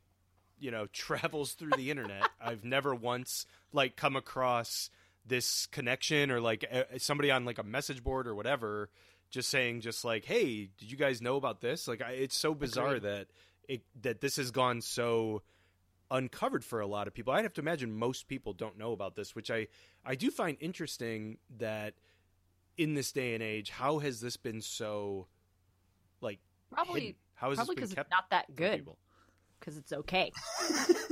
you 0.59 0.71
know 0.71 0.85
travels 0.93 1.53
through 1.53 1.71
the 1.75 1.91
internet 1.91 2.27
i've 2.39 2.63
never 2.63 2.95
once 2.95 3.45
like 3.73 3.95
come 3.95 4.15
across 4.15 4.89
this 5.25 5.67
connection 5.67 6.31
or 6.31 6.39
like 6.39 6.65
somebody 6.97 7.29
on 7.29 7.45
like 7.45 7.59
a 7.59 7.63
message 7.63 8.03
board 8.03 8.27
or 8.27 8.33
whatever 8.33 8.89
just 9.31 9.49
saying 9.49 9.81
just 9.81 10.05
like 10.05 10.25
hey 10.25 10.69
did 10.77 10.91
you 10.91 10.97
guys 10.97 11.21
know 11.21 11.37
about 11.37 11.61
this 11.61 11.87
like 11.87 12.01
I, 12.01 12.11
it's 12.11 12.37
so 12.37 12.53
bizarre 12.53 12.95
Agreed. 12.95 13.03
that 13.03 13.27
it 13.67 13.81
that 14.01 14.21
this 14.21 14.35
has 14.35 14.51
gone 14.51 14.81
so 14.81 15.41
uncovered 16.11 16.63
for 16.63 16.81
a 16.81 16.87
lot 16.87 17.07
of 17.07 17.13
people 17.13 17.33
i'd 17.33 17.43
have 17.43 17.53
to 17.53 17.61
imagine 17.61 17.91
most 17.91 18.27
people 18.27 18.51
don't 18.53 18.77
know 18.77 18.91
about 18.91 19.15
this 19.15 19.33
which 19.33 19.49
i 19.49 19.67
i 20.05 20.13
do 20.13 20.29
find 20.29 20.57
interesting 20.59 21.37
that 21.57 21.93
in 22.77 22.93
this 22.93 23.11
day 23.13 23.33
and 23.33 23.41
age 23.41 23.69
how 23.69 23.99
has 23.99 24.19
this 24.19 24.35
been 24.37 24.61
so 24.61 25.27
like 26.19 26.39
Probably, 26.71 27.01
hidden? 27.01 27.15
how 27.35 27.49
has 27.49 27.57
probably 27.57 27.75
this 27.75 27.75
because 27.75 27.89
been 27.89 27.99
it's 27.99 28.09
kept 28.09 28.11
not 28.11 28.29
that 28.29 28.55
good. 28.55 28.79
people? 28.79 28.97
Because 29.61 29.77
it's 29.77 29.93
okay. 29.93 30.31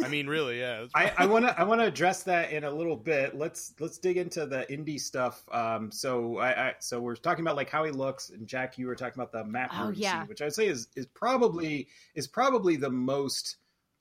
i 0.04 0.08
mean 0.10 0.28
really 0.28 0.60
yeah 0.60 0.86
I, 0.93 1.14
I 1.20 1.26
want 1.28 1.45
to 1.45 1.58
I 1.58 1.64
want 1.64 1.80
to 1.82 1.86
address 1.88 2.24
that 2.24 2.52
in 2.52 2.64
a 2.66 2.72
little 2.72 2.95
bit. 2.97 3.38
Let's 3.38 3.74
let's 3.80 3.97
dig 4.00 4.18
into 4.18 4.45
the 4.45 4.70
Indy 4.74 4.97
stuff. 4.97 5.43
Um, 5.52 5.91
so 5.91 6.38
I, 6.39 6.70
I 6.70 6.74
so 6.80 7.00
we're 7.00 7.16
talking 7.16 7.45
about 7.45 7.56
like 7.56 7.70
how 7.70 7.84
he 7.86 7.91
looks, 7.91 8.30
and 8.32 8.47
Jack, 8.47 8.78
you 8.78 8.88
were 8.88 8.95
talking 8.95 9.22
about 9.22 9.32
the 9.32 9.45
map 9.45 9.72
Oh, 9.74 9.91
yeah. 9.91 10.20
scene, 10.20 10.28
which 10.28 10.41
I 10.41 10.45
would 10.45 10.54
say 10.56 10.68
is 10.68 10.88
is 10.95 11.06
probably 11.06 11.88
is 12.16 12.28
probably 12.28 12.76
the 12.76 12.89
most 12.89 13.58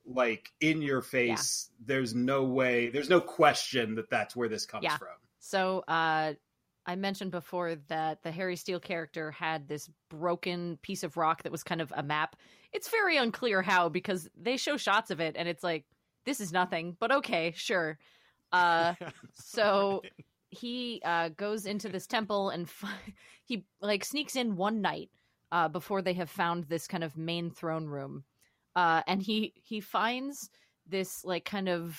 like 0.07 0.51
in 0.61 0.81
your 0.83 1.03
face. 1.03 1.69
There's 1.85 2.15
no 2.15 2.45
way, 2.45 2.89
there's 2.89 3.11
no 3.11 3.21
question 3.21 3.95
that 3.97 4.09
that's 4.09 4.35
where 4.35 4.49
this 4.49 4.65
comes 4.65 4.85
Yeah. 4.85 4.97
from. 4.97 5.09
So, 5.39 5.85
uh, 5.87 6.33
I 6.87 6.97
mentioned 6.97 7.31
before 7.33 7.75
that 7.89 8.23
the 8.23 8.31
Harry 8.33 8.57
Steele 8.57 8.81
character 8.81 9.31
had 9.31 9.69
this 9.69 9.91
broken 10.09 10.79
piece 10.81 11.03
of 11.03 11.19
rock 11.19 11.43
that 11.43 11.53
was 11.53 11.63
kind 11.63 11.83
of 11.83 11.93
a 11.95 12.03
map. 12.03 12.35
It's 12.73 12.91
very 12.91 13.17
unclear 13.17 13.63
how 13.63 13.89
because 13.89 14.29
they 14.37 14.57
show 14.57 14.77
shots 14.77 15.11
of 15.11 15.21
it 15.21 15.37
and 15.37 15.49
it's 15.49 15.63
like 15.63 15.85
this 16.25 16.41
is 16.41 16.53
nothing, 16.53 16.97
but 17.01 17.11
okay, 17.11 17.53
sure. 17.57 17.99
Uh, 18.53 18.95
so 19.33 20.03
he 20.51 21.01
uh, 21.05 21.31
goes 21.31 21.67
into 21.67 21.89
this 21.89 22.07
temple 22.07 22.51
and 22.51 22.69
fi- 22.69 22.93
he 23.47 23.65
like 23.81 24.05
sneaks 24.05 24.37
in 24.37 24.57
one 24.57 24.81
night 24.81 25.11
uh, 25.53 25.69
before 25.69 26.03
they 26.03 26.13
have 26.15 26.31
found 26.31 26.65
this 26.65 26.87
kind 26.87 27.03
of 27.03 27.17
main 27.17 27.51
throne 27.51 27.87
room, 27.87 28.25
uh, 28.77 29.03
and 29.07 29.23
he 29.23 29.55
he 29.57 29.81
finds 29.81 30.51
this 30.87 31.25
like 31.25 31.45
kind 31.45 31.69
of 31.69 31.99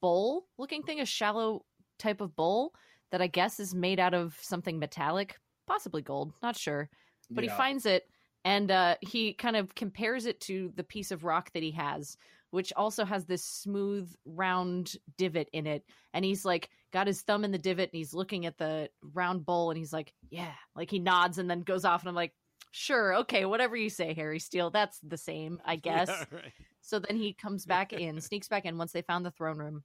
bowl 0.00 0.46
looking 0.58 0.82
thing, 0.82 1.00
a 1.00 1.06
shallow 1.06 1.64
type 1.98 2.20
of 2.20 2.36
bowl 2.36 2.74
that 3.10 3.22
I 3.22 3.26
guess 3.26 3.58
is 3.58 3.74
made 3.74 3.98
out 3.98 4.14
of 4.14 4.38
something 4.40 4.78
metallic, 4.78 5.38
possibly 5.66 6.02
gold, 6.02 6.32
not 6.42 6.56
sure. 6.56 6.90
But 7.30 7.44
Yeah. 7.44 7.50
he 7.50 7.56
finds 7.56 7.86
it 7.86 8.08
and 8.44 8.70
uh, 8.70 8.96
he 9.00 9.34
kind 9.34 9.56
of 9.56 9.74
compares 9.74 10.26
it 10.26 10.40
to 10.42 10.72
the 10.76 10.84
piece 10.84 11.10
of 11.10 11.24
rock 11.24 11.52
that 11.52 11.62
he 11.62 11.72
has, 11.72 12.16
which 12.50 12.72
also 12.74 13.04
has 13.04 13.26
this 13.26 13.44
smooth, 13.44 14.12
round 14.24 14.96
divot 15.18 15.48
in 15.52 15.66
it. 15.66 15.84
And 16.14 16.24
he's 16.24 16.44
like, 16.44 16.70
got 16.92 17.06
his 17.06 17.22
thumb 17.22 17.44
in 17.44 17.52
the 17.52 17.58
divot 17.58 17.90
and 17.92 17.98
he's 17.98 18.14
looking 18.14 18.46
at 18.46 18.58
the 18.58 18.88
round 19.14 19.44
bowl 19.44 19.70
and 19.70 19.78
he's 19.78 19.92
like, 19.92 20.12
yeah, 20.30 20.52
like 20.74 20.90
he 20.90 20.98
nods 20.98 21.38
and 21.38 21.50
then 21.50 21.60
goes 21.60 21.84
off. 21.84 22.02
And 22.02 22.08
I'm 22.08 22.14
like, 22.14 22.32
sure, 22.70 23.14
okay, 23.16 23.44
whatever 23.44 23.76
you 23.76 23.90
say, 23.90 24.14
Harry 24.14 24.38
Steele, 24.38 24.70
that's 24.70 24.98
the 25.00 25.18
same, 25.18 25.60
I 25.64 25.76
guess. 25.76 26.08
Yeah, 26.08 26.24
right. 26.32 26.52
So 26.80 26.98
then 26.98 27.16
he 27.16 27.34
comes 27.34 27.66
back 27.66 27.92
in, 27.92 28.20
sneaks 28.20 28.48
back 28.48 28.64
in 28.64 28.78
once 28.78 28.92
they 28.92 29.02
found 29.02 29.24
the 29.24 29.30
throne 29.30 29.58
room. 29.58 29.84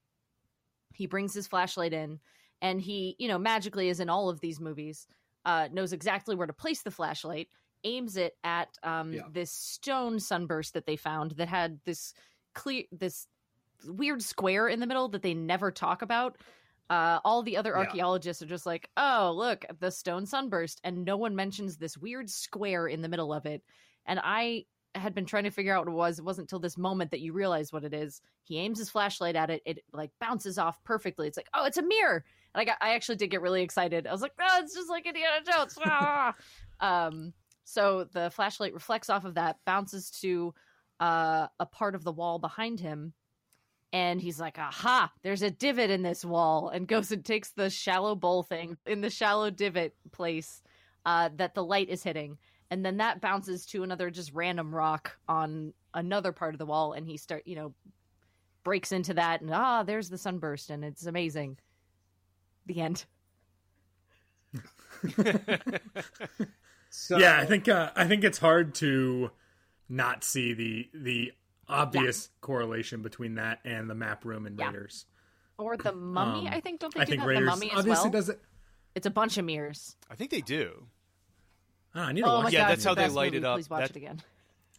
He 0.93 1.07
brings 1.07 1.33
his 1.33 1.47
flashlight 1.47 1.91
in, 1.91 2.19
and 2.61 2.79
he, 2.79 3.17
you 3.19 3.27
know, 3.27 3.37
magically, 3.37 3.89
as 3.89 3.99
in 3.99 4.09
all 4.09 4.29
of 4.29 4.39
these 4.39 4.61
movies, 4.61 5.07
uh, 5.43 5.67
knows 5.71 5.91
exactly 5.91 6.35
where 6.35 6.47
to 6.47 6.53
place 6.53 6.83
the 6.83 6.91
flashlight, 6.91 7.49
aims 7.85 8.17
it 8.17 8.35
at 8.43 8.77
um, 8.83 9.13
Yeah. 9.13 9.21
this 9.31 9.51
stone 9.51 10.19
sunburst 10.19 10.73
that 10.73 10.85
they 10.85 10.97
found 10.97 11.31
that 11.31 11.47
had 11.47 11.79
this 11.85 12.13
clear, 12.53 12.83
this 12.91 13.27
weird 13.87 14.21
square 14.21 14.67
in 14.67 14.79
the 14.79 14.87
middle 14.87 15.07
that 15.09 15.21
they 15.21 15.33
never 15.33 15.71
talk 15.71 16.01
about. 16.01 16.37
Uh, 16.89 17.19
all 17.23 17.41
the 17.43 17.57
other 17.57 17.71
Yeah. 17.71 17.77
archaeologists 17.79 18.43
are 18.43 18.47
just 18.47 18.65
like, 18.65 18.89
oh, 18.97 19.33
look, 19.35 19.65
the 19.79 19.89
stone 19.91 20.25
sunburst. 20.25 20.81
And 20.83 21.05
no 21.05 21.17
one 21.17 21.35
mentions 21.35 21.77
this 21.77 21.97
weird 21.97 22.29
square 22.29 22.87
in 22.87 23.01
the 23.01 23.09
middle 23.09 23.33
of 23.33 23.45
it. 23.45 23.63
And 24.05 24.19
I 24.23 24.65
had 24.93 25.13
been 25.13 25.25
trying 25.25 25.43
to 25.43 25.49
figure 25.51 25.73
out 25.73 25.85
what 25.85 25.91
it 25.91 25.95
was. 25.95 26.19
It 26.19 26.25
wasn't 26.25 26.45
until 26.45 26.59
this 26.59 26.77
moment 26.77 27.11
that 27.11 27.19
you 27.19 27.33
realize 27.33 27.73
what 27.73 27.83
it 27.83 27.93
is. 27.93 28.21
He 28.43 28.59
aims 28.59 28.77
his 28.79 28.89
flashlight 28.89 29.35
at 29.35 29.49
it. 29.49 29.61
It 29.65 29.79
like 29.91 30.11
bounces 30.21 30.57
off 30.57 30.81
perfectly. 30.83 31.27
It's 31.27 31.35
like, 31.37 31.49
oh, 31.53 31.65
it's 31.65 31.77
a 31.77 31.81
mirror. 31.83 32.23
And 32.53 32.61
I 32.61 32.65
got, 32.65 32.77
I 32.79 32.93
actually 32.93 33.17
did 33.17 33.29
get 33.31 33.41
really 33.41 33.61
excited. 33.63 34.07
I 34.07 34.11
was 34.13 34.21
like, 34.21 34.31
oh, 34.39 34.59
it's 34.63 34.73
just 34.73 34.89
like 34.89 35.05
Indiana 35.05 35.41
Jones. 35.45 35.77
Ah. 35.85 36.33
um, 36.79 37.33
so 37.65 38.05
the 38.13 38.29
flashlight 38.29 38.73
reflects 38.73 39.09
off 39.09 39.25
of 39.25 39.33
that, 39.35 39.57
bounces 39.65 40.11
to 40.21 40.53
uh, 40.99 41.47
a 41.59 41.65
part 41.65 41.95
of 41.95 42.03
the 42.03 42.11
wall 42.11 42.39
behind 42.39 42.79
him, 42.79 43.13
and 43.91 44.21
he's 44.21 44.39
like, 44.39 44.59
aha, 44.59 45.11
there's 45.23 45.41
a 45.41 45.49
divot 45.51 45.89
in 45.89 46.03
this 46.03 46.23
wall, 46.23 46.69
and 46.69 46.87
goes 46.87 47.11
and 47.11 47.25
takes 47.25 47.51
the 47.51 47.69
shallow 47.69 48.15
bowl 48.15 48.43
thing 48.43 48.77
in 48.85 49.01
the 49.01 49.09
shallow 49.09 49.49
divot 49.49 49.95
place 50.11 50.61
uh, 51.05 51.29
that 51.37 51.55
the 51.55 51.63
light 51.63 51.89
is 51.89 52.03
hitting. 52.03 52.37
And 52.69 52.85
then 52.85 52.97
that 52.97 53.21
bounces 53.21 53.65
to 53.67 53.83
another 53.83 54.09
just 54.09 54.33
random 54.33 54.73
rock 54.73 55.17
on 55.27 55.73
another 55.93 56.31
part 56.31 56.53
of 56.53 56.59
the 56.59 56.65
wall, 56.65 56.93
and 56.93 57.07
he 57.07 57.17
start, 57.17 57.43
you 57.45 57.55
know, 57.55 57.73
breaks 58.63 58.91
into 58.91 59.15
that, 59.15 59.41
and 59.41 59.51
ah, 59.51 59.83
there's 59.83 60.09
the 60.09 60.17
sunburst, 60.17 60.69
and 60.69 60.85
it's 60.85 61.05
amazing. 61.05 61.57
The 62.67 62.81
end. 62.81 63.05
So, 66.95 67.17
yeah, 67.17 67.37
I 67.39 67.45
think 67.45 67.67
uh, 67.67 67.91
I 67.95 68.05
think 68.07 68.23
it's 68.23 68.37
hard 68.37 68.75
to 68.75 69.31
not 69.89 70.23
see 70.23 70.53
the 70.53 70.89
the 70.93 71.33
obvious 71.67 72.29
correlation 72.41 73.01
between 73.01 73.35
that 73.35 73.59
and 73.65 73.89
the 73.89 73.95
map 73.95 74.23
room 74.25 74.45
and 74.45 74.57
Yeah. 74.57 74.67
Raiders. 74.67 75.05
Or 75.57 75.77
the 75.77 75.91
mummy, 75.93 76.47
Um, 76.47 76.53
I 76.53 76.59
think. 76.59 76.79
Don't 76.81 76.93
they 76.93 77.01
I 77.01 77.05
do 77.05 77.11
think 77.11 77.21
that? 77.21 77.27
Raiders 77.27 77.45
the 77.45 77.51
mummy 77.51 77.71
as 77.71 77.77
obviously 77.79 78.03
well. 78.05 78.11
does 78.11 78.29
it. 78.29 78.41
It's 78.93 79.05
a 79.05 79.09
bunch 79.11 79.37
of 79.37 79.45
mirrors. 79.45 79.95
I 80.09 80.15
think 80.15 80.31
they 80.31 80.41
do. 80.41 80.87
Oh, 81.95 82.01
I 82.01 82.11
need 82.11 82.21
to 82.21 82.27
Oh 82.27 82.35
watch 82.35 82.43
my. 82.45 82.49
Yeah, 82.49 82.59
god, 82.61 82.69
that's 82.71 82.83
how 82.83 82.93
the 82.93 83.01
they 83.03 83.07
light 83.09 83.33
movie. 83.33 83.37
it 83.37 83.45
up. 83.45 83.55
Please 83.57 83.69
watch 83.69 83.81
That- 83.81 83.91
it 83.91 83.97
again. 83.97 84.21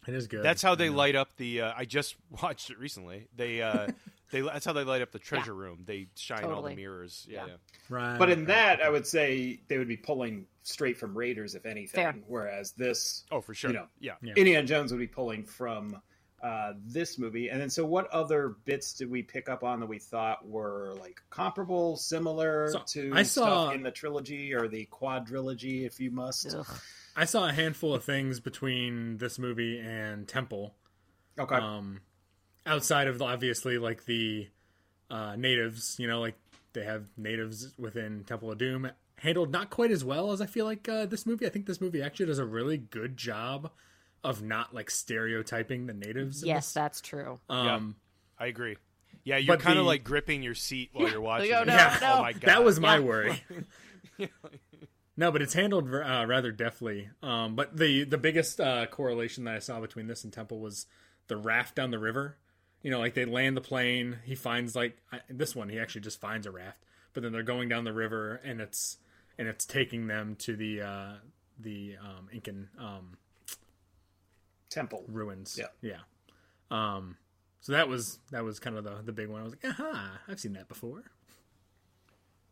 It 0.07 0.13
is 0.13 0.27
good. 0.27 0.43
That's 0.43 0.61
how 0.61 0.75
they 0.75 0.85
I 0.85 0.89
light 0.89 1.15
up 1.15 1.35
the. 1.37 1.61
Uh, 1.61 1.73
I 1.75 1.85
just 1.85 2.15
watched 2.41 2.69
it 2.69 2.79
recently. 2.79 3.27
They. 3.35 3.61
Uh, 3.61 3.87
they. 4.31 4.41
That's 4.41 4.65
how 4.65 4.73
they 4.73 4.83
light 4.83 5.01
up 5.01 5.11
the 5.11 5.19
treasure 5.19 5.53
room. 5.53 5.79
They 5.85 6.07
shine 6.15 6.45
all 6.45 6.61
the 6.61 6.75
mirrors. 6.75 7.25
Yeah. 7.29 7.41
Yeah. 7.41 7.47
yeah. 7.47 7.55
Right. 7.89 8.17
But 8.19 8.29
in 8.29 8.39
right. 8.39 8.47
that, 8.47 8.81
I 8.81 8.89
would 8.89 9.05
say 9.07 9.59
they 9.67 9.77
would 9.77 9.87
be 9.87 9.97
pulling 9.97 10.45
straight 10.67 10.97
from 10.97 11.17
Raiders, 11.17 11.55
if 11.55 11.65
anything. 11.65 12.03
Fair. 12.03 12.15
Whereas 12.27 12.71
this, 12.73 13.23
Oh, 13.31 13.39
for 13.41 13.53
sure. 13.53 13.69
You 13.71 13.77
know. 13.77 13.87
yeah. 13.99 14.13
Yeah. 14.21 14.33
Indiana 14.35 14.67
Jones 14.67 14.91
would 14.91 14.99
be 14.99 15.07
pulling 15.07 15.45
from 15.45 16.01
uh, 16.43 16.73
this 16.85 17.17
movie. 17.17 17.47
And 17.49 17.59
then, 17.61 17.69
so 17.69 17.85
what 17.85 18.07
other 18.11 18.57
bits 18.65 18.93
did 18.93 19.09
we 19.09 19.23
pick 19.23 19.47
up 19.49 19.63
on 19.63 19.79
that 19.79 19.85
we 19.87 19.97
thought 19.97 20.47
were 20.47 20.93
like 20.99 21.21
comparable, 21.29 21.95
similar 21.95 22.69
So, 22.71 22.81
to 22.87 23.11
I 23.15 23.23
saw- 23.23 23.65
stuff 23.67 23.75
in 23.75 23.81
the 23.83 23.91
trilogy 23.91 24.53
or 24.53 24.67
the 24.67 24.87
quadrilogy, 24.91 25.85
if 25.85 25.99
you 25.99 26.11
must? 26.11 26.53
Ugh. 26.53 26.67
I 27.15 27.25
saw 27.25 27.47
a 27.47 27.53
handful 27.53 27.95
of 27.95 28.03
things 28.03 28.39
between 28.39 29.17
this 29.17 29.39
movie 29.39 29.79
and 29.79 30.27
Temple. 30.27 30.75
Okay. 31.39 31.55
Um, 31.55 32.01
outside 32.65 33.07
of 33.07 33.21
obviously 33.21 33.77
like 33.79 34.05
the 34.05 34.47
uh, 35.09 35.35
natives, 35.37 35.95
you 35.97 36.07
know, 36.07 36.19
like 36.19 36.35
they 36.73 36.83
have 36.83 37.07
natives 37.17 37.73
within 37.79 38.23
Temple 38.25 38.51
of 38.51 38.57
Doom 38.59 38.91
handled 39.19 39.51
not 39.51 39.69
quite 39.69 39.91
as 39.91 40.03
well 40.03 40.31
as 40.31 40.41
I 40.41 40.45
feel 40.45 40.65
like 40.65 40.87
uh, 40.87 41.05
this 41.05 41.25
movie. 41.25 41.45
I 41.45 41.49
think 41.49 41.65
this 41.65 41.81
movie 41.81 42.01
actually 42.01 42.27
does 42.27 42.39
a 42.39 42.45
really 42.45 42.77
good 42.77 43.17
job 43.17 43.71
of 44.23 44.41
not 44.41 44.73
like 44.73 44.89
stereotyping 44.89 45.85
the 45.87 45.93
natives. 45.93 46.43
Yes, 46.43 46.73
that's 46.73 47.01
true. 47.01 47.39
Um, 47.49 47.95
I 48.39 48.47
agree. 48.47 48.77
Yeah, 49.23 49.37
you're 49.37 49.57
kind 49.57 49.77
of 49.79 49.85
like 49.85 50.03
gripping 50.03 50.41
your 50.43 50.55
seat 50.55 50.89
while 50.93 51.09
you're 51.09 51.21
watching. 51.21 51.53
oh, 51.53 51.63
no, 51.63 51.73
Yeah. 51.73 51.97
no. 52.01 52.13
Oh 52.13 52.21
my 52.21 52.33
god. 52.33 52.43
That 52.45 52.63
was 52.63 52.79
my 52.79 52.95
Yeah. 52.97 53.01
worry. 53.03 53.43
no, 55.17 55.31
but 55.31 55.41
it's 55.41 55.53
handled 55.53 55.93
uh, 55.93 56.25
rather 56.27 56.51
deftly. 56.51 57.09
Um, 57.21 57.55
but 57.55 57.75
the 57.77 58.03
the 58.03 58.17
biggest 58.17 58.59
uh, 58.59 58.85
correlation 58.87 59.43
that 59.45 59.55
I 59.55 59.59
saw 59.59 59.79
between 59.79 60.07
this 60.07 60.23
and 60.23 60.31
Temple 60.33 60.59
was 60.59 60.85
the 61.27 61.37
raft 61.37 61.75
down 61.75 61.91
the 61.91 61.99
river. 61.99 62.37
You 62.83 62.91
know, 62.91 62.99
like 62.99 63.15
they 63.15 63.25
land 63.25 63.57
the 63.57 63.61
plane. 63.61 64.19
He 64.23 64.35
finds 64.35 64.75
like 64.75 64.97
I, 65.11 65.19
this 65.29 65.55
one. 65.55 65.69
He 65.69 65.79
actually 65.79 66.01
just 66.01 66.21
finds 66.21 66.45
a 66.47 66.51
raft, 66.51 66.83
but 67.13 67.23
then 67.23 67.31
they're 67.31 67.43
going 67.43 67.69
down 67.69 67.83
the 67.83 67.93
river, 67.93 68.39
and 68.43 68.61
it's 68.61 68.97
and 69.37 69.47
it's 69.47 69.65
taking 69.65 70.07
them 70.07 70.35
to 70.39 70.55
the 70.55 70.81
uh, 70.81 71.13
the 71.59 71.95
um, 72.01 72.27
Incan 72.31 72.69
um, 72.79 73.17
Temple. 74.69 75.03
ruins. 75.07 75.57
Yeah. 75.59 75.67
yeah. 75.81 75.97
Um, 76.69 77.17
so 77.61 77.71
that 77.73 77.87
was 77.87 78.19
that 78.31 78.43
was 78.43 78.59
kind 78.59 78.77
of 78.77 78.83
the 78.83 79.01
the 79.03 79.11
big 79.13 79.27
one. 79.29 79.41
I 79.41 79.43
was 79.43 79.53
like, 79.53 79.65
aha, 79.73 80.19
I've 80.27 80.39
seen 80.39 80.53
that 80.53 80.67
before. 80.67 81.03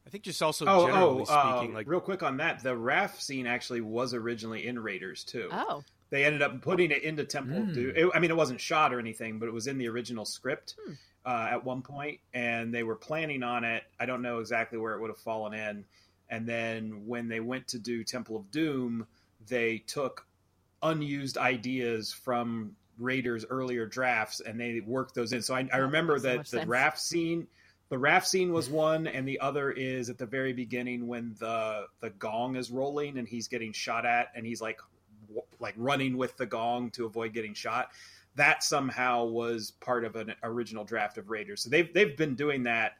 I 0.07 0.09
think 0.11 0.23
just 0.23 0.41
also 0.43 0.65
Oh, 0.67 0.85
generally 0.85 1.25
oh, 1.27 1.33
uh, 1.33 1.67
like 1.73 1.87
real 1.87 1.99
quick 1.99 2.21
on 2.21 2.37
that, 2.37 2.61
the 2.61 2.75
raft 2.77 3.21
scene 3.23 3.47
actually 3.47 3.81
was 3.81 4.13
originally 4.13 4.67
in 4.67 4.77
Raiders 4.77 5.23
too. 5.23 5.49
Oh, 5.51 5.83
They 6.11 6.23
ended 6.25 6.43
up 6.43 6.61
putting 6.61 6.91
it 6.91 7.01
into 7.01 7.23
Temple 7.25 7.57
of 7.57 7.63
Mm. 7.69 7.73
Doom. 7.73 7.93
It- 7.95 8.11
I 8.13 8.19
mean, 8.19 8.29
it 8.29 8.37
wasn't 8.37 8.61
shot 8.61 8.93
or 8.93 8.99
anything, 8.99 9.39
but 9.39 9.47
it 9.47 9.51
was 9.51 9.65
in 9.65 9.79
the 9.79 9.87
original 9.89 10.23
script 10.23 10.75
Hmm. 10.85 10.93
uh, 11.25 11.47
at 11.49 11.63
one 11.65 11.81
point, 11.81 12.19
and 12.35 12.71
they 12.71 12.83
were 12.83 12.95
planning 12.95 13.41
on 13.41 13.63
it. 13.63 13.83
I 13.99 14.05
don't 14.05 14.21
know 14.21 14.37
exactly 14.39 14.77
where 14.77 14.93
it 14.93 15.01
would 15.01 15.09
have 15.09 15.17
fallen 15.17 15.55
in. 15.55 15.83
And 16.29 16.47
then 16.47 17.05
when 17.05 17.27
they 17.27 17.39
went 17.39 17.67
to 17.69 17.79
do 17.79 18.03
Temple 18.03 18.35
of 18.35 18.49
Doom, 18.51 19.05
they 19.47 19.79
took 19.79 20.25
unused 20.81 21.37
ideas 21.37 22.11
from 22.11 22.75
Raiders' 22.97 23.45
earlier 23.49 23.85
drafts 23.85 24.39
and 24.39 24.59
they 24.59 24.79
worked 24.85 25.15
those 25.15 25.33
in. 25.33 25.41
So 25.41 25.55
I, 25.55 25.67
I 25.71 25.77
remember 25.77 26.13
makes 26.13 26.23
so 26.23 26.57
that 26.57 26.61
the 26.63 26.67
raft 26.67 26.99
scene. 26.99 27.47
The 27.89 27.97
raft 27.97 28.27
scene 28.27 28.51
was 28.51 28.69
one, 28.71 29.07
and 29.07 29.27
the 29.27 29.39
other 29.39 29.71
is 29.71 30.09
at 30.09 30.17
the 30.17 30.25
very 30.25 30.53
beginning 30.53 31.07
when 31.07 31.35
the 31.39 31.85
the 31.99 32.09
gong 32.11 32.55
is 32.55 32.71
rolling 32.71 33.17
and 33.17 33.27
he's 33.27 33.47
getting 33.47 33.73
shot 33.73 34.05
at, 34.05 34.31
and 34.35 34.45
he's 34.45 34.61
like 34.61 34.79
w- 35.27 35.45
like 35.59 35.75
running 35.77 36.17
with 36.17 36.35
the 36.37 36.45
gong 36.45 36.89
to 36.91 37.05
avoid 37.05 37.33
getting 37.33 37.53
shot. 37.53 37.91
That 38.35 38.63
somehow 38.63 39.25
was 39.25 39.71
part 39.79 40.03
of 40.03 40.15
an 40.15 40.33
original 40.43 40.83
draft 40.83 41.17
of 41.17 41.29
Raiders. 41.29 41.61
So 41.61 41.69
they've 41.69 41.93
they've 41.93 42.17
been 42.17 42.35
doing 42.35 42.63
that 42.63 42.93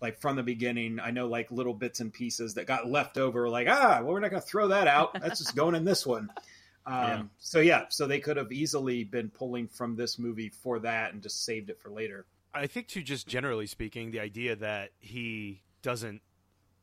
like 0.00 0.18
from 0.20 0.36
the 0.36 0.42
beginning. 0.42 0.98
I 1.00 1.10
know 1.10 1.26
like 1.26 1.50
little 1.50 1.74
bits 1.74 2.00
and 2.00 2.12
pieces 2.12 2.54
that 2.54 2.66
got 2.66 2.88
left 2.88 3.18
over, 3.18 3.48
like 3.48 3.68
ah, 3.68 4.00
well 4.02 4.12
we're 4.12 4.20
not 4.20 4.30
going 4.30 4.42
to 4.42 4.48
throw 4.48 4.68
that 4.68 4.86
out. 4.86 5.14
That's 5.20 5.38
just 5.38 5.54
going 5.56 5.74
in 5.74 5.84
this 5.84 6.06
one. 6.06 6.30
Um, 6.86 6.94
Yeah. 6.96 7.22
So 7.38 7.60
yeah, 7.60 7.84
so 7.90 8.06
they 8.06 8.20
could 8.20 8.38
have 8.38 8.50
easily 8.50 9.04
been 9.04 9.28
pulling 9.28 9.68
from 9.68 9.96
this 9.96 10.18
movie 10.18 10.48
for 10.48 10.78
that 10.78 11.12
and 11.12 11.22
just 11.22 11.44
saved 11.44 11.68
it 11.68 11.78
for 11.78 11.90
later. 11.90 12.24
I 12.54 12.66
think 12.68 12.88
too, 12.88 13.02
just 13.02 13.28
generally 13.28 13.66
speaking, 13.66 14.10
the 14.12 14.20
idea 14.20 14.56
that 14.56 14.90
he 14.98 15.60
doesn't, 15.82 16.22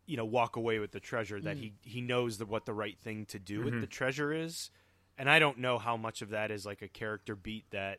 you 0.05 0.15
know, 0.15 0.23
walk 0.23 0.55
away 0.55 0.77
with 0.77 0.91
the 0.91 0.99
treasure, 0.99 1.41
that 1.41 1.57
he 1.57 1.73
he 1.81 2.01
knows 2.01 2.37
the, 2.37 2.45
what 2.45 2.65
the 2.65 2.73
right 2.75 2.97
thing 2.99 3.25
to 3.25 3.39
do 3.39 3.63
with 3.63 3.73
Mhm. 3.73 3.81
the 3.81 3.87
treasure 3.87 4.31
is, 4.31 4.69
and 5.17 5.27
I 5.27 5.39
don't 5.39 5.57
know 5.57 5.79
how 5.79 5.97
much 5.97 6.21
of 6.21 6.29
that 6.29 6.51
is 6.51 6.63
like 6.63 6.83
a 6.83 6.87
character 6.87 7.35
beat 7.35 7.65
that, 7.71 7.97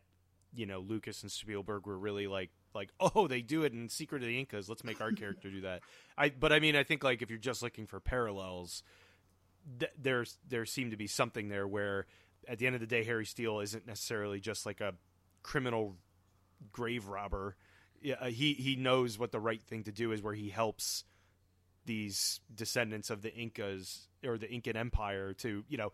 you 0.55 0.67
know, 0.67 0.79
Lucas 0.79 1.23
and 1.25 1.33
Spielberg 1.33 1.85
were 1.85 1.99
really 1.99 2.29
like 2.29 2.51
like 2.79 2.93
oh 3.01 3.27
they 3.27 3.43
do 3.43 3.65
it 3.65 3.73
in 3.73 3.89
Secret 3.89 4.23
of 4.23 4.29
the 4.29 4.39
Incas, 4.39 4.69
let's 4.69 4.85
make 4.85 5.01
our 5.01 5.13
character 5.23 5.51
do 5.51 5.61
that. 5.63 5.83
I 6.17 6.31
but 6.31 6.53
I 6.53 6.61
mean 6.61 6.77
I 6.77 6.85
think 6.85 7.05
like 7.05 7.23
if 7.23 7.31
you're 7.31 7.39
just 7.39 7.63
looking 7.63 7.87
for 7.87 8.01
parallels, 8.01 8.83
th- 9.79 9.93
there's 10.01 10.39
there 10.49 10.65
seemed 10.65 10.93
to 10.93 10.97
be 10.97 11.07
something 11.07 11.49
there 11.49 11.67
where 11.67 12.07
at 12.47 12.59
the 12.59 12.67
end 12.67 12.75
of 12.75 12.81
the 12.81 12.87
day 12.87 13.05
Harry 13.05 13.27
Steele 13.27 13.61
isn't 13.61 13.87
necessarily 13.87 14.41
just 14.41 14.65
like 14.65 14.81
a 14.81 14.95
criminal 15.43 15.97
grave 16.73 17.09
robber. 17.09 17.57
Yeah, 18.01 18.17
uh, 18.21 18.27
he 18.27 18.55
he 18.55 18.77
knows 18.77 19.19
what 19.19 19.33
the 19.33 19.41
right 19.41 19.63
thing 19.63 19.85
to 19.85 19.93
do 19.93 20.13
is, 20.13 20.23
where 20.23 20.35
he 20.35 20.51
helps 20.51 21.05
these 21.85 22.41
descendants 22.55 23.11
of 23.11 23.23
the 23.23 23.35
Incas 23.35 24.09
or 24.25 24.39
the 24.39 24.51
Incan 24.51 24.77
Empire 24.77 25.33
to 25.35 25.65
you 25.69 25.77
know, 25.77 25.93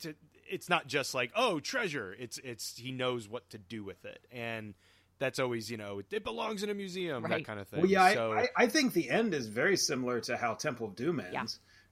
to, 0.00 0.14
it's 0.48 0.68
not 0.68 0.86
just 0.86 1.14
like 1.14 1.32
oh 1.34 1.60
treasure. 1.60 2.14
It's 2.18 2.38
it's 2.38 2.76
he 2.76 2.92
knows 2.92 3.28
what 3.28 3.50
to 3.50 3.58
do 3.58 3.82
with 3.84 4.04
it, 4.04 4.24
and 4.30 4.74
that's 5.18 5.38
always 5.38 5.70
you 5.70 5.76
know 5.76 6.00
it 6.10 6.24
belongs 6.24 6.62
in 6.62 6.70
a 6.70 6.74
museum 6.74 7.22
that 7.28 7.44
kind 7.44 7.60
of 7.60 7.68
thing. 7.68 7.80
Well, 7.80 7.90
yeah, 7.90 8.12
so, 8.14 8.32
I, 8.32 8.40
I, 8.40 8.48
I 8.56 8.66
think 8.66 8.92
the 8.92 9.10
end 9.10 9.34
is 9.34 9.46
very 9.46 9.76
similar 9.76 10.20
to 10.22 10.36
how 10.36 10.54
Temple 10.54 10.88
of 10.88 10.96
Doom 10.96 11.20
ends. 11.20 11.32
Yeah. 11.32 11.44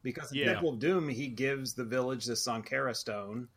Because 0.02 0.30
in 0.30 0.38
Yeah. 0.38 0.52
Temple 0.52 0.74
of 0.74 0.78
Doom, 0.78 1.08
he 1.08 1.28
gives 1.28 1.74
the 1.74 1.84
village 1.84 2.26
the 2.26 2.36
Sankara 2.36 2.94
stone. 2.94 3.48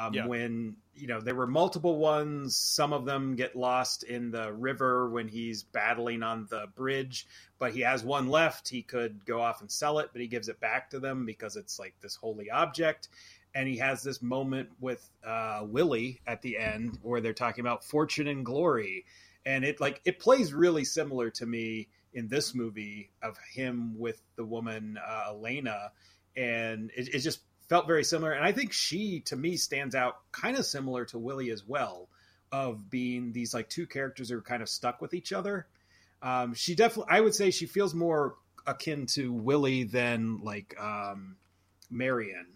Um, 0.00 0.14
Yeah. 0.14 0.26
When 0.26 0.76
you 0.94 1.06
know 1.06 1.20
there 1.20 1.34
were 1.34 1.46
multiple 1.46 1.98
ones, 1.98 2.56
some 2.56 2.92
of 2.92 3.04
them 3.04 3.36
get 3.36 3.54
lost 3.54 4.02
in 4.02 4.30
the 4.30 4.52
river 4.52 5.08
when 5.08 5.28
he's 5.28 5.62
battling 5.62 6.22
on 6.22 6.46
the 6.50 6.66
bridge. 6.74 7.26
But 7.58 7.72
he 7.72 7.80
has 7.82 8.02
one 8.02 8.28
left. 8.28 8.68
He 8.68 8.82
could 8.82 9.24
go 9.24 9.40
off 9.40 9.60
and 9.60 9.70
sell 9.70 9.98
it, 9.98 10.10
but 10.12 10.20
he 10.20 10.26
gives 10.26 10.48
it 10.48 10.58
back 10.58 10.90
to 10.90 11.00
them 11.00 11.26
because 11.26 11.56
it's 11.56 11.78
like 11.78 11.94
this 12.00 12.16
holy 12.16 12.50
object. 12.50 13.08
And 13.54 13.68
he 13.68 13.76
has 13.78 14.02
this 14.02 14.20
moment 14.20 14.70
with 14.80 15.08
uh, 15.24 15.62
Willie 15.64 16.20
at 16.26 16.42
the 16.42 16.58
end 16.58 16.98
where 17.02 17.20
they're 17.20 17.32
talking 17.32 17.62
about 17.62 17.84
fortune 17.84 18.26
and 18.26 18.44
glory, 18.44 19.04
and 19.46 19.64
it 19.64 19.80
like 19.80 20.00
it 20.04 20.18
plays 20.18 20.52
really 20.52 20.84
similar 20.84 21.30
to 21.30 21.46
me 21.46 21.88
in 22.12 22.28
this 22.28 22.54
movie 22.54 23.10
of 23.22 23.36
him 23.52 23.98
with 23.98 24.20
the 24.36 24.44
woman 24.44 24.98
uh, 24.98 25.30
Elena, 25.30 25.92
and 26.36 26.90
it, 26.96 27.14
it 27.14 27.18
just 27.20 27.40
felt 27.68 27.86
very 27.86 28.04
similar. 28.04 28.32
And 28.32 28.44
I 28.44 28.52
think 28.52 28.72
she, 28.72 29.20
to 29.26 29.36
me, 29.36 29.56
stands 29.56 29.94
out 29.94 30.18
kind 30.32 30.56
of 30.56 30.66
similar 30.66 31.04
to 31.06 31.18
Willie 31.18 31.50
as 31.50 31.66
well, 31.66 32.08
of 32.52 32.90
being 32.90 33.32
these 33.32 33.54
like 33.54 33.68
two 33.68 33.86
characters 33.86 34.30
who 34.30 34.38
are 34.38 34.42
kind 34.42 34.62
of 34.62 34.68
stuck 34.68 35.00
with 35.00 35.14
each 35.14 35.32
other. 35.32 35.66
Um, 36.22 36.54
she 36.54 36.74
definitely, 36.74 37.12
I 37.14 37.20
would 37.20 37.34
say, 37.34 37.50
she 37.50 37.66
feels 37.66 37.94
more 37.94 38.36
akin 38.66 39.06
to 39.06 39.32
Willie 39.32 39.84
than 39.84 40.40
like 40.42 40.74
um, 40.80 41.36
Marion. 41.90 42.46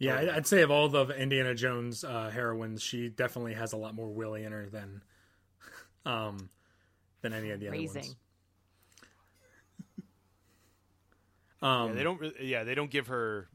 Yeah, 0.00 0.14
Totally. 0.14 0.30
I- 0.32 0.36
I'd 0.36 0.46
say 0.48 0.62
of 0.62 0.70
all 0.72 0.88
the 0.88 1.06
Indiana 1.10 1.54
Jones 1.54 2.02
uh, 2.02 2.30
heroines, 2.30 2.82
she 2.82 3.08
definitely 3.08 3.54
has 3.54 3.72
a 3.74 3.76
lot 3.76 3.94
more 3.94 4.08
Willie 4.08 4.42
in 4.44 4.50
her 4.52 4.66
than, 4.68 5.02
um, 6.06 6.50
than 7.20 7.32
any 7.32 7.50
of 7.50 7.60
the 7.60 7.68
other 7.68 7.76
ones. 7.76 8.16
Um, 11.62 11.88
yeah, 11.88 11.94
they 11.94 12.02
don't. 12.02 12.20
Re- 12.20 12.32
yeah, 12.40 12.64
they 12.64 12.74
don't 12.74 12.90
give 12.90 13.08
her 13.08 13.46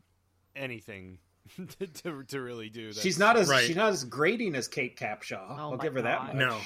anything 0.56 1.18
to, 1.80 1.88
to 1.88 2.24
to 2.26 2.40
really 2.40 2.70
do. 2.70 2.94
That. 2.94 3.02
She's 3.02 3.18
not 3.18 3.36
as 3.36 3.50
Right. 3.50 3.66
she's 3.66 3.76
not 3.76 3.90
as 3.94 4.04
grating 4.04 4.54
as 4.56 4.68
Kate 4.68 4.96
Capshaw. 4.96 5.44
Oh 5.50 5.72
I'll 5.72 5.78
give 5.78 5.96
her 5.96 6.04
that 6.04 6.28
much. 6.28 6.36
No. 6.36 6.60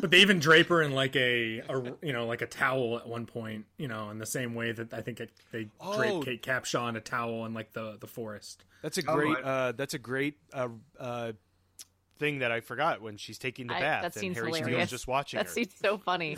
But 0.00 0.10
they 0.12 0.18
even 0.20 0.38
drape 0.38 0.68
her 0.68 0.82
in 0.82 0.92
like 0.92 1.16
a, 1.16 1.58
a 1.68 1.82
you 2.02 2.12
know 2.12 2.26
like 2.26 2.40
a 2.42 2.46
towel 2.46 2.98
at 2.98 3.08
one 3.08 3.26
point, 3.26 3.64
you 3.78 3.88
know, 3.88 4.10
in 4.10 4.18
the 4.18 4.26
same 4.26 4.54
way 4.54 4.72
that 4.72 4.92
I 4.94 5.00
think 5.00 5.20
it, 5.20 5.30
they 5.50 5.68
Oh. 5.80 5.96
drape 6.22 6.24
Kate 6.24 6.42
Capshaw 6.42 6.88
in 6.88 6.96
a 6.96 7.00
towel 7.00 7.44
in 7.46 7.54
like 7.54 7.72
the 7.72 7.96
the 8.00 8.06
forest. 8.06 8.64
That's 8.82 8.98
a 8.98 9.02
Oh, 9.08 9.14
great. 9.16 9.36
I- 9.38 9.40
uh, 9.42 9.72
that's 9.72 9.94
a 9.94 9.98
great 9.98 10.38
uh, 10.52 10.68
uh, 11.00 11.32
thing 12.18 12.38
that 12.40 12.52
I 12.52 12.60
forgot 12.60 13.00
when 13.02 13.16
she's 13.16 13.38
taking 13.38 13.66
the 13.66 13.74
I- 13.74 13.80
bath 13.80 14.02
that 14.02 14.14
and 14.16 14.20
seems 14.20 14.36
Harry 14.36 14.48
hilarious. 14.48 14.68
Steele's 14.76 14.90
just 14.90 15.08
watching 15.08 15.38
That 15.38 15.46
her. 15.46 15.52
seems 15.52 15.74
so 15.80 15.98
funny. 15.98 16.36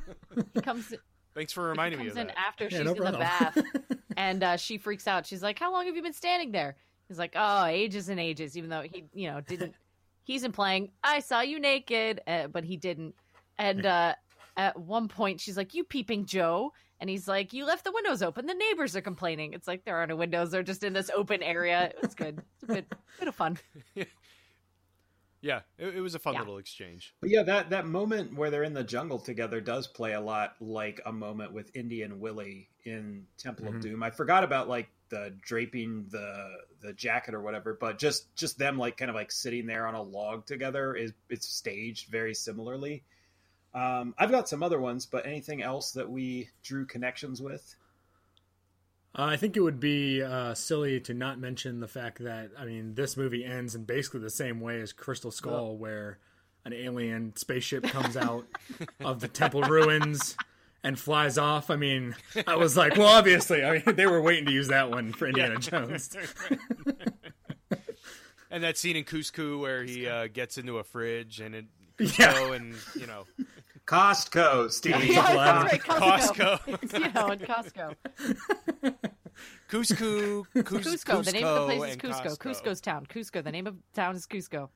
he 0.54 0.60
comes 0.60 0.92
Thanks 1.34 1.52
for 1.52 1.64
he 1.64 1.68
reminding 1.70 1.98
me 1.98 2.04
comes 2.06 2.16
of 2.16 2.20
in 2.22 2.26
that. 2.28 2.38
after 2.38 2.64
Yeah, 2.64 2.70
she's 2.78 2.84
no 2.84 2.92
in 2.92 3.12
the 3.12 3.18
bath, 3.18 3.58
and 4.16 4.42
uh, 4.42 4.56
she 4.56 4.76
freaks 4.78 5.06
out. 5.06 5.26
She's 5.26 5.42
like, 5.42 5.58
"How 5.58 5.72
long 5.72 5.86
have 5.86 5.96
you 5.96 6.02
been 6.02 6.12
standing 6.12 6.52
there?" 6.52 6.76
He's 7.08 7.18
like, 7.18 7.32
"Oh, 7.36 7.64
ages 7.64 8.08
and 8.10 8.20
ages." 8.20 8.56
Even 8.58 8.68
though 8.70 8.82
he, 8.82 9.04
you 9.14 9.30
know, 9.30 9.40
didn't. 9.40 9.74
He's 10.24 10.44
implying, 10.44 10.90
"I 11.02 11.20
saw 11.20 11.40
you 11.40 11.58
naked," 11.60 12.20
uh, 12.26 12.46
but 12.48 12.64
he 12.64 12.76
didn't. 12.76 13.14
And 13.58 13.84
uh, 13.86 14.14
at 14.56 14.78
one 14.78 15.08
point, 15.08 15.40
she's 15.40 15.56
like, 15.56 15.74
"You 15.74 15.84
peeping 15.84 16.26
Joe," 16.26 16.72
and 17.00 17.08
he's 17.10 17.26
like, 17.28 17.52
"You 17.52 17.64
left 17.64 17.84
the 17.84 17.92
windows 17.92 18.22
open. 18.22 18.46
The 18.46 18.54
neighbors 18.54 18.94
are 18.96 19.00
complaining." 19.00 19.52
It's 19.52 19.66
like 19.68 19.84
there 19.84 19.96
are 19.96 20.06
no 20.06 20.16
windows; 20.16 20.50
they're 20.50 20.62
just 20.62 20.84
in 20.84 20.92
this 20.92 21.10
open 21.14 21.42
area. 21.42 21.84
It 21.94 21.98
was 22.02 22.14
good. 22.14 22.40
It's 22.54 22.62
a 22.70 22.74
bit, 22.74 22.94
bit 23.18 23.28
of 23.28 23.34
fun. 23.34 23.58
Yeah, 25.44 25.62
it, 25.76 25.96
it 25.96 26.00
was 26.00 26.14
a 26.14 26.20
fun 26.20 26.34
Yeah. 26.34 26.38
little 26.40 26.58
exchange. 26.58 27.16
But 27.20 27.30
yeah, 27.30 27.42
that 27.42 27.70
that 27.70 27.84
moment 27.84 28.32
where 28.36 28.48
they're 28.48 28.62
in 28.62 28.74
the 28.74 28.84
jungle 28.84 29.18
together 29.18 29.60
does 29.60 29.88
play 29.88 30.12
a 30.12 30.20
lot 30.20 30.54
like 30.60 31.00
a 31.04 31.12
moment 31.12 31.52
with 31.52 31.74
Indian 31.74 32.12
and 32.12 32.20
Willie 32.20 32.68
in 32.84 33.26
Temple 33.38 33.66
Mhm. 33.66 33.74
of 33.74 33.80
Doom. 33.80 34.02
I 34.04 34.10
forgot 34.10 34.44
about 34.44 34.68
like 34.68 34.88
the 35.12 35.30
draping 35.42 36.06
the 36.08 36.48
the 36.80 36.94
jacket 36.94 37.34
or 37.34 37.42
whatever, 37.42 37.76
but 37.78 37.98
just 37.98 38.34
just 38.34 38.58
them 38.58 38.78
like 38.78 38.96
kind 38.96 39.10
of 39.10 39.14
like 39.14 39.30
sitting 39.30 39.66
there 39.66 39.86
on 39.86 39.94
a 39.94 40.02
log 40.02 40.46
together 40.46 40.96
is 40.96 41.12
it's 41.28 41.46
staged 41.46 42.08
very 42.08 42.34
similarly. 42.34 43.04
Um, 43.74 44.14
I've 44.18 44.30
got 44.30 44.48
some 44.48 44.62
other 44.62 44.80
ones, 44.80 45.06
but 45.06 45.26
anything 45.26 45.62
else 45.62 45.92
that 45.92 46.10
we 46.10 46.48
drew 46.62 46.86
connections 46.86 47.40
with? 47.40 47.76
Uh, 49.14 49.24
I 49.24 49.36
think 49.36 49.56
it 49.56 49.60
would 49.60 49.80
be 49.80 50.22
uh, 50.22 50.54
silly 50.54 50.98
to 51.00 51.12
not 51.12 51.38
mention 51.38 51.80
the 51.80 51.88
fact 51.88 52.24
that 52.24 52.50
I 52.58 52.64
mean 52.64 52.94
this 52.94 53.14
movie 53.16 53.44
ends 53.44 53.74
in 53.74 53.84
basically 53.84 54.20
the 54.20 54.30
same 54.30 54.60
way 54.60 54.80
as 54.80 54.94
Crystal 54.94 55.30
Skull, 55.30 55.76
where 55.76 56.18
an 56.64 56.72
alien 56.72 57.36
spaceship 57.36 57.84
comes 57.84 58.16
out 58.16 58.46
of 59.04 59.20
the 59.20 59.28
temple 59.28 59.60
ruins 59.68 60.36
and 60.84 60.98
flies 60.98 61.38
off. 61.38 61.70
I 61.70 61.76
mean, 61.76 62.14
I 62.46 62.56
was 62.56 62.76
like, 62.76 62.96
well, 62.96 63.08
obviously, 63.08 63.64
I 63.64 63.72
mean, 63.84 63.96
they 63.96 64.06
were 64.06 64.20
waiting 64.20 64.46
to 64.46 64.52
use 64.52 64.68
that 64.68 64.90
one 64.90 65.12
for 65.12 65.26
Indiana 65.26 65.58
Jones. 65.58 66.16
And 68.50 68.62
that 68.64 68.76
scene 68.76 68.96
in 68.96 69.04
Cusco 69.04 69.58
where 69.58 69.82
he 69.82 70.06
uh, 70.06 70.26
gets 70.26 70.58
into 70.58 70.76
a 70.76 70.84
fridge 70.84 71.40
and 71.40 71.54
it 71.54 71.64
Yeah. 71.98 72.06
Cusco 72.34 72.54
and 72.56 72.74
you 72.94 73.06
know 73.06 73.24
Costco, 73.86 74.70
Steve. 74.70 75.02
yeah, 75.06 75.32
Eleven. 75.32 75.62
that's 75.72 75.88
right. 75.88 76.00
Costco. 76.02 76.58
Costco. 76.60 76.82
It's, 76.82 76.92
you 76.92 77.12
know, 77.12 77.30
in 77.30 77.38
Costco. 77.38 77.94
Cusco, 79.70 80.64
Cus- 80.64 80.86
Cusco. 81.04 81.24
The 81.24 81.32
name 81.32 81.44
of 81.46 81.68
the 81.68 81.76
place 81.76 81.82
is 81.82 81.92
and 81.94 82.02
Cusco. 82.02 82.36
Cusco's 82.38 82.80
town. 82.82 83.06
Cusco. 83.06 83.42
The 83.42 83.50
name 83.52 83.66
of 83.66 83.76
the 83.76 83.82
town 84.00 84.16
is 84.16 84.26
Cusco. 84.26 84.68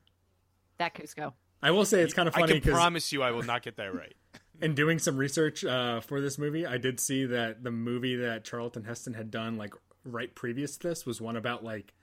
That 0.79 0.95
Cusco. 0.95 1.33
I 1.61 1.69
will 1.71 1.85
say 1.85 2.01
it's 2.01 2.13
kind 2.15 2.27
of 2.27 2.33
funny. 2.33 2.45
I 2.45 2.47
can 2.47 2.55
because 2.57 2.73
promise 2.73 3.11
you 3.13 3.21
I 3.21 3.29
will 3.31 3.43
not 3.43 3.61
get 3.61 3.77
that 3.77 3.93
right. 3.93 4.15
In 4.61 4.75
doing 4.75 4.99
some 4.99 5.17
research 5.17 5.63
uh, 5.65 5.99
for 6.01 6.21
this 6.21 6.37
movie, 6.37 6.65
I 6.65 6.77
did 6.77 6.99
see 6.99 7.25
that 7.25 7.63
the 7.63 7.71
movie 7.71 8.15
that 8.17 8.43
Charlton 8.43 8.83
Heston 8.83 9.13
had 9.13 9.29
done, 9.31 9.57
like 9.57 9.73
right 10.03 10.33
previous 10.33 10.77
to 10.77 10.87
this, 10.89 11.05
was 11.05 11.19
one 11.21 11.35
about 11.35 11.63
like 11.63 11.93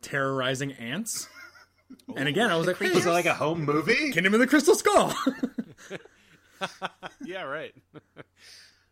terrorizing 0.00 0.72
ants. 0.72 1.28
And 2.16 2.26
again, 2.26 2.50
I 2.50 2.56
was 2.56 2.66
like, 2.66 2.80
Was 2.80 3.04
it 3.04 3.10
like 3.10 3.26
a 3.26 3.34
home 3.34 3.66
movie? 3.66 4.12
Kingdom 4.12 4.32
of 4.32 4.40
the 4.40 4.46
Crystal 4.46 4.74
Skull. 4.74 5.14
Yeah, 7.24 7.42
right. 7.42 7.74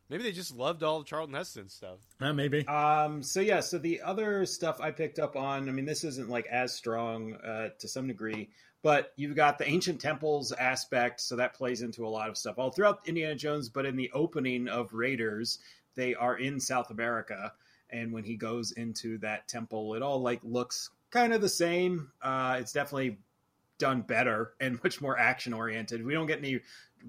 Maybe 0.09 0.25
they 0.25 0.33
just 0.33 0.55
loved 0.55 0.83
all 0.83 0.99
of 0.99 1.07
Charlton 1.07 1.35
Heston 1.35 1.69
stuff. 1.69 1.99
uh, 2.21 2.33
maybe. 2.33 2.67
Um, 2.67 3.23
so 3.23 3.41
yeah, 3.41 3.61
so 3.61 3.79
the 3.79 4.03
other 4.03 4.45
stuff 4.45 4.81
I 4.81 4.91
picked 4.91 5.19
up 5.19 5.37
on, 5.37 5.69
I 5.69 5.73
mean, 5.73 5.85
this 5.85 6.05
isn't 6.05 6.29
like 6.29 6.47
as 6.47 6.75
strong 6.75 7.35
uh, 7.37 7.69
to 7.79 7.89
some 7.89 8.07
degree, 8.09 8.51
but 8.83 9.13
you've 9.17 9.37
got 9.37 9.59
the 9.59 9.69
ancient 9.69 10.01
temples 10.01 10.53
aspect, 10.53 11.21
so 11.21 11.37
that 11.37 11.55
plays 11.55 11.83
into 11.83 12.07
a 12.07 12.09
lot 12.09 12.29
of 12.29 12.39
stuff 12.39 12.59
all 12.59 12.71
throughout 12.71 13.07
Indiana 13.07 13.35
Jones. 13.35 13.69
But 13.69 13.87
in 13.87 13.97
the 13.97 14.11
opening 14.13 14.69
of 14.69 14.93
Raiders, 14.93 15.59
they 15.95 16.15
are 16.15 16.37
in 16.37 16.61
South 16.61 16.91
America, 16.91 17.53
and 17.91 18.13
when 18.13 18.25
he 18.25 18.37
goes 18.37 18.73
into 18.73 19.19
that 19.19 19.49
temple, 19.49 19.95
it 19.95 20.03
all 20.03 20.21
like 20.21 20.41
looks 20.43 20.91
kind 21.11 21.33
of 21.33 21.41
the 21.41 21.49
same. 21.49 22.11
Uh, 22.23 22.57
it's 22.61 22.73
definitely 22.73 23.19
done 23.79 24.03
better 24.03 24.53
and 24.61 24.79
much 24.85 25.01
more 25.01 25.19
action 25.19 25.53
oriented. 25.53 26.05
We 26.05 26.15
don't 26.15 26.27
get 26.27 26.39
any 26.39 26.61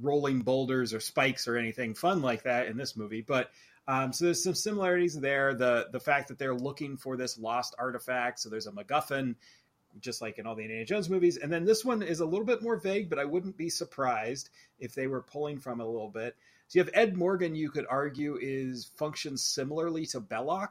rolling 0.01 0.39
boulders 0.39 0.93
or 0.93 0.99
spikes 0.99 1.47
or 1.47 1.57
anything 1.57 1.93
fun 1.93 2.21
like 2.21 2.43
that 2.43 2.67
in 2.67 2.77
this 2.77 2.95
movie, 2.95 3.21
but 3.21 3.51
um, 3.87 4.13
so 4.13 4.25
there's 4.25 4.43
some 4.43 4.53
similarities 4.53 5.19
there. 5.19 5.53
The 5.53 5.87
the 5.91 5.99
fact 5.99 6.27
that 6.27 6.37
they're 6.37 6.55
looking 6.55 6.97
for 6.97 7.17
this 7.17 7.37
lost 7.37 7.75
artifact, 7.79 8.39
so 8.39 8.49
there's 8.49 8.67
a 8.67 8.71
MacGuffin, 8.71 9.35
just 9.99 10.21
like 10.21 10.37
in 10.37 10.45
all 10.47 10.55
the 10.55 10.63
Indiana 10.63 10.85
Jones 10.85 11.09
movies. 11.09 11.37
And 11.37 11.51
then 11.51 11.65
this 11.65 11.83
one 11.83 12.01
is 12.01 12.19
a 12.19 12.25
little 12.25 12.45
bit 12.45 12.61
more 12.61 12.77
vague, 12.77 13.09
but 13.09 13.19
I 13.19 13.25
wouldn't 13.25 13.57
be 13.57 13.69
surprised 13.69 14.49
if 14.79 14.95
they 14.95 15.07
were 15.07 15.21
pulling 15.21 15.59
from 15.59 15.81
it 15.81 15.83
a 15.83 15.89
little 15.89 16.09
bit. 16.09 16.35
So 16.67 16.79
you 16.79 16.85
have 16.85 16.93
Ed 16.93 17.17
Morgan, 17.17 17.53
you 17.55 17.69
could 17.69 17.85
argue 17.89 18.37
is 18.41 18.89
functions 18.95 19.43
similarly 19.43 20.05
to 20.07 20.21
Belloq. 20.21 20.69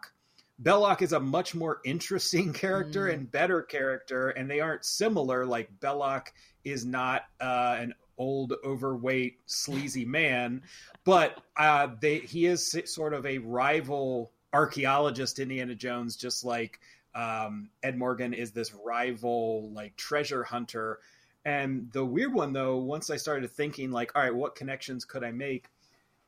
Belloq 0.63 1.03
is 1.03 1.13
a 1.13 1.21
much 1.21 1.55
more 1.55 1.81
interesting 1.85 2.53
character 2.55 3.07
Mm. 3.07 3.15
and 3.15 3.31
better 3.31 3.63
character, 3.63 4.29
and 4.31 4.51
they 4.51 4.61
aren't 4.61 4.85
similar. 4.85 5.45
Like 5.47 5.71
Belloq 5.81 6.29
is 6.65 6.85
not 6.85 7.23
uh, 7.41 7.77
an 7.79 7.95
old, 8.19 8.53
overweight, 8.65 9.39
sleazy 9.47 10.05
man, 10.07 10.63
but 11.05 11.39
uh, 11.57 11.89
they 12.01 12.19
he 12.19 12.47
is 12.47 12.75
sort 12.87 13.15
of 13.15 13.25
a 13.27 13.39
rival 13.39 14.33
archaeologist, 14.53 15.39
Indiana 15.39 15.75
Jones, 15.75 16.17
just 16.17 16.45
like 16.45 16.81
um, 17.15 17.71
Ed 17.83 17.97
Morgan 17.99 18.33
is 18.35 18.53
this 18.53 18.73
rival 18.75 19.71
like 19.73 19.97
treasure 19.97 20.43
hunter. 20.45 20.99
And 21.45 21.91
the 21.93 22.05
weird 22.05 22.35
one 22.35 22.53
though, 22.53 22.77
once 22.79 23.11
I 23.11 23.17
started 23.17 23.51
thinking 23.51 23.91
like, 23.91 24.13
all 24.15 24.23
right, 24.23 24.35
what 24.35 24.55
connections 24.55 25.05
could 25.05 25.25
I 25.25 25.33
make? 25.33 25.69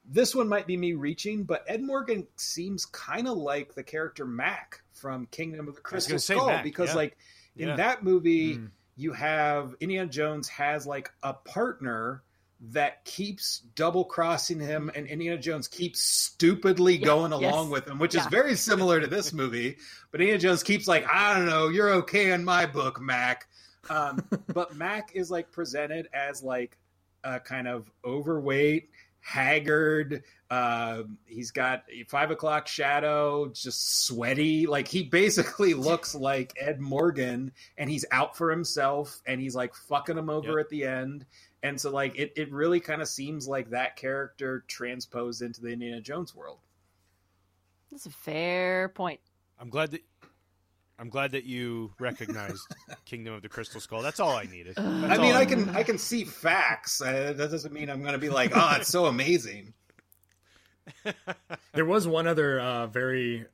This 0.04 0.34
one 0.34 0.48
might 0.48 0.66
be 0.66 0.76
me 0.76 0.94
reaching, 0.94 1.44
but 1.44 1.64
Ed 1.68 1.82
Morgan 1.82 2.26
seems 2.36 2.86
kind 2.86 3.28
of 3.28 3.36
like 3.36 3.74
the 3.74 3.84
character 3.84 4.24
Mac 4.24 4.82
from 4.92 5.26
Kingdom 5.26 5.68
of 5.68 5.76
the 5.76 5.80
Crystal 5.80 6.18
Skull 6.18 6.46
Mac, 6.48 6.64
because 6.64 6.88
yeah. 6.90 6.96
like 6.96 7.16
in 7.56 7.68
Yeah. 7.68 7.76
that 7.76 8.02
movie 8.02 8.56
Mm. 8.56 8.70
you 8.96 9.12
have 9.12 9.76
Indiana 9.80 10.09
Jones 10.10 10.48
has 10.48 10.86
like 10.86 11.12
a 11.22 11.34
partner 11.34 12.22
that 12.70 13.05
keeps 13.05 13.59
double 13.74 14.05
crossing 14.05 14.60
him 14.60 14.89
and 14.94 15.06
Indiana 15.09 15.36
Jones 15.36 15.66
keeps 15.66 16.01
stupidly 16.01 16.97
Yeah, 16.97 17.06
going 17.06 17.32
yes. 17.32 17.40
along 17.52 17.70
with 17.70 17.89
him, 17.89 17.98
which 17.98 18.14
is 18.14 18.24
very 18.26 18.55
similar 18.55 19.01
to 19.01 19.09
this 19.09 19.32
movie. 19.32 19.78
But 20.12 20.20
Indiana 20.20 20.39
Jones 20.39 20.62
keeps 20.62 20.86
like, 20.86 21.05
I 21.12 21.36
don't 21.36 21.47
know, 21.47 21.68
you're 21.68 21.90
okay 21.94 22.30
in 22.30 22.44
my 22.44 22.66
book, 22.66 23.01
Mac. 23.01 23.48
Um, 23.90 24.24
but 24.55 24.76
Mac 24.76 25.10
is 25.14 25.28
like 25.30 25.51
presented 25.51 26.09
as 26.14 26.43
like 26.43 26.78
a 27.24 27.40
kind 27.40 27.66
of 27.66 27.90
overweight, 28.05 28.90
haggard. 29.20 30.22
Uh, 30.51 31.02
he's 31.26 31.51
got 31.51 31.84
five 32.09 32.30
o'clock 32.30 32.68
shadow, 32.68 33.48
just 33.48 34.05
sweaty. 34.05 34.66
Like 34.66 34.86
he 34.86 35.02
basically 35.05 35.74
looks 35.74 36.14
like 36.14 36.52
Ed 36.60 36.80
Morgan, 36.80 37.52
and 37.78 37.89
he's 37.90 38.05
out 38.12 38.36
for 38.36 38.51
himself, 38.51 39.20
and 39.26 39.40
he's 39.40 39.55
like 39.56 39.74
fucking 39.74 40.18
him 40.18 40.28
over 40.30 40.59
Yep. 40.59 40.59
at 40.60 40.68
the 40.68 40.84
end. 40.84 41.24
And 41.62 41.80
so, 41.80 41.90
like, 41.90 42.18
it, 42.18 42.32
it 42.36 42.51
really 42.52 42.80
kind 42.80 43.01
of 43.01 43.09
seems 43.09 43.47
like 43.47 43.70
that 43.70 43.97
character 43.97 44.64
transposed 44.66 45.43
into 45.43 45.60
the 45.60 45.68
Indiana 45.68 46.01
Jones 46.01 46.34
world. 46.34 46.59
That's 47.90 48.06
a 48.06 48.10
fair 48.10 48.89
point. 48.89 49.20
I'm 49.60 49.68
glad 49.68 49.93
that 49.93 50.02
I'm 50.98 51.09
glad 51.09 51.32
that 51.32 51.44
you 51.44 51.93
recognized 51.98 52.62
Kingdom 53.05 53.34
of 53.34 53.43
the 53.43 53.48
Crystal 53.48 53.80
Skull. 53.80 54.02
That's 54.02 54.20
all 54.20 54.36
I 54.36 54.44
needed. 54.44 54.76
That's 54.76 54.86
I 54.86 55.18
mean, 55.18 55.34
all 55.34 55.40
I 55.40 55.44
can 55.44 55.68
I 55.70 55.82
can 55.82 55.98
see 55.98 56.24
facts. 56.24 57.01
Uh, 57.01 57.32
that 57.36 57.51
doesn't 57.51 57.72
mean 57.72 57.90
I'm 57.90 58.01
going 58.02 58.12
to 58.12 58.18
be 58.18 58.30
like, 58.30 58.52
oh, 58.55 58.76
it's 58.76 58.89
so 58.89 59.06
amazing. 59.06 59.74
There 61.74 61.84
was 61.86 62.06
one 62.06 62.26
other 62.26 62.60
uh, 62.60 62.86
very 62.86 63.47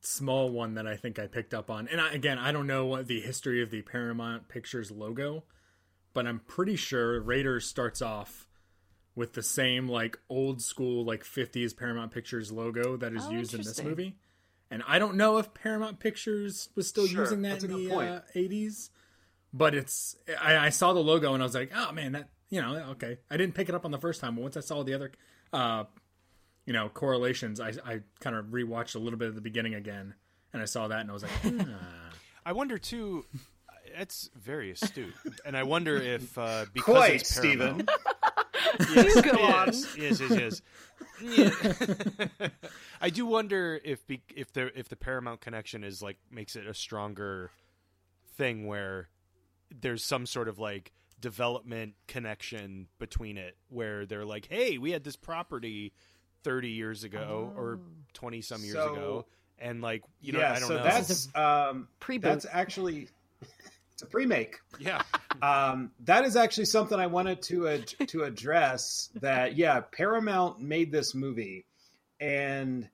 small 0.00 0.50
one 0.50 0.74
that 0.74 0.86
I 0.86 0.96
think 0.96 1.18
I 1.18 1.26
picked 1.26 1.54
up 1.54 1.70
on, 1.70 1.88
and 1.88 2.00
I, 2.00 2.12
again, 2.12 2.38
I 2.38 2.52
don't 2.52 2.66
know 2.66 2.84
what 2.84 3.06
the 3.06 3.20
history 3.20 3.62
of 3.62 3.70
the 3.70 3.80
Paramount 3.82 4.48
Pictures 4.48 4.90
logo, 4.90 5.44
but 6.12 6.26
I'm 6.26 6.40
pretty 6.40 6.76
sure 6.76 7.20
Raiders 7.20 7.66
starts 7.66 8.00
off 8.02 8.46
with 9.14 9.32
the 9.34 9.42
same 9.42 9.88
like 9.88 10.18
old 10.28 10.62
school 10.62 11.04
like 11.04 11.24
50s 11.24 11.76
Paramount 11.76 12.12
Pictures 12.12 12.50
logo 12.52 12.96
that 12.96 13.12
is 13.12 13.24
Oh, 13.26 13.30
used 13.30 13.54
in 13.54 13.62
this 13.62 13.82
movie. 13.82 14.16
and 14.70 14.82
I 14.86 14.98
don't 14.98 15.16
know 15.16 15.38
if 15.38 15.52
Paramount 15.52 15.98
Pictures 16.00 16.68
was 16.76 16.86
still 16.88 17.06
Sure, 17.06 17.22
using 17.22 17.42
that 17.42 17.62
in 17.64 17.70
the 17.72 17.94
uh, 17.94 18.20
80s. 18.36 18.90
But 19.52 19.74
it's 19.74 20.16
I, 20.40 20.56
I 20.56 20.68
saw 20.70 20.92
the 20.92 21.00
logo 21.00 21.34
and 21.34 21.42
I 21.42 21.46
was 21.46 21.54
like, 21.56 21.72
oh 21.74 21.90
man, 21.92 22.12
that 22.12 22.28
you 22.50 22.62
know 22.62 22.76
okay. 22.92 23.18
I 23.30 23.36
didn't 23.36 23.54
pick 23.56 23.68
it 23.68 23.74
up 23.74 23.84
on 23.84 23.90
the 23.90 23.98
first 23.98 24.20
time, 24.20 24.36
but 24.36 24.42
once 24.42 24.56
I 24.56 24.60
saw 24.60 24.84
the 24.84 24.94
other, 24.94 25.10
uh, 25.52 25.84
you 26.66 26.72
know, 26.72 26.88
correlations, 26.88 27.58
I 27.60 27.72
I 27.84 28.00
kind 28.20 28.36
of 28.36 28.46
rewatched 28.46 28.94
a 28.94 29.00
little 29.00 29.18
bit 29.18 29.28
at 29.28 29.34
the 29.34 29.40
beginning 29.40 29.74
again, 29.74 30.14
and 30.52 30.62
I 30.62 30.66
saw 30.66 30.86
that 30.86 31.00
and 31.00 31.10
I 31.10 31.12
was 31.12 31.24
like, 31.24 31.32
ah. 31.44 32.10
I 32.46 32.52
wonder 32.52 32.78
too. 32.78 33.26
It's 34.00 34.30
very 34.34 34.70
astute, 34.70 35.12
and 35.44 35.54
I 35.54 35.62
wonder 35.64 35.94
if 35.96 36.36
uh, 36.38 36.64
because 36.72 36.94
Quite, 36.94 37.14
it's 37.20 37.38
Paramount, 37.38 37.90
You 38.94 39.22
go 39.22 39.42
on. 39.42 39.66
yes, 39.66 39.96
yes, 39.98 40.20
yes, 40.20 40.30
yes. 40.30 40.62
Yeah. 42.40 42.48
I 43.02 43.10
do 43.10 43.26
wonder 43.26 43.78
if 43.84 44.06
be, 44.06 44.22
if 44.34 44.54
the 44.54 44.76
if 44.78 44.88
the 44.88 44.96
Paramount 44.96 45.42
connection 45.42 45.84
is 45.84 46.00
like 46.02 46.16
makes 46.30 46.56
it 46.56 46.66
a 46.66 46.72
stronger 46.72 47.50
thing 48.38 48.66
where 48.66 49.10
there's 49.82 50.02
some 50.02 50.24
sort 50.24 50.48
of 50.48 50.58
like 50.58 50.92
development 51.20 51.92
connection 52.06 52.88
between 52.98 53.36
it 53.36 53.54
where 53.68 54.06
they're 54.06 54.24
like, 54.24 54.48
hey, 54.50 54.78
we 54.78 54.92
had 54.92 55.04
this 55.04 55.16
property 55.16 55.92
thirty 56.42 56.70
years 56.70 57.04
ago 57.04 57.52
or 57.54 57.80
twenty 58.14 58.40
some 58.40 58.62
years 58.62 58.72
So- 58.76 58.92
ago, 58.94 59.26
and 59.58 59.82
like 59.82 60.04
you 60.22 60.32
know, 60.32 60.38
yeah, 60.40 60.52
I 60.54 60.58
don't 60.58 60.68
so 60.68 60.76
know. 60.78 60.84
that's 60.84 61.28
um, 61.34 61.88
Pre-boot. 62.00 62.22
that's 62.30 62.46
actually 62.50 63.08
it's 64.00 64.08
a 64.08 64.10
pre-make. 64.10 64.58
yeah, 64.78 65.02
Um, 65.42 65.92
that 66.00 66.24
is 66.24 66.36
actually 66.36 66.66
something 66.66 66.98
I 66.98 67.06
wanted 67.06 67.40
to 67.42 67.68
ad- 67.68 67.94
to 68.08 68.24
address. 68.24 69.08
That 69.20 69.56
yeah, 69.56 69.80
Paramount 69.80 70.60
made 70.60 70.92
this 70.92 71.14
movie, 71.14 71.64
and 72.18 72.86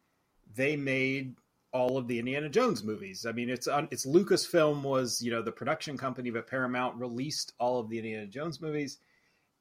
they 0.55 0.77
made 0.77 1.35
all 1.73 1.97
of 1.99 2.07
the 2.07 2.21
Indiana 2.21 2.49
Jones 2.49 2.85
movies. 2.85 3.27
I 3.27 3.33
mean, 3.33 3.51
it's 3.51 3.67
on 3.67 3.89
it's 3.91 4.07
Lucasfilm 4.07 4.83
was 4.83 5.21
you 5.23 5.33
know 5.33 5.43
the 5.43 5.51
production 5.51 5.97
company, 5.99 6.31
but 6.31 6.47
Paramount 6.47 6.97
released 6.97 7.53
all 7.59 7.81
of 7.81 7.89
the 7.89 7.99
Indiana 7.99 8.27
Jones 8.27 8.61
movies. 8.61 8.99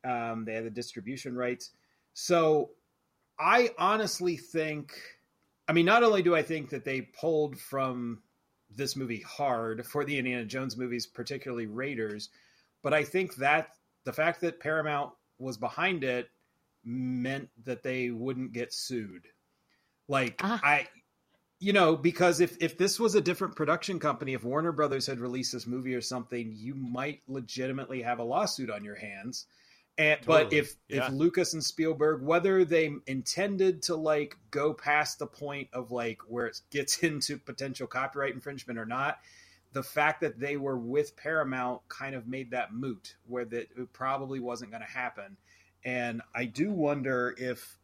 Um, 0.03 0.45
they 0.45 0.53
had 0.53 0.65
the 0.65 0.69
distribution 0.69 1.35
rights, 1.35 1.71
so 2.13 2.71
I 3.39 3.71
honestly 3.79 4.37
think. 4.37 4.93
I 5.67 5.73
mean, 5.73 5.85
not 5.87 6.03
only 6.03 6.21
do 6.21 6.35
I 6.35 6.43
think 6.43 6.69
that 6.69 6.85
they 6.85 7.01
pulled 7.01 7.57
from 7.57 8.21
this 8.75 8.95
movie 8.95 9.21
hard 9.21 9.85
for 9.85 10.03
the 10.03 10.17
Indiana 10.17 10.45
Jones 10.45 10.77
movies, 10.77 11.05
particularly 11.05 11.67
Raiders, 11.67 12.29
but 12.81 12.93
I 12.93 13.03
think 13.03 13.35
that 13.35 13.69
the 14.03 14.13
fact 14.13 14.41
that 14.41 14.59
Paramount 14.59 15.11
was 15.39 15.57
behind 15.57 16.03
it 16.03 16.29
meant 16.83 17.49
that 17.65 17.83
they 17.83 18.11
wouldn't 18.11 18.53
get 18.53 18.73
sued. 18.73 19.27
Like 20.07 20.39
Ah. 20.43 20.59
I 20.63 20.87
you 21.59 21.73
know, 21.73 21.95
because 21.95 22.41
if 22.41 22.57
if 22.61 22.77
this 22.77 22.99
was 22.99 23.15
a 23.15 23.21
different 23.21 23.55
production 23.55 23.99
company, 23.99 24.33
if 24.33 24.43
Warner 24.43 24.71
Brothers 24.71 25.07
had 25.07 25.19
released 25.19 25.53
this 25.53 25.65
movie 25.65 25.95
or 25.95 26.01
something, 26.01 26.51
you 26.53 26.75
might 26.75 27.21
legitimately 27.27 28.01
have 28.01 28.19
a 28.19 28.23
lawsuit 28.23 28.69
on 28.69 28.83
your 28.83 28.95
hands. 28.95 29.45
And 29.97 30.19
but 30.25 30.51
if 30.51 30.75
Yeah. 30.89 31.07
if 31.07 31.13
Lucas 31.13 31.53
and 31.53 31.63
Spielberg, 31.63 32.21
whether 32.21 32.65
they 32.65 32.93
intended 33.07 33.81
to 33.83 33.95
like 33.95 34.37
go 34.51 34.73
past 34.73 35.19
the 35.19 35.27
point 35.27 35.69
of 35.71 35.91
like 35.91 36.19
where 36.27 36.47
it 36.47 36.59
gets 36.69 36.97
into 37.03 37.37
potential 37.37 37.87
copyright 37.87 38.33
infringement 38.33 38.77
or 38.77 38.85
not, 38.85 39.19
the 39.73 39.83
fact 39.83 40.21
that 40.21 40.39
they 40.39 40.57
were 40.57 40.77
with 40.77 41.15
Paramount 41.15 41.81
kind 41.89 42.15
of 42.15 42.27
made 42.27 42.51
that 42.51 42.73
moot, 42.73 43.15
where 43.27 43.45
that 43.45 43.69
it 43.77 43.93
probably 43.93 44.39
wasn't 44.39 44.71
going 44.71 44.83
to 44.83 44.87
happen. 44.89 45.37
And 45.83 46.21
I 46.33 46.45
do 46.45 46.71
wonder 46.71 47.35
if 47.37 47.77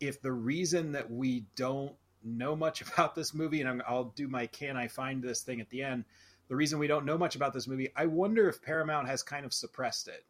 if 0.00 0.20
the 0.20 0.32
reason 0.32 0.92
that 0.92 1.10
we 1.10 1.46
don't 1.54 1.94
know 2.24 2.56
much 2.56 2.80
about 2.92 3.14
this 3.14 3.32
movie, 3.34 3.60
and 3.60 3.68
I'm, 3.68 3.82
I'll 3.86 4.12
do 4.16 4.28
my 4.28 4.46
can 4.46 4.76
I 4.76 4.88
find 4.88 5.22
this 5.22 5.42
thing 5.42 5.60
at 5.60 5.70
the 5.70 5.82
end. 5.82 6.04
The 6.48 6.56
reason 6.56 6.78
we 6.78 6.88
don't 6.88 7.06
know 7.06 7.16
much 7.16 7.36
about 7.36 7.54
this 7.54 7.66
movie, 7.66 7.90
I 7.96 8.06
wonder 8.06 8.48
if 8.48 8.60
Paramount 8.60 9.08
has 9.08 9.22
kind 9.22 9.46
of 9.46 9.54
suppressed 9.54 10.08
it. 10.08 10.24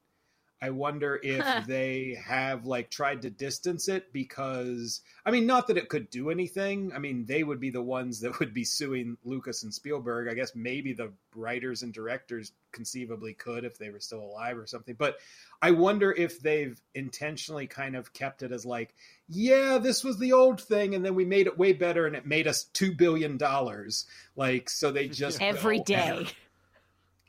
I 0.62 0.70
wonder 0.70 1.18
if 1.22 1.66
they 1.66 2.16
have 2.24 2.64
like 2.64 2.88
tried 2.88 3.22
to 3.22 3.30
distance 3.30 3.88
it 3.88 4.12
because 4.12 5.00
I 5.26 5.32
mean 5.32 5.46
not 5.46 5.66
that 5.66 5.76
it 5.76 5.88
could 5.88 6.08
do 6.08 6.30
anything. 6.30 6.92
I 6.94 7.00
mean 7.00 7.26
they 7.26 7.42
would 7.42 7.60
be 7.60 7.70
the 7.70 7.82
ones 7.82 8.20
that 8.20 8.38
would 8.38 8.54
be 8.54 8.64
suing 8.64 9.18
Lucas 9.24 9.64
and 9.64 9.74
Spielberg. 9.74 10.28
I 10.28 10.34
guess 10.34 10.54
maybe 10.54 10.92
the 10.92 11.12
writers 11.34 11.82
and 11.82 11.92
directors 11.92 12.52
conceivably 12.70 13.34
could 13.34 13.64
if 13.64 13.76
they 13.76 13.90
were 13.90 14.00
still 14.00 14.20
alive 14.20 14.56
or 14.56 14.66
something. 14.66 14.94
But 14.96 15.16
I 15.60 15.72
wonder 15.72 16.12
if 16.12 16.40
they've 16.40 16.80
intentionally 16.94 17.66
kind 17.66 17.96
of 17.96 18.12
kept 18.12 18.42
it 18.42 18.52
as 18.52 18.64
like, 18.64 18.94
yeah, 19.28 19.78
this 19.78 20.04
was 20.04 20.18
the 20.18 20.32
old 20.32 20.60
thing 20.60 20.94
and 20.94 21.04
then 21.04 21.16
we 21.16 21.24
made 21.24 21.48
it 21.48 21.58
way 21.58 21.72
better 21.72 22.06
and 22.06 22.14
it 22.14 22.24
made 22.24 22.46
us 22.46 22.64
2 22.64 22.94
billion 22.94 23.36
dollars. 23.36 24.06
Like 24.36 24.70
so 24.70 24.92
they 24.92 25.08
just 25.08 25.42
every 25.42 25.80
day. 25.80 26.06
don't 26.06 26.24
day. 26.26 26.32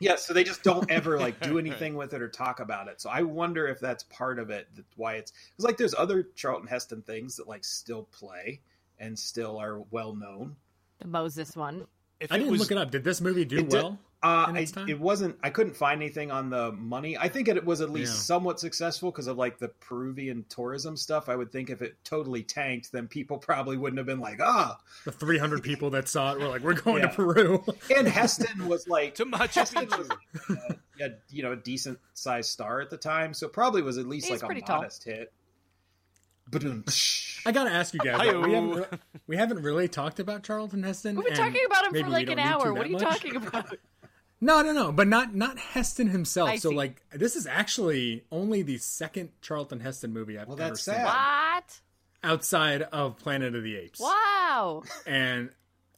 Ever- 0.00 0.10
yeah, 0.10 0.16
so 0.16 0.32
they 0.34 0.44
just 0.44 0.62
don't 0.62 0.90
ever 0.90 1.18
like 1.18 1.40
do 1.40 1.58
anything 1.60 1.94
with 1.94 2.14
it 2.14 2.22
or 2.22 2.28
talk 2.28 2.60
about 2.60 2.88
it. 2.88 3.00
So 3.00 3.10
I 3.10 3.22
wonder 3.22 3.66
if 3.68 3.80
that's 3.80 4.02
part 4.04 4.38
of 4.38 4.50
it. 4.50 4.68
That's 4.74 4.88
why 4.96 5.14
it's 5.14 5.32
because 5.32 5.64
like 5.64 5.76
there's 5.76 5.94
other 5.94 6.28
Charlton 6.34 6.66
Heston 6.68 7.02
things 7.02 7.36
that 7.36 7.48
like 7.48 7.64
still 7.64 8.04
play 8.04 8.60
and 8.98 9.18
still 9.18 9.58
are 9.58 9.80
well 9.90 10.14
known. 10.14 10.56
The 11.00 11.08
Moses 11.08 11.56
one. 11.56 11.86
if 12.20 12.30
I 12.30 12.38
didn't 12.38 12.52
was, 12.52 12.60
look 12.60 12.70
it 12.70 12.78
up. 12.78 12.90
Did 12.90 13.04
this 13.04 13.20
movie 13.20 13.44
do 13.44 13.58
It 13.58 13.70
did- 13.70 13.82
well? 13.82 13.98
Uh, 14.24 14.46
I, 14.56 14.66
it 14.88 14.98
wasn't. 14.98 15.36
I 15.42 15.50
couldn't 15.50 15.76
find 15.76 16.00
anything 16.00 16.30
on 16.30 16.48
the 16.48 16.72
money. 16.72 17.18
I 17.18 17.28
think 17.28 17.46
it 17.46 17.62
was 17.62 17.82
at 17.82 17.90
least 17.90 18.14
Yeah. 18.14 18.20
somewhat 18.20 18.58
successful 18.58 19.10
because 19.10 19.26
of 19.26 19.36
like 19.36 19.58
the 19.58 19.68
Peruvian 19.68 20.46
tourism 20.48 20.96
stuff. 20.96 21.28
I 21.28 21.36
would 21.36 21.52
think 21.52 21.68
if 21.68 21.82
it 21.82 21.96
totally 22.04 22.42
tanked, 22.42 22.90
then 22.90 23.06
people 23.06 23.36
probably 23.50 23.76
wouldn't 23.76 23.98
have 23.98 24.06
been 24.06 24.20
like, 24.20 24.40
ah. 24.40 24.78
The 25.04 25.12
300 25.12 25.62
people 25.62 25.90
that 25.90 26.08
saw 26.08 26.32
it 26.32 26.40
were 26.40 26.48
like, 26.48 26.62
"We're 26.62 26.72
going 26.72 27.02
Yeah. 27.02 27.08
to 27.10 27.14
Peru." 27.14 27.64
And 27.94 28.08
Heston 28.08 28.66
was 28.66 28.88
like, 28.88 29.14
to 29.16 29.26
much. 29.26 29.56
Heston 29.56 29.84
Picchu. 29.86 29.98
was 29.98 30.08
like, 30.08 30.18
a, 31.00 31.04
a, 31.04 31.08
you 31.28 31.42
know 31.42 31.52
a 31.52 31.56
decent 31.56 31.98
sized 32.14 32.48
star 32.48 32.80
at 32.80 32.88
the 32.88 32.96
time, 32.96 33.34
so 33.34 33.46
it 33.46 33.52
probably 33.52 33.82
was 33.82 33.98
at 33.98 34.06
least 34.06 34.24
He's 34.26 34.36
like 34.40 34.42
a 34.44 34.46
pretty 34.46 34.62
tall. 34.62 34.78
modest 34.78 35.04
hit. 35.04 35.32
I 37.46 37.52
gotta 37.52 37.70
ask 37.70 37.92
you 37.94 38.00
guys. 38.00 38.20
though, 38.20 38.40
we, 38.40 38.52
haven't, 38.54 39.00
we 39.26 39.36
haven't 39.36 39.62
really 39.62 39.88
talked 39.88 40.20
about 40.20 40.42
Charlton 40.44 40.82
Heston. 40.82 41.16
We've 41.16 41.26
been 41.26 41.34
talking 41.34 41.64
about 41.66 41.86
him 41.94 42.04
for 42.04 42.10
like 42.10 42.28
an 42.30 42.38
hour. 42.38 42.72
What 42.72 42.86
are 42.86 42.88
you 42.88 42.94
much. 42.94 43.02
talking 43.02 43.36
about? 43.36 43.76
No, 44.44 44.60
no, 44.62 44.72
no, 44.72 44.92
but 44.92 45.08
not 45.08 45.34
not 45.34 45.58
Heston 45.58 46.08
himself. 46.08 46.50
I 46.50 46.56
so 46.56 46.68
see. 46.70 46.76
like, 46.76 47.02
this 47.12 47.34
is 47.36 47.46
actually 47.46 48.24
only 48.30 48.62
the 48.62 48.76
second 48.78 49.30
Charlton 49.40 49.80
Heston 49.80 50.12
movie 50.12 50.38
I've 50.38 50.48
Well, 50.48 50.60
ever 50.60 50.68
that's 50.70 50.82
seen 50.84 50.94
sad. 50.94 51.04
what? 51.06 51.80
outside 52.22 52.82
of 52.82 53.16
Planet 53.18 53.54
of 53.54 53.62
the 53.62 53.76
Apes. 53.76 54.00
Wow. 54.00 54.82
And 55.06 55.50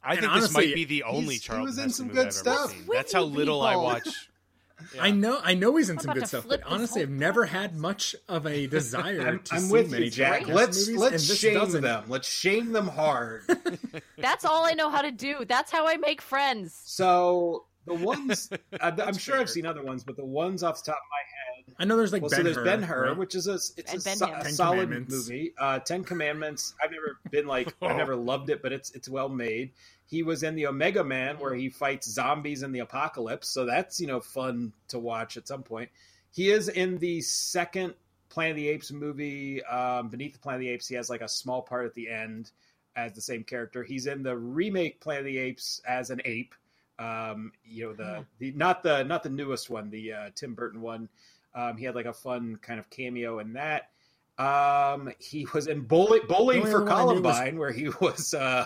I 0.03 0.11
And 0.11 0.19
think 0.21 0.31
honestly, 0.31 0.47
this 0.47 0.69
might 0.69 0.75
be 0.75 0.85
the 0.85 1.03
only 1.03 1.21
he's- 1.21 1.33
he 1.33 1.39
Charlton 1.47 1.65
was 1.65 1.77
in 1.77 1.83
Heston 1.85 1.93
some 1.93 2.07
movie 2.07 2.17
good 2.19 2.27
I've 2.27 2.33
stuff. 2.33 2.59
ever 2.65 2.69
seen. 2.73 2.87
With 2.87 2.97
That's 2.97 3.13
how 3.13 3.19
you 3.25 3.25
little 3.35 3.61
I 3.61 3.75
watch. 3.75 4.05
Yeah. 4.05 5.01
I 5.01 5.11
know 5.11 5.39
I 5.43 5.53
know 5.55 5.75
he's 5.75 5.89
in 5.89 5.97
I'm 5.97 6.03
some 6.03 6.13
good 6.13 6.27
stuff, 6.27 6.45
but 6.47 6.61
honestly, 6.65 7.01
I've 7.01 7.09
never 7.09 7.45
had 7.45 7.75
much 7.75 8.15
of 8.29 8.45
a 8.45 8.67
desire 8.67 9.27
I'm, 9.27 9.39
to 9.39 9.55
I'm 9.55 9.61
see 9.61 9.71
with 9.73 9.91
many 9.91 10.05
you, 10.05 10.11
Jack. 10.11 10.31
Charlton 10.41 10.55
Let's 10.55 10.87
movies, 10.87 11.01
let's 11.01 11.23
shame 11.35 11.53
doesn't- 11.55 11.81
them. 11.81 12.03
Let's 12.07 12.29
shame 12.29 12.71
them 12.71 12.87
hard. 12.87 13.43
That's 14.17 14.45
all 14.45 14.63
I 14.65 14.73
know 14.73 14.89
how 14.89 15.01
to 15.01 15.11
do. 15.11 15.43
That's 15.47 15.71
how 15.71 15.87
I 15.87 15.97
make 15.97 16.21
friends. 16.21 16.79
so 16.85 17.65
the 17.87 17.93
ones 17.95 18.49
I, 18.81 18.89
I'm 18.89 18.95
That's 18.95 19.19
sure 19.19 19.39
I've 19.39 19.49
seen 19.49 19.65
other 19.65 19.83
ones, 19.83 20.03
but 20.03 20.15
the 20.17 20.25
ones 20.25 20.63
off 20.63 20.83
the 20.83 20.91
top 20.91 20.97
of 20.99 21.09
my 21.09 21.17
head. 21.17 21.75
I 21.79 21.85
know 21.85 21.97
there's 21.97 22.13
like 22.13 22.21
well, 22.21 22.29
Ben 22.29 22.37
so 22.39 22.43
there's 22.43 22.57
Ben 22.57 22.81
Hur, 22.83 23.09
right? 23.09 23.17
which 23.17 23.35
is 23.35 23.47
a 23.47 23.55
it's 23.55 23.77
And 23.93 23.97
a, 24.05 24.15
so- 24.15 24.33
a 24.33 24.49
solid 24.49 24.89
movie. 25.09 25.53
Uh, 25.57 25.79
Ten 25.79 26.03
Commandments. 26.03 26.73
I've 26.83 26.91
never 26.91 27.17
been 27.31 27.47
like 27.47 27.73
I've 27.81 27.97
never 27.97 28.15
loved 28.15 28.49
it, 28.49 28.61
but 28.61 28.71
it's 28.73 28.91
it's 28.91 29.09
well 29.09 29.29
made. 29.29 29.71
He 30.05 30.23
was 30.23 30.43
in 30.43 30.55
the 30.55 30.67
Omega 30.67 31.03
Man 31.03 31.37
where 31.39 31.53
he 31.53 31.69
fights 31.69 32.09
zombies 32.09 32.63
in 32.63 32.71
the 32.71 32.79
apocalypse, 32.79 33.49
so 33.49 33.65
that's 33.65 33.99
you 33.99 34.07
know 34.07 34.19
fun 34.21 34.73
to 34.89 34.99
watch 34.99 35.37
at 35.37 35.47
some 35.47 35.63
point. 35.63 35.89
He 36.31 36.49
is 36.51 36.69
in 36.69 36.97
the 36.99 37.21
second 37.21 37.93
Planet 38.29 38.51
of 38.51 38.57
the 38.57 38.69
Apes 38.69 38.91
movie, 38.91 39.63
um, 39.63 40.09
Beneath 40.09 40.33
the 40.33 40.39
Planet 40.39 40.59
of 40.61 40.65
the 40.65 40.69
Apes. 40.69 40.87
He 40.87 40.95
has 40.95 41.09
like 41.09 41.21
a 41.21 41.27
small 41.29 41.61
part 41.61 41.85
at 41.85 41.93
the 41.93 42.09
end 42.09 42.51
as 42.95 43.13
the 43.13 43.21
same 43.21 43.43
character. 43.43 43.83
He's 43.83 44.05
in 44.07 44.23
the 44.23 44.35
remake 44.37 44.99
Planet 44.99 45.21
of 45.21 45.25
the 45.25 45.37
Apes 45.37 45.81
as 45.87 46.09
an 46.09 46.21
ape. 46.25 46.53
Um, 46.99 47.51
you 47.65 47.85
know 47.87 47.93
the 47.93 48.25
the 48.39 48.51
not 48.53 48.81
the 48.83 49.03
not 49.03 49.23
the 49.23 49.29
newest 49.29 49.69
one, 49.69 49.89
the 49.89 50.13
uh, 50.13 50.29
Tim 50.35 50.53
Burton 50.55 50.81
one. 50.81 51.09
Um, 51.55 51.77
he 51.77 51.85
had 51.85 51.95
like 51.95 52.05
a 52.05 52.13
fun 52.13 52.57
kind 52.61 52.79
of 52.79 52.89
cameo 52.89 53.39
in 53.39 53.53
that. 53.53 53.89
Um, 54.37 55.11
he 55.19 55.47
was 55.53 55.67
in 55.67 55.81
Bowling, 55.81 56.21
Bowling 56.27 56.61
for 56.61 56.67
other 56.67 56.85
one 56.85 56.91
I 56.91 57.03
knew 57.15 57.21
was- 57.21 57.35
Columbine, 57.35 57.57
where 57.59 57.71
he 57.71 57.89
was 58.01 58.33
uh, 58.33 58.65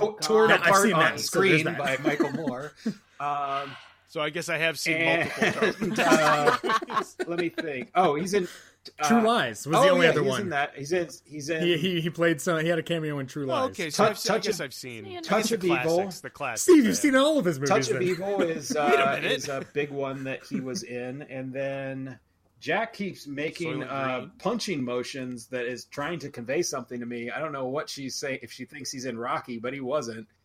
Oh, 0.00 0.12
to- 0.12 0.16
torn 0.26 0.50
Yeah, 0.50 0.56
apart 0.56 0.92
on 0.92 1.00
that, 1.00 1.20
so 1.20 1.26
screen 1.26 1.64
that. 1.64 1.76
by 1.78 1.98
Michael 2.02 2.32
Moore. 2.32 2.72
Um, 3.20 3.70
So 4.08 4.20
I 4.20 4.30
guess 4.30 4.48
I 4.48 4.58
have 4.58 4.78
seen 4.78 5.04
multiple 5.04 5.44
and 5.86 5.96
Charlton 5.96 6.00
uh, 6.00 7.02
let 7.28 7.38
me 7.38 7.48
think. 7.50 7.88
Oh, 7.94 8.14
he's 8.16 8.34
in 8.34 8.48
uh, 8.98 9.08
True 9.08 9.22
Lies 9.22 9.66
was 9.66 9.76
oh, 9.76 9.82
the 9.82 9.88
only 9.90 10.06
yeah, 10.06 10.12
other 10.12 10.22
he's 10.22 10.30
one. 10.30 10.40
in 10.42 10.48
that. 10.50 10.72
He's 10.76 10.92
in. 10.92 11.08
He's 11.24 11.48
in. 11.48 11.62
He, 11.62 11.76
he 11.76 12.00
he 12.00 12.10
played 12.10 12.40
some. 12.40 12.60
He 12.60 12.68
had 12.68 12.78
a 12.78 12.82
cameo 12.82 13.18
in 13.18 13.26
True 13.26 13.46
Lies. 13.46 13.54
Well, 13.54 13.64
okay, 13.66 13.90
so 13.90 14.04
Touch- 14.04 14.10
I've, 14.10 14.18
seen- 14.18 14.32
I 14.32 14.34
Touch 14.34 14.44
guess 14.44 14.54
of- 14.54 14.64
I've 14.64 14.74
seen 14.74 15.22
Touch 15.22 15.48
guess 15.48 15.48
the 15.60 15.66
Evil. 15.66 15.96
classics. 15.96 16.20
The 16.20 16.30
classics. 16.30 16.62
Steve, 16.62 16.76
you've 16.76 16.86
yeah. 16.86 16.92
seen 16.92 17.16
all 17.16 17.38
of 17.38 17.44
his 17.44 17.58
movies. 17.58 17.68
Touch 17.70 17.88
of 17.90 17.94
then. 18.00 18.02
Evil 18.02 18.42
is 18.42 18.70
Wait 18.70 18.78
a 18.94 19.10
uh, 19.12 19.16
is 19.16 19.48
a 19.48 19.66
big 19.72 19.90
one 19.90 20.24
that 20.24 20.44
he 20.44 20.60
was 20.60 20.82
in, 20.82 21.22
and 21.22 21.52
then 21.52 22.18
Jack 22.60 22.92
keeps 22.92 23.26
making 23.26 23.82
uh, 23.82 24.28
punching 24.38 24.84
motions 24.84 25.46
that 25.48 25.66
is 25.66 25.86
trying 25.86 26.18
to 26.20 26.28
convey 26.28 26.62
something 26.62 27.00
to 27.00 27.06
me. 27.06 27.30
I 27.30 27.40
don't 27.40 27.52
know 27.52 27.66
what 27.66 27.88
she's 27.88 28.14
saying 28.14 28.38
if 28.42 28.52
she 28.52 28.64
thinks 28.64 28.90
he's 28.90 29.04
in 29.04 29.18
Rocky, 29.18 29.58
but 29.58 29.72
he 29.72 29.80
wasn't. 29.80 30.26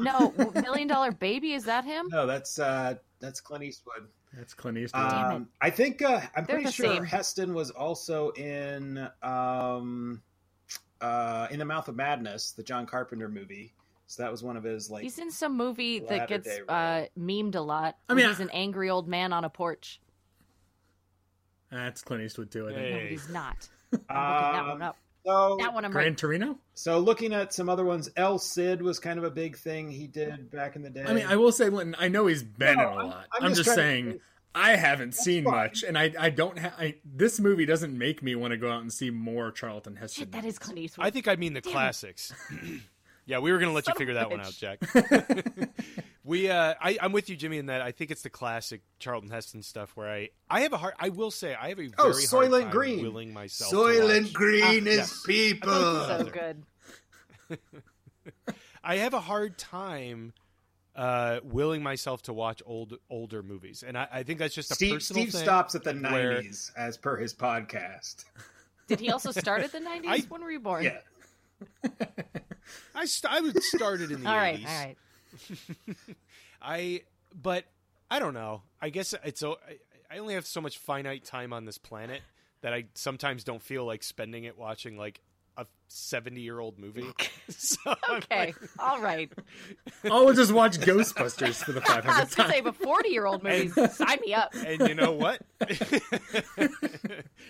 No, 0.00 0.32
Million 0.54 0.86
Dollar 0.86 1.10
Baby, 1.10 1.52
is 1.52 1.64
that 1.64 1.84
him? 1.84 2.06
no, 2.10 2.26
that's 2.26 2.58
uh, 2.60 2.94
that's 3.20 3.40
Clint 3.40 3.64
Eastwood. 3.64 4.08
That's 4.36 4.54
Clint 4.54 4.78
Eastwood. 4.78 5.02
Um, 5.12 5.48
I 5.60 5.70
think 5.70 6.02
uh, 6.02 6.20
I'm 6.36 6.44
They're 6.44 6.56
pretty 6.56 6.70
sure 6.70 6.94
same. 6.94 7.04
Heston 7.04 7.54
was 7.54 7.70
also 7.70 8.30
in 8.30 9.08
um, 9.22 10.22
uh, 11.00 11.48
in 11.50 11.58
the 11.58 11.64
Mouth 11.64 11.88
of 11.88 11.96
Madness, 11.96 12.52
the 12.52 12.62
John 12.62 12.86
Carpenter 12.86 13.28
movie. 13.28 13.74
So 14.06 14.22
that 14.22 14.30
was 14.30 14.42
one 14.42 14.56
of 14.56 14.64
his 14.64 14.90
like. 14.90 15.02
He's 15.02 15.18
in 15.18 15.30
some 15.30 15.56
movie 15.56 15.98
that 16.00 16.28
gets 16.28 16.48
uh, 16.68 17.06
memed 17.18 17.54
a 17.56 17.60
lot. 17.60 17.96
I 18.08 18.12
I 18.12 18.14
mean, 18.14 18.24
mean, 18.24 18.30
he's 18.34 18.40
I- 18.40 18.44
an 18.44 18.50
angry 18.50 18.90
old 18.90 19.06
man 19.08 19.32
on 19.32 19.44
a 19.44 19.50
porch. 19.50 20.00
That's 21.70 22.00
Clint 22.02 22.22
Eastwood 22.22 22.50
too. 22.50 22.68
I 22.68 22.72
think. 22.72 22.80
Hey. 22.80 22.92
No, 23.02 23.06
he's 23.08 23.28
not. 23.28 23.68
I'm 23.92 23.98
looking 23.98 24.06
that 24.08 24.62
one 24.62 24.70
Um, 24.76 24.82
up. 24.82 24.96
So, 25.26 25.56
That 25.60 25.74
one 25.74 25.84
I'm 25.84 25.90
Gran 25.90 26.06
right. 26.08 26.16
Torino. 26.16 26.58
so 26.74 26.98
looking 26.98 27.32
at 27.32 27.52
some 27.52 27.68
other 27.68 27.84
ones, 27.84 28.10
El 28.16 28.38
Cid 28.38 28.80
was 28.82 28.98
kind 28.98 29.18
of 29.18 29.24
a 29.24 29.30
big 29.30 29.56
thing 29.56 29.90
he 29.90 30.06
did 30.06 30.50
back 30.50 30.76
in 30.76 30.82
the 30.82 30.90
day. 30.90 31.04
I 31.06 31.12
mean, 31.12 31.26
I 31.26 31.36
will 31.36 31.52
say, 31.52 31.68
Linton, 31.68 31.96
I 31.98 32.08
know 32.08 32.26
he's 32.26 32.42
been 32.42 32.76
No, 32.76 32.82
in 32.82 32.88
a 32.88 32.90
I'm- 32.98 33.06
lot. 33.08 33.26
I'm 33.34 33.44
I'm, 33.44 33.50
just 33.50 33.64
just, 33.64 33.76
trying 33.76 34.04
to- 34.04 34.10
saying, 34.12 34.20
I 34.54 34.76
haven't 34.76 35.14
seen 35.14 35.44
fine. 35.44 35.54
much, 35.54 35.82
and 35.84 35.96
I, 35.98 36.12
I 36.18 36.30
don't 36.30 36.58
have. 36.58 36.72
This 37.04 37.38
movie 37.38 37.66
doesn't 37.66 37.96
make 37.96 38.22
me 38.22 38.34
want 38.34 38.52
to 38.52 38.56
go 38.56 38.70
out 38.72 38.80
and 38.80 38.92
see 38.92 39.10
more 39.10 39.52
Charlton 39.52 39.94
Heston. 39.96 40.22
Shit, 40.22 40.32
that 40.32 40.44
is 40.44 40.58
Clint 40.58 40.78
Eastwood. 40.78 41.06
I 41.06 41.10
think 41.10 41.28
I 41.28 41.36
mean 41.36 41.52
the 41.52 41.60
Damn 41.60 41.72
classics. 41.72 42.32
yeah, 43.26 43.38
we 43.38 43.52
were 43.52 43.58
gonna 43.58 43.72
let 43.72 43.84
Son 43.84 43.94
you 43.94 43.98
figure 43.98 44.16
of 44.16 44.16
a 44.16 44.20
that 44.20 44.30
one 44.30 44.40
out. 44.40 44.52
Jack. 44.52 44.80
we, 46.28 46.50
uh, 46.50 46.74
I, 46.80 46.98
I'm 47.00 47.12
with 47.12 47.30
you, 47.30 47.36
Jimmy, 47.36 47.56
in 47.58 47.66
that 47.66 47.80
I 47.80 47.90
think 47.90 48.10
it's 48.10 48.20
the 48.22 48.28
classic 48.30 48.82
Charlton 48.98 49.30
Heston 49.30 49.62
stuff 49.62 49.92
where 49.96 50.10
I, 50.10 50.28
I 50.50 50.60
have 50.60 50.72
a 50.72 50.76
hard, 50.76 50.94
I 50.98 51.08
will 51.08 51.30
say, 51.30 51.54
I 51.54 51.68
have 51.70 51.78
a 51.78 51.86
very 51.88 51.92
Oh, 51.98 52.02
hard 52.12 52.16
Soylent 52.16 52.62
time 52.64 52.70
Green. 52.70 53.02
willing 53.02 53.32
myself. 53.32 53.70
to 53.70 53.76
Soylent 53.76 54.24
watch- 54.24 54.32
Green 54.34 54.86
is 54.86 54.96
yes. 54.98 55.22
people. 55.26 55.70
so 55.72 56.30
good. 56.32 56.62
I 58.84 58.96
have 58.96 59.14
a 59.14 59.20
hard 59.20 59.56
time 59.58 60.32
uh, 60.94 61.40
willing 61.44 61.82
myself 61.82 62.22
to 62.22 62.32
watch 62.32 62.62
old 62.66 62.94
older 63.08 63.42
movies, 63.42 63.82
and 63.86 63.96
I, 63.96 64.08
I 64.12 64.22
think 64.22 64.38
that's 64.38 64.54
just 64.54 64.70
a 64.70 64.74
Steve, 64.74 64.94
personal 64.94 65.22
Steve 65.22 65.32
thing. 65.32 65.42
stops 65.44 65.74
at 65.74 65.82
the 65.84 65.94
where- 65.94 66.42
90s, 66.42 66.72
as 66.76 66.96
per 66.96 67.16
his 67.16 67.32
podcast. 67.34 68.24
Did 68.86 69.00
he 69.00 69.10
also 69.10 69.30
start 69.32 69.62
at 69.62 69.72
the 69.72 69.78
90s? 69.80 70.06
I- 70.06 70.24
when 70.28 70.42
were 70.42 70.50
you 70.50 70.60
born? 70.60 70.84
Yeah. 70.84 70.98
I, 72.94 73.04
st- 73.06 73.32
I 73.32 73.40
would 73.40 73.62
started 73.62 74.10
in 74.10 74.22
the 74.22 74.28
All 74.28 74.36
right, 74.36 74.58
80s. 74.60 74.68
all 74.68 74.84
right. 74.84 74.96
I 76.62 77.02
but 77.34 77.64
I 78.10 78.18
don't 78.18 78.34
know. 78.34 78.62
I 78.80 78.90
guess 78.90 79.14
it's 79.24 79.42
o- 79.42 79.58
I, 79.68 80.14
I 80.14 80.18
only 80.18 80.34
have 80.34 80.46
so 80.46 80.60
much 80.60 80.78
finite 80.78 81.24
time 81.24 81.52
on 81.52 81.64
this 81.64 81.78
planet 81.78 82.22
that 82.62 82.72
I 82.72 82.86
sometimes 82.94 83.44
don't 83.44 83.62
feel 83.62 83.84
like 83.84 84.02
spending 84.02 84.44
it 84.44 84.58
watching 84.58 84.96
like 84.96 85.20
a 85.58 85.66
70 85.88 86.40
year 86.40 86.58
old 86.60 86.78
movie. 86.78 87.04
so 87.48 87.94
Okay, 88.10 88.46
like- 88.46 88.56
all 88.78 89.00
right. 89.00 89.30
Oh, 90.04 90.24
we'll 90.26 90.34
just 90.34 90.52
watch 90.52 90.78
Ghostbusters 90.78 91.62
for 91.64 91.72
the 91.72 91.80
I 91.82 92.00
500th 92.00 92.20
was 92.20 92.34
gonna 92.34 92.48
say, 92.50 92.54
time. 92.56 92.64
but 92.64 92.76
forty-year-old 92.76 93.42
movies, 93.42 93.74
sign 93.96 94.18
me 94.24 94.32
up. 94.32 94.54
and 94.54 94.88
you 94.88 94.94
know 94.94 95.10
what? 95.12 95.40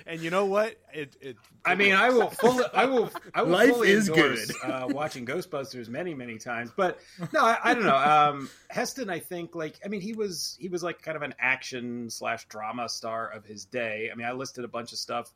and 0.07 0.21
you 0.21 0.31
know 0.31 0.47
what? 0.47 0.77
It, 0.95 1.15
it 1.21 1.37
I 1.65 1.75
mean, 1.75 1.95
I 1.95 2.09
will 2.11 2.31
fully, 2.31 2.65
I 2.73 2.87
will, 2.87 3.11
I 3.35 3.43
will 3.43 3.51
Life 3.53 3.71
fully 3.71 3.91
is 3.91 4.09
endorse, 4.09 4.47
good. 4.51 4.71
uh, 4.71 4.87
watching 4.91 5.27
Ghostbusters 5.27 5.89
many, 5.89 6.15
many 6.15 6.39
times. 6.39 6.71
But 6.75 6.99
no, 7.33 7.41
I, 7.45 7.59
I 7.63 7.75
don't 7.75 7.85
know. 7.85 7.95
Um, 7.97 8.51
Heston, 8.71 9.11
I 9.11 9.19
think, 9.19 9.55
like, 9.55 9.79
I 9.85 9.89
mean, 9.89 10.01
he 10.01 10.15
was, 10.15 10.57
he 10.59 10.69
was 10.69 10.83
like 10.83 11.03
kind 11.03 11.17
of 11.17 11.23
an 11.23 11.35
action 11.39 12.09
slash 12.11 12.47
drama 12.49 12.89
star 12.89 13.29
of 13.29 13.45
his 13.45 13.65
day. 13.67 14.09
I 14.11 14.15
mean, 14.15 14.27
I 14.27 14.33
listed 14.33 14.65
a 14.65 14.69
bunch 14.69 14.93
of 14.93 14.99
stuff. 14.99 15.33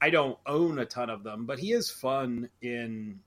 I 0.00 0.10
don't 0.10 0.38
own 0.46 0.78
a 0.78 0.84
ton 0.84 1.10
of 1.10 1.22
them, 1.22 1.46
but 1.46 1.58
he 1.58 1.72
is 1.72 1.90
fun 1.90 2.50
in, 2.60 3.20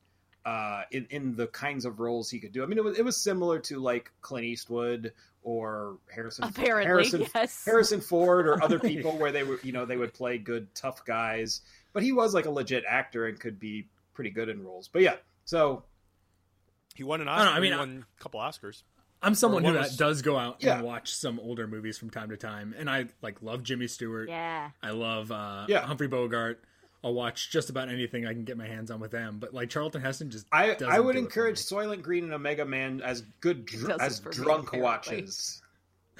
uh, 0.46 0.84
in 0.92 1.08
in 1.10 1.36
the 1.36 1.48
kinds 1.48 1.86
of 1.86 2.00
roles 2.00 2.30
he 2.30 2.40
could 2.40 2.52
do. 2.52 2.64
I 2.64 2.68
mean, 2.68 2.78
it 2.78 2.84
was 2.84 2.98
it 2.98 3.06
was 3.06 3.18
similar 3.18 3.60
to 3.60 3.80
like 3.80 4.12
Clint 4.22 4.46
Eastwood 4.46 5.14
or 5.42 5.98
Harrison 6.14 6.46
Apparently, 6.46 6.86
Harrison 6.86 7.26
yes. 7.34 7.64
Harrison 7.66 8.02
Ford 8.02 8.48
or 8.48 8.62
other 8.62 8.80
people 8.92 9.18
where 9.18 9.32
they 9.32 9.44
were, 9.44 9.60
you 9.64 9.72
know, 9.72 9.86
they 9.86 9.98
would 9.98 10.14
play 10.14 10.38
good 10.38 10.74
tough 10.76 11.06
guys. 11.06 11.62
But 11.94 12.04
he 12.04 12.12
was 12.12 12.34
like 12.34 12.46
a 12.46 12.52
legit 12.52 12.84
actor 12.88 13.26
and 13.26 13.40
could 13.40 13.60
be 13.60 13.88
pretty 14.14 14.30
good 14.30 14.50
in 14.50 14.64
roles. 14.64 14.88
But 14.88 15.02
yeah, 15.02 15.16
so 15.46 15.84
he 16.96 17.04
won 17.04 17.22
an 17.22 17.28
Oscar. 17.28 17.46
don't 17.46 17.54
know, 17.54 17.58
I 17.58 17.62
mean, 17.62 17.72
he 17.72 17.78
won 17.78 18.06
a 18.20 18.22
couple 18.22 18.40
Oscars. 18.40 18.84
I'm 19.22 19.36
someone 19.36 19.64
who 19.66 19.74
was- 19.74 19.98
does 19.98 20.22
go 20.22 20.38
out 20.38 20.58
Yeah. 20.60 20.76
and 20.78 20.84
watch 20.86 21.14
some 21.14 21.40
older 21.40 21.68
movies 21.68 21.98
from 21.98 22.10
time 22.10 22.30
to 22.30 22.38
time, 22.38 22.74
and 22.78 22.90
I 22.90 23.08
like 23.22 23.42
love 23.42 23.64
Jimmy 23.64 23.88
Stewart. 23.88 24.30
Yeah. 24.30 24.70
I 24.82 24.92
love 24.92 25.32
uh, 25.32 25.66
Yeah. 25.68 25.82
Humphrey 25.86 26.08
Bogart. 26.08 26.64
I'll 27.04 27.14
watch 27.14 27.50
just 27.50 27.70
about 27.70 27.88
anything 27.90 28.26
I 28.26 28.34
can 28.34 28.44
get 28.44 28.58
my 28.58 28.68
hands 28.68 28.92
on 28.92 29.00
with 29.00 29.12
them. 29.12 29.38
But 29.40 29.54
like 29.54 29.70
Charlton 29.70 30.02
Heston 30.02 30.30
just 30.32 30.48
I 30.52 30.68
doesn't 30.74 30.90
I 30.90 31.00
would 31.00 31.14
do 31.14 31.20
encourage 31.20 31.58
me. 31.72 31.78
Soylent 31.78 32.02
Green 32.02 32.26
and 32.26 32.34
Omega 32.34 32.66
Man 32.66 33.02
as 33.02 33.22
good 33.42 33.66
dr- 33.66 34.02
as 34.02 34.20
for 34.20 34.30
me, 34.30 34.36
drunk 34.36 34.74
watches. 34.74 35.62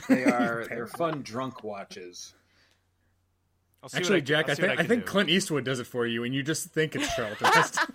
They 0.08 0.24
are 0.24 0.66
they're 0.70 0.88
fun 0.88 1.24
drunk 1.24 1.62
watches. 1.64 2.34
I'll 3.84 3.90
see 3.90 3.98
what 3.98 4.02
Actually, 4.04 4.18
I- 4.18 4.22
Jack, 4.22 4.50
I'll 4.50 4.56
see 4.56 4.62
what 4.62 4.68
think 4.70 4.80
I, 4.80 4.84
can 4.84 4.88
think. 4.90 5.06
Clint 5.06 5.30
Eastwood 5.30 5.66
does 5.66 5.80
it 5.82 5.88
for 5.88 6.06
you, 6.06 6.24
and 6.24 6.34
you 6.34 6.42
just 6.44 6.68
think 6.70 6.96
it's 6.96 7.14
Charlton 7.16 7.48
Heston. 7.54 7.86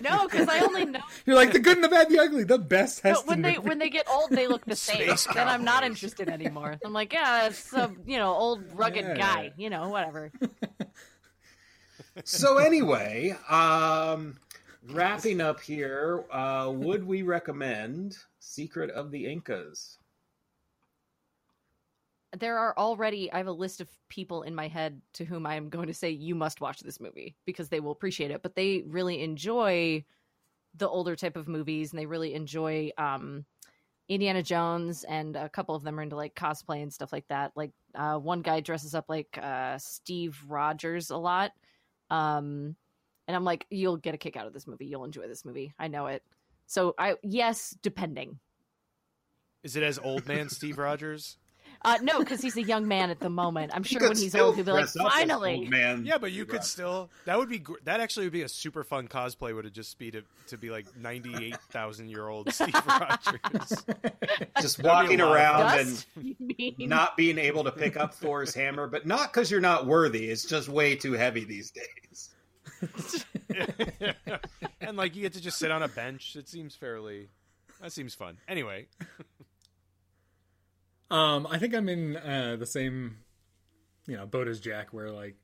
No, 0.00 0.26
because 0.28 0.48
I 0.48 0.60
only 0.60 0.84
know. 0.86 1.00
You're 1.26 1.36
like 1.36 1.52
the 1.52 1.58
good 1.58 1.76
and 1.76 1.84
the 1.84 1.88
bad, 1.88 2.08
the 2.08 2.18
ugly, 2.18 2.44
the 2.44 2.58
best 2.58 3.02
But 3.02 3.08
Heston. 3.10 3.28
when 3.28 3.42
they 3.42 3.56
movie. 3.56 3.68
when 3.68 3.78
they 3.78 3.90
get 3.90 4.06
old, 4.08 4.30
they 4.30 4.46
look 4.46 4.64
the 4.64 4.76
same. 4.76 5.16
Space 5.16 5.26
then 5.34 5.48
I'm 5.48 5.64
not 5.64 5.84
interested 5.84 6.28
anymore. 6.28 6.78
I'm 6.84 6.92
like, 6.92 7.12
yeah, 7.12 7.46
it's 7.46 7.72
a 7.72 7.90
you 8.06 8.18
know 8.18 8.32
old 8.34 8.62
rugged 8.74 9.04
Yeah. 9.04 9.14
guy. 9.16 9.52
You 9.56 9.70
know, 9.70 9.88
whatever. 9.88 10.32
So 12.24 12.58
anyway, 12.58 13.36
um, 13.48 14.36
wrapping 14.90 15.40
up 15.40 15.60
here, 15.60 16.24
uh, 16.30 16.70
would 16.72 17.04
we 17.04 17.22
recommend 17.22 18.16
Secret 18.38 18.90
of 18.90 19.10
the 19.10 19.26
Incas? 19.26 19.98
There 22.38 22.58
are 22.58 22.74
already. 22.76 23.32
I 23.32 23.38
have 23.38 23.46
a 23.46 23.52
list 23.52 23.80
of 23.80 23.88
people 24.08 24.42
in 24.42 24.54
my 24.54 24.68
head 24.68 25.00
to 25.14 25.24
whom 25.24 25.46
I 25.46 25.56
am 25.56 25.68
going 25.68 25.86
to 25.88 25.94
say 25.94 26.10
you 26.10 26.34
must 26.34 26.60
watch 26.60 26.80
this 26.80 27.00
movie 27.00 27.36
because 27.44 27.68
they 27.68 27.80
will 27.80 27.92
appreciate 27.92 28.30
it. 28.30 28.42
But 28.42 28.54
they 28.54 28.82
really 28.86 29.22
enjoy 29.22 30.04
the 30.76 30.88
older 30.88 31.16
type 31.16 31.36
of 31.36 31.48
movies, 31.48 31.92
and 31.92 31.98
they 31.98 32.06
really 32.06 32.34
enjoy 32.34 32.90
um, 32.98 33.44
Indiana 34.08 34.42
Jones, 34.42 35.04
and 35.04 35.36
a 35.36 35.48
couple 35.48 35.74
of 35.74 35.82
them 35.82 35.98
are 35.98 36.02
into 36.02 36.16
like 36.16 36.34
cosplay 36.34 36.82
and 36.82 36.92
stuff 36.92 37.12
like 37.12 37.28
that. 37.28 37.52
Like 37.54 37.70
uh, 37.94 38.18
one 38.18 38.42
guy 38.42 38.60
dresses 38.60 38.94
up 38.94 39.06
like 39.08 39.38
uh, 39.40 39.78
Steve 39.78 40.38
Rogers 40.48 41.10
a 41.10 41.16
lot, 41.16 41.52
um, 42.10 42.76
and 43.26 43.36
I'm 43.36 43.44
like, 43.44 43.66
you'll 43.70 43.96
get 43.96 44.14
a 44.14 44.18
kick 44.18 44.36
out 44.36 44.46
of 44.46 44.52
this 44.52 44.66
movie. 44.66 44.86
You'll 44.86 45.04
enjoy 45.04 45.28
this 45.28 45.44
movie. 45.44 45.72
I 45.78 45.88
know 45.88 46.06
it. 46.06 46.22
So 46.66 46.94
I 46.98 47.14
yes, 47.22 47.76
depending. 47.82 48.38
Is 49.62 49.76
it 49.76 49.82
as 49.82 49.98
old 49.98 50.26
man 50.26 50.48
Steve 50.50 50.76
Rogers? 50.76 51.38
Uh, 51.84 51.98
no, 52.02 52.18
because 52.20 52.40
he's 52.40 52.56
a 52.56 52.62
young 52.62 52.88
man 52.88 53.10
at 53.10 53.20
the 53.20 53.28
moment. 53.28 53.70
I'm 53.74 53.82
sure 53.82 54.00
when 54.00 54.16
he's 54.16 54.34
old, 54.34 54.54
he'll 54.56 54.64
be 54.64 54.72
like, 54.72 54.84
dress 54.84 54.96
up 54.96 55.06
as 55.06 55.12
finally. 55.12 55.54
old 55.56 55.68
man. 55.68 56.06
Yeah, 56.06 56.16
but 56.18 56.32
you 56.32 56.46
could 56.46 56.64
still. 56.64 57.10
That 57.26 57.38
would 57.38 57.48
be. 57.50 57.58
gr- 57.58 57.74
That 57.84 58.00
actually 58.00 58.26
would 58.26 58.32
be 58.32 58.42
a 58.42 58.48
super 58.48 58.84
fun 58.84 59.06
cosplay. 59.06 59.54
Would 59.54 59.66
it 59.66 59.74
just 59.74 59.98
be 59.98 60.10
to 60.12 60.22
to 60.48 60.56
be 60.56 60.70
like 60.70 60.86
ninety 60.96 61.34
eight 61.44 61.60
thousand 61.70 62.08
year 62.08 62.26
old 62.28 62.50
Steve 62.54 62.74
Rogers? 62.86 63.84
just 64.60 64.82
walking 64.82 65.20
a 65.20 65.26
lot 65.26 65.30
of 65.32 65.36
around 65.36 65.70
fun. 65.86 66.04
and 66.16 66.58
mean? 66.58 66.74
not 66.78 67.16
being 67.16 67.38
able 67.38 67.64
to 67.64 67.70
pick 67.72 67.96
up 67.96 68.14
Thor's 68.14 68.54
hammer, 68.54 68.86
but 68.86 69.06
not 69.06 69.32
because 69.32 69.50
you're 69.50 69.60
not 69.60 69.86
worthy. 69.86 70.30
It's 70.30 70.44
just 70.46 70.68
way 70.68 70.96
too 70.96 71.12
heavy 71.12 71.44
these 71.44 71.70
days. 71.70 72.30
and 74.80 74.96
like 74.96 75.14
you 75.16 75.22
get 75.22 75.32
to 75.34 75.40
just 75.40 75.58
sit 75.58 75.70
on 75.70 75.82
a 75.82 75.88
bench. 75.88 76.36
It 76.36 76.48
seems 76.48 76.74
fairly. 76.74 77.28
That 77.80 77.92
seems 77.92 78.14
fun. 78.14 78.38
Anyway, 78.48 78.86
Um, 81.10 81.46
I 81.50 81.58
think 81.58 81.74
I'm 81.74 81.88
in 81.88 82.16
uh, 82.16 82.56
the 82.58 82.66
same, 82.66 83.18
you 84.06 84.16
know, 84.16 84.26
boat 84.26 84.48
as 84.48 84.60
Jack, 84.60 84.92
where 84.92 85.10
like 85.10 85.36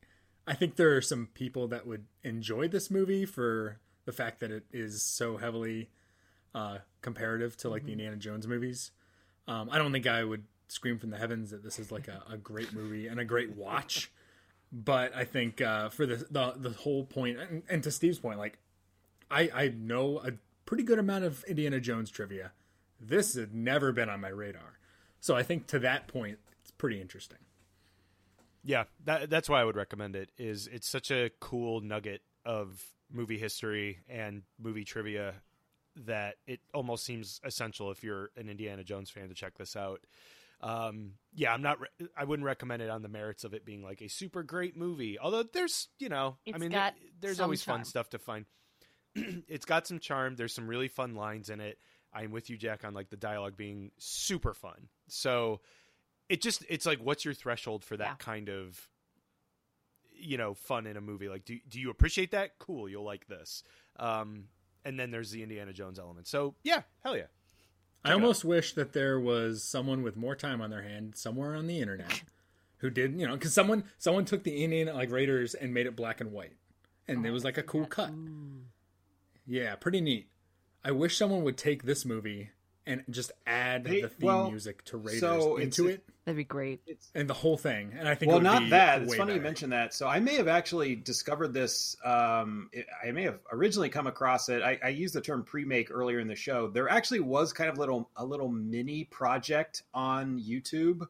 I 0.47 0.55
think 0.55 0.77
there 0.77 0.97
are 0.97 1.03
some 1.03 1.29
people 1.35 1.69
that 1.69 1.87
would 1.87 2.07
enjoy 2.23 2.69
this 2.69 2.91
movie 2.91 3.25
for 3.25 3.79
the 4.05 4.13
fact 4.13 4.41
that 4.41 4.51
it 4.51 4.65
is 4.73 5.03
so 5.03 5.37
heavily 5.37 5.91
uh, 6.55 6.79
comparative 7.03 7.57
to 7.59 7.69
like 7.69 7.85
the 7.85 7.93
Indiana 7.93 8.17
Jones 8.17 8.47
movies. 8.47 8.91
Um, 9.47 9.69
I 9.71 9.79
don't 9.79 9.93
think 9.93 10.07
I 10.07 10.25
would 10.25 10.45
scream 10.69 10.99
from 10.99 11.11
the 11.11 11.19
heavens 11.19 11.51
that 11.51 11.63
this 11.63 11.79
is 11.79 11.93
like 11.93 12.09
a, 12.09 12.23
a 12.31 12.37
great 12.37 12.73
movie 12.73 13.07
and 13.07 13.21
a 13.21 13.25
great 13.25 13.55
watch, 13.55 14.11
but 14.73 15.15
I 15.15 15.25
think 15.25 15.61
uh, 15.61 15.91
for 15.91 16.07
the, 16.07 16.17
the 16.31 16.55
the 16.57 16.71
whole 16.71 17.05
point, 17.05 17.39
and, 17.39 17.63
and 17.69 17.83
to 17.85 17.91
Steve's 17.91 18.19
point, 18.19 18.39
like 18.39 18.59
I 19.31 19.51
I 19.55 19.69
know 19.69 20.19
a 20.19 20.33
pretty 20.67 20.83
good 20.83 20.99
amount 20.99 21.25
of 21.25 21.45
Indiana 21.45 21.81
Jones 21.81 22.11
trivia. 22.11 22.53
This 23.01 23.35
had 23.35 23.55
never 23.55 23.93
been 23.93 24.09
on 24.09 24.21
my 24.21 24.29
radar. 24.29 24.80
So 25.21 25.37
I 25.37 25.43
think 25.43 25.67
to 25.69 25.79
that 25.81 26.09
point, 26.09 26.39
it's 26.63 26.71
pretty 26.71 27.01
interesting. 27.01 27.39
yeah, 28.65 28.85
that 29.05 29.31
that's 29.31 29.49
why 29.49 29.61
I 29.61 29.65
would 29.65 29.77
recommend 29.77 30.17
it. 30.17 30.31
Is 30.39 30.67
it's 30.67 30.89
such 30.89 31.11
a 31.11 31.31
cool 31.41 31.81
nugget 31.81 32.23
of 32.45 32.83
movie 33.13 33.39
history 33.39 33.99
and 34.09 34.43
movie 34.59 34.85
trivia 34.85 35.35
that 36.07 36.37
it 36.47 36.61
almost 36.73 37.05
seems 37.05 37.41
essential 37.45 37.91
if 37.91 38.03
you're 38.03 38.31
an 38.37 38.49
Indiana 38.49 38.85
Jones 38.85 39.11
fan 39.11 39.29
to 39.29 39.35
check 39.35 39.59
this 39.59 39.77
out. 39.77 40.01
Um, 40.63 41.13
yeah, 41.35 41.53
I'm 41.53 41.63
not. 41.63 41.81
Re- 41.81 42.09
I 42.17 42.25
wouldn't 42.25 42.45
recommend 42.47 42.83
it 42.83 42.91
on 42.91 43.03
the 43.03 43.09
merits 43.09 43.45
of 43.45 43.55
it 43.55 43.65
being 43.65 43.83
like 43.83 44.03
a 44.03 44.09
super 44.09 44.43
great 44.43 44.77
movie. 44.77 45.19
Although 45.19 45.43
there's, 45.43 45.89
you 45.99 46.09
know, 46.09 46.37
I 46.53 46.59
mean, 46.59 46.71
got 46.71 46.95
there's 47.21 47.41
always 47.41 47.63
charm. 47.65 47.79
fun 47.79 47.85
stuff 47.85 48.11
to 48.11 48.19
find. 48.19 48.45
it's 49.15 49.65
got 49.65 49.87
some 49.87 49.99
charm. 49.99 50.37
There's 50.37 50.55
some 50.55 50.67
really 50.67 50.89
fun 50.89 51.15
lines 51.15 51.51
in 51.51 51.61
it. 51.61 51.79
I'm 52.13 52.31
with 52.31 52.51
you, 52.51 52.57
Jack, 52.57 52.85
on 52.85 52.93
like 52.93 53.09
the 53.09 53.17
dialogue 53.17 53.57
being 53.57 53.91
super 53.99 54.53
fun. 54.53 54.89
So 55.13 55.61
it 56.29 56.41
just 56.41 56.65
it's 56.69 56.87
like, 56.87 56.99
what's 57.01 57.25
your 57.25 57.35
threshold 57.35 57.85
for 57.85 57.97
that 57.97 58.05
Yeah. 58.05 58.15
kind 58.19 58.49
of 58.49 58.89
you 60.13 60.37
know 60.37 60.55
fun 60.55 60.87
in 60.87 60.97
a 60.97 61.01
movie? 61.01 61.29
Like, 61.29 61.45
do 61.45 61.59
do 61.69 61.81
you 61.81 61.91
appreciate 61.91 62.31
that? 62.33 62.59
Cool, 62.59 62.89
you'll 62.89 63.05
like 63.05 63.27
this. 63.27 63.63
Um, 63.97 64.45
and 64.85 64.99
then 64.99 65.11
there's 65.11 65.31
the 65.31 65.43
Indiana 65.43 65.73
Jones 65.73 65.99
element. 65.99 66.27
So 66.27 66.55
yeah, 66.63 66.83
hell 67.03 67.17
yeah. 67.17 67.27
I 68.03 68.13
almost 68.13 68.47
wish 68.47 68.73
that 68.75 68.95
there 68.95 69.21
was 69.21 69.63
someone 69.63 70.03
with 70.03 70.17
more 70.17 70.35
time 70.35 70.63
on 70.63 70.71
their 70.71 70.83
hand 70.83 71.17
somewhere 71.17 71.55
on 71.55 71.67
the 71.67 71.81
internet 71.81 72.23
who 72.79 72.89
did, 72.89 73.21
you 73.21 73.27
know, 73.27 73.35
because 73.35 73.53
someone 73.53 73.85
someone 73.99 74.25
took 74.25 74.43
the 74.43 74.65
Indian 74.65 74.95
like 74.95 75.11
Raiders 75.11 75.53
and 75.55 75.75
made 75.75 75.87
it 75.87 75.97
black 75.97 76.21
and 76.23 76.33
white, 76.33 76.55
and 77.07 77.27
it 77.27 77.31
was 77.31 77.45
like 77.45 77.59
a 77.59 77.63
cool 77.63 77.85
cut. 77.87 78.11
Yeah, 79.47 79.75
pretty 79.77 80.01
neat. 80.01 80.29
I 80.85 80.93
wish 80.93 81.17
someone 81.19 81.43
would 81.43 81.59
take 81.59 81.83
this 81.83 82.05
movie 82.07 82.51
and 82.91 83.05
just 83.11 83.33
add 83.47 83.85
They- 83.85 84.03
the 84.03 84.09
theme 84.09 84.27
well, 84.27 84.51
music 84.51 84.85
to 84.87 84.97
Raiders 84.97 85.21
so 85.21 85.57
into 85.57 85.87
it? 85.89 86.05
That'd 86.25 86.37
be 86.37 86.45
great. 86.45 86.81
and 87.15 87.29
the 87.29 87.35
whole 87.35 87.57
thing. 87.57 87.95
And 87.99 88.07
I 88.07 88.15
think, 88.15 88.29
it 88.29 88.33
well 88.35 88.37
would 88.37 88.45
not 88.45 88.63
be 88.65 88.71
that. 88.71 89.03
It's 89.03 89.11
way 89.11 89.17
funny 89.17 89.33
you 89.33 89.39
better. 89.39 89.49
mentioned 89.49 89.73
that. 89.73 89.95
So 89.95 90.07
i 90.07 90.21
may 90.21 90.35
have 90.37 90.49
actually 90.49 90.95
discovered 90.95 91.55
this 91.55 91.97
um, 92.05 92.69
it- 92.73 92.87
i 93.03 93.11
may 93.11 93.23
have 93.25 93.39
originally 93.51 93.89
come 93.89 94.07
across 94.07 94.49
it. 94.49 94.63
I, 94.63 94.79
I 94.85 94.89
used 94.89 95.15
the 95.15 95.21
term 95.23 95.45
pre-make 95.45 95.91
earlier 95.91 96.21
in 96.21 96.29
the 96.29 96.37
show. 96.37 96.69
There 96.69 96.89
actually 96.89 97.21
was 97.21 97.53
kind 97.53 97.71
of 97.71 97.79
little 97.79 98.11
a 98.17 98.25
little 98.25 98.49
mini 98.49 99.05
project 99.05 99.83
on 99.95 100.39
youtube 100.39 101.07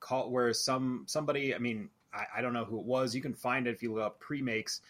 called 0.00 0.32
where 0.32 0.52
some 0.54 1.04
somebody 1.06 1.54
i 1.54 1.58
mean 1.58 1.88
I, 2.14 2.38
I 2.38 2.42
don't 2.42 2.52
know 2.52 2.64
who 2.64 2.78
it 2.78 2.84
was. 2.86 3.14
You 3.14 3.22
can 3.22 3.34
find 3.34 3.66
it 3.66 3.74
if 3.74 3.82
you 3.82 3.94
look 3.94 4.04
up 4.04 4.20
pre-makes. 4.20 4.80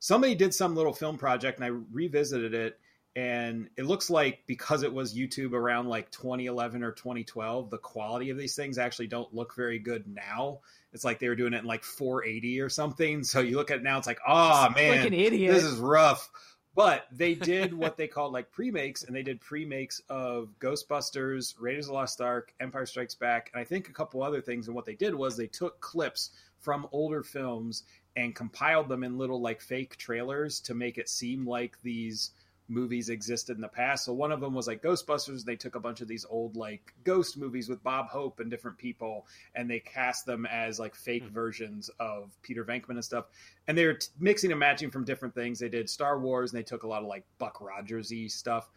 Somebody 0.00 0.34
did 0.34 0.52
some 0.52 0.74
little 0.74 0.92
film 0.92 1.16
project 1.16 1.58
and 1.58 1.64
i 1.64 1.68
revisited 1.68 2.54
it 2.54 2.78
and 3.14 3.68
it 3.76 3.84
looks 3.84 4.08
like 4.08 4.40
because 4.46 4.82
it 4.82 4.92
was 4.92 5.14
youtube 5.14 5.52
around 5.52 5.86
like 5.86 6.10
2011 6.10 6.82
or 6.82 6.92
2012 6.92 7.68
the 7.68 7.78
quality 7.78 8.30
of 8.30 8.38
these 8.38 8.56
things 8.56 8.78
actually 8.78 9.06
don't 9.06 9.34
look 9.34 9.54
very 9.54 9.78
good 9.78 10.06
now. 10.06 10.60
It's 10.92 11.04
like 11.04 11.18
they 11.18 11.28
were 11.28 11.36
doing 11.36 11.54
it 11.54 11.58
in 11.58 11.64
like 11.64 11.84
480 11.84 12.60
or 12.60 12.68
something. 12.68 13.24
So 13.24 13.40
you 13.40 13.56
look 13.56 13.70
at 13.70 13.78
it 13.78 13.82
now 13.82 13.98
it's 13.98 14.06
like 14.06 14.20
oh 14.26 14.68
man 14.74 15.04
like 15.04 15.10
this 15.10 15.64
is 15.64 15.78
rough. 15.78 16.30
But 16.74 17.04
they 17.12 17.34
did 17.52 17.74
what 17.74 17.96
they 17.96 18.08
called 18.08 18.32
like 18.32 18.50
pre-makes 18.50 19.04
and 19.04 19.14
they 19.14 19.22
did 19.22 19.40
pre-makes 19.40 20.00
of 20.08 20.48
ghostbusters 20.60 21.54
raiders 21.58 21.86
of 21.86 21.88
the 21.88 21.94
lost 21.94 22.20
ark 22.20 22.52
empire 22.60 22.86
strikes 22.86 23.14
back 23.14 23.50
and 23.52 23.60
i 23.60 23.64
think 23.64 23.88
a 23.88 23.92
couple 23.92 24.22
other 24.22 24.40
things. 24.40 24.66
And 24.66 24.74
what 24.74 24.86
they 24.86 24.94
did 24.94 25.14
was 25.14 25.36
they 25.36 25.46
took 25.46 25.80
clips 25.80 26.30
from 26.58 26.88
older 26.92 27.22
films 27.22 27.84
and 28.16 28.34
compiled 28.34 28.88
them 28.88 29.02
in 29.04 29.18
little 29.18 29.40
like 29.40 29.60
fake 29.60 29.96
trailers 29.96 30.60
to 30.60 30.74
make 30.74 30.98
it 30.98 31.08
seem 31.08 31.46
like 31.46 31.76
these 31.82 32.30
movies 32.68 33.08
existed 33.08 33.56
in 33.56 33.60
the 33.60 33.68
past. 33.68 34.04
So 34.04 34.12
one 34.12 34.32
of 34.32 34.40
them 34.40 34.54
was 34.54 34.66
like 34.66 34.82
Ghostbusters. 34.82 35.44
They 35.44 35.56
took 35.56 35.74
a 35.74 35.80
bunch 35.80 36.00
of 36.00 36.08
these 36.08 36.24
old 36.28 36.56
like 36.56 36.92
ghost 37.04 37.36
movies 37.36 37.68
with 37.68 37.82
Bob 37.82 38.08
Hope 38.08 38.40
and 38.40 38.50
different 38.50 38.78
people, 38.78 39.26
and 39.54 39.70
they 39.70 39.80
cast 39.80 40.26
them 40.26 40.46
as 40.46 40.78
like 40.78 40.94
fake 40.94 41.24
hmm. 41.24 41.34
versions 41.34 41.90
of 42.00 42.36
Peter 42.42 42.64
Venkman 42.64 42.90
and 42.90 43.04
stuff. 43.04 43.26
And 43.68 43.76
they 43.76 43.86
were 43.86 43.94
t- 43.94 44.08
mixing 44.18 44.50
and 44.50 44.60
matching 44.60 44.90
from 44.90 45.04
different 45.04 45.34
things. 45.34 45.58
They 45.58 45.68
did 45.68 45.90
Star 45.90 46.18
Wars, 46.18 46.52
and 46.52 46.58
they 46.58 46.64
took 46.64 46.82
a 46.82 46.88
lot 46.88 47.02
of 47.02 47.08
like 47.08 47.24
Buck 47.38 47.60
Rogersy 47.60 48.30
stuff. 48.30 48.68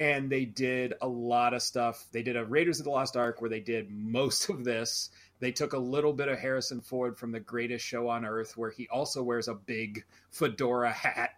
And 0.00 0.28
they 0.28 0.44
did 0.44 0.94
a 1.02 1.06
lot 1.06 1.54
of 1.54 1.62
stuff. 1.62 2.04
They 2.10 2.24
did 2.24 2.36
a 2.36 2.44
Raiders 2.44 2.80
of 2.80 2.84
the 2.84 2.90
Lost 2.90 3.16
Ark 3.16 3.40
where 3.40 3.50
they 3.50 3.60
did 3.60 3.92
most 3.92 4.48
of 4.48 4.64
this. 4.64 5.10
They 5.38 5.52
took 5.52 5.72
a 5.72 5.78
little 5.78 6.12
bit 6.12 6.26
of 6.28 6.38
Harrison 6.38 6.80
Ford 6.80 7.16
from 7.16 7.30
The 7.30 7.38
Greatest 7.38 7.84
Show 7.84 8.08
on 8.08 8.24
Earth, 8.24 8.56
where 8.56 8.70
he 8.70 8.88
also 8.88 9.22
wears 9.22 9.46
a 9.46 9.54
big 9.54 10.04
fedora 10.30 10.90
hat 10.90 11.30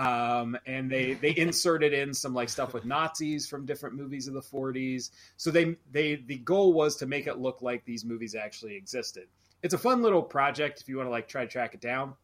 um, 0.00 0.56
and 0.64 0.90
they 0.90 1.12
they 1.12 1.36
inserted 1.36 1.92
in 1.92 2.14
some 2.14 2.32
like 2.32 2.48
stuff 2.48 2.72
with 2.72 2.86
Nazis 2.86 3.46
from 3.46 3.66
different 3.66 3.94
movies 3.94 4.28
of 4.28 4.34
the 4.34 4.40
40s. 4.40 5.10
So 5.36 5.50
they 5.50 5.76
they 5.92 6.16
the 6.16 6.38
goal 6.38 6.72
was 6.72 6.96
to 6.96 7.06
make 7.06 7.26
it 7.26 7.38
look 7.38 7.60
like 7.60 7.84
these 7.84 8.02
movies 8.02 8.34
actually 8.34 8.76
existed. 8.76 9.28
It's 9.62 9.74
a 9.74 9.78
fun 9.78 10.00
little 10.00 10.22
project 10.22 10.80
if 10.80 10.88
you 10.88 10.96
want 10.96 11.08
to 11.08 11.10
like 11.10 11.28
try 11.28 11.42
to 11.44 11.50
track 11.50 11.74
it 11.74 11.82
down. 11.82 12.14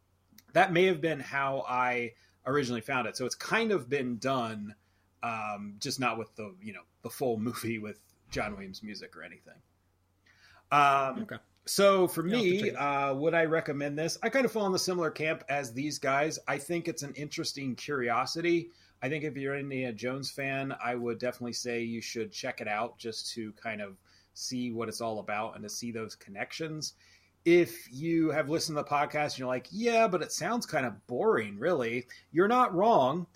That 0.54 0.72
may 0.72 0.86
have 0.86 1.02
been 1.02 1.20
how 1.20 1.66
I 1.68 2.12
originally 2.46 2.80
found 2.80 3.08
it. 3.08 3.16
So 3.18 3.26
it's 3.26 3.34
kind 3.34 3.70
of 3.72 3.90
been 3.90 4.16
done, 4.16 4.74
um, 5.22 5.74
just 5.78 6.00
not 6.00 6.16
with 6.16 6.34
the 6.36 6.54
you 6.62 6.72
know 6.72 6.82
the 7.02 7.10
full 7.10 7.38
movie 7.38 7.78
with 7.78 8.00
John 8.30 8.52
Williams 8.52 8.82
music 8.82 9.14
or 9.18 9.22
anything. 9.22 9.60
Um, 10.72 11.24
Okay. 11.24 11.36
So 11.66 12.08
for 12.08 12.26
Yeah, 12.26 12.36
I'll 12.36 12.42
have 12.42 12.58
to 12.58 12.64
me, 12.64 12.70
uh, 12.70 13.14
would 13.14 13.34
I 13.34 13.44
recommend 13.44 13.98
this? 13.98 14.18
I 14.22 14.28
kind 14.28 14.44
of 14.44 14.52
fall 14.52 14.66
in 14.66 14.72
the 14.72 14.78
similar 14.78 15.10
camp 15.10 15.44
as 15.48 15.72
these 15.72 15.98
guys. 15.98 16.38
I 16.46 16.58
think 16.58 16.88
it's 16.88 17.02
an 17.02 17.12
interesting 17.14 17.74
curiosity. 17.74 18.70
I 19.02 19.08
think 19.08 19.24
if 19.24 19.36
you're 19.36 19.54
an 19.54 19.60
Indiana 19.60 19.92
Jones 19.92 20.30
fan, 20.30 20.74
I 20.82 20.94
would 20.94 21.18
definitely 21.18 21.52
say 21.52 21.82
you 21.82 22.00
should 22.00 22.32
check 22.32 22.60
it 22.60 22.68
out 22.68 22.98
just 22.98 23.32
to 23.34 23.52
kind 23.52 23.82
of 23.82 23.96
see 24.34 24.72
what 24.72 24.88
it's 24.88 25.00
all 25.00 25.18
about 25.18 25.54
and 25.54 25.64
to 25.64 25.68
see 25.68 25.92
those 25.92 26.14
connections. 26.14 26.94
If 27.44 27.92
you 27.92 28.30
have 28.30 28.48
listened 28.48 28.76
to 28.76 28.82
the 28.82 28.88
podcast 28.88 29.32
and 29.32 29.38
you're 29.40 29.48
like, 29.48 29.68
yeah, 29.70 30.08
but 30.08 30.22
it 30.22 30.32
sounds 30.32 30.66
kind 30.66 30.86
of 30.86 31.06
boring, 31.06 31.58
really, 31.58 32.06
you're 32.32 32.48
not 32.48 32.74
wrong. 32.74 33.26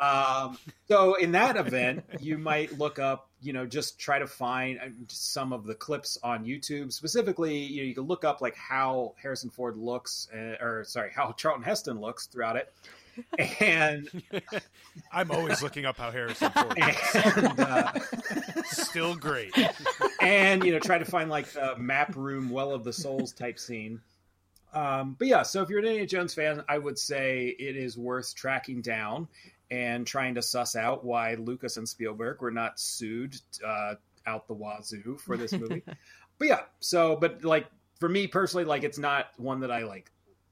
Um, 0.00 0.56
so 0.88 1.14
in 1.14 1.32
that 1.32 1.56
event, 1.56 2.04
you 2.20 2.38
might 2.38 2.78
look 2.78 2.98
up, 2.98 3.27
you 3.40 3.52
know, 3.52 3.66
just 3.66 3.98
try 3.98 4.18
to 4.18 4.26
find 4.26 4.78
uh, 4.78 4.88
some 5.08 5.52
of 5.52 5.64
the 5.64 5.74
clips 5.74 6.18
on 6.22 6.44
YouTube. 6.44 6.92
Specifically, 6.92 7.56
you 7.56 7.82
know, 7.82 7.86
you 7.88 7.94
can 7.94 8.04
look 8.04 8.24
up 8.24 8.40
like 8.40 8.56
how 8.56 9.14
Harrison 9.20 9.50
Ford 9.50 9.76
looks, 9.76 10.28
uh, 10.34 10.56
or 10.64 10.84
sorry, 10.84 11.10
how 11.14 11.32
Charlton 11.32 11.62
Heston 11.62 12.00
looks 12.00 12.26
throughout 12.26 12.56
it, 12.56 12.72
and 13.60 14.08
I'm 15.12 15.30
always 15.30 15.62
looking 15.62 15.86
up 15.86 15.96
how 15.98 16.10
Harrison 16.10 16.50
Ford 16.50 16.78
looks. 16.80 17.14
and 17.14 17.60
uh, 17.60 17.92
Still 18.64 19.14
great. 19.14 19.52
and 20.20 20.64
you 20.64 20.72
know 20.72 20.78
try 20.78 20.98
to 20.98 21.04
find 21.04 21.30
like 21.30 21.46
the 21.52 21.76
map 21.78 22.16
room 22.16 22.50
well 22.50 22.72
of 22.72 22.84
the 22.84 22.92
souls 22.92 23.32
type 23.32 23.58
scene 23.58 24.00
um, 24.74 25.16
but 25.18 25.26
yeah 25.28 25.42
so 25.42 25.62
if 25.62 25.68
you're 25.70 25.78
an 25.78 25.84
indiana 25.86 26.06
jones 26.06 26.34
fan 26.34 26.62
i 26.68 26.76
would 26.76 26.98
say 26.98 27.46
it 27.58 27.76
is 27.76 27.96
worth 27.96 28.34
tracking 28.34 28.82
down 28.82 29.26
and 29.70 30.06
trying 30.06 30.34
to 30.34 30.42
suss 30.42 30.76
out 30.76 31.04
why 31.04 31.34
lucas 31.34 31.76
and 31.76 31.88
spielberg 31.88 32.40
were 32.40 32.50
not 32.50 32.78
sued 32.78 33.36
uh, 33.64 33.94
out 34.26 34.46
the 34.48 34.54
wazoo 34.54 35.16
for 35.18 35.36
this 35.36 35.52
movie 35.52 35.82
but 36.38 36.48
yeah 36.48 36.60
so 36.80 37.16
but 37.16 37.44
like 37.44 37.66
for 37.98 38.08
me 38.08 38.26
personally 38.26 38.64
like 38.64 38.84
it's 38.84 38.98
not 38.98 39.26
one 39.36 39.60
that 39.60 39.70
i 39.70 39.84
like 39.84 40.10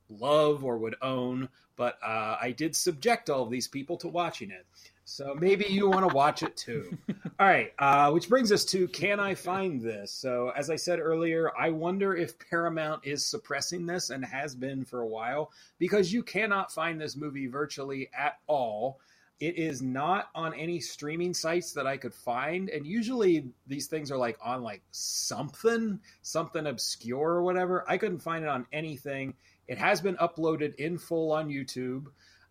love 0.08 0.64
or 0.64 0.78
would 0.78 0.96
own 1.02 1.48
but 1.76 1.98
uh, 2.04 2.36
i 2.40 2.52
did 2.56 2.74
subject 2.76 3.28
all 3.30 3.42
of 3.42 3.50
these 3.50 3.68
people 3.68 3.96
to 3.96 4.08
watching 4.08 4.50
it 4.50 4.66
so 5.04 5.36
maybe 5.38 5.66
you 5.66 5.88
want 5.88 6.08
to 6.08 6.14
watch 6.14 6.42
it 6.42 6.56
too 6.56 6.96
all 7.38 7.46
right, 7.46 7.72
uh, 7.78 8.10
which 8.12 8.30
brings 8.30 8.50
us 8.50 8.64
to 8.66 8.88
can 8.88 9.20
I 9.20 9.34
find 9.34 9.80
this? 9.80 10.10
So, 10.10 10.52
as 10.56 10.70
I 10.70 10.76
said 10.76 11.00
earlier, 11.00 11.50
I 11.56 11.68
wonder 11.68 12.16
if 12.16 12.38
Paramount 12.38 13.04
is 13.04 13.26
suppressing 13.26 13.84
this 13.84 14.08
and 14.08 14.24
has 14.24 14.54
been 14.54 14.86
for 14.86 15.02
a 15.02 15.06
while 15.06 15.52
because 15.78 16.10
you 16.12 16.22
cannot 16.22 16.72
find 16.72 16.98
this 16.98 17.14
movie 17.14 17.46
virtually 17.46 18.08
at 18.18 18.38
all. 18.46 19.00
It 19.38 19.58
is 19.58 19.82
not 19.82 20.30
on 20.34 20.54
any 20.54 20.80
streaming 20.80 21.34
sites 21.34 21.72
that 21.72 21.86
I 21.86 21.98
could 21.98 22.14
find, 22.14 22.70
and 22.70 22.86
usually 22.86 23.50
these 23.66 23.86
things 23.86 24.10
are 24.10 24.16
like 24.16 24.38
on 24.42 24.62
like 24.62 24.82
something, 24.92 26.00
something 26.22 26.66
obscure 26.66 27.18
or 27.32 27.42
whatever. 27.42 27.84
I 27.86 27.98
couldn't 27.98 28.20
find 28.20 28.44
it 28.44 28.48
on 28.48 28.66
anything. 28.72 29.34
It 29.68 29.78
has 29.78 30.00
been 30.00 30.16
uploaded 30.16 30.76
in 30.76 30.96
full 30.96 31.32
on 31.32 31.48
YouTube, 31.48 32.06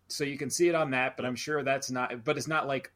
so 0.08 0.22
you 0.22 0.38
can 0.38 0.50
see 0.50 0.68
it 0.68 0.74
on 0.74 0.90
that. 0.92 1.16
But 1.16 1.26
I'm 1.26 1.34
sure 1.34 1.62
that's 1.64 1.90
not. 1.90 2.22
But 2.24 2.36
it's 2.36 2.46
not 2.48 2.68
like 2.68 2.92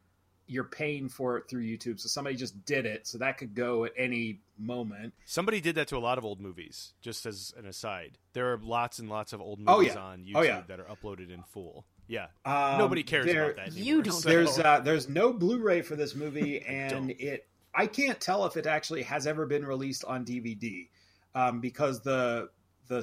you're 0.47 0.63
paying 0.65 1.07
for 1.09 1.37
it 1.37 1.49
through 1.49 1.63
YouTube. 1.63 1.99
So 1.99 2.07
somebody 2.09 2.35
just 2.35 2.65
did 2.65 2.85
it. 2.85 3.07
So 3.07 3.17
that 3.19 3.37
could 3.37 3.55
go 3.55 3.85
at 3.85 3.93
any 3.97 4.39
moment. 4.59 5.13
Somebody 5.25 5.61
did 5.61 5.75
that 5.75 5.87
to 5.89 5.97
a 5.97 5.99
lot 5.99 6.17
of 6.17 6.25
old 6.25 6.41
movies. 6.41 6.93
Just 7.01 7.25
as 7.25 7.53
an 7.57 7.65
aside, 7.65 8.17
there 8.33 8.51
are 8.53 8.59
lots 8.61 8.99
and 8.99 9.09
lots 9.09 9.31
of 9.31 9.39
old 9.39 9.61
Oh, 9.65 9.77
movies 9.77 9.93
yeah. 9.95 10.01
on 10.01 10.25
oh, 10.27 10.29
YouTube 10.29 10.35
Oh, 10.39 10.41
yeah. 10.41 10.61
that 10.67 10.79
are 10.81 10.85
uploaded 10.85 11.31
in 11.33 11.43
full. 11.43 11.85
Yeah, 12.11 12.27
Um, 12.43 12.77
nobody 12.77 13.03
cares 13.03 13.25
there- 13.25 13.51
about 13.51 13.67
that. 13.67 13.73
You 13.73 14.01
don't 14.01 14.19
so- 14.19 14.27
There's 14.27 14.59
uh, 14.59 14.81
there's 14.81 15.07
no 15.07 15.31
Blu-ray 15.31 15.81
for 15.81 15.95
this 15.95 16.13
movie, 16.13 16.59
and 16.67 16.91
don't. 16.91 17.09
it 17.11 17.47
I 17.73 17.87
can't 17.87 18.19
tell 18.19 18.45
if 18.45 18.57
it 18.57 18.65
actually 18.65 19.03
has 19.03 19.25
ever 19.25 19.45
been 19.45 19.65
released 19.65 20.03
on 20.03 20.25
DVD 20.25 20.89
um, 21.35 21.61
because 21.61 22.01
the 22.01 22.49
the 22.89 23.01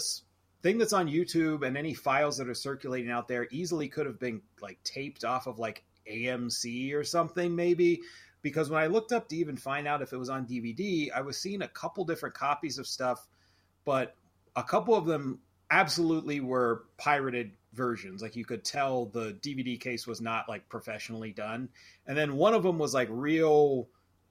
thing 0.60 0.76
that's 0.76 0.92
on 0.92 1.08
YouTube 1.08 1.66
and 1.66 1.74
any 1.78 1.94
files 1.94 2.36
that 2.36 2.48
are 2.50 2.54
circulating 2.54 3.10
out 3.10 3.28
there 3.28 3.48
easily 3.50 3.88
could 3.88 4.04
have 4.04 4.20
been 4.20 4.42
like 4.60 4.78
taped 4.84 5.24
off 5.24 5.46
of 5.46 5.58
like 5.58 5.84
AMC 6.06 6.92
or 6.94 7.02
something 7.02 7.56
maybe. 7.56 8.02
Because 8.42 8.68
when 8.68 8.82
I 8.82 8.88
looked 8.88 9.12
up 9.12 9.28
to 9.30 9.36
even 9.36 9.56
find 9.56 9.88
out 9.88 10.02
if 10.02 10.12
it 10.12 10.18
was 10.18 10.28
on 10.28 10.46
DVD, 10.46 11.08
I 11.14 11.22
was 11.22 11.38
seeing 11.38 11.62
a 11.62 11.68
couple 11.68 12.04
different 12.04 12.34
copies 12.34 12.78
of 12.78 12.86
stuff, 12.86 13.26
but 13.86 14.14
a 14.54 14.62
couple 14.62 14.94
of 14.94 15.06
them 15.06 15.40
absolutely 15.70 16.40
were 16.40 16.84
pirated 16.98 17.52
versions. 17.72 18.22
Like 18.22 18.36
you 18.36 18.44
could 18.44 18.64
tell 18.64 19.06
the 19.06 19.32
DVD 19.40 19.78
case 19.78 20.06
was 20.06 20.20
not 20.20 20.48
like 20.48 20.68
professionally 20.68 21.32
done. 21.32 21.68
And 22.06 22.16
then 22.16 22.36
one 22.36 22.54
of 22.54 22.62
them 22.62 22.78
was 22.78 22.94
like 22.94 23.08
real 23.10 23.88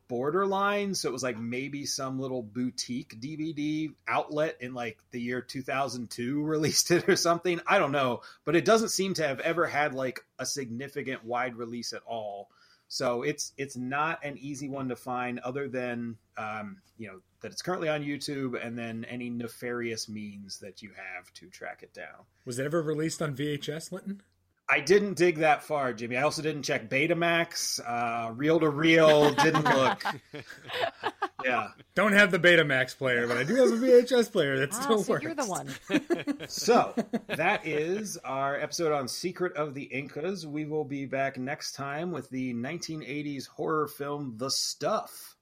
borderline. 0.07 0.95
So 0.95 1.09
it 1.09 1.13
was 1.13 1.23
like 1.23 1.37
maybe 1.37 1.85
some 1.85 2.19
little 2.19 2.41
boutique 2.41 3.19
DVD 3.19 3.93
outlet 4.07 4.57
in 4.61 4.73
like 4.73 4.97
the 5.11 5.21
year 5.21 5.41
2002 5.41 6.43
released 6.43 6.91
it 6.91 7.07
or 7.09 7.15
something. 7.15 7.59
I 7.67 7.79
don't 7.79 7.91
know. 7.91 8.21
But 8.45 8.55
it 8.55 8.65
doesn't 8.65 8.89
seem 8.89 9.13
to 9.15 9.27
have 9.27 9.39
ever 9.39 9.65
had 9.65 9.93
like 9.93 10.21
a 10.39 10.45
significant 10.45 11.23
wide 11.23 11.55
release 11.55 11.93
at 11.93 12.03
all. 12.05 12.49
So 12.87 13.23
it's 13.23 13.53
it's 13.57 13.75
not 13.75 14.23
an 14.23 14.37
easy 14.37 14.69
one 14.69 14.89
to 14.89 14.95
find, 14.95 15.39
other 15.39 15.67
than 15.67 16.17
um, 16.37 16.77
you 16.97 17.07
know 17.07 17.19
that 17.41 17.51
it's 17.51 17.61
currently 17.61 17.89
on 17.89 18.03
YouTube, 18.03 18.63
and 18.65 18.77
then 18.77 19.05
any 19.09 19.29
nefarious 19.29 20.07
means 20.07 20.59
that 20.59 20.81
you 20.81 20.91
have 20.95 21.31
to 21.33 21.47
track 21.47 21.83
it 21.83 21.93
down. 21.93 22.25
Was 22.45 22.59
it 22.59 22.65
ever 22.65 22.81
released 22.81 23.21
on 23.21 23.35
VHS, 23.35 23.91
Linton? 23.91 24.21
I 24.69 24.81
didn't 24.81 25.15
dig 25.15 25.37
that 25.37 25.63
far, 25.63 25.93
Jimmy. 25.93 26.17
I 26.17 26.23
also 26.23 26.41
didn't 26.41 26.63
check 26.63 26.89
Betamax, 26.89 27.79
uh, 27.79 28.31
reel 28.33 28.59
to 28.59 28.69
reel. 28.69 29.31
Didn't 29.31 29.63
look. 29.63 30.03
yeah. 31.47 31.67
Don't 31.95 32.13
have 32.13 32.31
the 32.31 32.39
Betamax 32.39 32.97
player, 32.97 33.27
but 33.27 33.37
I 33.37 33.43
do 33.43 33.55
have 33.55 33.69
a 33.69 33.75
VHS 33.77 34.31
player 34.31 34.57
that 34.59 34.73
Ah, 34.73 34.79
still 34.81 35.03
so 35.03 35.13
works. 35.13 35.23
you're 35.23 35.33
the 35.33 35.45
one. 35.45 35.69
So 36.47 36.93
that 37.27 37.65
is 37.65 38.17
our 38.23 38.55
episode 38.59 38.91
on 38.93 39.07
Secret 39.07 39.55
of 39.55 39.73
the 39.73 39.83
Incas. 39.83 40.45
We 40.47 40.65
will 40.65 40.83
be 40.85 41.05
back 41.05 41.37
next 41.37 41.73
time 41.73 42.11
with 42.11 42.29
the 42.29 42.53
1980s 42.53 43.47
horror 43.47 43.87
film 43.87 44.33
The 44.37 44.49
Stuff, 44.51 45.35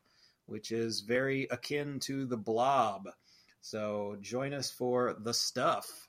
which 0.45 0.72
is 0.72 1.02
very 1.02 1.48
akin 1.52 1.99
to 2.02 2.26
The 2.26 2.38
Blob. 2.38 3.07
So 3.61 4.15
join 4.22 4.53
us 4.53 4.69
for 4.72 5.15
The 5.19 5.34
Stuff. 5.34 6.05